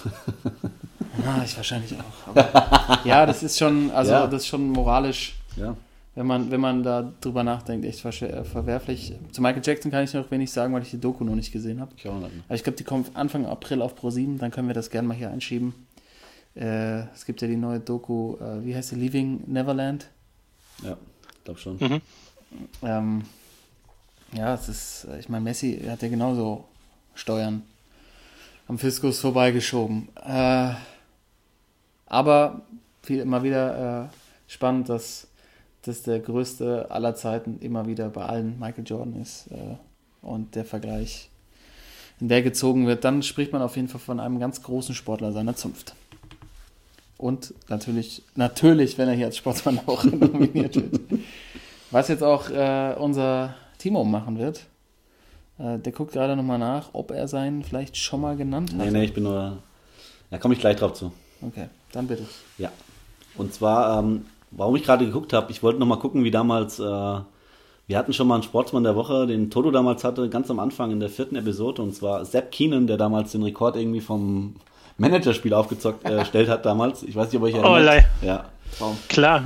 Ah, 1.25 1.41
ich 1.45 1.55
wahrscheinlich 1.55 1.93
auch. 1.97 2.27
Aber, 2.35 2.99
ja, 3.05 3.25
das 3.25 3.41
ist 3.41 3.57
schon, 3.57 3.89
also 3.91 4.11
Ja. 4.11 4.27
das 4.27 4.41
ist 4.43 4.47
schon 4.47 4.69
moralisch, 4.69 5.35
ja. 5.55 5.75
Wenn 6.15 6.25
man, 6.25 6.49
wenn 6.49 6.61
man 6.61 6.81
da 6.81 7.13
drüber 7.19 7.43
nachdenkt, 7.43 7.85
echt 7.85 8.03
äh, 8.05 8.43
verwerflich. 8.45 9.13
Zu 9.31 9.41
Michael 9.41 9.61
Jackson 9.63 9.91
kann 9.91 10.05
ich 10.05 10.13
noch 10.13 10.31
wenig 10.31 10.49
sagen, 10.51 10.73
weil 10.73 10.81
ich 10.81 10.89
die 10.89 10.99
Doku 10.99 11.25
noch 11.25 11.35
nicht 11.35 11.51
gesehen 11.51 11.81
habe. 11.81 11.91
Ich 11.97 12.07
auch 12.07 12.17
nicht. 12.19 12.31
Aber 12.47 12.55
ich 12.55 12.63
glaube, 12.63 12.77
die 12.77 12.85
kommt 12.85 13.15
Anfang 13.15 13.45
April 13.45 13.81
auf 13.81 13.99
Pro7, 13.99 14.37
dann 14.37 14.49
können 14.49 14.67
wir 14.67 14.73
das 14.73 14.89
gerne 14.89 15.07
mal 15.07 15.17
hier 15.17 15.29
einschieben. 15.29 15.73
Äh, 16.55 17.01
es 17.13 17.25
gibt 17.25 17.41
ja 17.41 17.49
die 17.49 17.57
neue 17.57 17.81
Doku, 17.81 18.37
äh, 18.37 18.63
wie 18.63 18.73
heißt 18.73 18.89
sie, 18.89 18.95
Leaving 18.95 19.43
Neverland. 19.45 20.07
Ja, 20.83 20.97
glaub 21.43 21.59
schon. 21.59 21.77
Mhm. 21.79 22.01
Ähm, 22.81 23.23
ja, 24.31 24.53
es 24.53 24.69
ist, 24.69 25.07
ich 25.19 25.27
meine, 25.27 25.43
Messi 25.43 25.81
hat 25.85 26.01
ja 26.01 26.07
genauso 26.07 26.65
Steuern 27.13 27.63
am 28.69 28.77
Fiskus 28.77 29.19
vorbeigeschoben. 29.19 30.07
Äh, 30.25 30.71
aber 32.05 32.61
viel, 33.03 33.19
immer 33.19 33.43
wieder 33.43 34.05
äh, 34.05 34.07
spannend, 34.47 34.87
dass 34.87 35.27
das 35.85 36.03
der 36.03 36.19
größte 36.19 36.89
aller 36.89 37.15
Zeiten 37.15 37.59
immer 37.59 37.87
wieder 37.87 38.09
bei 38.09 38.25
allen 38.25 38.59
Michael 38.59 38.85
Jordan 38.85 39.21
ist 39.21 39.47
äh, 39.51 39.75
und 40.21 40.55
der 40.55 40.65
Vergleich, 40.65 41.29
in 42.19 42.29
der 42.29 42.41
gezogen 42.41 42.87
wird, 42.87 43.03
dann 43.03 43.23
spricht 43.23 43.51
man 43.51 43.61
auf 43.61 43.75
jeden 43.75 43.87
Fall 43.87 43.99
von 43.99 44.19
einem 44.19 44.39
ganz 44.39 44.63
großen 44.63 44.95
Sportler 44.95 45.31
seiner 45.31 45.55
Zunft. 45.55 45.95
Und 47.17 47.53
natürlich, 47.69 48.23
natürlich, 48.35 48.97
wenn 48.97 49.07
er 49.07 49.15
hier 49.15 49.27
als 49.27 49.37
Sportsmann 49.37 49.79
auch 49.85 50.03
nominiert 50.03 50.75
wird. 50.75 51.01
Was 51.91 52.07
jetzt 52.07 52.23
auch 52.23 52.49
äh, 52.49 52.95
unser 52.97 53.55
Timo 53.77 54.03
machen 54.03 54.37
wird. 54.39 54.65
Äh, 55.57 55.79
der 55.79 55.91
guckt 55.93 56.11
gerade 56.11 56.35
nochmal 56.35 56.59
nach, 56.59 56.89
ob 56.93 57.11
er 57.11 57.27
seinen 57.27 57.63
vielleicht 57.63 57.95
schon 57.95 58.21
mal 58.21 58.35
genannt 58.35 58.71
hat. 58.71 58.79
Nee, 58.79 58.91
nee, 58.91 59.05
ich 59.05 59.13
bin 59.13 59.23
nur. 59.23 59.57
Da 60.29 60.37
komme 60.37 60.53
ich 60.55 60.59
gleich 60.59 60.77
drauf 60.77 60.93
zu. 60.93 61.11
Okay, 61.41 61.67
dann 61.91 62.07
bitte. 62.07 62.25
Ja. 62.57 62.71
Und 63.37 63.53
zwar, 63.53 63.99
ähm, 63.99 64.25
warum 64.55 64.75
ich 64.75 64.83
gerade 64.83 65.05
geguckt 65.05 65.33
habe, 65.33 65.51
ich 65.51 65.61
wollte 65.63 65.79
nochmal 65.79 65.99
gucken, 65.99 66.23
wie 66.23 66.31
damals. 66.31 66.79
Äh, 66.79 67.19
wir 67.87 67.99
hatten 67.99 68.13
schon 68.13 68.27
mal 68.27 68.33
einen 68.33 68.43
Sportsmann 68.43 68.83
der 68.83 68.95
Woche, 68.95 69.27
den 69.27 69.51
Toto 69.51 69.69
damals 69.69 70.03
hatte, 70.03 70.27
ganz 70.27 70.49
am 70.49 70.57
Anfang 70.59 70.89
in 70.89 70.99
der 70.99 71.09
vierten 71.09 71.35
Episode. 71.35 71.83
Und 71.83 71.93
zwar 71.93 72.25
Sepp 72.25 72.51
Keenan, 72.51 72.87
der 72.87 72.97
damals 72.97 73.31
den 73.31 73.43
Rekord 73.43 73.75
irgendwie 73.75 74.01
vom 74.01 74.55
Managerspiel 74.97 75.53
aufgestellt 75.53 76.03
äh, 76.03 76.47
hat 76.47 76.65
damals. 76.65 77.03
Ich 77.03 77.15
weiß 77.15 77.31
nicht, 77.31 77.39
ob 77.39 77.47
ich 77.47 77.53
erinnert. 77.53 77.71
Oh, 77.71 77.77
lei. 77.77 78.07
Ja. 78.23 78.45
Klar. 79.07 79.43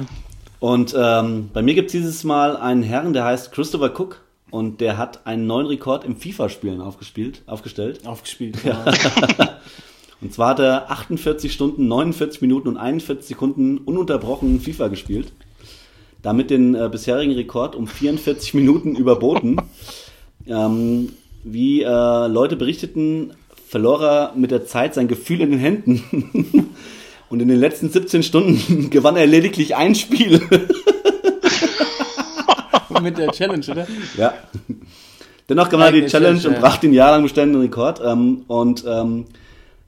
Und 0.59 0.95
ähm, 0.97 1.49
bei 1.53 1.61
mir 1.61 1.73
gibt 1.73 1.87
es 1.87 1.91
dieses 1.91 2.23
Mal 2.23 2.55
einen 2.55 2.83
Herrn, 2.83 3.13
der 3.13 3.25
heißt 3.25 3.51
Christopher 3.51 3.91
Cook 3.97 4.21
und 4.51 4.81
der 4.81 4.97
hat 4.97 5.25
einen 5.25 5.47
neuen 5.47 5.67
Rekord 5.67 6.03
im 6.03 6.17
FIFA-Spielen 6.17 6.81
aufgespielt, 6.81 7.43
aufgestellt. 7.45 8.05
Aufgespielt. 8.05 8.57
Und 10.21 10.33
zwar 10.33 10.49
hat 10.49 10.59
er 10.59 10.91
48 10.91 11.51
Stunden, 11.51 11.87
49 11.87 12.41
Minuten 12.41 12.67
und 12.67 12.77
41 12.77 13.27
Sekunden 13.27 13.77
ununterbrochen 13.77 14.59
FIFA 14.59 14.89
gespielt. 14.89 15.31
Damit 16.21 16.49
den 16.49 16.75
äh, 16.75 16.89
bisherigen 16.91 17.33
Rekord 17.33 17.75
um 17.75 17.87
44 17.87 18.53
Minuten 18.53 18.95
überboten. 18.95 19.57
Ähm, 20.47 21.13
wie 21.43 21.83
äh, 21.83 22.27
Leute 22.27 22.57
berichteten, 22.57 23.33
verlor 23.67 24.03
er 24.03 24.33
mit 24.35 24.51
der 24.51 24.65
Zeit 24.65 24.93
sein 24.93 25.07
Gefühl 25.07 25.41
in 25.41 25.51
den 25.51 25.59
Händen. 25.59 26.69
Und 27.29 27.41
in 27.41 27.47
den 27.47 27.59
letzten 27.59 27.89
17 27.89 28.23
Stunden 28.23 28.89
gewann 28.89 29.15
er 29.15 29.27
lediglich 29.27 29.75
ein 29.75 29.93
Spiel. 29.95 30.41
Mit 33.01 33.17
der 33.17 33.31
Challenge, 33.31 33.65
oder? 33.69 33.87
Ja. 34.17 34.33
Dennoch 35.47 35.69
gewann 35.69 35.93
er 35.93 36.01
die 36.01 36.07
Challenge 36.07 36.39
Challenge, 36.39 36.57
und 36.57 36.61
brachte 36.61 36.87
den 36.87 36.93
jahrelang 36.93 37.23
bestehenden 37.23 37.61
Rekord. 37.61 38.01
Ähm, 38.03 38.43
und 38.47 38.83
ähm, 38.85 39.25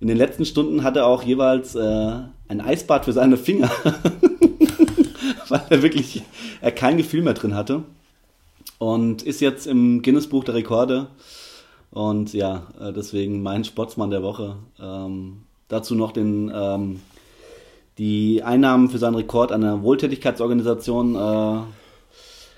in 0.02 0.08
den 0.08 0.18
letzten 0.18 0.46
Stunden 0.46 0.84
hat 0.84 0.98
er 0.98 1.06
auch 1.06 1.22
jeweils 1.22 1.76
äh, 1.76 2.12
ein 2.48 2.60
Eisbad 2.60 3.06
für 3.06 3.14
seine 3.14 3.38
Finger. 3.38 3.70
Weil 5.48 5.62
er 5.70 5.84
wirklich 5.84 6.24
er 6.60 6.72
kein 6.72 6.98
Gefühl 6.98 7.22
mehr 7.22 7.36
drin 7.36 7.54
hatte. 7.54 7.84
Und 8.80 9.22
ist 9.22 9.42
jetzt 9.42 9.68
im 9.68 10.02
Guinness-Buch 10.02 10.44
der 10.44 10.56
Rekorde. 10.56 11.08
Und 11.92 12.34
ja, 12.34 12.68
äh, 12.80 12.92
deswegen 12.92 13.44
mein 13.44 13.64
Sportsmann 13.64 14.10
der 14.10 14.24
Woche. 14.24 14.56
Ähm, 14.82 15.44
dazu 15.68 15.94
noch 15.94 16.14
den, 16.14 16.52
ähm, 16.54 17.00
die 18.00 18.42
Einnahmen 18.42 18.90
für 18.90 18.98
seinen 18.98 19.16
Rekord 19.16 19.52
an 19.52 19.64
eine 19.64 19.84
Wohltätigkeitsorganisation 19.84 21.16
äh, 21.16 21.60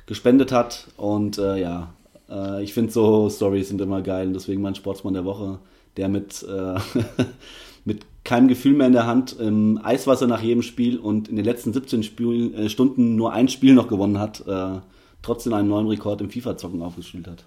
gespendet 0.06 0.54
hat. 0.54 0.88
Und 0.96 1.40
äh, 1.40 1.60
ja, 1.60 1.90
äh, 2.30 2.64
ich 2.64 2.74
finde 2.74 2.94
so 2.94 3.30
Stories 3.30 3.68
sind 3.68 3.82
immer 3.82 4.02
geil. 4.02 4.28
Und 4.28 4.34
deswegen 4.34 4.62
mein 4.62 4.76
Sportsmann 4.76 5.14
der 5.14 5.26
Woche, 5.26 5.60
der 5.98 6.10
mit, 6.10 6.44
äh, 6.44 6.80
mit 7.86 8.06
keinem 8.24 8.48
Gefühl 8.48 8.74
mehr 8.74 8.88
in 8.88 8.94
der 8.94 9.06
Hand 9.06 9.34
im 9.34 9.80
Eiswasser 9.84 10.28
nach 10.28 10.42
jedem 10.42 10.62
Spiel 10.62 10.98
und 10.98 11.28
in 11.28 11.36
den 11.36 11.46
letzten 11.46 11.74
17 11.74 12.04
Spiel, 12.04 12.54
äh, 12.56 12.70
Stunden 12.70 13.16
nur 13.16 13.34
ein 13.34 13.50
Spiel 13.50 13.74
noch 13.74 13.88
gewonnen 13.88 14.20
hat, 14.20 14.46
äh, 14.48 14.80
trotzdem 15.22 15.54
einen 15.54 15.68
neuen 15.68 15.88
Rekord 15.88 16.22
im 16.22 16.30
FIFA-Zocken 16.30 16.82
aufgespielt 16.82 17.28
hat. 17.28 17.44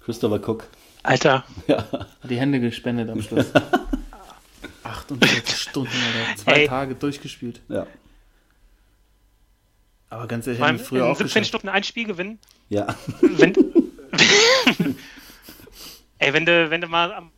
Christopher 0.00 0.40
Cook. 0.48 0.68
Alter, 1.02 1.44
Ja. 1.66 1.78
Hat 1.90 2.08
die 2.30 2.38
Hände 2.38 2.60
gespendet 2.60 3.10
am 3.10 3.20
Schluss. 3.22 3.46
48 4.82 5.56
Stunden 5.56 5.90
oder 5.90 6.36
zwei 6.36 6.52
Ey. 6.52 6.68
Tage 6.68 6.94
durchgespielt. 6.94 7.60
Ja. 7.68 7.86
Aber 10.08 10.26
ganz 10.28 10.46
ehrlich, 10.46 10.62
wir 10.62 10.78
früher 10.78 11.04
in 11.04 11.10
auch 11.10 11.16
17 11.16 11.26
geschafft. 11.26 11.46
Stunden 11.48 11.68
ein 11.68 11.82
Spiel 11.82 12.06
gewinnen. 12.06 12.38
Ja. 12.68 12.94
Wenn, 13.20 13.54
ey, 16.18 16.32
wenn 16.32 16.46
du, 16.46 16.70
wenn 16.70 16.80
du 16.80 16.88
mal 16.88 17.12
am 17.12 17.30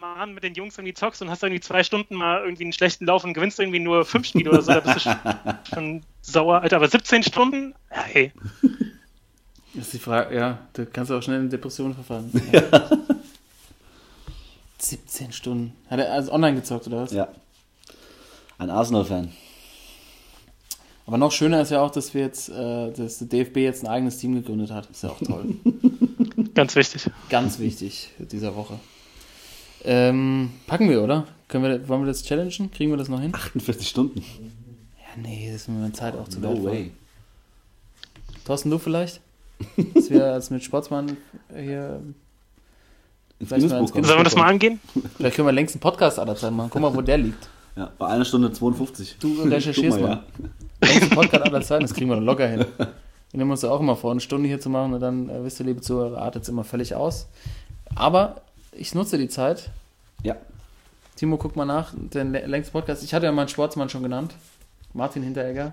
mal 0.00 0.20
an 0.20 0.34
mit 0.34 0.42
den 0.44 0.54
Jungs 0.54 0.76
irgendwie 0.76 0.92
zockst 0.92 1.22
und 1.22 1.30
hast 1.30 1.42
irgendwie 1.42 1.60
zwei 1.60 1.82
Stunden 1.82 2.14
mal 2.14 2.42
irgendwie 2.42 2.64
einen 2.64 2.72
schlechten 2.72 3.06
Lauf 3.06 3.24
und 3.24 3.32
gewinnst 3.32 3.58
irgendwie 3.58 3.80
nur 3.80 4.04
fünf 4.04 4.26
Spiele 4.26 4.50
oder 4.50 4.62
so, 4.62 4.72
da 4.72 4.80
bist 4.80 5.06
du 5.06 5.64
schon, 5.74 6.02
sauer, 6.20 6.60
Alter. 6.60 6.76
Aber 6.76 6.88
17 6.88 7.22
Stunden? 7.22 7.74
Ja, 7.90 8.04
ey. 8.12 8.32
Das 9.76 9.86
ist 9.86 9.94
die 9.94 9.98
Frage, 9.98 10.36
ja, 10.36 10.68
da 10.74 10.84
kannst 10.84 11.10
du 11.10 11.16
auch 11.16 11.22
schnell 11.22 11.40
in 11.40 11.50
Depressionen 11.50 11.94
verfallen. 11.94 12.30
17 14.78 15.32
Stunden. 15.32 15.72
Hat 15.90 15.98
er 15.98 16.12
also 16.12 16.30
online 16.30 16.54
gezockt 16.54 16.86
oder 16.86 16.98
was? 16.98 17.10
ja. 17.10 17.26
Ein 18.56 18.70
Arsenal-Fan. 18.70 19.32
Aber 21.06 21.18
noch 21.18 21.32
schöner 21.32 21.60
ist 21.60 21.70
ja 21.70 21.80
auch, 21.80 21.90
dass 21.90 22.14
wir 22.14 22.20
jetzt, 22.20 22.50
äh, 22.50 22.92
dass 22.92 23.18
der 23.18 23.26
DFB 23.26 23.56
jetzt 23.56 23.82
ein 23.82 23.88
eigenes 23.88 24.18
Team 24.18 24.36
gegründet 24.36 24.70
hat. 24.70 24.88
Ist 24.90 25.02
ja 25.02 25.10
auch 25.10 25.18
toll. 25.18 25.56
Ganz 26.54 26.76
wichtig. 26.76 27.10
Ganz 27.30 27.58
wichtig 27.58 28.10
dieser 28.18 28.54
Woche. 28.54 28.78
Ähm, 29.84 30.50
packen 30.66 30.88
wir, 30.88 31.02
oder? 31.02 31.26
Können 31.48 31.64
wir, 31.64 31.88
wollen 31.88 32.02
wir 32.02 32.06
das 32.06 32.22
challengen? 32.24 32.70
Kriegen 32.70 32.90
wir 32.90 32.96
das 32.96 33.08
noch 33.08 33.20
hin? 33.20 33.34
48 33.34 33.86
Stunden. 33.86 34.20
Ja, 34.20 35.22
nee, 35.22 35.50
das 35.52 35.62
ist 35.62 35.68
mir 35.68 35.78
meine 35.78 35.92
Zeit 35.92 36.16
auch 36.16 36.28
zu 36.28 36.40
No 36.40 36.62
way. 36.64 36.90
Thorsten, 38.44 38.70
du 38.70 38.78
vielleicht? 38.78 39.20
Dass 39.94 40.10
wir 40.10 40.26
als 40.26 40.50
mit 40.50 40.64
Sportsmann 40.64 41.16
hier. 41.54 42.00
Ins 43.38 43.50
mal. 43.50 43.86
Sollen 43.86 44.04
wir 44.06 44.24
das 44.24 44.36
mal 44.36 44.48
angehen? 44.48 44.80
Vielleicht 45.16 45.36
können 45.36 45.48
wir 45.48 45.52
längst 45.52 45.74
einen 45.74 45.80
Podcast 45.80 46.18
aller 46.18 46.36
Zeit 46.36 46.52
machen. 46.52 46.70
Guck 46.72 46.82
mal, 46.82 46.94
wo 46.94 47.00
der 47.00 47.18
liegt. 47.18 47.48
Ja, 47.76 47.90
bei 47.98 48.06
einer 48.06 48.24
Stunde 48.24 48.52
52. 48.52 49.16
Du 49.18 49.42
recherchierst 49.42 49.98
Guck 49.98 50.08
mal. 50.08 50.22
ja. 50.80 50.88
Längsten 50.88 51.10
Podcast 51.10 51.44
aller 51.44 51.62
Zeiten, 51.62 51.82
das 51.82 51.94
kriegen 51.94 52.08
wir 52.08 52.16
dann 52.16 52.24
locker 52.24 52.48
hin. 52.48 52.64
Wir 53.34 53.38
nehmen 53.38 53.50
uns 53.50 53.62
ja 53.62 53.70
auch 53.72 53.80
immer 53.80 53.96
vor, 53.96 54.12
eine 54.12 54.20
Stunde 54.20 54.46
hier 54.48 54.60
zu 54.60 54.70
machen 54.70 54.94
und 54.94 55.00
dann, 55.00 55.28
äh, 55.28 55.42
wisst 55.42 55.58
ihr, 55.58 55.66
liebe 55.66 55.80
Zuhörer, 55.80 56.18
artet 56.22 56.44
es 56.44 56.48
immer 56.48 56.62
völlig 56.62 56.94
aus. 56.94 57.26
Aber 57.96 58.42
ich 58.70 58.94
nutze 58.94 59.18
die 59.18 59.26
Zeit. 59.26 59.70
Ja. 60.22 60.36
Timo, 61.16 61.36
guck 61.36 61.56
mal 61.56 61.64
nach, 61.64 61.92
den 61.96 62.30
lä- 62.32 62.46
längsten 62.46 62.70
Podcast. 62.72 63.02
Ich 63.02 63.12
hatte 63.12 63.26
ja 63.26 63.32
meinen 63.32 63.48
Sportsmann 63.48 63.88
schon 63.88 64.04
genannt. 64.04 64.36
Martin 64.92 65.24
Hinteregger. 65.24 65.72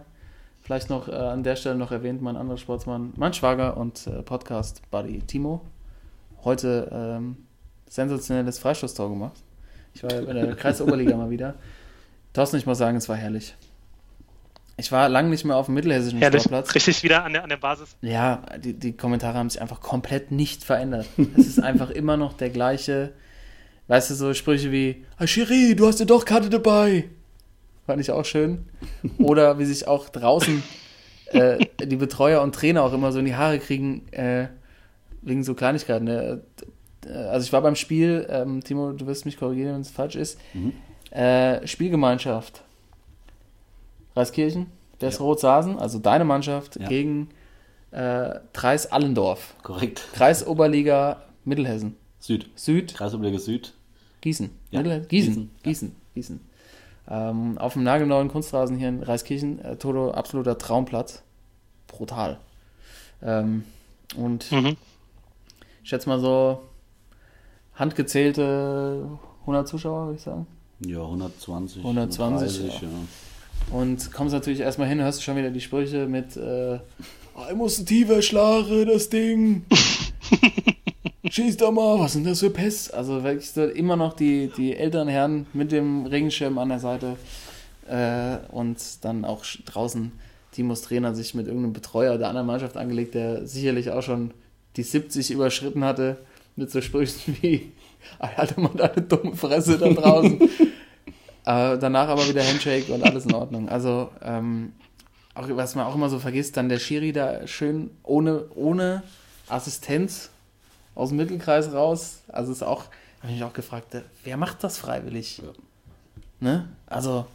Vielleicht 0.64 0.90
noch 0.90 1.08
äh, 1.08 1.12
an 1.12 1.44
der 1.44 1.56
Stelle 1.56 1.76
noch 1.76 1.92
erwähnt, 1.92 2.24
mein 2.24 2.36
anderer 2.36 2.58
Sportsmann, 2.58 3.14
mein 3.16 3.32
Schwager 3.36 3.78
und 3.78 4.08
äh, 4.08 4.24
Podcast-Buddy 4.24 5.20
Timo. 5.28 5.62
Heute 6.44 6.90
ähm, 6.92 7.38
sensationelles 7.88 8.58
Freistoßtor 8.58 9.08
gemacht. 9.08 9.38
Ich 9.94 10.02
war 10.02 10.10
bei 10.10 10.34
der 10.34 10.56
Kreisoberliga 10.56 11.16
mal 11.16 11.30
wieder. 11.30 11.54
Thorsten, 12.34 12.58
ich 12.58 12.66
muss 12.66 12.80
sagen, 12.80 12.98
es 12.98 13.08
war 13.08 13.18
herrlich. 13.18 13.56
Ich 14.82 14.92
war 14.92 15.08
lange 15.10 15.30
nicht 15.30 15.46
mehr 15.46 15.56
auf 15.58 15.68
dem 15.68 15.76
mittelhessischen 15.76 16.18
Herrlich. 16.18 16.42
Sportplatz. 16.42 16.74
Richtig 16.74 17.04
wieder 17.04 17.24
an 17.24 17.34
der, 17.34 17.44
an 17.44 17.50
der 17.50 17.58
Basis. 17.58 17.96
Ja, 18.02 18.42
die, 18.58 18.74
die 18.74 18.94
Kommentare 18.98 19.38
haben 19.38 19.48
sich 19.48 19.62
einfach 19.62 19.80
komplett 19.80 20.32
nicht 20.32 20.64
verändert. 20.64 21.06
Es 21.38 21.46
ist 21.48 21.60
einfach 21.60 21.90
immer 21.92 22.18
noch 22.18 22.34
der 22.34 22.50
gleiche, 22.50 23.14
weißt 23.90 24.10
du, 24.10 24.16
so 24.16 24.34
Sprüche 24.34 24.72
wie, 24.72 25.06
ah, 25.18 25.26
Chiri, 25.26 25.76
du 25.76 25.86
hast 25.86 26.00
ja 26.00 26.06
doch 26.08 26.26
Karte 26.26 26.50
dabei. 26.50 27.10
Fand 27.86 28.02
ich 28.02 28.10
auch 28.10 28.26
schön. 28.26 28.66
Oder 29.20 29.60
wie 29.60 29.66
sich 29.66 29.88
auch 29.88 30.10
draußen 30.10 30.64
äh, 31.28 31.64
die 31.84 31.96
Betreuer 31.96 32.42
und 32.42 32.56
Trainer 32.56 32.82
auch 32.82 32.94
immer 32.94 33.12
so 33.12 33.20
in 33.20 33.26
die 33.26 33.36
Haare 33.36 33.60
kriegen, 33.60 34.08
äh, 34.12 34.48
wegen 35.22 35.44
so 35.44 35.54
Kleinigkeiten. 35.54 36.06
Ne? 36.06 36.42
Äh, 37.06 37.10
Also 37.14 37.46
ich 37.46 37.54
war 37.54 37.62
beim 37.62 37.76
Spiel, 37.76 38.26
ähm, 38.32 38.64
Timo, 38.64 38.94
du 38.94 39.06
wirst 39.06 39.26
mich 39.26 39.38
korrigieren, 39.38 39.76
wenn 39.76 39.82
es 39.82 39.92
falsch 39.92 40.16
ist, 40.16 40.40
äh, 41.12 41.68
Spielgemeinschaft. 41.68 42.64
Reiskirchen, 44.16 44.68
das 45.00 45.18
Ja. 45.20 45.24
Rot 45.26 45.40
Sasen, 45.40 45.80
also 45.80 46.00
deine 46.00 46.26
Mannschaft 46.26 46.78
Ja. 46.80 46.88
gegen 46.88 47.30
äh, 47.92 48.40
Treis 48.54 48.92
Allendorf. 48.92 49.54
Korrekt. 49.64 50.08
Kreisoberliga 50.14 51.24
Mittelhessen. 51.44 51.98
Süd. 52.20 52.50
Süd, 52.56 52.94
Kreisoberliga 52.94 53.38
Süd. 53.40 53.74
Gießen. 54.22 54.50
Ja. 54.72 54.80
Mittelhessen? 54.80 55.08
Gießen. 55.10 55.34
Gießen, 55.34 55.52
Gießen. 55.64 55.96
Gießen. 56.14 56.40
Ähm, 57.10 57.58
auf 57.58 57.74
dem 57.74 57.84
nagelneuen 57.84 58.30
Kunstrasen 58.30 58.78
hier 58.78 58.88
in 58.90 59.04
Reiskirchen. 59.04 59.60
Äh, 59.66 59.76
Toto, 59.76 60.12
absoluter 60.12 60.58
Traumplatz. 60.58 61.24
Brutal. 61.88 62.38
Ähm, 63.22 63.66
und 64.16 64.50
Mhm. 64.52 64.78
ich 65.84 65.90
schätze 65.90 66.08
mal 66.08 66.20
so 66.20 66.62
handgezählte 67.76 69.08
100 69.46 69.68
Zuschauer, 69.68 70.06
würde 70.06 70.16
ich 70.18 70.22
sagen. 70.24 70.48
Ja, 70.86 71.02
120. 71.02 71.84
120, 71.84 72.20
130, 72.62 72.82
ja. 72.82 72.88
Und 73.70 74.12
kommst 74.12 74.34
natürlich 74.34 74.60
erstmal 74.60 74.88
hin, 74.90 75.00
hörst 75.02 75.20
du 75.20 75.24
schon 75.24 75.38
wieder 75.38 75.50
die 75.50 75.62
Sprüche 75.62 76.08
mit 76.08 76.36
äh, 76.36 76.80
"Ah, 77.36 77.48
ich 77.50 77.56
muss 77.56 77.84
tiefer 77.86 78.22
schlagen, 78.22 78.86
das 78.88 79.10
Ding. 79.10 79.64
Schieß 81.30 81.58
doch 81.58 81.72
mal, 81.72 82.00
was 82.00 82.14
sind 82.14 82.26
das 82.26 82.40
für 82.42 82.50
Pest? 82.50 82.94
Also 82.94 83.24
wirklich 83.24 83.50
so 83.52 83.64
immer 83.64 83.96
noch 83.96 84.14
die, 84.14 84.52
die 84.58 84.76
älteren 84.76 85.08
Herren 85.08 85.46
mit 85.54 85.72
dem 85.72 86.06
Regenschirm 86.06 86.58
an 86.58 86.70
der 86.70 86.80
Seite 86.80 87.16
äh, 87.88 88.38
und 88.52 88.78
dann 89.02 89.24
auch 89.24 89.46
draußen 89.66 90.12
Timos 90.52 90.82
Trainer 90.82 91.16
sich 91.16 91.34
mit 91.34 91.48
irgendeinem 91.48 91.72
Betreuer 91.74 92.18
der 92.18 92.28
anderen 92.28 92.48
Mannschaft 92.48 92.76
angelegt, 92.76 93.14
der 93.16 93.48
sicherlich 93.48 93.92
auch 93.92 94.02
schon 94.02 94.32
die 94.76 94.84
70 94.84 95.32
überschritten 95.32 95.86
hatte, 95.86 96.18
mit 96.58 96.70
so 96.72 96.82
Sprüchen 96.82 97.38
wie 97.42 97.72
"Ah, 98.20 98.28
halt 98.36 98.58
mal 98.58 98.72
deine 98.76 99.02
dumme 99.04 99.36
Fresse 99.36 99.78
da 99.78 99.88
draußen. 99.90 100.38
äh, 101.46 101.78
danach 101.78 102.08
aber 102.08 102.28
wieder 102.28 102.44
Handshake 102.44 102.92
und 102.94 103.04
alles 103.04 103.26
in 103.26 103.34
Ordnung. 103.34 103.70
Also, 103.70 104.10
ähm, 104.24 104.74
auch, 105.34 105.48
was 105.50 105.76
man 105.76 105.86
auch 105.86 105.96
immer 105.96 106.10
so 106.10 106.20
vergisst, 106.20 106.58
dann 106.58 106.70
der 106.70 106.80
Schiri 106.80 107.14
da 107.14 107.48
schön 107.48 107.90
ohne, 108.04 108.46
ohne 108.56 109.04
Assistenz 109.48 110.30
aus 110.96 111.10
dem 111.10 111.18
Mittelkreis 111.18 111.74
raus. 111.74 112.22
Also 112.28 112.52
ist 112.52 112.64
auch, 112.64 112.86
habe 113.22 113.30
ich 113.30 113.36
mich 113.36 113.44
auch 113.44 113.54
gefragt, 113.54 113.96
äh, 113.96 114.02
wer 114.24 114.38
macht 114.38 114.64
das 114.64 114.78
freiwillig? 114.78 115.42
Ne? 116.40 116.68
Also, 116.88 117.26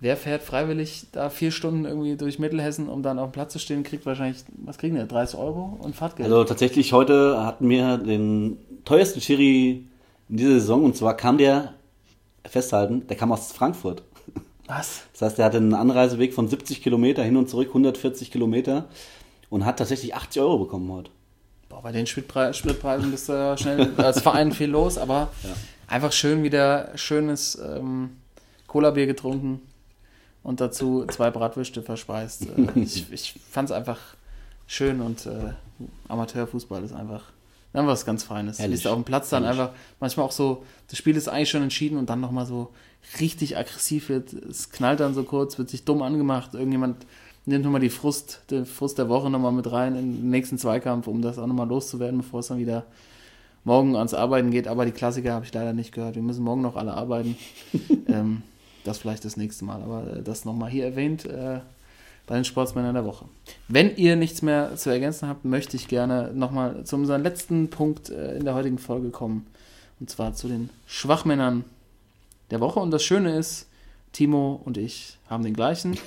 wer 0.00 0.16
fährt 0.16 0.42
freiwillig 0.42 1.06
da 1.12 1.28
vier 1.28 1.50
Stunden 1.50 1.84
irgendwie 1.84 2.16
durch 2.16 2.38
Mittelhessen, 2.38 2.88
um 2.88 3.02
dann 3.02 3.18
auf 3.18 3.30
dem 3.30 3.32
Platz 3.32 3.52
zu 3.52 3.58
stehen, 3.58 3.82
kriegt 3.82 4.06
wahrscheinlich, 4.06 4.44
was 4.64 4.78
kriegen 4.78 4.96
die, 4.96 5.06
30 5.06 5.38
Euro 5.38 5.78
und 5.80 5.94
Fahrtgeld? 5.94 6.30
Also 6.30 6.44
tatsächlich 6.44 6.92
heute 6.92 7.44
hatten 7.44 7.68
wir 7.68 7.98
den 7.98 8.58
teuersten 8.84 9.20
Schiri 9.20 9.84
in 10.28 10.36
dieser 10.36 10.54
Saison 10.54 10.84
und 10.84 10.96
zwar 10.96 11.16
kam 11.16 11.38
der, 11.38 11.74
festhalten, 12.48 13.06
der 13.06 13.16
kam 13.16 13.32
aus 13.32 13.52
Frankfurt. 13.52 14.02
was? 14.66 15.02
Das 15.12 15.22
heißt, 15.22 15.38
er 15.38 15.46
hatte 15.46 15.56
einen 15.58 15.74
Anreiseweg 15.74 16.34
von 16.34 16.48
70 16.48 16.82
Kilometer 16.82 17.22
hin 17.22 17.36
und 17.36 17.48
zurück, 17.48 17.68
140 17.68 18.30
Kilometer 18.30 18.86
und 19.50 19.64
hat 19.64 19.78
tatsächlich 19.78 20.14
80 20.14 20.42
Euro 20.42 20.58
bekommen 20.58 20.90
heute. 20.92 21.10
Boah, 21.68 21.82
bei 21.82 21.92
den 21.92 22.06
Spritpre 22.06 22.54
Spritpreisen 22.54 23.10
bist 23.10 23.28
du 23.28 23.32
ja 23.32 23.56
schnell 23.56 23.92
als 23.98 24.22
Verein 24.22 24.52
viel 24.52 24.70
los, 24.70 24.96
aber 24.96 25.30
einfach 25.86 26.12
schön 26.12 26.42
wieder 26.42 26.92
schönes 26.96 27.56
ähm, 27.56 28.16
Cola-Bier 28.66 29.06
getrunken 29.06 29.60
und 30.42 30.60
dazu 30.60 31.04
zwei 31.06 31.30
Bratwürste 31.30 31.82
verspeist. 31.82 32.46
Äh, 32.46 32.80
ich 32.80 33.06
ich 33.12 33.34
fand 33.50 33.70
es 33.70 33.76
einfach 33.76 33.98
schön 34.66 35.00
und 35.00 35.26
äh, 35.26 35.52
Amateurfußball 36.08 36.82
ist 36.84 36.92
einfach, 36.92 37.24
einfach 37.72 37.88
was 37.88 38.04
ganz 38.06 38.24
Feines. 38.24 38.58
Herrlich. 38.58 38.80
Ist 38.80 38.86
auf 38.86 38.94
dem 38.94 39.04
Platz 39.04 39.30
dann 39.30 39.44
Herrlich. 39.44 39.60
einfach 39.60 39.74
manchmal 40.00 40.26
auch 40.26 40.32
so, 40.32 40.64
das 40.88 40.98
Spiel 40.98 41.16
ist 41.16 41.28
eigentlich 41.28 41.50
schon 41.50 41.62
entschieden 41.62 41.98
und 41.98 42.10
dann 42.10 42.20
nochmal 42.20 42.46
so 42.46 42.70
richtig 43.20 43.56
aggressiv 43.56 44.08
wird. 44.08 44.32
Es 44.32 44.70
knallt 44.70 45.00
dann 45.00 45.14
so 45.14 45.22
kurz, 45.22 45.58
wird 45.58 45.70
sich 45.70 45.84
dumm 45.84 46.02
angemacht. 46.02 46.54
Irgendjemand 46.54 47.06
nimmt 47.46 47.64
nochmal 47.64 47.80
die 47.80 47.90
Frust, 47.90 48.42
den 48.50 48.66
Frust 48.66 48.98
der 48.98 49.08
Woche 49.08 49.30
nochmal 49.30 49.52
mit 49.52 49.70
rein 49.70 49.96
in 49.96 50.12
den 50.12 50.30
nächsten 50.30 50.58
Zweikampf, 50.58 51.06
um 51.06 51.22
das 51.22 51.38
auch 51.38 51.46
nochmal 51.46 51.68
loszuwerden, 51.68 52.18
bevor 52.18 52.40
es 52.40 52.48
dann 52.48 52.58
wieder 52.58 52.84
morgen 53.64 53.96
ans 53.96 54.14
Arbeiten 54.14 54.50
geht. 54.50 54.68
Aber 54.68 54.84
die 54.84 54.92
Klassiker 54.92 55.32
habe 55.32 55.44
ich 55.44 55.52
leider 55.52 55.72
nicht 55.72 55.92
gehört. 55.92 56.14
Wir 56.14 56.22
müssen 56.22 56.44
morgen 56.44 56.62
noch 56.62 56.76
alle 56.76 56.94
arbeiten. 56.94 57.36
ähm, 58.08 58.42
das 58.84 58.98
vielleicht 58.98 59.24
das 59.24 59.36
nächste 59.36 59.64
Mal. 59.64 59.82
Aber 59.82 60.16
äh, 60.16 60.22
das 60.22 60.44
nochmal 60.44 60.70
hier 60.70 60.84
erwähnt 60.84 61.24
äh, 61.26 61.60
bei 62.28 62.34
den 62.36 62.44
Sportsmännern 62.44 62.94
der 62.94 63.04
Woche. 63.04 63.24
Wenn 63.68 63.96
ihr 63.96 64.14
nichts 64.14 64.42
mehr 64.42 64.76
zu 64.76 64.90
ergänzen 64.90 65.28
habt, 65.28 65.44
möchte 65.44 65.76
ich 65.76 65.88
gerne 65.88 66.30
nochmal 66.34 66.84
zu 66.84 66.94
unserem 66.96 67.22
letzten 67.22 67.68
Punkt 67.70 68.10
äh, 68.10 68.36
in 68.36 68.44
der 68.44 68.54
heutigen 68.54 68.78
Folge 68.78 69.10
kommen. 69.10 69.46
Und 69.98 70.08
zwar 70.10 70.34
zu 70.34 70.46
den 70.46 70.70
Schwachmännern 70.86 71.64
der 72.50 72.60
Woche. 72.60 72.78
Und 72.80 72.90
das 72.92 73.02
Schöne 73.02 73.36
ist, 73.36 73.66
Timo 74.12 74.60
und 74.64 74.76
ich 74.78 75.16
haben 75.28 75.42
den 75.42 75.54
gleichen. 75.54 75.98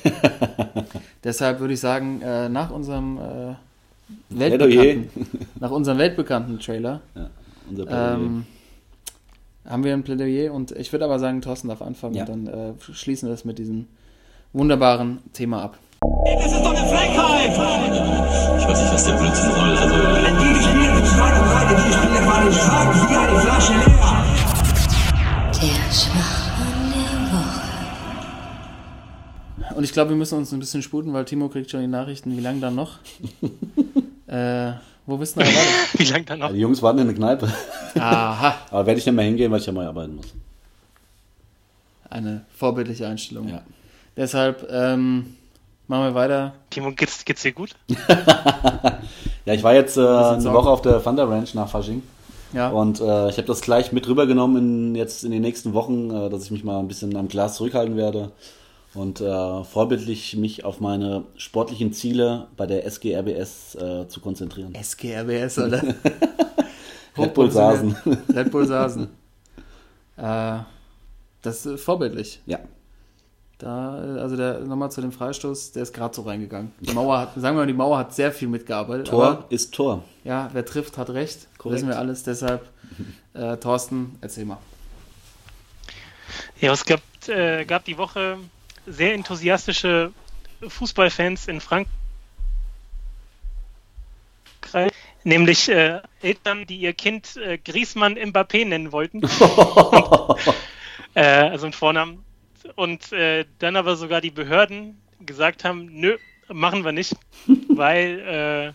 Deshalb 1.24 1.60
würde 1.60 1.74
ich 1.74 1.80
sagen, 1.80 2.22
äh, 2.22 2.50
nach 2.50 2.72
unserem 2.72 3.18
äh, 3.18 3.56
weltbekannten, 4.30 5.10
nach 5.60 5.72
unserem 5.72 5.98
weltbekannten 5.98 6.60
Trailer 6.60 7.02
Plädoyer. 7.68 8.16
ähm, 8.16 8.46
haben 9.66 9.84
wir 9.84 9.94
ein 9.94 10.04
Plädoyer 10.04 10.54
und 10.54 10.72
ich 10.72 10.92
würde 10.92 11.06
aber 11.06 11.20
sagen, 11.20 11.42
Thorsten 11.42 11.68
darf 11.68 11.82
anfangen 11.82 12.16
Ja. 12.16 12.26
und 12.26 12.46
dann 12.46 12.48
äh, 12.48 12.74
schließen 12.94 13.28
wir 13.28 13.34
das 13.34 13.46
mit 13.46 13.58
diesem 13.60 13.88
wunderbaren 14.54 15.20
Thema 15.34 15.62
ab. 15.64 15.78
Das 16.12 16.52
ist 16.52 16.62
doch 16.66 16.74
eine 16.76 16.88
Frechheit! 16.90 17.52
Ich 17.52 18.68
weiß 18.68 18.82
nicht, 18.82 18.92
was 18.92 19.06
der 19.06 19.14
Blödsinn 19.14 19.52
soll. 19.52 19.78
Also, 19.78 19.96
Die 19.96 20.64
spielen 20.64 20.96
mit 20.96 21.06
stark 21.06 21.40
und 21.40 21.48
breit, 21.48 21.78
die 21.78 21.94
Spieler 21.94 22.26
waren 22.26 22.52
stark 22.52 22.90
wie 22.96 23.16
eine 23.16 23.40
Flasche 23.40 23.74
leer. 23.74 24.26
Der 25.62 25.94
Schwachmann 25.94 26.92
der 26.92 27.22
Woche. 29.70 29.76
Und 29.76 29.84
ich 29.84 29.94
glaube, 29.94 30.10
wir 30.10 30.18
müssen 30.18 30.40
uns 30.40 30.52
ein 30.52 30.60
bisschen 30.60 30.82
sputen, 30.82 31.14
weil 31.14 31.26
Timo 31.26 31.50
kriegt 31.50 31.70
schon 31.70 31.82
die 31.82 31.88
Nachrichten, 31.88 32.36
wie 32.36 32.42
lange 32.42 32.62
dann 32.62 32.74
noch. 32.74 32.98
äh, 34.28 34.72
wo 35.06 35.18
bist 35.18 35.36
du 35.36 35.42
denn? 35.42 35.50
Wie 35.94 36.06
lange 36.06 36.26
dann 36.26 36.40
noch? 36.40 36.52
die 36.52 36.60
Jungs 36.60 36.82
warten 36.82 36.98
in 37.00 37.08
der 37.08 37.16
Kneipe. 37.16 37.48
Aha, 38.00 38.56
Aber 38.72 38.88
werde 38.88 39.00
ich 39.00 39.06
nicht 39.06 39.14
mehr 39.16 39.26
hingehen, 39.26 39.52
weil 39.52 39.60
ich 39.60 39.68
ja 39.68 39.74
mal 39.74 39.86
arbeiten 39.86 40.16
muss. 40.16 40.34
eine 42.10 42.42
vorbildliche 42.56 43.06
Einstellung. 43.08 43.50
Ja. 43.50 43.62
Deshalb 44.18 44.68
ähm, 44.72 45.36
machen 45.92 46.06
wir 46.06 46.16
weiter. 46.16 46.54
Timo, 46.70 46.92
geht's, 46.92 47.24
geht's 47.26 47.44
dir 47.44 47.52
gut? 47.52 47.76
Ja, 49.44 49.56
ich 49.56 49.64
war 49.64 49.74
jetzt 49.74 49.98
äh, 49.98 50.02
eine. 50.02 50.54
Woche 50.54 50.70
auf 50.70 50.84
der 50.84 51.04
Thunder 51.04 51.28
Ranch 51.28 51.56
nach 51.56 51.68
Fasching. 51.68 52.04
Ja, 52.54 52.70
Und 52.70 53.00
äh, 53.00 53.30
ich 53.30 53.38
habe 53.38 53.48
das 53.48 53.62
gleich 53.62 53.92
mit 53.92 54.08
rübergenommen 54.08 54.92
in, 54.92 54.96
jetzt 54.96 55.24
in 55.24 55.32
den 55.32 55.42
nächsten 55.42 55.74
Wochen, 55.74 56.12
äh, 56.12 56.30
dass 56.30 56.44
ich 56.44 56.52
mich 56.52 56.64
mal 56.64 56.78
ein 56.78 56.88
bisschen 56.88 57.16
am 57.18 57.28
Glas 57.28 57.56
zurückhalten 57.56 57.98
werde 57.98 58.32
und 58.94 59.20
äh, 59.20 59.64
vorbildlich 59.64 60.38
mich 60.38 60.64
auf 60.64 60.80
meine 60.80 61.24
sportlichen 61.38 61.92
Ziele 61.92 62.48
bei 62.56 62.68
der 62.68 62.86
SGRBS 62.86 63.76
äh, 63.76 64.08
zu 64.08 64.20
konzentrieren. 64.22 64.76
SGRBS, 64.76 65.58
oder? 65.58 65.82
Red 67.18 67.34
Bull 67.34 67.50
Sasen. 67.50 67.96
Red 68.32 68.52
Bull 68.52 68.68
Sasen. 68.68 69.10
äh, 70.18 70.60
das 71.42 71.66
ist 71.66 71.84
vorbildlich. 71.84 72.42
Ja. 72.46 72.60
Da, 73.62 73.94
also 74.20 74.36
der 74.36 74.62
nochmal 74.62 74.92
zu 74.92 75.02
dem 75.02 75.12
Freistoß, 75.12 75.74
der 75.74 75.84
ist 75.84 75.94
gerade 75.94 76.16
so 76.16 76.24
reingegangen. 76.24 76.72
Die 76.80 76.94
Mauer 76.94 77.20
hat, 77.20 77.36
sagen 77.36 77.56
wir 77.56 77.62
mal, 77.62 77.68
die 77.68 77.74
Mauer 77.74 78.00
hat 78.00 78.12
sehr 78.16 78.32
viel 78.32 78.48
mitgearbeitet. 78.48 79.10
Tor 79.10 79.24
Aber, 79.24 79.46
ist 79.50 79.72
Tor. 79.72 80.04
ja, 80.24 80.50
wer 80.52 80.66
trifft, 80.66 80.98
hat 80.98 81.12
recht. 81.12 81.48
Korrekt. 81.60 81.76
Wissen 81.78 81.90
wir 81.90 82.00
alles. 82.00 82.24
Deshalb, 82.24 82.68
äh, 83.36 83.58
Thorsten, 83.58 84.18
erzähl 84.20 84.46
mal. 84.46 84.58
Ja, 86.60 86.74
es 86.74 86.86
gab, 86.86 87.02
äh, 87.28 87.64
gab 87.66 87.86
die 87.86 88.00
Woche 88.00 88.40
sehr 88.88 89.14
enthusiastische 89.14 90.12
Fußballfans 90.68 91.48
in 91.48 91.62
Frankreich, 91.62 91.88
nämlich 95.24 95.70
äh, 95.70 96.02
Eltern, 96.24 96.66
die 96.66 96.78
ihr 96.78 96.94
Kind 96.94 97.38
äh, 97.38 97.60
Griezmann 97.60 98.16
Mbappé 98.16 98.66
nennen 98.66 98.92
wollten. 98.92 99.22
äh, 101.14 101.22
also 101.22 101.68
einen 101.68 101.74
Vornamen. 101.74 102.31
Und 102.76 103.12
äh, 103.12 103.46
dann 103.60 103.76
aber 103.76 103.96
sogar 103.96 104.22
die 104.22 104.30
Behörden 104.32 105.02
gesagt 105.20 105.64
haben, 105.64 105.88
nö, 105.92 106.18
machen 106.48 106.84
wir 106.84 106.92
nicht, 106.92 107.16
weil, 107.70 108.74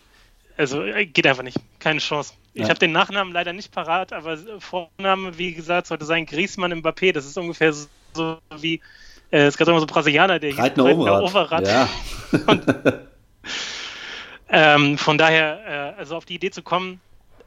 äh, 0.56 0.60
also 0.60 0.82
äh, 0.82 1.06
geht 1.06 1.26
einfach 1.26 1.42
nicht, 1.42 1.58
keine 1.78 2.00
Chance. 2.00 2.34
Ich 2.54 2.62
Ja. 2.62 2.68
habe 2.70 2.78
den 2.78 2.92
Nachnamen 2.92 3.32
leider 3.32 3.52
nicht 3.52 3.70
parat, 3.72 4.12
aber 4.12 4.38
Vorname, 4.60 5.36
wie 5.36 5.52
gesagt, 5.52 5.88
sollte 5.88 6.04
sein 6.06 6.24
Griezmann 6.24 6.72
Mbappé. 6.72 7.12
Das 7.12 7.26
ist 7.26 7.36
ungefähr 7.36 7.72
so, 7.72 7.86
so 8.14 8.38
wie, 8.58 8.80
äh, 9.30 9.46
es 9.46 9.56
gab 9.58 9.68
immer 9.68 9.80
so 9.80 9.86
Brasilianer, 9.86 10.38
der 10.38 10.50
hieß 10.50 10.58
Breitner 10.58 10.84
Breitner 10.84 11.22
Overath. 11.22 11.66
Ja. 11.66 11.88
Ähm, 14.48 14.96
von 14.96 15.18
daher, 15.18 15.94
äh, 15.96 15.98
also 15.98 16.16
auf 16.16 16.24
die 16.24 16.34
Idee 16.36 16.50
zu 16.50 16.62
kommen, 16.62 17.00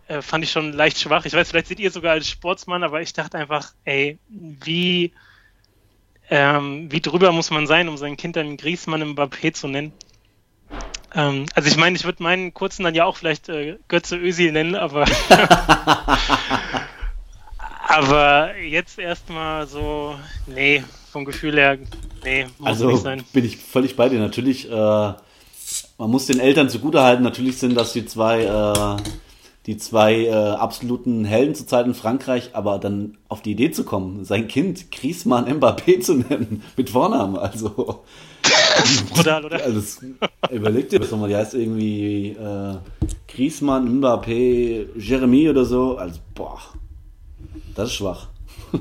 äh, 0.07 0.22
fand 0.22 0.44
ich 0.44 0.52
schon 0.52 0.74
leicht 0.74 0.99
schwach. 0.99 1.26
Ich 1.26 1.34
weiß, 1.34 1.49
vielleicht 1.49 1.68
seht 1.68 1.80
ihr 1.80 1.91
sogar 1.91 2.11
als 2.14 2.28
Sportsmann, 2.28 2.84
aber 2.84 3.02
ich 3.02 3.14
dachte 3.14 3.38
einfach, 3.38 3.74
ey, 3.86 4.20
wie, 4.28 5.14
ähm, 6.30 6.91
wie 6.91 7.01
drüber 7.01 7.31
muss 7.31 7.51
man 7.51 7.68
sein, 7.68 7.89
um 7.89 7.97
sein 7.97 8.18
Kind 8.18 8.35
dann 8.35 8.57
Griezmann 8.57 9.03
Mbappé 9.03 9.53
zu 9.53 9.68
nennen? 9.68 9.93
Ähm, 11.14 11.45
also 11.56 11.69
ich 11.69 11.77
meine, 11.77 11.95
ich 11.95 12.06
würde 12.06 12.22
meinen 12.22 12.53
kurzen 12.53 12.84
dann 12.84 12.95
ja 12.95 13.06
auch 13.06 13.18
vielleicht 13.18 13.49
äh, 13.49 13.77
Götze 13.88 14.15
Özil 14.15 14.51
nennen, 14.51 14.76
aber 14.76 15.06
aber 17.88 18.56
jetzt 18.57 18.99
erstmal 18.99 19.68
so, 19.68 20.15
nee, 20.45 20.84
vom 21.11 21.26
Gefühl 21.26 21.57
her, 21.57 21.77
nee, 22.23 22.45
muss 22.60 22.68
Also 22.68 22.91
nicht 22.91 23.01
sein. 23.01 23.23
bin 23.34 23.45
ich 23.45 23.57
völlig 23.57 23.95
bei 23.95 24.10
dir. 24.10 24.19
Natürlich, 24.19 24.69
äh, 24.69 24.73
man 24.73 25.15
muss 25.97 26.27
den 26.27 26.39
Eltern 26.39 26.69
zugutehalten. 26.69 27.23
Natürlich 27.23 27.57
sind 27.57 27.76
das 27.76 27.93
die 27.93 28.06
zwei, 28.06 28.43
äh, 28.43 28.97
die 29.69 29.77
zwei 29.77 30.25
äh, 30.25 30.33
absoluten 30.33 31.23
Helden 31.25 31.53
zurzeit 31.53 31.85
in 31.85 31.93
Frankreich, 31.93 32.49
aber 32.53 32.79
dann 32.79 33.19
auf 33.27 33.43
die 33.43 33.51
Idee 33.51 33.69
zu 33.69 33.83
kommen, 33.83 34.25
sein 34.25 34.47
Kind 34.47 34.91
Griezmann 34.91 35.45
Mbappé 35.45 35.99
zu 35.99 36.15
nennen 36.15 36.63
mit 36.75 36.89
Vornamen, 36.89 37.37
also, 37.37 38.03
Brutal, 39.13 39.45
oder? 39.45 39.63
also 39.63 39.79
das, 39.79 39.99
überleg 40.51 40.89
dir 40.89 40.99
das 40.99 41.11
nochmal, 41.11 41.29
die 41.29 41.35
heißt 41.35 41.53
irgendwie 41.53 42.29
äh, 42.29 42.77
Griezmann 43.27 44.01
Mbappé 44.01 44.87
Jeremy 44.97 45.51
oder 45.51 45.65
so, 45.65 45.97
also 45.97 46.19
boah, 46.33 46.59
das 47.75 47.89
ist 47.89 47.95
schwach. 47.95 48.27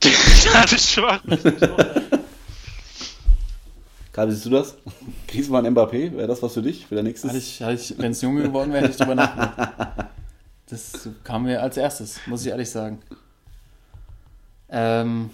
Schade, 0.00 0.78
schwach. 0.78 1.20
Karl, 4.12 4.28
wie 4.28 4.32
siehst 4.32 4.46
du 4.46 4.50
das? 4.50 4.76
Griezmann, 5.26 5.66
Mbappé, 5.66 6.14
wäre 6.16 6.28
das 6.28 6.42
was 6.42 6.54
für 6.54 6.62
dich, 6.62 6.86
für 6.86 6.94
dein 6.94 7.04
nächstes? 7.04 7.30
Hatte 7.30 7.38
ich, 7.38 7.62
hatte 7.62 7.74
ich, 7.74 7.98
wenn 7.98 8.12
es 8.12 8.20
Junge 8.20 8.42
geworden 8.42 8.72
wäre, 8.72 8.82
hätte 8.82 8.92
ich 8.92 8.98
drüber 8.98 9.14
nachgedacht. 9.14 10.10
Das 10.66 11.08
kam 11.24 11.42
mir 11.44 11.62
als 11.62 11.76
erstes, 11.76 12.26
muss 12.26 12.44
ich 12.44 12.48
ehrlich 12.48 12.70
sagen. 12.70 13.02
Ähm, 14.70 15.30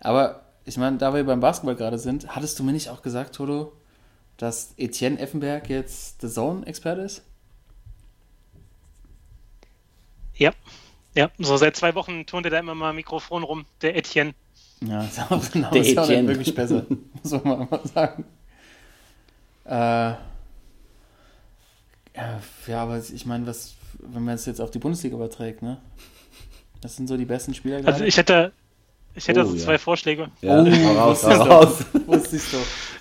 aber 0.00 0.42
ich 0.64 0.76
meine, 0.76 0.98
da 0.98 1.14
wir 1.14 1.24
beim 1.24 1.40
Basketball 1.40 1.76
gerade 1.76 1.98
sind, 1.98 2.34
hattest 2.34 2.58
du 2.58 2.64
mir 2.64 2.72
nicht 2.72 2.90
auch 2.90 3.02
gesagt, 3.02 3.36
Toto, 3.36 3.72
dass 4.36 4.74
Etienne 4.76 5.18
Effenberg 5.18 5.68
jetzt 5.68 6.20
The 6.20 6.28
Zone-Experte 6.28 7.02
ist? 7.02 7.22
Ja. 10.34 10.52
Ja, 11.14 11.30
so 11.38 11.56
seit 11.56 11.76
zwei 11.76 11.94
Wochen 11.94 12.26
turnt 12.26 12.46
er 12.46 12.50
da 12.50 12.58
immer 12.58 12.74
mal 12.74 12.92
Mikrofon 12.92 13.42
rum, 13.42 13.66
der 13.82 13.96
Etienne. 13.96 14.34
Ja, 14.86 15.02
ist 15.04 15.18
auch, 15.20 15.50
genau, 15.50 15.70
Der 15.70 15.82
ist 15.82 15.98
auch 15.98 16.08
nicht 16.08 16.26
wirklich 16.28 16.54
besser, 16.54 16.86
muss 17.22 17.32
man 17.44 17.68
mal 17.70 17.80
sagen. 17.92 18.24
Äh, 19.64 20.14
ja, 22.66 22.82
aber 22.82 22.98
ich 22.98 23.26
meine, 23.26 23.46
was, 23.46 23.74
wenn 23.98 24.24
man 24.24 24.34
es 24.34 24.46
jetzt 24.46 24.60
auf 24.60 24.70
die 24.70 24.78
Bundesliga 24.78 25.16
überträgt, 25.16 25.62
ne? 25.62 25.78
Das 26.80 26.96
sind 26.96 27.08
so 27.08 27.16
die 27.16 27.24
besten 27.24 27.54
Spieler 27.54 27.76
gerade. 27.80 27.92
Also 27.92 28.04
ich 28.04 28.16
hätte, 28.16 28.52
ich 29.14 29.26
hätte 29.26 29.40
Oh, 29.40 29.44
also 29.44 29.56
ja. 29.56 29.62
zwei 29.64 29.78
Vorschläge. 29.78 30.30
ja, 30.42 30.62
Oh, 30.62 30.92
raus, 30.96 31.24
raus. 31.24 31.84
Wusste 32.06 32.36
ich 32.36 32.50
doch. 32.52 32.58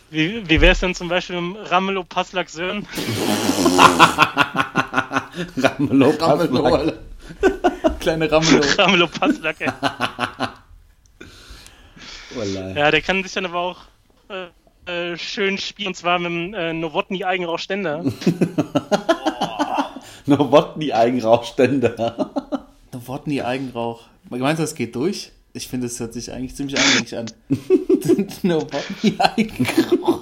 Wie, 0.10 0.49
wie 0.49 0.62
wäre 0.62 0.72
es 0.72 0.80
denn 0.80 0.95
zum 0.95 1.10
Beispiel 1.10 1.40
mit 1.41 1.70
Ramelow 1.70 2.04
Passlack 2.06 2.49
Sören? 2.49 2.88
Ramelow. 5.58 6.12
Alter. 6.20 6.94
Kleine 7.99 8.32
Ramelow. 8.32 8.66
Ramelow 8.78 9.08
Passlack, 9.08 9.62
ey. 9.62 9.70
Ja, 12.76 12.91
der 12.91 13.02
kann 13.02 13.24
sich 13.24 13.34
dann 13.34 13.45
aber 13.45 13.60
auch 13.60 13.78
äh, 14.30 14.48
äh, 14.88 15.18
schön 15.18 15.58
spielen, 15.58 15.90
und 15.90 15.95
zwar 15.95 16.18
mit 16.20 16.32
dem 16.32 16.54
äh, 16.54 16.72
Nowotny 16.74 17.26
Eigenrauchständer. 17.26 18.04
Nowotny 20.26 20.94
Eigenrauchständer. 20.94 22.32
Nowotny 22.94 23.41
Eigenrauch. 23.41 24.04
Meinst 24.30 24.60
du, 24.60 24.64
das 24.64 24.76
geht 24.76 24.95
durch? 24.95 25.32
Ich 25.54 25.68
finde, 25.68 25.88
es 25.88 25.99
hört 25.99 26.14
sich 26.14 26.32
eigentlich 26.32 26.56
ziemlich 26.56 26.80
eingängig 26.80 27.18
an. 27.18 27.26
Nowotny 28.44 29.16
Eigenrauch. 29.20 30.22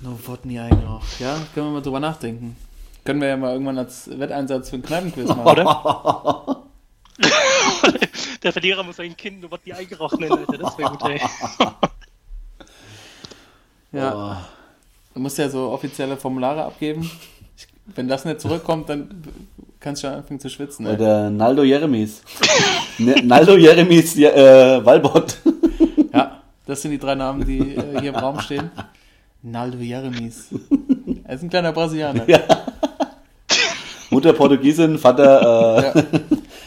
Nowotny 0.00 0.60
Eigenrauch. 0.60 1.02
Ja, 1.18 1.36
können 1.54 1.66
wir 1.66 1.72
mal 1.72 1.82
drüber 1.82 2.00
nachdenken. 2.00 2.56
Können 3.04 3.20
wir 3.20 3.28
ja 3.28 3.36
mal 3.36 3.52
irgendwann 3.52 3.76
als 3.78 4.08
Wetteinsatz 4.18 4.70
für 4.70 4.76
einen 4.76 4.84
Kneipenquiz 4.84 5.28
machen. 5.28 5.46
Oder? 5.46 6.62
Der 8.42 8.52
Verlierer 8.52 8.82
muss 8.82 8.96
sein 8.96 9.16
Kind 9.16 9.40
Nowotny 9.40 9.72
Eigenrauch 9.72 10.12
nennen, 10.18 10.32
Alter. 10.38 10.58
Das 10.58 10.78
wäre 10.78 10.90
gut, 10.90 11.02
ey. 11.08 11.20
Ja. 13.92 14.46
Du 15.14 15.20
musst 15.20 15.38
ja 15.38 15.48
so 15.48 15.70
offizielle 15.70 16.16
Formulare 16.16 16.64
abgeben. 16.64 17.10
Ich, 17.56 17.66
wenn 17.94 18.08
das 18.08 18.24
nicht 18.24 18.40
zurückkommt, 18.40 18.88
dann 18.90 19.22
kannst 19.80 20.02
du 20.02 20.08
schon 20.08 20.16
anfangen 20.16 20.40
zu 20.40 20.50
schwitzen. 20.50 20.86
Ey. 20.86 20.94
Oder 20.94 21.30
Naldo 21.30 21.62
Jeremies. 21.62 22.22
Ne- 22.98 23.22
Naldo 23.22 23.56
Jeremies 23.56 24.14
ja, 24.16 24.30
äh, 24.30 24.84
Walbot. 24.84 25.38
Ja, 26.12 26.40
das 26.64 26.80
sind 26.80 26.92
die 26.92 26.98
drei 26.98 27.14
Namen, 27.14 27.44
die 27.44 27.74
äh, 27.76 28.00
hier 28.00 28.08
im 28.10 28.14
Raum 28.16 28.40
stehen. 28.40 28.70
Naldo 29.42 29.78
Jeremies. 29.78 30.48
Er 31.24 31.34
ist 31.34 31.42
ein 31.42 31.50
kleiner 31.50 31.72
Brasilianer. 31.72 32.24
Mutter 34.08 34.32
Portugiesin, 34.32 34.96
Vater 34.98 35.94
äh, 35.94 36.02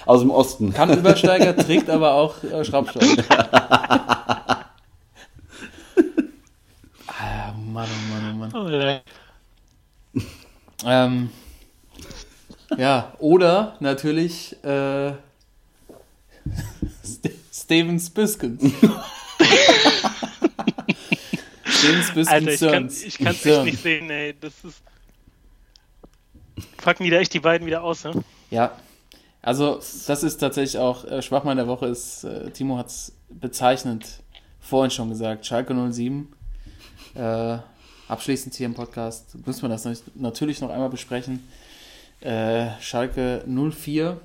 aus 0.09 0.21
dem 0.21 0.31
Osten. 0.31 0.73
Kann 0.73 0.89
Übersteiger, 0.97 1.55
trägt 1.55 1.87
aber 1.87 2.15
auch 2.15 2.43
äh, 2.43 2.65
Schraubstock. 2.65 3.03
ah, 3.29 4.73
Mann, 7.55 7.87
oh 7.87 8.11
Mann, 8.11 8.51
oh 8.55 8.57
Mann. 8.57 9.01
Oh. 10.15 10.25
Ähm, 10.83 11.29
ja, 12.75 13.13
oder 13.19 13.75
natürlich 13.79 14.55
äh, 14.63 15.11
St 17.05 17.29
Stevens 17.53 18.09
Biskins. 18.09 18.63
Stevens 21.65 22.13
Biskins 22.15 22.27
Alter, 22.29 22.49
ich 23.05 23.17
kann 23.19 23.25
kann's 23.25 23.45
echt 23.45 23.63
nicht 23.63 23.83
sehen, 23.83 24.09
ey. 24.09 24.35
Das 24.41 24.53
ist. 24.63 24.81
Die 26.99 27.09
da 27.11 27.19
echt 27.19 27.33
die 27.33 27.39
beiden 27.39 27.67
wieder 27.67 27.83
aus, 27.83 28.05
ne? 28.05 28.23
Ja, 28.49 28.71
also 29.41 29.79
das 30.07 30.23
ist 30.23 30.37
tatsächlich 30.37 30.77
auch, 30.77 31.05
äh, 31.05 31.21
Schwachmann 31.21 31.57
der 31.57 31.67
Woche 31.67 31.87
ist, 31.87 32.23
äh, 32.23 32.51
Timo 32.51 32.77
hat 32.77 32.87
es 32.87 33.13
bezeichnend 33.29 34.21
vorhin 34.59 34.91
schon 34.91 35.09
gesagt, 35.09 35.45
Schalke 35.45 35.73
07. 35.73 36.27
Äh, 37.15 37.57
abschließend 38.07 38.55
hier 38.55 38.65
im 38.65 38.73
Podcast 38.73 39.35
müssen 39.45 39.61
wir 39.61 39.69
das 39.69 39.87
natürlich 40.15 40.61
noch 40.61 40.69
einmal 40.69 40.89
besprechen. 40.89 41.47
Äh, 42.21 42.67
Schalke 42.81 43.43
04 43.47 44.19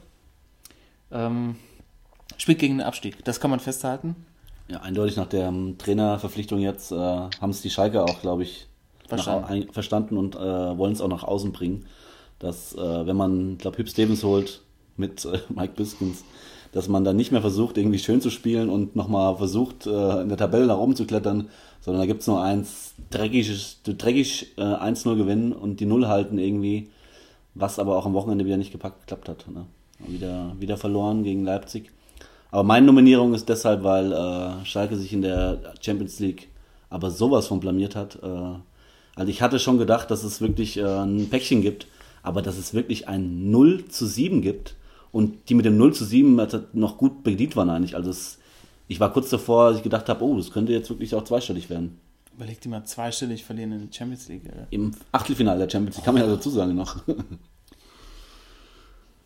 ähm, 1.13 1.57
spielt 2.37 2.59
gegen 2.59 2.79
den 2.79 2.87
Abstieg, 2.87 3.25
das 3.25 3.41
kann 3.41 3.51
man 3.51 3.61
festhalten. 3.61 4.17
Ja, 4.69 4.81
eindeutig 4.81 5.17
nach 5.17 5.29
der 5.29 5.47
ähm, 5.49 5.77
Trainerverpflichtung 5.79 6.59
jetzt 6.59 6.91
äh, 6.91 6.97
haben 6.97 7.51
es 7.51 7.61
die 7.61 7.71
Schalke 7.71 8.03
auch, 8.03 8.21
glaube 8.21 8.43
ich, 8.43 8.67
Verstanden. 9.07 9.43
Nach, 9.43 9.51
ein, 9.51 9.69
verstanden 9.71 10.17
und 10.17 10.35
äh, 10.35 10.39
wollen 10.39 10.93
es 10.93 11.01
auch 11.01 11.09
nach 11.09 11.25
außen 11.25 11.53
bringen. 11.53 11.87
Dass, 12.39 12.75
äh, 12.75 13.07
wenn 13.07 13.17
man, 13.17 13.59
glaube 13.59 13.79
Hüb 13.79 13.89
Stevens 13.89 14.25
holt 14.25 14.64
mit 14.97 15.25
äh, 15.25 15.39
Mike 15.55 15.75
Biskins, 15.77 16.25
dass 16.73 16.89
man 16.89 17.05
dann 17.05 17.17
nicht 17.17 17.33
mehr 17.33 17.41
versucht, 17.41 17.79
irgendwie 17.79 17.99
schön 17.99 18.21
zu 18.21 18.31
spielen 18.31 18.69
und 18.69 18.97
nochmal 18.97 19.37
versucht, 19.37 19.87
äh, 19.87 20.23
in 20.23 20.29
der 20.29 20.39
Tabelle 20.39 20.67
nach 20.67 20.79
oben 20.79 20.97
zu 20.97 21.07
klettern, 21.07 21.49
sondern 21.81 22.03
da 22.03 22.07
gibt 22.07 22.23
es 22.23 22.27
nur 22.27 22.43
eins 22.43 22.95
dreckiges, 23.11 23.81
dreckig 23.85 24.55
äh, 24.57 24.63
1-0 24.63 25.17
gewinnen 25.17 25.53
und 25.53 25.81
die 25.81 25.87
Null 25.87 26.09
halten 26.09 26.39
irgendwie, 26.39 26.91
was 27.55 27.79
aber 27.79 27.97
auch 27.97 28.07
am 28.07 28.15
Wochenende 28.15 28.45
wieder 28.45 28.57
nicht 28.57 28.73
gepackt, 28.73 29.03
geklappt 29.03 29.29
hat. 29.29 29.45
Ne? 29.49 29.67
Wieder, 30.09 30.57
wieder 30.59 30.77
verloren 30.77 31.23
gegen 31.23 31.45
Leipzig. 31.45 31.91
Aber 32.51 32.63
meine 32.63 32.87
Nominierung 32.87 33.35
ist 33.35 33.49
deshalb, 33.49 33.85
weil 33.85 34.13
äh, 34.13 34.65
Schalke 34.65 34.97
sich 34.97 35.13
in 35.13 35.23
der 35.23 35.75
Champions 35.81 36.19
League 36.21 36.49
aber 36.89 37.11
sowas 37.11 37.49
von 37.49 37.61
blamiert 37.61 37.97
hat. 37.97 38.19
Äh, 38.23 38.27
also 39.17 39.31
ich 39.31 39.43
hatte 39.43 39.59
schon 39.59 39.79
gedacht, 39.79 40.11
dass 40.11 40.25
es 40.25 40.41
wirklich 40.41 40.77
äh, 40.77 40.85
ein 40.85 41.29
Päckchen 41.29 41.63
gibt, 41.63 41.87
aber 42.23 42.43
dass 42.43 42.57
es 42.57 42.75
wirklich 42.75 43.09
ein 43.09 43.51
0 43.51 43.87
zu 43.87 44.07
7 44.07 44.43
gibt 44.43 44.77
und 45.15 45.49
die 45.49 45.55
mit 45.55 45.65
dem 45.65 45.77
0 45.77 45.95
zu 45.95 46.05
7 46.05 46.37
noch 46.73 46.99
gut 46.99 47.23
bedient 47.23 47.55
waren 47.55 47.71
eigentlich. 47.71 47.95
Also 47.95 48.11
es, 48.11 48.39
ich 48.89 48.99
war 48.99 49.13
kurz 49.13 49.31
davor, 49.31 49.69
dass 49.69 49.77
ich 49.79 49.85
gedacht 49.85 50.09
habe, 50.09 50.25
oh, 50.25 50.37
das 50.37 50.51
könnte 50.51 50.73
jetzt 50.73 50.91
wirklich 50.91 51.15
auch 51.15 51.23
zweistellig 51.23 51.71
werden. 51.71 52.01
Überleg 52.35 52.61
dir 52.61 52.69
mal 52.69 52.85
zweistellig 52.85 53.45
verlieren 53.45 53.71
in 53.71 53.87
der 53.89 53.97
Champions 53.97 54.27
League. 54.29 54.43
Alter. 54.51 54.67
Im 54.71 54.91
Achtelfinale 55.13 55.61
der 55.61 55.71
Champions 55.71 55.97
League 55.97 56.05
kann 56.05 56.15
man 56.15 56.25
ja 56.25 56.29
dazu 56.29 56.51
sagen 56.51 56.75
noch. 56.75 56.97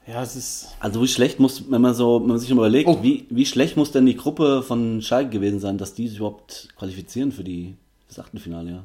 Ja, 0.07 0.23
es 0.23 0.37
ist, 0.37 0.69
Also 0.81 1.03
wie 1.03 1.09
schlecht 1.09 1.39
muss, 1.39 1.71
wenn 1.71 1.83
man 1.83 1.95
so, 1.95 2.21
wenn 2.23 2.29
man 2.29 2.39
sich 2.39 2.49
mal 2.49 2.57
überlegt, 2.63 2.89
Oh. 2.89 3.03
wie, 3.03 3.27
wie 3.29 3.45
schlecht 3.45 3.77
muss 3.77 3.93
denn 3.93 4.07
die 4.07 4.17
Gruppe 4.17 4.63
von 4.63 5.03
Schalke 5.03 5.29
gewesen 5.29 5.61
sein, 5.61 5.77
dass 5.77 5.93
die 5.93 6.09
sich 6.09 6.17
überhaupt 6.17 6.71
qualifizieren 6.77 7.31
für 7.31 7.45
die 7.45 7.77
das 8.09 8.19
Achtelfinale, 8.19 8.71
ja. 8.71 8.85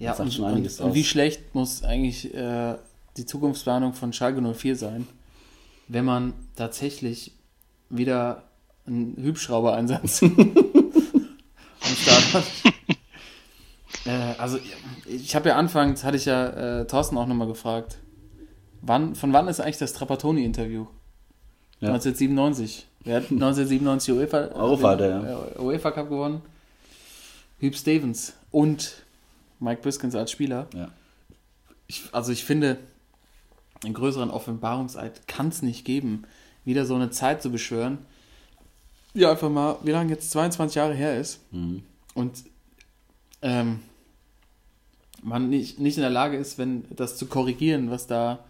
Ja, 0.00 0.10
Das 0.10 0.18
und, 0.20 0.34
schon 0.34 0.44
einiges 0.46 0.80
und, 0.80 0.88
und 0.88 0.94
wie 0.94 1.04
schlecht 1.04 1.54
muss 1.54 1.84
eigentlich 1.84 2.34
äh, 2.34 2.74
die 3.16 3.24
Zukunftsplanung 3.24 3.92
von 3.94 4.12
Schalke 4.12 4.42
04 4.42 4.74
sein, 4.74 5.06
wenn 5.88 6.04
man 6.04 6.34
tatsächlich 6.56 7.32
wieder 7.88 8.44
einen 8.86 9.16
Hubschrauber-Einsatz 9.24 10.22
am 10.22 10.32
Start 11.96 12.34
hat. 12.34 12.44
äh, 14.06 14.34
also, 14.38 14.58
ich 15.06 15.34
habe 15.34 15.48
ja 15.48 15.56
anfangs, 15.56 16.04
hatte 16.04 16.16
ich 16.16 16.24
ja 16.24 16.80
äh, 16.80 16.86
Thorsten 16.86 17.16
auch 17.18 17.26
nochmal 17.26 17.48
gefragt, 17.48 17.98
wann, 18.82 19.14
von 19.14 19.32
wann 19.32 19.48
ist 19.48 19.60
eigentlich 19.60 19.78
das 19.78 19.92
Trapattoni-Interview? 19.92 20.86
Ja. 21.80 21.88
1997. 21.88 22.86
Wer 23.04 23.16
hat 23.16 23.30
1997 23.30 24.14
UEFA, 24.14 24.96
den, 24.96 25.24
äh, 25.24 25.60
UEFA 25.60 25.90
Cup 25.90 26.08
gewonnen? 26.08 26.42
Hugh 27.60 27.76
Stevens 27.76 28.34
und 28.50 29.02
Mike 29.60 29.82
Biskins 29.82 30.14
als 30.14 30.30
Spieler. 30.30 30.66
Ja. 30.74 30.88
Ich, 31.86 32.02
also 32.12 32.32
ich 32.32 32.44
finde, 32.44 32.78
einen 33.84 33.94
größeren 33.94 34.30
Offenbarungseid 34.30 35.26
kann 35.28 35.48
es 35.48 35.62
nicht 35.62 35.84
geben, 35.84 36.24
wieder 36.64 36.84
so 36.86 36.94
eine 36.94 37.10
Zeit 37.10 37.42
zu 37.42 37.50
beschwören, 37.50 37.98
die 39.14 39.24
einfach 39.26 39.48
mal, 39.50 39.76
wie 39.82 39.90
lange 39.92 40.10
jetzt 40.10 40.30
22 40.30 40.74
Jahre 40.76 40.94
her 40.94 41.18
ist 41.18 41.40
Mhm. 41.52 41.82
und 42.14 42.44
ähm, 43.42 43.80
man 45.22 45.48
nicht, 45.48 45.78
nicht 45.78 45.96
in 45.96 46.02
der 46.02 46.10
Lage 46.10 46.36
ist, 46.36 46.58
wenn 46.58 46.84
das 46.90 47.16
zu 47.16 47.26
korrigieren, 47.26 47.90
was 47.90 48.06
da 48.06 48.40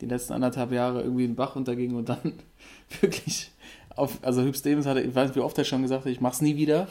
die 0.00 0.06
letzten 0.06 0.32
anderthalb 0.32 0.72
Jahre 0.72 1.02
irgendwie 1.02 1.26
den 1.26 1.36
Bach 1.36 1.56
unterging 1.56 1.94
und 1.94 2.08
dann 2.08 2.32
wirklich 3.00 3.50
auf, 3.96 4.18
also 4.22 4.42
Hüb 4.42 4.56
Stevens 4.56 4.86
hatte, 4.86 5.00
ich 5.00 5.14
weiß 5.14 5.28
nicht, 5.28 5.36
wie 5.36 5.40
oft 5.40 5.58
er 5.58 5.64
schon 5.64 5.82
gesagt 5.82 6.04
hat, 6.04 6.12
ich 6.12 6.20
mach's 6.20 6.40
nie 6.40 6.56
wieder. 6.56 6.88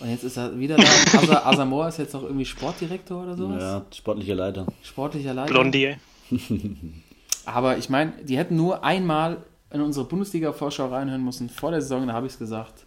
Und 0.00 0.10
jetzt 0.10 0.24
ist 0.24 0.36
er 0.38 0.58
wieder 0.58 0.76
da. 0.76 0.82
Asa, 1.18 1.42
Asamoah 1.46 1.88
ist 1.88 1.98
jetzt 1.98 2.14
auch 2.14 2.22
irgendwie 2.22 2.44
Sportdirektor 2.46 3.22
oder 3.22 3.36
sowas. 3.36 3.60
Ja, 3.62 3.84
sportlicher 3.94 4.34
Leiter. 4.34 4.66
Sportlicher 4.82 5.34
Leiter. 5.34 5.52
Blondie, 5.52 5.84
ey. 5.86 5.96
Aber 7.44 7.78
ich 7.78 7.88
meine, 7.88 8.12
die 8.22 8.36
hätten 8.38 8.56
nur 8.56 8.84
einmal 8.84 9.38
in 9.72 9.80
unsere 9.80 10.06
Bundesliga-Vorschau 10.06 10.88
reinhören 10.88 11.24
müssen 11.24 11.48
vor 11.48 11.70
der 11.70 11.80
Saison, 11.80 12.06
da 12.06 12.12
habe 12.12 12.26
ich 12.26 12.34
es 12.34 12.38
gesagt. 12.38 12.84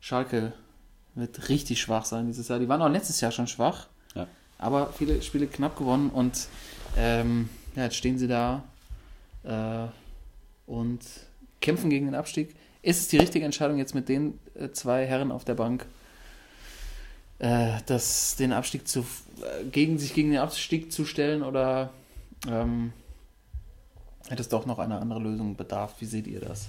Schalke 0.00 0.52
wird 1.14 1.48
richtig 1.48 1.80
schwach 1.80 2.04
sein 2.04 2.26
dieses 2.26 2.48
Jahr. 2.48 2.58
Die 2.58 2.68
waren 2.68 2.82
auch 2.82 2.88
letztes 2.88 3.20
Jahr 3.20 3.32
schon 3.32 3.46
schwach, 3.46 3.86
Ja. 4.14 4.26
aber 4.58 4.92
viele 4.96 5.22
Spiele 5.22 5.46
knapp 5.46 5.76
gewonnen 5.78 6.10
und 6.10 6.46
ähm, 6.96 7.48
ja, 7.74 7.84
jetzt 7.84 7.96
stehen 7.96 8.18
sie 8.18 8.28
da 8.28 8.62
äh, 9.44 9.86
und 10.70 11.00
kämpfen 11.60 11.88
gegen 11.90 12.06
den 12.06 12.14
Abstieg. 12.14 12.54
Ist 12.82 13.00
es 13.00 13.08
die 13.08 13.16
richtige 13.16 13.44
Entscheidung 13.46 13.78
jetzt 13.78 13.94
mit 13.94 14.08
den 14.08 14.38
äh, 14.54 14.70
zwei 14.70 15.06
Herren 15.06 15.32
auf 15.32 15.44
der 15.44 15.54
Bank, 15.54 15.86
äh, 17.38 17.78
das, 17.86 18.36
den 18.36 18.52
Abstieg 18.52 18.86
zu, 18.86 19.00
äh, 19.00 19.64
gegen 19.72 19.98
sich 19.98 20.12
gegen 20.14 20.30
den 20.30 20.40
Abstieg 20.40 20.92
zu 20.92 21.04
stellen 21.06 21.42
oder 21.42 21.90
ähm, 22.48 22.92
hätte 24.28 24.42
es 24.42 24.48
doch 24.48 24.66
noch 24.66 24.78
eine 24.78 24.98
andere 24.98 25.20
Lösung 25.20 25.56
bedarf? 25.56 25.94
Wie 26.00 26.06
seht 26.06 26.26
ihr 26.26 26.40
das? 26.40 26.68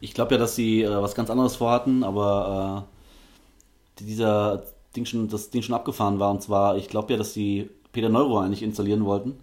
Ich 0.00 0.14
glaube 0.14 0.34
ja, 0.34 0.38
dass 0.38 0.54
sie 0.54 0.82
äh, 0.82 0.90
was 1.02 1.14
ganz 1.14 1.30
anderes 1.30 1.56
vorhatten, 1.56 2.04
aber 2.04 2.86
äh, 4.00 4.04
dieser 4.04 4.62
Ding 4.94 5.06
schon, 5.06 5.28
das 5.28 5.50
Ding 5.50 5.62
schon 5.62 5.74
abgefahren 5.74 6.18
war. 6.18 6.30
Und 6.30 6.42
zwar, 6.42 6.76
ich 6.76 6.88
glaube 6.88 7.12
ja, 7.12 7.18
dass 7.18 7.32
sie 7.32 7.70
Peter 7.92 8.08
Neuro 8.08 8.38
eigentlich 8.40 8.62
installieren 8.62 9.04
wollten, 9.04 9.38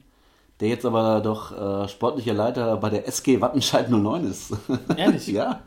der 0.60 0.70
jetzt 0.70 0.86
aber 0.86 1.22
doch 1.22 1.52
äh, 1.52 1.88
sportlicher 1.88 2.34
Leiter 2.34 2.78
bei 2.78 2.90
der 2.90 3.08
SG 3.08 3.42
Wattenscheid 3.42 3.90
09 3.90 4.26
ist. 4.28 4.54
Ehrlich? 4.98 5.28
ja. 5.28 5.62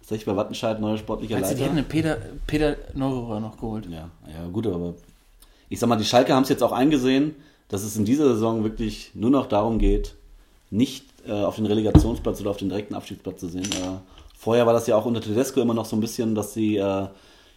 Tatsächlich 0.00 0.26
bei 0.26 0.36
Wattenscheid 0.36 0.80
neuer 0.80 0.98
sportlicher 0.98 1.34
Also, 1.36 1.48
die 1.48 1.54
Leiter. 1.54 1.64
hätten 1.64 1.78
einen 1.78 1.88
Peter, 1.88 2.18
Peter 2.46 2.76
Neururer 2.94 3.40
noch 3.40 3.56
geholt. 3.56 3.86
Ja, 3.86 4.08
ja, 4.32 4.46
gut, 4.52 4.66
aber 4.68 4.94
ich 5.68 5.80
sag 5.80 5.88
mal, 5.88 5.96
die 5.96 6.04
Schalke 6.04 6.32
haben 6.32 6.44
es 6.44 6.48
jetzt 6.48 6.62
auch 6.62 6.70
eingesehen, 6.70 7.34
dass 7.68 7.82
es 7.82 7.96
in 7.96 8.04
dieser 8.04 8.28
Saison 8.28 8.64
wirklich 8.64 9.10
nur 9.14 9.30
noch 9.30 9.46
darum 9.46 9.78
geht, 9.78 10.14
nicht 10.70 11.04
äh, 11.26 11.32
auf 11.32 11.56
den 11.56 11.66
Relegationsplatz 11.66 12.40
oder 12.40 12.50
auf 12.50 12.56
den 12.56 12.68
direkten 12.68 12.94
Abstiegsplatz 12.94 13.40
zu 13.40 13.48
sehen. 13.48 13.64
Äh, 13.64 13.98
vorher 14.36 14.66
war 14.66 14.72
das 14.72 14.86
ja 14.86 14.96
auch 14.96 15.06
unter 15.06 15.20
Tedesco 15.20 15.60
immer 15.60 15.74
noch 15.74 15.84
so 15.84 15.96
ein 15.96 16.00
bisschen, 16.00 16.34
dass 16.34 16.54
sie 16.54 16.76
äh, 16.76 17.06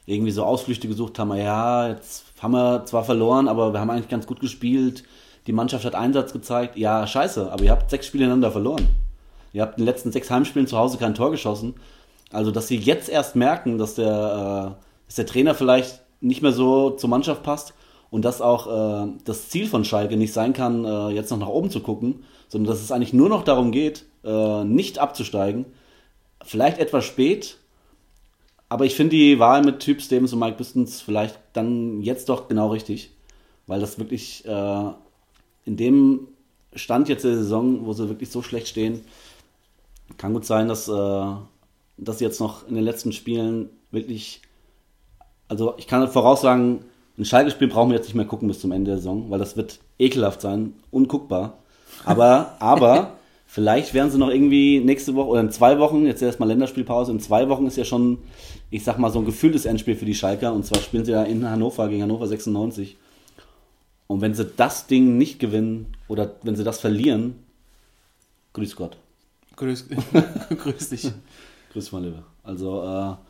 irgendwie 0.06 0.31
so 0.31 0.44
Ausflüchte 0.44 0.88
gesucht 0.88 1.19
haben. 1.19 1.36
Ja, 1.36 1.90
jetzt 1.90 2.26
haben 2.40 2.52
wir 2.52 2.86
zwar 2.86 3.03
verloren, 3.03 3.48
aber 3.48 3.73
wir 3.73 3.80
haben 3.80 3.90
eigentlich 3.90 4.10
ganz 4.10 4.26
gut 4.26 4.40
gespielt. 4.40 5.03
Die 5.48 5.53
Mannschaft 5.53 5.86
hat 5.86 5.95
Einsatz 5.95 6.34
gezeigt. 6.34 6.77
Ja, 6.77 7.06
scheiße, 7.06 7.52
aber 7.52 7.64
ihr 7.64 7.72
habt 7.72 7.90
sechs 7.90 8.07
Spiele 8.07 8.26
ineinander 8.26 8.52
verloren. 8.52 8.88
Ihr 9.53 9.61
habt 9.61 9.77
in 9.77 9.84
den 9.84 9.88
letzten 9.88 10.11
sechs 10.11 10.30
Heimspielen 10.30 10.68
zu 10.68 10.77
Hause 10.77 10.98
kein 10.98 11.15
Tor 11.15 11.31
geschossen. 11.31 11.76
Also, 12.31 12.52
dass 12.52 12.68
sie 12.68 12.77
jetzt 12.77 13.10
erst 13.10 13.36
merken, 13.36 13.77
dass 13.77 13.95
der, 13.95 14.76
äh, 14.77 14.84
dass 15.07 15.15
der 15.15 15.26
Trainer 15.26 15.56
vielleicht 15.56 16.02
nicht 16.22 16.41
mehr 16.41 16.52
so 16.52 16.91
zur 16.91 17.10
Mannschaft 17.10 17.44
passt 17.44 17.73
und 18.11 18.26
dass 18.26 18.41
auch 18.41 19.07
äh, 19.07 19.11
das 19.26 19.49
Ziel 19.49 19.68
von 19.68 19.86
Schalke 19.86 20.18
nicht 20.18 20.34
sein 20.34 20.53
kann, 20.53 20.86
äh, 20.86 21.10
jetzt 21.10 21.30
noch 21.30 21.38
nach 21.38 21.48
oben 21.48 21.69
zu 21.69 21.81
gucken, 21.81 22.23
sondern 22.48 22.72
dass 22.73 22.81
es 22.81 22.91
eigentlich 22.91 23.14
nur 23.14 23.30
noch 23.30 23.44
darum 23.44 23.72
geht, 23.72 24.06
äh, 24.23 24.64
nicht 24.64 24.99
abzusteigen. 24.99 25.65
Vielleicht 26.44 26.80
etwas 26.80 27.06
spät, 27.06 27.57
aber 28.69 28.86
ich 28.86 28.95
finde 28.95 29.15
die 29.15 29.40
Wahl 29.40 29.64
mit 29.64 29.80
Typ 29.80 30.02
Stevens 30.02 30.34
und 30.34 30.40
Mike 30.40 30.57
Bistons 30.57 31.02
vielleicht 31.02 31.40
dann 31.53 32.02
jetzt 32.02 32.30
doch 32.30 32.48
genau 32.48 32.69
richtig, 32.69 33.11
weil 33.68 33.80
das 33.80 33.99
wirklich 33.99 34.45
äh, 34.45 34.91
in 35.65 35.77
dem 35.77 36.27
Stand 36.76 37.10
jetzt 37.10 37.26
der 37.26 37.36
Saison, 37.36 37.86
wo 37.86 37.94
sie 37.94 38.10
wirklich 38.10 38.30
so 38.30 38.41
schlecht 38.41 38.68
stehen, 38.68 39.02
kann 40.18 40.34
gut 40.34 40.45
sein, 40.45 40.68
dass, 40.68 40.88
äh, 40.88 41.26
dass 41.98 42.19
sie 42.19 42.26
jetzt 42.26 42.40
noch 42.40 42.68
in 42.68 42.76
den 42.76 42.84
letzten 42.84 43.11
Spielen 43.11 43.69
wirklich, 43.91 44.41
also 45.48 45.76
ich 45.77 45.88
kann 45.88 46.07
voraussagen, 46.07 46.86
ein 47.19 47.25
Schalke-Spiel 47.25 47.67
brauchen 47.67 47.89
wir 47.89 47.97
jetzt 47.97 48.05
nicht 48.05 48.15
mehr 48.15 48.25
gucken 48.25 48.47
bis 48.47 48.61
zum 48.61 48.71
Ende 48.71 48.91
der 48.91 48.97
Saison, 48.97 49.29
weil 49.29 49.39
das 49.39 49.57
wird 49.57 49.79
ekelhaft 49.99 50.41
sein, 50.41 50.73
unguckbar. 50.89 51.57
Aber, 52.05 52.55
aber 52.59 53.15
vielleicht 53.45 53.93
werden 53.93 54.09
sie 54.09 54.17
noch 54.17 54.29
irgendwie 54.29 54.79
nächste 54.79 55.15
Woche 55.15 55.27
oder 55.27 55.41
in 55.41 55.51
zwei 55.51 55.79
Wochen, 55.79 56.05
jetzt 56.05 56.21
erstmal 56.21 56.47
Länderspielpause, 56.49 57.11
in 57.11 57.19
zwei 57.19 57.49
Wochen 57.49 57.67
ist 57.67 57.75
ja 57.75 57.83
schon, 57.83 58.19
ich 58.71 58.85
sag 58.85 58.97
mal, 58.97 59.11
so 59.11 59.19
ein 59.19 59.25
gefühltes 59.25 59.65
Endspiel 59.65 59.95
für 59.95 60.05
die 60.05 60.15
Schalker 60.15 60.53
und 60.53 60.65
zwar 60.65 60.79
spielen 60.79 61.03
sie 61.03 61.11
ja 61.11 61.23
in 61.23 61.47
Hannover 61.47 61.89
gegen 61.89 62.03
Hannover 62.03 62.27
96. 62.27 62.95
Und 64.07 64.21
wenn 64.21 64.33
sie 64.33 64.45
das 64.45 64.87
Ding 64.87 65.17
nicht 65.17 65.39
gewinnen 65.39 65.87
oder 66.07 66.35
wenn 66.41 66.55
sie 66.55 66.63
das 66.63 66.79
verlieren, 66.79 67.35
grüß 68.53 68.75
Gott. 68.75 68.97
Grüß, 69.57 69.87
grüß 70.57 70.89
dich. 70.89 71.11
Grüß 71.73 71.91
mal 71.91 72.03
lieber. 72.03 72.23
Also, 72.43 72.81
äh, 72.81 73.28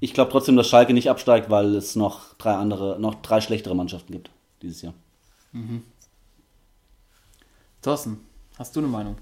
ich 0.00 0.14
glaube 0.14 0.30
trotzdem, 0.30 0.56
dass 0.56 0.68
Schalke 0.68 0.92
nicht 0.92 1.10
absteigt, 1.10 1.50
weil 1.50 1.74
es 1.74 1.96
noch 1.96 2.34
drei 2.34 2.54
andere, 2.54 2.98
noch 3.00 3.16
drei 3.16 3.40
schlechtere 3.40 3.74
Mannschaften 3.74 4.12
gibt 4.12 4.30
dieses 4.62 4.82
Jahr. 4.82 4.94
Thorsten, 7.82 8.20
hast 8.58 8.74
du 8.76 8.80
eine 8.80 8.88
Meinung? 8.88 9.16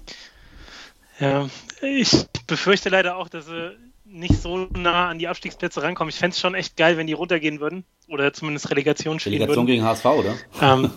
Ja, 1.19 1.47
ich 1.81 2.25
befürchte 2.47 2.89
leider 2.89 3.15
auch, 3.15 3.29
dass 3.29 3.45
sie 3.45 3.77
nicht 4.05 4.41
so 4.41 4.67
nah 4.71 5.09
an 5.09 5.19
die 5.19 5.27
Abstiegsplätze 5.27 5.81
rankommen. 5.81 6.09
Ich 6.09 6.17
fände 6.17 6.33
es 6.33 6.39
schon 6.39 6.55
echt 6.55 6.77
geil, 6.77 6.97
wenn 6.97 7.07
die 7.07 7.13
runtergehen 7.13 7.59
würden. 7.59 7.85
Oder 8.07 8.33
zumindest 8.33 8.69
Relegation 8.69 9.19
spielen 9.19 9.33
Delegation 9.33 9.65
würden. 9.65 9.75
gegen 9.75 9.83
HSV, 9.83 10.05
oder? 10.05 10.35
Ähm, 10.61 10.91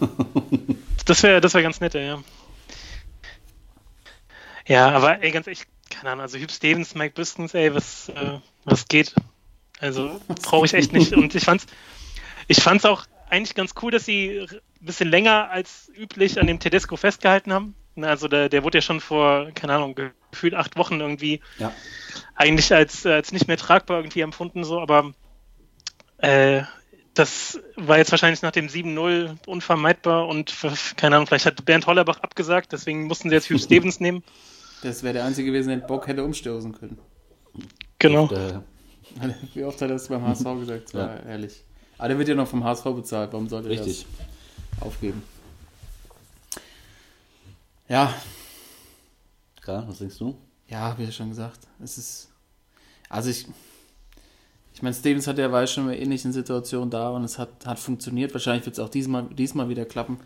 das 1.07 1.23
wäre 1.23 1.41
das 1.41 1.55
wär 1.55 1.63
ganz 1.63 1.81
nett, 1.81 1.95
ja. 1.95 2.23
Ja, 4.67 4.91
aber 4.91 5.23
ey, 5.23 5.31
ganz 5.31 5.47
echt, 5.47 5.67
keine 5.89 6.11
Ahnung, 6.11 6.23
also 6.23 6.37
Hugh 6.37 6.53
Stevens, 6.53 6.95
Mike 6.95 7.15
Bistons, 7.15 7.55
ey, 7.55 7.75
was, 7.75 8.11
äh, 8.11 8.39
was 8.65 8.87
geht? 8.87 9.15
Also 9.81 10.21
brauche 10.43 10.67
ich 10.67 10.75
echt 10.75 10.93
nicht. 10.93 11.13
Und 11.13 11.35
ich 11.35 11.45
fand's, 11.45 11.67
ich 12.47 12.63
fand's 12.63 12.85
auch 12.85 13.07
eigentlich 13.31 13.55
ganz 13.55 13.75
cool, 13.83 13.91
dass 13.91 14.05
sie 14.05 14.41
ein 14.41 14.61
bisschen 14.81 15.09
länger 15.11 15.51
als 15.51 15.91
üblich 15.97 16.41
an 16.41 16.47
dem 16.47 16.61
Tedesco 16.61 16.97
festgehalten 16.97 17.53
haben. 17.53 17.75
Also 18.01 18.29
der, 18.29 18.49
der 18.49 18.63
wurde 18.65 18.79
ja 18.79 18.83
schon 18.83 19.01
vor, 19.01 19.51
keine 19.55 19.75
Ahnung, 19.75 19.97
gefühlt 20.31 20.55
acht 20.55 20.77
Wochen 20.77 21.01
irgendwie 21.01 21.41
Ja. 21.59 21.73
eigentlich 22.37 22.73
als, 22.73 23.05
als 23.05 23.33
nicht 23.33 23.49
mehr 23.49 23.57
tragbar 23.57 23.99
irgendwie 23.99 24.21
empfunden, 24.21 24.63
so, 24.63 24.81
aber 24.81 25.13
äh, 26.19 26.63
das 27.15 27.59
war 27.75 27.99
jetzt 27.99 28.13
wahrscheinlich 28.13 28.43
nach 28.43 28.53
dem 28.53 28.69
7-0 28.69 29.39
unvermeidbar 29.47 30.29
und 30.29 30.55
keine 30.97 31.17
Ahnung, 31.17 31.27
vielleicht 31.27 31.47
hat 31.47 31.65
Bernd 31.65 31.87
Hollerbach 31.89 32.21
abgesagt, 32.21 32.71
deswegen 32.73 33.05
mussten 33.09 33.31
sie 33.31 33.35
jetzt 33.35 33.51
Hugh 33.51 33.59
Stevens 33.59 33.99
nehmen. 33.99 34.23
Das 34.85 35.03
wäre 35.03 35.15
der 35.15 35.25
Einzige 35.25 35.51
gewesen, 35.51 35.71
der 35.71 35.79
den 35.79 35.87
Bock 35.89 36.07
hätte 36.07 36.23
umstoßen 36.23 36.73
können. 36.73 36.99
Genau. 37.99 38.31
Äh, 38.31 38.61
Wie 39.55 39.65
oft 39.65 39.81
hat 39.81 39.89
er 39.89 39.95
das 39.95 40.09
beim 40.09 40.23
HSV 40.23 40.45
gesagt? 40.61 40.85
Das 40.87 40.95
war 40.95 41.23
ehrlich. 41.25 41.65
Aber 41.99 42.09
der 42.09 42.19
wird 42.19 42.29
ja 42.29 42.35
noch 42.35 42.49
vom 42.49 42.65
HSV 42.65 42.85
bezahlt. 42.85 43.33
Warum 43.33 43.49
sollte 43.49 43.69
er 43.69 43.73
richtig. 43.79 44.07
das 44.79 44.87
aufgeben? 44.87 45.23
Ja, 47.89 48.15
Karl, 49.63 49.89
was 49.89 49.99
denkst 49.99 50.19
du? 50.19 50.37
ja, 50.69 50.97
wie 50.99 51.05
ja 51.05 51.13
schon 51.13 51.31
gesagt. 51.31 51.61
Es 51.83 51.99
ist. 51.99 52.29
Also 53.09 53.31
ich. 53.31 53.47
Ich 54.75 54.83
meine, 54.83 54.95
Stevens 54.95 55.27
hat 55.27 55.39
ja 55.39 55.51
war 55.51 55.63
ja 55.63 55.67
schon 55.67 55.85
in 55.85 55.91
einer 55.91 55.99
ähnlichen 55.99 56.33
Situation 56.33 56.89
da 56.89 57.11
und 57.11 57.25
es 57.25 57.37
hat, 57.37 57.67
hat 57.67 57.81
funktioniert. 57.81 58.33
Wahrscheinlich 58.33 58.65
wird 58.65 58.75
es 58.75 58.79
auch 58.79 58.89
diesmal, 58.89 59.25
diesmal 59.25 59.69
wieder 59.69 59.85
klappen. 59.85 60.21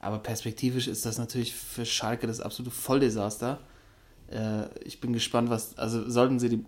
Aber 0.00 0.18
perspektivisch 0.18 0.86
ist 0.86 1.06
das 1.06 1.16
natürlich 1.16 1.54
für 1.54 1.86
Schalke 1.86 2.26
das 2.26 2.40
absolute 2.40 2.70
Volldesaster. 2.70 3.58
Äh, 4.30 4.66
ich 4.84 5.00
bin 5.00 5.14
gespannt, 5.14 5.48
was. 5.48 5.78
Also 5.78 6.10
sollten 6.10 6.38
sie 6.38 6.50
die 6.50 6.64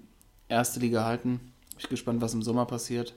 erste 0.48 0.80
Liga 0.80 1.04
halten, 1.04 1.38
bin 1.70 1.78
ich 1.78 1.88
gespannt, 1.88 2.20
was 2.20 2.34
im 2.34 2.42
Sommer 2.42 2.64
passiert. 2.66 3.14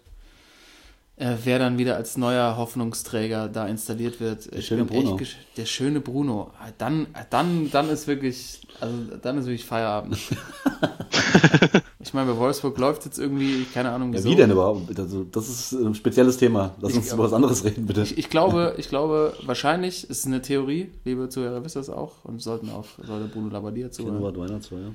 Äh, 1.18 1.36
wer 1.44 1.60
dann 1.60 1.78
wieder 1.78 1.98
als 1.98 2.18
neuer 2.18 2.58
Hoffnungsträger 2.58 3.48
da 3.50 3.68
installiert 3.68 4.20
wird. 4.20 4.52
Der 4.54 4.62
schöne 4.62 4.86
Bruno. 4.86 5.20
der 5.58 5.66
schöne 5.66 6.00
Bruno. 6.00 6.52
Ah, 6.60 6.70
Dann, 6.78 7.08
dann, 7.30 7.70
dann 7.70 7.90
ist 7.90 8.08
wirklich, 8.08 8.62
also 8.80 8.96
dann 9.22 9.38
ist 9.38 9.46
wirklich 9.46 9.66
Feierabend. 9.66 10.18
ich 12.00 12.14
meine, 12.14 12.32
bei 12.32 12.38
Wolfsburg 12.40 12.78
läuft 12.78 13.06
jetzt 13.06 13.20
irgendwie, 13.20 13.66
keine 13.74 13.92
Ahnung, 13.92 14.14
Ja, 14.14 14.20
wieso. 14.20 14.30
wie 14.30 14.36
denn 14.36 14.52
überhaupt? 14.52 14.98
Also, 15.00 15.24
das 15.26 15.48
ist 15.50 15.74
ein 15.74 15.94
spezielles 15.94 16.38
Thema. 16.38 16.74
Lass 16.82 16.92
Ich- 16.94 16.98
uns 16.98 17.14
über 17.14 17.24
was 17.26 17.34
anderes 17.34 17.64
reden, 17.64 17.86
bitte. 17.86 18.02
Ich, 18.02 18.18
ich 18.18 18.30
glaube, 18.30 18.74
ich 18.78 18.90
glaube, 18.90 19.34
wahrscheinlich 19.46 20.10
ist 20.10 20.20
es 20.20 20.26
eine 20.26 20.42
Theorie, 20.42 20.90
liebe 21.06 21.30
Zuhörer, 21.30 21.64
wisst 21.64 21.76
ihr 21.78 21.82
das 21.82 21.90
auch 21.90 22.24
und 22.24 22.42
sollten 22.42 22.70
auch, 22.70 22.86
sollte 23.06 23.28
Bruno 23.28 23.50
Labbadia 23.50 23.92
zuhören. 23.92 24.16
Januar, 24.16 24.36
Weihnachtsfeier. 24.38 24.92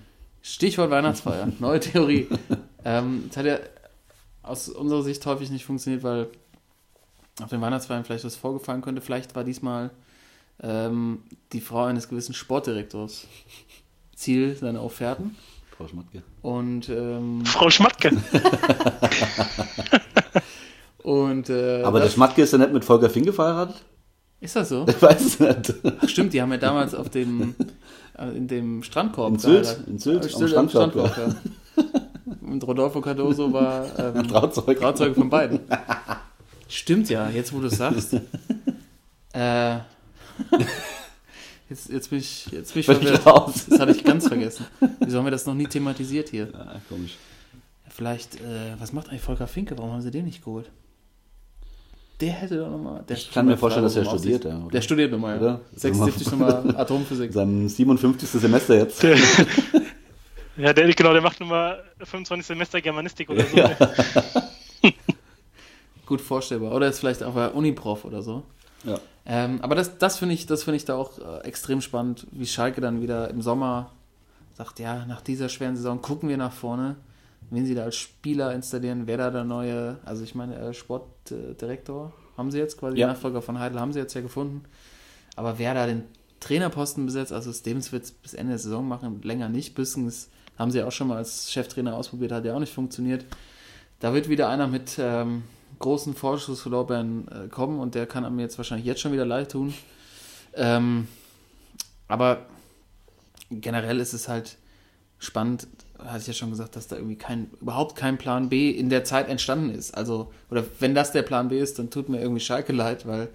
Stichwort 0.47 0.91
Weihnachtsfeier, 0.91 1.49
neue 1.59 1.81
Theorie. 1.81 2.29
ähm, 2.85 3.25
das 3.29 3.37
hat 3.39 3.47
ja 3.47 3.59
aus 4.45 4.69
unserer 4.69 5.03
Sicht 5.03 5.27
häufig 5.27 5.51
nicht 5.51 5.65
funktioniert, 5.65 6.05
weil 6.05 6.29
auf 7.43 7.51
den 7.51 7.61
Weihnachtsfeiern 7.61 8.05
vielleicht 8.05 8.25
was 8.25 8.37
vorgefallen 8.37 8.81
könnte. 8.81 9.01
Vielleicht 9.01 9.35
war 9.35 9.43
diesmal 9.43 9.91
ähm, 10.63 11.23
die 11.53 11.61
Frau 11.61 11.85
eines 11.85 12.09
gewissen 12.09 12.33
Sportdirektors 12.33 13.27
Ziel 14.15 14.55
seiner 14.55 14.85
Offerten. 14.85 15.37
Frau 15.77 15.89
Schmatke. 15.89 16.23
Und, 16.43 16.89
ähm, 16.91 17.45
Frau 17.45 17.69
Schmatke. 17.69 18.11
und 21.03 21.51
äh, 21.51 21.83
Aber 21.83 21.99
der 21.99 22.07
das, 22.07 22.15
Schmatke 22.15 22.43
ist 22.43 22.53
ja 22.53 22.59
nicht 22.59 22.73
mit 22.73 22.85
Volker 22.85 23.11
Finke 23.11 23.33
verheiratet? 23.33 23.85
ist 24.41 24.55
das 24.55 24.69
so? 24.69 24.87
Ich 24.89 25.03
weiß 25.03 25.21
es 25.21 25.41
nicht. 25.41 25.75
Ach, 26.01 26.09
stimmt, 26.09 26.33
die 26.33 26.41
haben 26.41 26.53
ja 26.53 26.59
damals 26.59 26.95
auf 26.95 27.11
dem 27.11 27.55
in 28.35 28.49
dem 28.49 28.83
Strandkorb 28.83 29.35
In 29.35 29.39
Sylt, 29.39 29.79
in 29.87 29.99
Sylt, 29.99 30.25
Äh, 30.25 30.57
am 30.57 30.69
Strandkorb, 30.69 31.17
ja. 31.17 31.35
Und 32.41 32.67
Rodolfo 32.67 33.01
Cardoso 33.01 33.53
war 33.53 33.87
ähm, 34.17 34.27
Trauzeuge. 34.29 34.81
Trauzeuge 34.81 35.15
von 35.15 35.29
beiden. 35.31 35.61
Stimmt 36.69 37.09
ja, 37.11 37.29
jetzt 37.31 37.53
wo 37.53 37.61
du 37.61 37.67
es 37.67 37.77
sagst. 37.77 38.15
äh, 39.33 39.79
Jetzt, 41.69 41.89
jetzt 41.91 42.11
bin 42.11 42.21
ich, 42.21 42.47
jetzt 42.53 42.75
bin 42.75 42.81
ich 42.81 42.87
Bin 42.87 42.97
ich 43.01 43.09
verwirrt. 43.09 43.27
raus. 43.27 43.67
Das 43.69 43.81
hatte 43.81 43.91
ich 43.93 44.05
ganz 44.05 44.29
vergessen. 44.29 44.67
Wieso 45.01 45.19
haben 45.19 45.25
wir 45.27 45.33
das 45.33 45.47
noch 45.47 45.55
nie 45.55 45.67
thematisiert 45.67 46.29
hier? 46.29 46.49
Ja, 46.53 46.81
komisch. 46.89 47.17
Vielleicht, 47.89 48.37
äh, 48.37 48.75
was 48.79 48.93
macht 48.93 49.09
eigentlich 49.09 49.23
Volker 49.23 49.49
Finke? 49.49 49.77
Warum 49.77 49.91
haben 49.93 50.01
sie 50.03 50.13
den 50.13 50.27
nicht 50.27 50.45
geholt? 50.45 50.71
Der 52.21 52.33
hätte 52.33 52.59
doch 52.59 52.71
nochmal. 52.71 53.05
Ich 53.09 53.31
kann 53.31 53.47
mir 53.47 53.59
vorstellen, 53.59 53.85
dass 53.85 53.97
er 53.97 54.07
studiert, 54.07 54.45
ja? 54.45 54.59
Der 54.73 54.81
studiert 54.81 55.13
nochmal, 55.13 55.37
ja. 55.37 55.43
Oder? 55.43 55.61
76 55.75 56.31
nochmal 56.31 56.75
Atomphysik. 56.77 57.27
In 57.27 57.33
seinem 57.33 57.69
57. 57.69 58.29
Semester 58.29 58.77
jetzt. 58.77 59.05
Ja, 60.59 60.73
der, 60.73 60.93
genau, 60.95 61.13
der 61.13 61.21
macht 61.21 61.39
nochmal 61.39 61.85
25 61.99 62.47
Semester 62.47 62.81
Germanistik 62.81 63.29
oder 63.29 63.45
so. 63.45 63.61
Gut 66.07 66.21
vorstellbar. 66.21 66.73
Oder 66.73 66.89
ist 66.89 67.01
vielleicht 67.01 67.23
auch 67.23 67.37
ein 67.37 67.51
Uniprof 67.51 68.05
oder 68.07 68.23
so. 68.23 68.43
Ja. 68.85 68.99
Ähm, 69.27 69.59
aber 69.61 69.75
das, 69.75 69.99
das 69.99 70.19
finde 70.19 70.35
ich, 70.35 70.47
das 70.47 70.63
finde 70.63 70.77
ich 70.77 70.85
da 70.85 70.95
auch 70.97 71.19
äh, 71.19 71.47
extrem 71.47 71.81
spannend, 71.81 72.27
wie 72.31 72.47
Schalke 72.47 72.81
dann 72.81 73.03
wieder 73.03 73.29
im 73.29 73.43
Sommer 73.43 73.91
sagt, 74.55 74.79
ja, 74.79 75.05
nach 75.05 75.21
dieser 75.21 75.49
schweren 75.49 75.77
Saison 75.77 76.01
gucken 76.01 76.29
wir 76.29 76.39
nach 76.39 76.53
vorne, 76.53 76.97
wen 77.51 77.67
sie 77.67 77.75
da 77.75 77.85
als 77.85 77.97
Spieler 77.97 78.53
installieren, 78.55 79.07
wer 79.07 79.17
da 79.17 79.31
der 79.31 79.45
neue, 79.45 79.99
also 80.05 80.25
ich 80.25 80.35
meine, 80.35 80.57
äh, 80.57 80.75
Sportdirektor 80.75 82.13
haben 82.37 82.51
sie 82.51 82.59
jetzt 82.59 82.79
quasi, 82.79 82.99
Ja. 82.99 83.09
Nachfolger 83.09 83.43
von 83.43 83.59
Heidel 83.59 83.81
haben 83.81 83.93
sie 83.93 83.99
jetzt 83.99 84.15
ja 84.15 84.21
gefunden. 84.21 84.65
Aber 85.37 85.59
wer 85.59 85.75
da 85.75 85.87
den 85.87 86.05
Trainerposten 86.41 87.07
besetzt, 87.07 87.33
also 87.33 87.53
Stevens 87.53 87.93
wird 87.93 88.05
es 88.05 88.13
bis 88.13 88.35
Ende 88.35 88.53
der 88.53 88.59
Saison 88.59 88.87
machen, 88.87 89.23
länger 89.23 89.49
nicht. 89.49 89.75
Büskens 89.75 90.29
haben 90.59 90.71
sie 90.71 90.83
auch 90.83 90.93
schon 90.93 91.09
mal 91.09 91.19
als 91.19 91.51
Cheftrainer 91.53 91.95
ausprobiert, 91.95 92.33
hat 92.33 92.45
ja 92.45 92.55
auch 92.55 92.61
nicht 92.61 92.73
funktioniert. 92.73 93.25
Da 94.01 94.13
wird 94.13 94.29
wieder 94.29 94.49
einer 94.49 94.67
mit 94.67 94.97
ähm, 94.99 95.45
großen 95.79 96.15
Vorschusslorbeeren 96.15 97.29
äh, 97.29 97.49
kommen 97.49 97.79
und 97.81 97.95
der 97.95 98.07
kann 98.07 98.35
mir 98.35 98.43
jetzt 98.43 98.59
wahrscheinlich 98.59 98.87
jetzt 98.87 99.01
schon 99.01 99.13
wieder 99.13 99.25
leid 99.27 99.53
tun. 99.53 99.75
Ähm, 100.55 101.09
aber 102.09 102.47
generell 103.51 104.01
ist 104.01 104.13
es 104.13 104.29
halt 104.29 104.57
spannend, 105.19 105.67
hatte 105.99 106.19
ich 106.19 106.27
ja 106.27 106.33
schon 106.33 106.51
gesagt, 106.51 106.77
dass 106.77 106.89
da 106.89 106.97
irgendwie 106.97 107.17
kein, 107.17 107.51
überhaupt 107.61 107.97
kein 107.97 108.19
Plan 108.19 108.49
B 108.49 108.71
in 108.71 108.91
der 108.91 109.05
Zeit 109.05 109.29
entstanden 109.29 109.71
ist. 109.71 109.97
Also, 109.97 110.33
oder 110.51 110.65
wenn 110.81 110.95
das 110.95 111.13
der 111.13 111.23
Plan 111.23 111.49
B 111.49 111.59
ist, 111.59 111.79
dann 111.79 111.91
tut 111.91 112.09
mir 112.09 112.21
irgendwie 112.21 112.41
Schalke 112.41 112.73
leid, 112.73 113.07
weil 113.07 113.29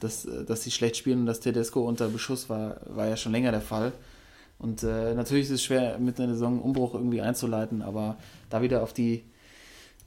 das, 0.00 0.24
äh, 0.24 0.44
dass 0.44 0.62
sie 0.62 0.70
schlecht 0.70 0.96
spielen 0.96 1.20
und 1.20 1.26
dass 1.26 1.40
Tedesco 1.40 1.80
unter 1.80 2.08
Beschuss 2.08 2.48
war, 2.48 2.76
war 2.86 3.06
ja 3.06 3.16
schon 3.16 3.32
länger 3.32 3.50
der 3.52 3.60
Fall. 3.60 3.92
Und 4.58 4.82
äh, 4.82 5.14
natürlich 5.14 5.46
ist 5.46 5.52
es 5.52 5.64
schwer, 5.64 5.98
mit 5.98 6.20
einer 6.20 6.34
Saison 6.34 6.54
einen 6.54 6.62
Umbruch 6.62 6.94
irgendwie 6.94 7.20
einzuleiten, 7.20 7.82
aber 7.82 8.16
da 8.48 8.62
wieder 8.62 8.82
auf 8.82 8.92
die 8.92 9.24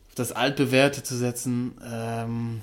auf 0.07 0.15
das 0.15 0.31
Altbewährte 0.31 1.03
zu 1.03 1.15
setzen, 1.15 1.73
ähm, 1.85 2.61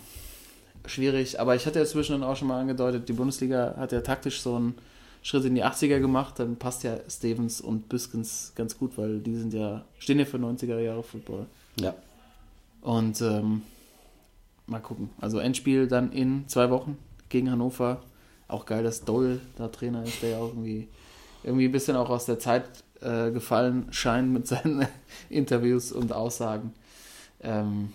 schwierig. 0.87 1.39
Aber 1.39 1.55
ich 1.55 1.67
hatte 1.67 1.81
ja 1.81 1.85
zwischendurch 1.85 2.31
auch 2.31 2.37
schon 2.37 2.49
mal 2.49 2.61
angedeutet, 2.61 3.09
die 3.09 3.13
Bundesliga 3.13 3.75
hat 3.77 3.93
ja 3.93 4.01
taktisch 4.01 4.41
so 4.41 4.57
einen 4.57 4.75
Schritt 5.23 5.45
in 5.45 5.55
die 5.55 5.65
80er 5.65 6.01
gemacht, 6.01 6.39
dann 6.39 6.57
passt 6.57 6.83
ja 6.83 6.99
Stevens 7.09 7.61
und 7.61 7.89
Büskens 7.89 8.53
ganz 8.57 8.77
gut, 8.77 8.99
weil 8.99 9.21
die 9.21 9.37
sind 9.37 9.55
ja, 9.55 9.85
stehen 9.99 10.19
ja 10.19 10.25
für 10.25 10.37
90er 10.37 10.79
Jahre 10.81 11.03
Football. 11.03 11.47
Ja. 11.77 11.95
Und 12.81 13.21
ähm, 13.21 13.63
mal 14.67 14.81
gucken. 14.81 15.11
Also 15.21 15.39
Endspiel 15.39 15.87
dann 15.87 16.11
in 16.11 16.49
zwei 16.49 16.71
Wochen 16.71 16.99
gegen 17.29 17.51
Hannover. 17.51 18.03
Auch 18.49 18.67
geil, 18.67 18.83
dass 18.83 19.05
Doll 19.05 19.41
da 19.57 19.69
Trainer 19.69 20.03
ist, 20.03 20.23
der 20.23 20.31
ja 20.31 20.39
auch 20.39 20.49
irgendwie, 20.49 20.89
irgendwie 21.45 21.67
ein 21.67 21.73
bisschen 21.73 21.97
auch 21.97 22.11
aus 22.11 22.27
der 22.27 22.41
Zeit 22.41 22.65
äh, 23.01 23.31
gefallen 23.31 23.87
scheint 23.91 24.31
mit 24.33 24.47
seinen 24.49 24.87
Interviews 25.31 25.93
und 25.93 26.13
Aussagen. 26.13 26.75
Ähm, 27.41 27.93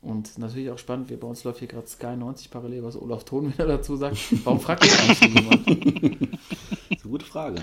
und 0.00 0.38
natürlich 0.38 0.70
auch 0.70 0.78
spannend, 0.78 1.10
wie 1.10 1.16
bei 1.16 1.26
uns 1.26 1.44
läuft 1.44 1.58
hier 1.58 1.68
gerade 1.68 1.86
Sky 1.86 2.16
90 2.16 2.50
parallel, 2.50 2.84
was 2.84 3.00
Olaf 3.00 3.24
Thon 3.24 3.52
wieder 3.52 3.66
dazu 3.66 3.96
sagt. 3.96 4.16
Warum 4.44 4.60
fragt 4.60 4.84
ihr 4.84 4.92
eigentlich 4.92 5.34
jemand? 5.34 6.38
Das 6.90 6.98
ist 7.00 7.04
eine 7.04 7.10
gute 7.12 7.26
Frage. 7.26 7.56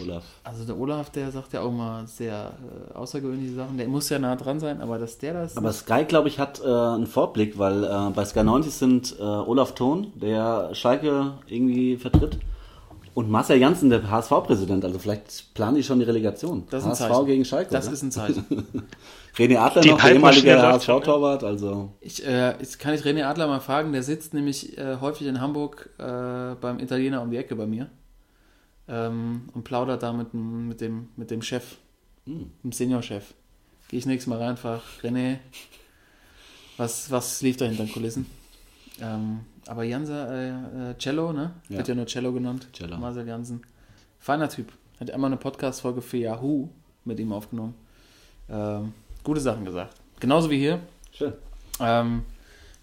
Olaf. 0.00 0.24
Also 0.44 0.64
der 0.64 0.78
Olaf, 0.78 1.10
der 1.10 1.30
sagt 1.32 1.52
ja 1.52 1.62
auch 1.62 1.72
mal 1.72 2.06
sehr 2.06 2.52
äh, 2.90 2.94
außergewöhnliche 2.94 3.54
Sachen. 3.54 3.76
Der 3.76 3.88
muss 3.88 4.08
ja 4.08 4.18
nah 4.18 4.36
dran 4.36 4.60
sein, 4.60 4.80
aber 4.80 4.98
dass 4.98 5.18
der 5.18 5.34
das. 5.34 5.56
Aber 5.56 5.72
Sky, 5.72 6.04
glaube 6.04 6.28
ich, 6.28 6.38
hat 6.38 6.60
äh, 6.60 6.68
einen 6.68 7.06
Vorblick, 7.06 7.58
weil 7.58 7.84
äh, 7.84 8.10
bei 8.14 8.24
Sky 8.24 8.44
90 8.44 8.72
sind 8.72 9.16
äh, 9.18 9.22
Olaf 9.22 9.74
Thon, 9.74 10.12
der 10.14 10.74
Schalke 10.74 11.34
irgendwie 11.48 11.96
vertritt, 11.96 12.38
und 13.14 13.30
Marcel 13.30 13.58
Janssen, 13.58 13.90
der 13.90 14.08
HSV-Präsident. 14.08 14.84
Also 14.84 14.98
vielleicht 14.98 15.52
planen 15.54 15.76
die 15.76 15.82
schon 15.82 15.98
die 15.98 16.04
Relegation. 16.04 16.64
Das 16.70 16.84
ist 16.84 16.86
ein 16.86 16.90
HSV 16.92 17.08
Zeichen. 17.08 17.26
gegen 17.26 17.44
Schalke. 17.44 17.72
das 17.72 17.86
oder? 17.86 17.94
ist 17.94 18.02
ein 18.02 18.12
Zeichen. 18.12 18.44
René 19.36 19.58
Adler 19.58 19.82
Die 19.82 19.90
noch, 19.90 20.00
der 20.00 20.12
ehemalige? 20.12 20.60
HSV-Torwart. 20.60 21.44
Also 21.44 21.92
Ich, 22.00 22.24
äh, 22.26 22.50
jetzt 22.58 22.78
kann 22.78 22.94
ich 22.94 23.02
René 23.02 23.24
Adler 23.24 23.46
mal 23.46 23.60
fragen, 23.60 23.92
der 23.92 24.02
sitzt 24.02 24.34
nämlich 24.34 24.76
äh, 24.78 24.96
häufig 25.00 25.26
in 25.26 25.40
Hamburg 25.40 25.90
äh, 25.98 26.54
beim 26.60 26.78
Italiener 26.80 27.22
um 27.22 27.30
die 27.30 27.36
Ecke 27.36 27.54
bei 27.56 27.66
mir 27.66 27.88
ähm, 28.88 29.48
und 29.54 29.64
plaudert 29.64 30.02
da 30.02 30.12
mit, 30.12 30.32
dem- 30.32 30.68
mit, 30.68 30.80
dem, 30.80 31.08
mit 31.16 31.30
dem 31.30 31.42
Chef, 31.42 31.76
dem 32.26 32.72
Seniorchef. 32.72 33.34
Gehe 33.88 33.98
ich 33.98 34.06
nächstes 34.06 34.28
Mal 34.28 34.38
rein, 34.42 34.56
frage 34.56 34.82
René, 35.02 35.38
was, 36.76 37.10
was 37.10 37.42
lief 37.42 37.56
da 37.56 37.66
hinter 37.66 37.84
den 37.84 37.92
Kulissen? 37.92 38.26
Ähm, 39.00 39.40
aber 39.66 39.84
Jansa, 39.84 40.26
äh, 40.32 40.48
äh, 40.90 40.94
Cello, 40.98 41.32
ne? 41.32 41.52
Ja. 41.68 41.78
Wird 41.78 41.88
ja 41.88 41.94
nur 41.94 42.06
Cello 42.06 42.32
genannt. 42.32 42.68
Cello. 42.72 42.96
Marcel 42.98 43.26
Jansen. 43.26 43.62
Feiner 44.18 44.48
Typ. 44.48 44.72
Hat 44.98 45.10
einmal 45.10 45.28
eine 45.30 45.36
Podcast-Folge 45.38 46.02
für 46.02 46.18
Yahoo 46.18 46.68
mit 47.04 47.18
ihm 47.20 47.32
aufgenommen. 47.32 47.74
Ähm, 48.48 48.92
gute 49.24 49.40
Sachen 49.40 49.64
gesagt. 49.64 49.94
Genauso 50.20 50.50
wie 50.50 50.58
hier. 50.58 50.80
schön. 51.12 51.32
Ähm, 51.80 52.22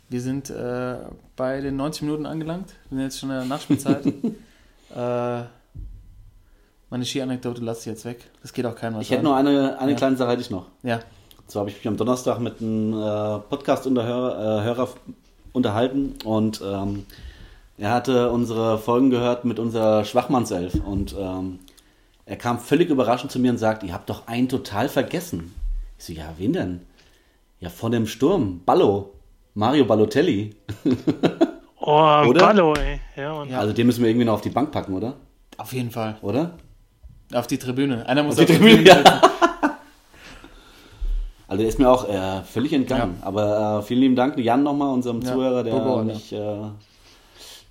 wir 0.09 0.21
sind 0.21 0.49
äh, 0.49 0.95
bei 1.35 1.61
den 1.61 1.75
90 1.75 2.03
Minuten 2.03 2.25
angelangt. 2.25 2.73
Wir 2.89 2.97
sind 2.97 3.03
jetzt 3.05 3.19
schon 3.19 3.29
in 3.29 3.35
der 3.37 3.45
Nachspielzeit. 3.45 4.05
äh, 4.95 5.43
meine 6.89 7.05
Ski-Anekdote 7.05 7.61
lasse 7.61 7.81
ich 7.81 7.85
jetzt 7.87 8.05
weg. 8.05 8.29
Das 8.41 8.53
geht 8.53 8.65
auch 8.65 8.75
keinem 8.75 8.95
was 8.95 9.01
Ich 9.03 9.11
hätte 9.11 9.23
noch 9.23 9.35
eine, 9.35 9.77
eine 9.79 9.91
Ja. 9.91 9.97
kleine 9.97 10.15
Sache 10.15 10.31
hätte 10.31 10.41
ich 10.41 10.49
noch. 10.49 10.65
Ja, 10.83 10.99
zwar 11.47 11.61
habe 11.61 11.69
ich 11.69 11.75
mich 11.77 11.87
am 11.87 11.97
Donnerstag 11.97 12.39
mit 12.39 12.61
einem 12.61 12.93
äh, 12.93 13.39
Podcast-Hörer 13.49 14.83
äh, 14.85 14.87
unterhalten 15.53 16.15
und 16.23 16.61
ähm, 16.65 17.05
er 17.77 17.91
hatte 17.91 18.31
unsere 18.31 18.77
Folgen 18.79 19.09
gehört 19.09 19.45
mit 19.45 19.59
unserer 19.59 20.03
Schwachmannself 20.05 20.75
und 20.85 21.15
ähm, 21.19 21.59
er 22.25 22.35
kam 22.37 22.59
völlig 22.59 22.89
überraschend 22.89 23.31
zu 23.31 23.39
mir 23.39 23.51
und 23.51 23.57
sagt, 23.57 23.83
ihr 23.83 23.93
habt 23.93 24.09
doch 24.09 24.27
einen 24.27 24.49
total 24.49 24.89
vergessen. 24.89 25.53
Ich 25.97 26.05
so, 26.05 26.13
ja, 26.13 26.33
wen 26.37 26.53
denn? 26.53 26.81
Ja, 27.59 27.69
von 27.69 27.91
dem 27.91 28.05
Sturm, 28.07 28.61
Ballo, 28.65 29.13
Mario 29.53 29.85
Balotelli. 29.85 30.55
Oh, 31.79 32.23
Oder? 32.27 32.39
Ballo, 32.47 32.73
ey. 32.73 32.99
Ja. 33.15 33.45
Ja. 33.45 33.59
Also 33.59 33.71
den 33.71 33.87
müssen 33.87 34.01
wir 34.03 34.09
irgendwie 34.09 34.25
noch 34.25 34.33
auf 34.33 34.41
die 34.41 34.49
Bank 34.49 34.71
packen, 34.71 34.93
oder? 34.93 35.15
auf 35.57 35.71
jeden 35.71 35.89
Fall. 35.89 36.17
Oder? 36.21 36.57
Auf 37.33 37.47
die 37.47 37.57
Tribüne. 37.57 38.05
Einer 38.05 38.23
muss 38.23 38.37
Auf 38.37 38.45
die 38.45 38.51
auf 38.53 38.59
Tribüne, 38.59 38.83
ja. 38.83 39.21
Also 41.47 41.61
der 41.61 41.69
ist 41.69 41.79
mir 41.79 41.89
auch 41.89 42.09
äh, 42.09 42.43
völlig 42.43 42.73
entgangen. 42.73 43.19
Aber 43.21 43.79
äh, 43.79 43.81
vielen 43.83 44.01
lieben 44.01 44.15
Dank, 44.17 44.37
Jan 44.37 44.63
nochmal, 44.63 44.93
unserem 44.93 45.21
Ja, 45.21 45.31
Zuhörer, 45.31 45.63
der 45.63 45.71
Bobo, 45.71 46.03
mich, 46.03 46.33
äh, 46.33 46.57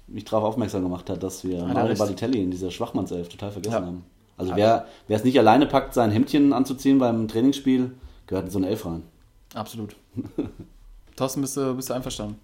mich 0.07 0.25
darauf 0.25 0.45
aufmerksam 0.45 0.83
gemacht 0.83 1.11
hat, 1.11 1.23
dass 1.23 1.45
wir 1.45 1.59
er 1.59 1.67
Mario. 1.67 1.95
Balotelli 1.97 2.43
in 2.43 2.51
dieser 2.51 2.71
Schwachmannself 2.71 3.29
total 3.29 3.51
vergessen 3.51 3.75
Ja. 3.75 3.81
haben. 3.87 4.05
Also 4.39 4.57
wer, 4.57 4.87
wer 5.09 5.17
es 5.19 5.25
nicht 5.25 5.39
alleine 5.39 5.67
packt, 5.67 5.93
sein 5.93 6.11
Hemdchen 6.11 6.55
anzuziehen 6.55 6.99
beim 6.99 7.29
Trainingsspiel, 7.29 7.91
gehört 8.27 8.47
in 8.47 8.51
so 8.51 8.59
eine 8.59 8.69
Elf 8.69 8.85
rein. 8.87 9.03
Absolut. 9.55 9.97
Thorsten, 11.17 11.41
bist 11.41 11.57
du, 11.57 11.75
bist 11.75 11.91
du 11.91 11.95
einverstanden? 11.95 12.39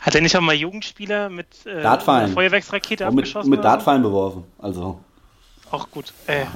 Hat 0.00 0.14
er 0.14 0.20
nicht 0.22 0.36
auch 0.36 0.40
mal 0.40 0.54
Jugendspieler 0.54 1.28
mit 1.28 1.66
äh, 1.66 1.82
Feuerwerksrakete 1.82 3.04
mit, 3.04 3.12
abgeschossen? 3.12 3.50
mit 3.50 3.58
so? 3.58 3.62
Dartpfeilen 3.62 4.02
beworfen. 4.02 4.44
Also, 4.58 5.00
Auch 5.70 5.90
gut. 5.90 6.12
Äh, 6.26 6.46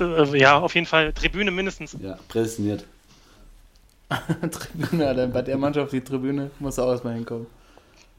äh, 0.00 0.38
ja, 0.38 0.58
auf 0.58 0.74
jeden 0.74 0.86
Fall 0.86 1.12
Tribüne 1.12 1.50
mindestens. 1.50 1.96
ja, 2.00 2.18
prädestiniert. 2.28 2.84
Tribüne, 4.50 5.08
Alter. 5.08 5.26
bei 5.26 5.42
der 5.42 5.58
Mannschaft 5.58 5.92
die 5.92 6.02
Tribüne 6.02 6.50
muss 6.60 6.78
auch 6.78 6.90
erstmal 6.90 7.14
hinkommen. 7.14 7.46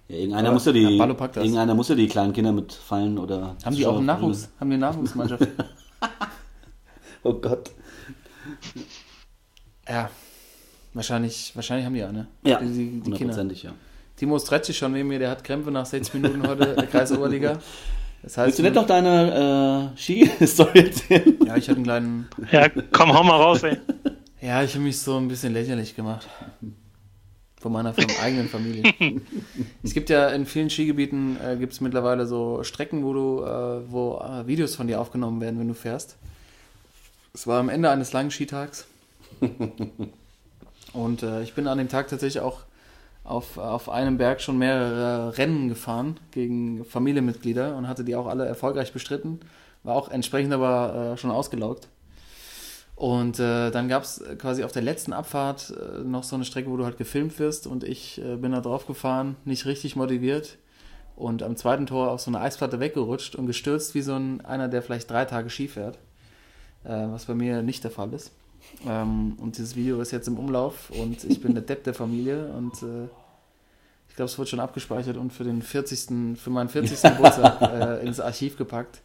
Ja, 0.10 0.18
irgendeiner, 0.18 0.52
muss 0.52 0.66
ja 0.66 0.74
die, 0.74 0.98
irgendeiner 0.98 1.76
muss 1.76 1.88
ja 1.88 1.96
die 1.96 2.08
kleinen 2.08 2.34
Kinder 2.34 2.52
mit 2.52 2.74
Fallen 2.74 3.18
oder... 3.18 3.56
Haben 3.64 3.76
die 3.76 3.86
auch 3.86 3.98
einen 3.98 4.06
Nachwuchs? 4.06 4.50
Haben 4.60 4.70
die 4.70 4.76
eine 4.76 4.86
Nachwuchsmannschaft? 4.88 5.48
Oh 7.26 7.34
Gott. 7.34 7.72
Ja. 9.90 10.10
Wahrscheinlich, 10.94 11.52
wahrscheinlich 11.56 11.86
haben 11.86 11.96
die 11.96 12.04
eine. 12.04 12.28
Ja, 12.44 12.60
Die, 12.60 12.66
die, 12.68 12.74
die 12.74 12.90
Kinder. 13.02 13.06
hundertprozentig, 13.06 13.64
ja. 13.64 13.74
Timo 14.16 14.38
Stretzi 14.38 14.74
schon 14.74 14.92
neben 14.94 15.10
mir, 15.10 15.18
der 15.20 15.32
hat 15.32 15.44
Krämpfe 15.44 15.72
nach 15.72 15.86
60 15.88 16.14
Minuten 16.16 16.48
heute, 16.48 16.78
äh, 16.78 16.86
Kreisoberliga. 16.86 17.58
Das 18.22 18.38
heißt, 18.38 18.48
Willst 18.48 18.60
du 18.60 18.64
nicht 18.64 18.76
noch 18.76 18.86
deine 18.86 19.92
äh, 19.96 20.00
Ski-Story 20.00 20.80
erzählen? 20.80 21.38
Ja, 21.46 21.58
ich 21.58 21.68
hatte 21.68 21.78
einen 21.78 21.84
kleinen. 21.84 22.28
Ja, 22.52 22.70
komm, 22.92 23.12
hau 23.14 23.24
mal 23.24 23.38
raus, 23.42 23.64
ey. 23.64 23.78
Ja, 24.40 24.62
ich 24.64 24.74
habe 24.76 24.84
mich 24.84 25.00
so 25.00 25.18
ein 25.18 25.28
bisschen 25.28 25.52
lächerlich 25.54 25.96
gemacht. 25.96 26.28
Von 27.60 27.72
meiner 27.72 27.94
vom 27.94 28.06
eigenen 28.22 28.48
Familie. 28.50 28.94
es 29.84 29.94
gibt 29.94 30.10
ja 30.10 30.28
in 30.30 30.46
vielen 30.46 30.70
Skigebieten 30.70 31.38
äh, 31.42 31.56
gibt 31.58 31.74
es 31.74 31.82
mittlerweile 31.82 32.28
so 32.28 32.62
Strecken, 32.64 33.04
wo 33.04 33.14
du, 33.14 33.44
äh, 33.44 33.90
wo 33.92 34.18
äh, 34.20 34.46
Videos 34.46 34.76
von 34.76 34.88
dir 34.88 35.00
aufgenommen 35.02 35.40
werden, 35.42 35.60
wenn 35.60 35.70
du 35.70 35.74
fährst. 35.74 36.18
Es 37.34 37.48
war 37.48 37.60
am 37.60 37.70
Ende 37.70 37.90
eines 37.90 38.12
langen 38.14 38.32
Skitags. 38.32 38.86
Und 40.94 41.24
äh, 41.24 41.42
ich 41.42 41.54
bin 41.54 41.68
an 41.68 41.78
dem 41.78 41.90
Tag 41.90 42.08
tatsächlich 42.08 42.42
auch 42.42 42.62
auf, 43.24 43.58
auf 43.58 43.90
einem 43.90 44.18
Berg 44.18 44.42
schon 44.42 44.58
mehrere 44.58 45.38
Rennen 45.38 45.70
gefahren 45.70 46.20
gegen 46.32 46.84
Familienmitglieder 46.86 47.76
und 47.76 47.88
hatte 47.88 48.04
die 48.04 48.16
auch 48.16 48.28
alle 48.28 48.46
erfolgreich 48.46 48.92
bestritten. 48.92 49.40
War 49.84 49.96
auch 49.96 50.10
entsprechend 50.10 50.54
aber 50.54 51.14
äh, 51.14 51.18
schon 51.18 51.32
ausgelaugt. 51.32 51.88
Und 52.96 53.40
äh, 53.40 53.72
dann 53.72 53.88
gab 53.88 54.04
es 54.04 54.24
quasi 54.38 54.64
auf 54.64 54.72
der 54.72 54.84
letzten 54.84 55.14
Abfahrt 55.14 55.72
äh, 55.72 56.04
noch 56.04 56.24
so 56.24 56.36
eine 56.36 56.46
Strecke, 56.46 56.70
wo 56.70 56.78
du 56.78 56.86
halt 56.86 56.98
gefilmt 56.98 57.40
wirst 57.40 57.66
und 57.66 57.84
ich 57.84 58.22
äh, 58.22 58.36
bin 58.36 58.52
da 58.52 58.62
drauf 58.62 58.86
gefahren, 58.86 59.36
nicht 59.46 59.66
richtig 59.66 59.96
motiviert 59.96 60.58
und 61.16 61.42
am 61.42 61.56
zweiten 61.56 61.88
Tor 61.88 62.12
auf 62.12 62.22
so 62.22 62.30
eine 62.30 62.40
Eisplatte 62.40 62.80
weggerutscht 62.80 63.36
und 63.36 63.48
gestürzt 63.48 63.96
wie 63.96 64.02
so 64.02 64.14
ein 64.14 64.46
einer, 64.46 64.68
der 64.68 64.84
vielleicht 64.84 65.10
drei 65.10 65.26
Tage 65.26 65.50
Ski 65.50 65.68
fährt, 65.68 65.98
äh, 66.84 67.08
was 67.10 67.26
bei 67.26 67.34
mir 67.34 67.64
nicht 67.64 67.84
der 67.84 67.92
Fall 67.92 68.14
ist. 68.14 68.32
Ähm, 68.88 69.34
und 69.40 69.58
dieses 69.58 69.76
Video 69.76 70.02
ist 70.02 70.12
jetzt 70.12 70.28
im 70.28 70.38
Umlauf 70.38 70.90
und 70.92 71.24
ich 71.24 71.42
bin 71.42 71.54
der 71.54 71.64
Depp 71.64 71.84
der 71.84 71.94
Familie 71.94 72.48
und 72.48 72.74
äh, 72.84 73.06
ich 74.10 74.16
glaube, 74.16 74.30
es 74.30 74.38
wird 74.38 74.50
schon 74.50 74.60
abgespeichert 74.60 75.18
und 75.18 75.34
für 75.34 75.44
den 75.44 75.62
40. 75.62 76.38
für 76.38 76.50
meinen 76.50 76.70
40. 76.70 77.02
Geburtstag 77.16 77.62
äh, 77.62 78.06
ins 78.06 78.20
Archiv 78.20 78.58
gepackt. 78.58 79.02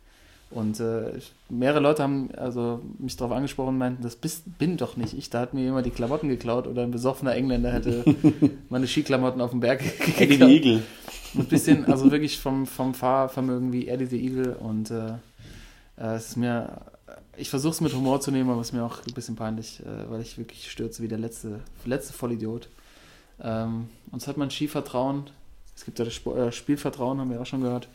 Und 0.51 0.81
äh, 0.81 1.12
mehrere 1.51 1.81
Leute 1.81 2.03
haben 2.03 2.31
also 2.35 2.81
mich 2.99 3.16
darauf 3.16 3.36
angesprochen 3.36 3.69
und 3.69 3.78
meinten, 3.78 4.03
das 4.03 4.16
bist, 4.16 4.59
bin 4.59 4.78
doch 4.78 4.97
nicht 4.97 5.16
ich. 5.16 5.28
Da 5.28 5.40
hat 5.40 5.53
mir 5.53 5.62
jemand 5.62 5.85
die 5.85 5.90
Klamotten 5.90 6.28
geklaut 6.28 6.66
oder 6.66 6.82
ein 6.82 6.90
besoffener 6.90 7.35
Engländer 7.35 7.70
hätte 7.70 8.05
meine 8.70 8.86
Skiklamotten 8.86 9.43
auf 9.43 9.51
den 9.51 9.61
Berg 9.61 9.82
Eddie 10.19 10.27
geklaut. 10.27 10.49
the 10.49 10.57
Eagle. 10.57 10.82
Ein 11.36 11.45
bisschen, 11.45 11.85
also 11.85 12.11
wirklich 12.11 12.39
vom, 12.39 12.66
vom 12.66 12.95
Fahrvermögen 12.95 13.73
wie 13.73 13.89
Eddie 13.89 14.07
the 14.07 14.24
Eagle 14.24 14.57
und 14.57 14.90
äh, 14.90 15.09
äh, 15.99 16.15
es 16.15 16.28
ist 16.28 16.36
mir, 16.36 16.81
ich 17.39 17.51
versuche 17.51 17.73
es 17.73 17.81
mit 17.81 17.94
Humor 17.94 18.20
zu 18.20 18.31
nehmen, 18.31 18.51
aber 18.51 18.60
es 18.60 18.69
ist 18.69 18.73
mir 18.73 18.85
auch 18.85 18.98
ein 19.06 19.15
bisschen 19.15 19.36
peinlich, 19.36 19.81
äh, 19.81 20.10
weil 20.10 20.20
ich 20.20 20.39
wirklich 20.39 20.70
stürze 20.70 21.02
wie 21.02 21.09
der 21.09 21.19
letzte, 21.19 21.60
letzte 21.85 22.12
Vollidiot. 22.12 22.69
Ähm, 23.40 23.89
uns 24.10 24.27
hat 24.27 24.36
mein 24.36 24.51
Skivertrauen, 24.51 25.31
es 25.77 25.85
gibt 25.85 25.98
ja 25.98 26.05
das 26.05 26.15
Sp 26.19 26.35
äh, 26.35 26.52
Spielvertrauen, 26.52 27.20
haben 27.20 27.31
wir 27.31 27.40
auch 27.40 27.47
schon 27.47 27.62
gehört, 27.62 27.89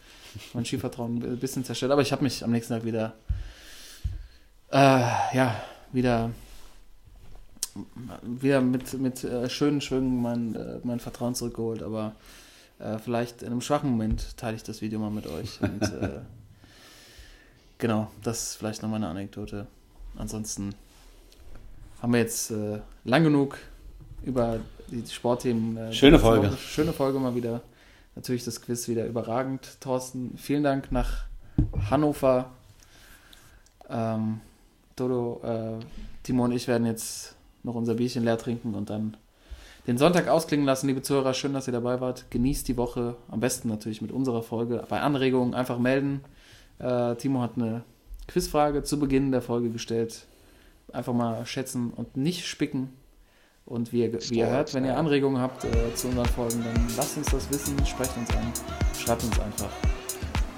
mein 0.54 0.66
Skivertrauen 0.66 1.22
ein 1.24 1.38
bisschen 1.38 1.66
zerstört, 1.66 1.92
aber 1.92 2.02
ich 2.02 2.12
habe 2.12 2.24
mich 2.24 2.44
am 2.44 2.52
nächsten 2.52 2.74
Tag 2.74 2.86
wieder, 2.86 3.14
äh, 4.72 5.02
ja, 5.36 5.56
wieder 5.92 6.32
wieder 8.22 8.62
mit, 8.62 8.94
mit 8.94 9.24
äh, 9.24 9.50
schönen 9.50 9.82
Schwüngen 9.82 10.22
mein, 10.22 10.56
äh, 10.56 10.80
mein 10.84 11.00
Vertrauen 11.00 11.34
zurückgeholt, 11.34 11.82
aber 11.82 12.14
äh, 12.80 13.00
vielleicht 13.00 13.42
in 13.42 13.48
einem 13.48 13.62
schwachen 13.62 13.90
Moment 13.90 14.38
teile 14.38 14.56
ich 14.56 14.64
das 14.64 14.82
Video 14.82 15.00
mal 15.00 15.10
mit 15.10 15.26
euch. 15.28 15.60
Und 15.62 15.82
genau, 17.84 18.08
das 18.24 18.44
ist 18.44 18.56
vielleicht 18.56 18.82
noch 18.82 18.90
meine 18.90 19.10
Anekdote. 19.10 19.68
Ansonsten 20.18 20.74
haben 22.02 22.14
wir 22.14 22.20
jetzt 22.22 22.50
äh, 22.50 22.80
lang 23.04 23.24
genug 23.26 23.58
über 24.24 24.62
die 24.88 25.06
Sportthemen. 25.06 25.76
Äh, 25.76 25.92
Schöne 25.92 26.18
Folge. 26.18 26.48
Woche- 26.48 26.58
Schöne 26.58 26.94
Folge 26.94 27.20
mal 27.20 27.36
wieder. 27.36 27.60
Natürlich 28.16 28.46
das 28.46 28.62
Quiz 28.62 28.88
wieder 28.88 29.06
überragend. 29.06 29.82
Thorsten, 29.82 30.38
vielen 30.38 30.64
Dank 30.64 30.94
nach 30.94 31.26
Hannover. 31.90 32.52
Ähm, 33.90 34.40
Dodo, 34.96 35.42
äh, 35.44 35.84
Timo 36.24 36.46
und 36.46 36.54
ich 36.54 36.70
werden 36.70 36.88
jetzt 36.88 37.36
noch 37.64 37.76
unser 37.76 37.96
Bierchen 37.96 38.24
leer 38.24 38.38
trinken 38.38 38.76
und 38.76 38.90
dann 38.90 39.18
den 39.88 39.98
Sonntag 39.98 40.30
ausklingen 40.30 40.66
lassen. 40.66 40.88
Liebe 40.88 41.02
Zuhörer, 41.02 41.34
schön, 41.34 41.52
dass 41.54 41.68
ihr 41.68 41.74
dabei 41.74 42.00
wart. 42.00 42.32
Genießt 42.32 42.66
die 42.70 42.78
Woche. 42.78 43.16
Am 43.30 43.42
besten 43.42 43.68
natürlich 43.68 44.02
mit 44.02 44.14
unserer 44.14 44.42
Folge. 44.42 44.86
Bei 44.88 45.02
Anregungen 45.02 45.54
einfach 45.54 45.80
melden. 45.80 46.22
Äh, 46.84 47.16
Timo 47.16 47.42
hat 47.42 47.52
eine 47.56 47.84
Quizfrage 48.28 48.84
zu 48.84 49.00
Beginn 49.00 49.32
der 49.32 49.42
Folge 49.42 49.70
gestellt. 49.70 50.26
Einfach 50.92 51.14
mal 51.14 51.46
schätzen 51.46 51.92
und 51.96 52.18
nicht 52.18 52.46
spicken. 52.46 52.90
Und 53.66 53.94
wie 53.94 54.02
ihr, 54.02 54.14
wie 54.30 54.40
ihr 54.40 54.50
hört, 54.50 54.74
wenn 54.74 54.84
ihr 54.84 54.98
Anregungen 54.98 55.42
habt 55.42 55.64
äh, 55.64 55.96
zu 55.96 56.10
unseren 56.10 56.26
Folgen, 56.26 56.62
dann 56.64 56.88
lasst 56.98 57.16
uns 57.18 57.28
das 57.28 57.50
wissen, 57.50 57.74
sprecht 57.86 58.16
uns 58.18 58.30
an, 58.32 58.52
schreibt 58.98 59.24
uns 59.24 59.40
einfach. 59.40 59.70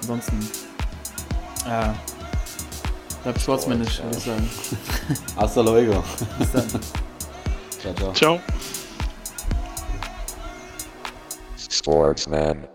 Ansonsten, 0.01 0.39
äh, 1.67 1.93
bleibt 3.21 3.41
sportsmännisch, 3.41 4.01
würde 4.01 4.17
ich 4.17 4.23
sagen. 4.23 4.49
Hasta 5.35 5.61
luego. 5.61 6.03
Bis 6.39 6.51
dann. 6.51 6.67
Ciao, 7.79 7.93
ciao. 7.93 8.13
Ciao. 8.13 8.39
Sportsman. 11.69 12.74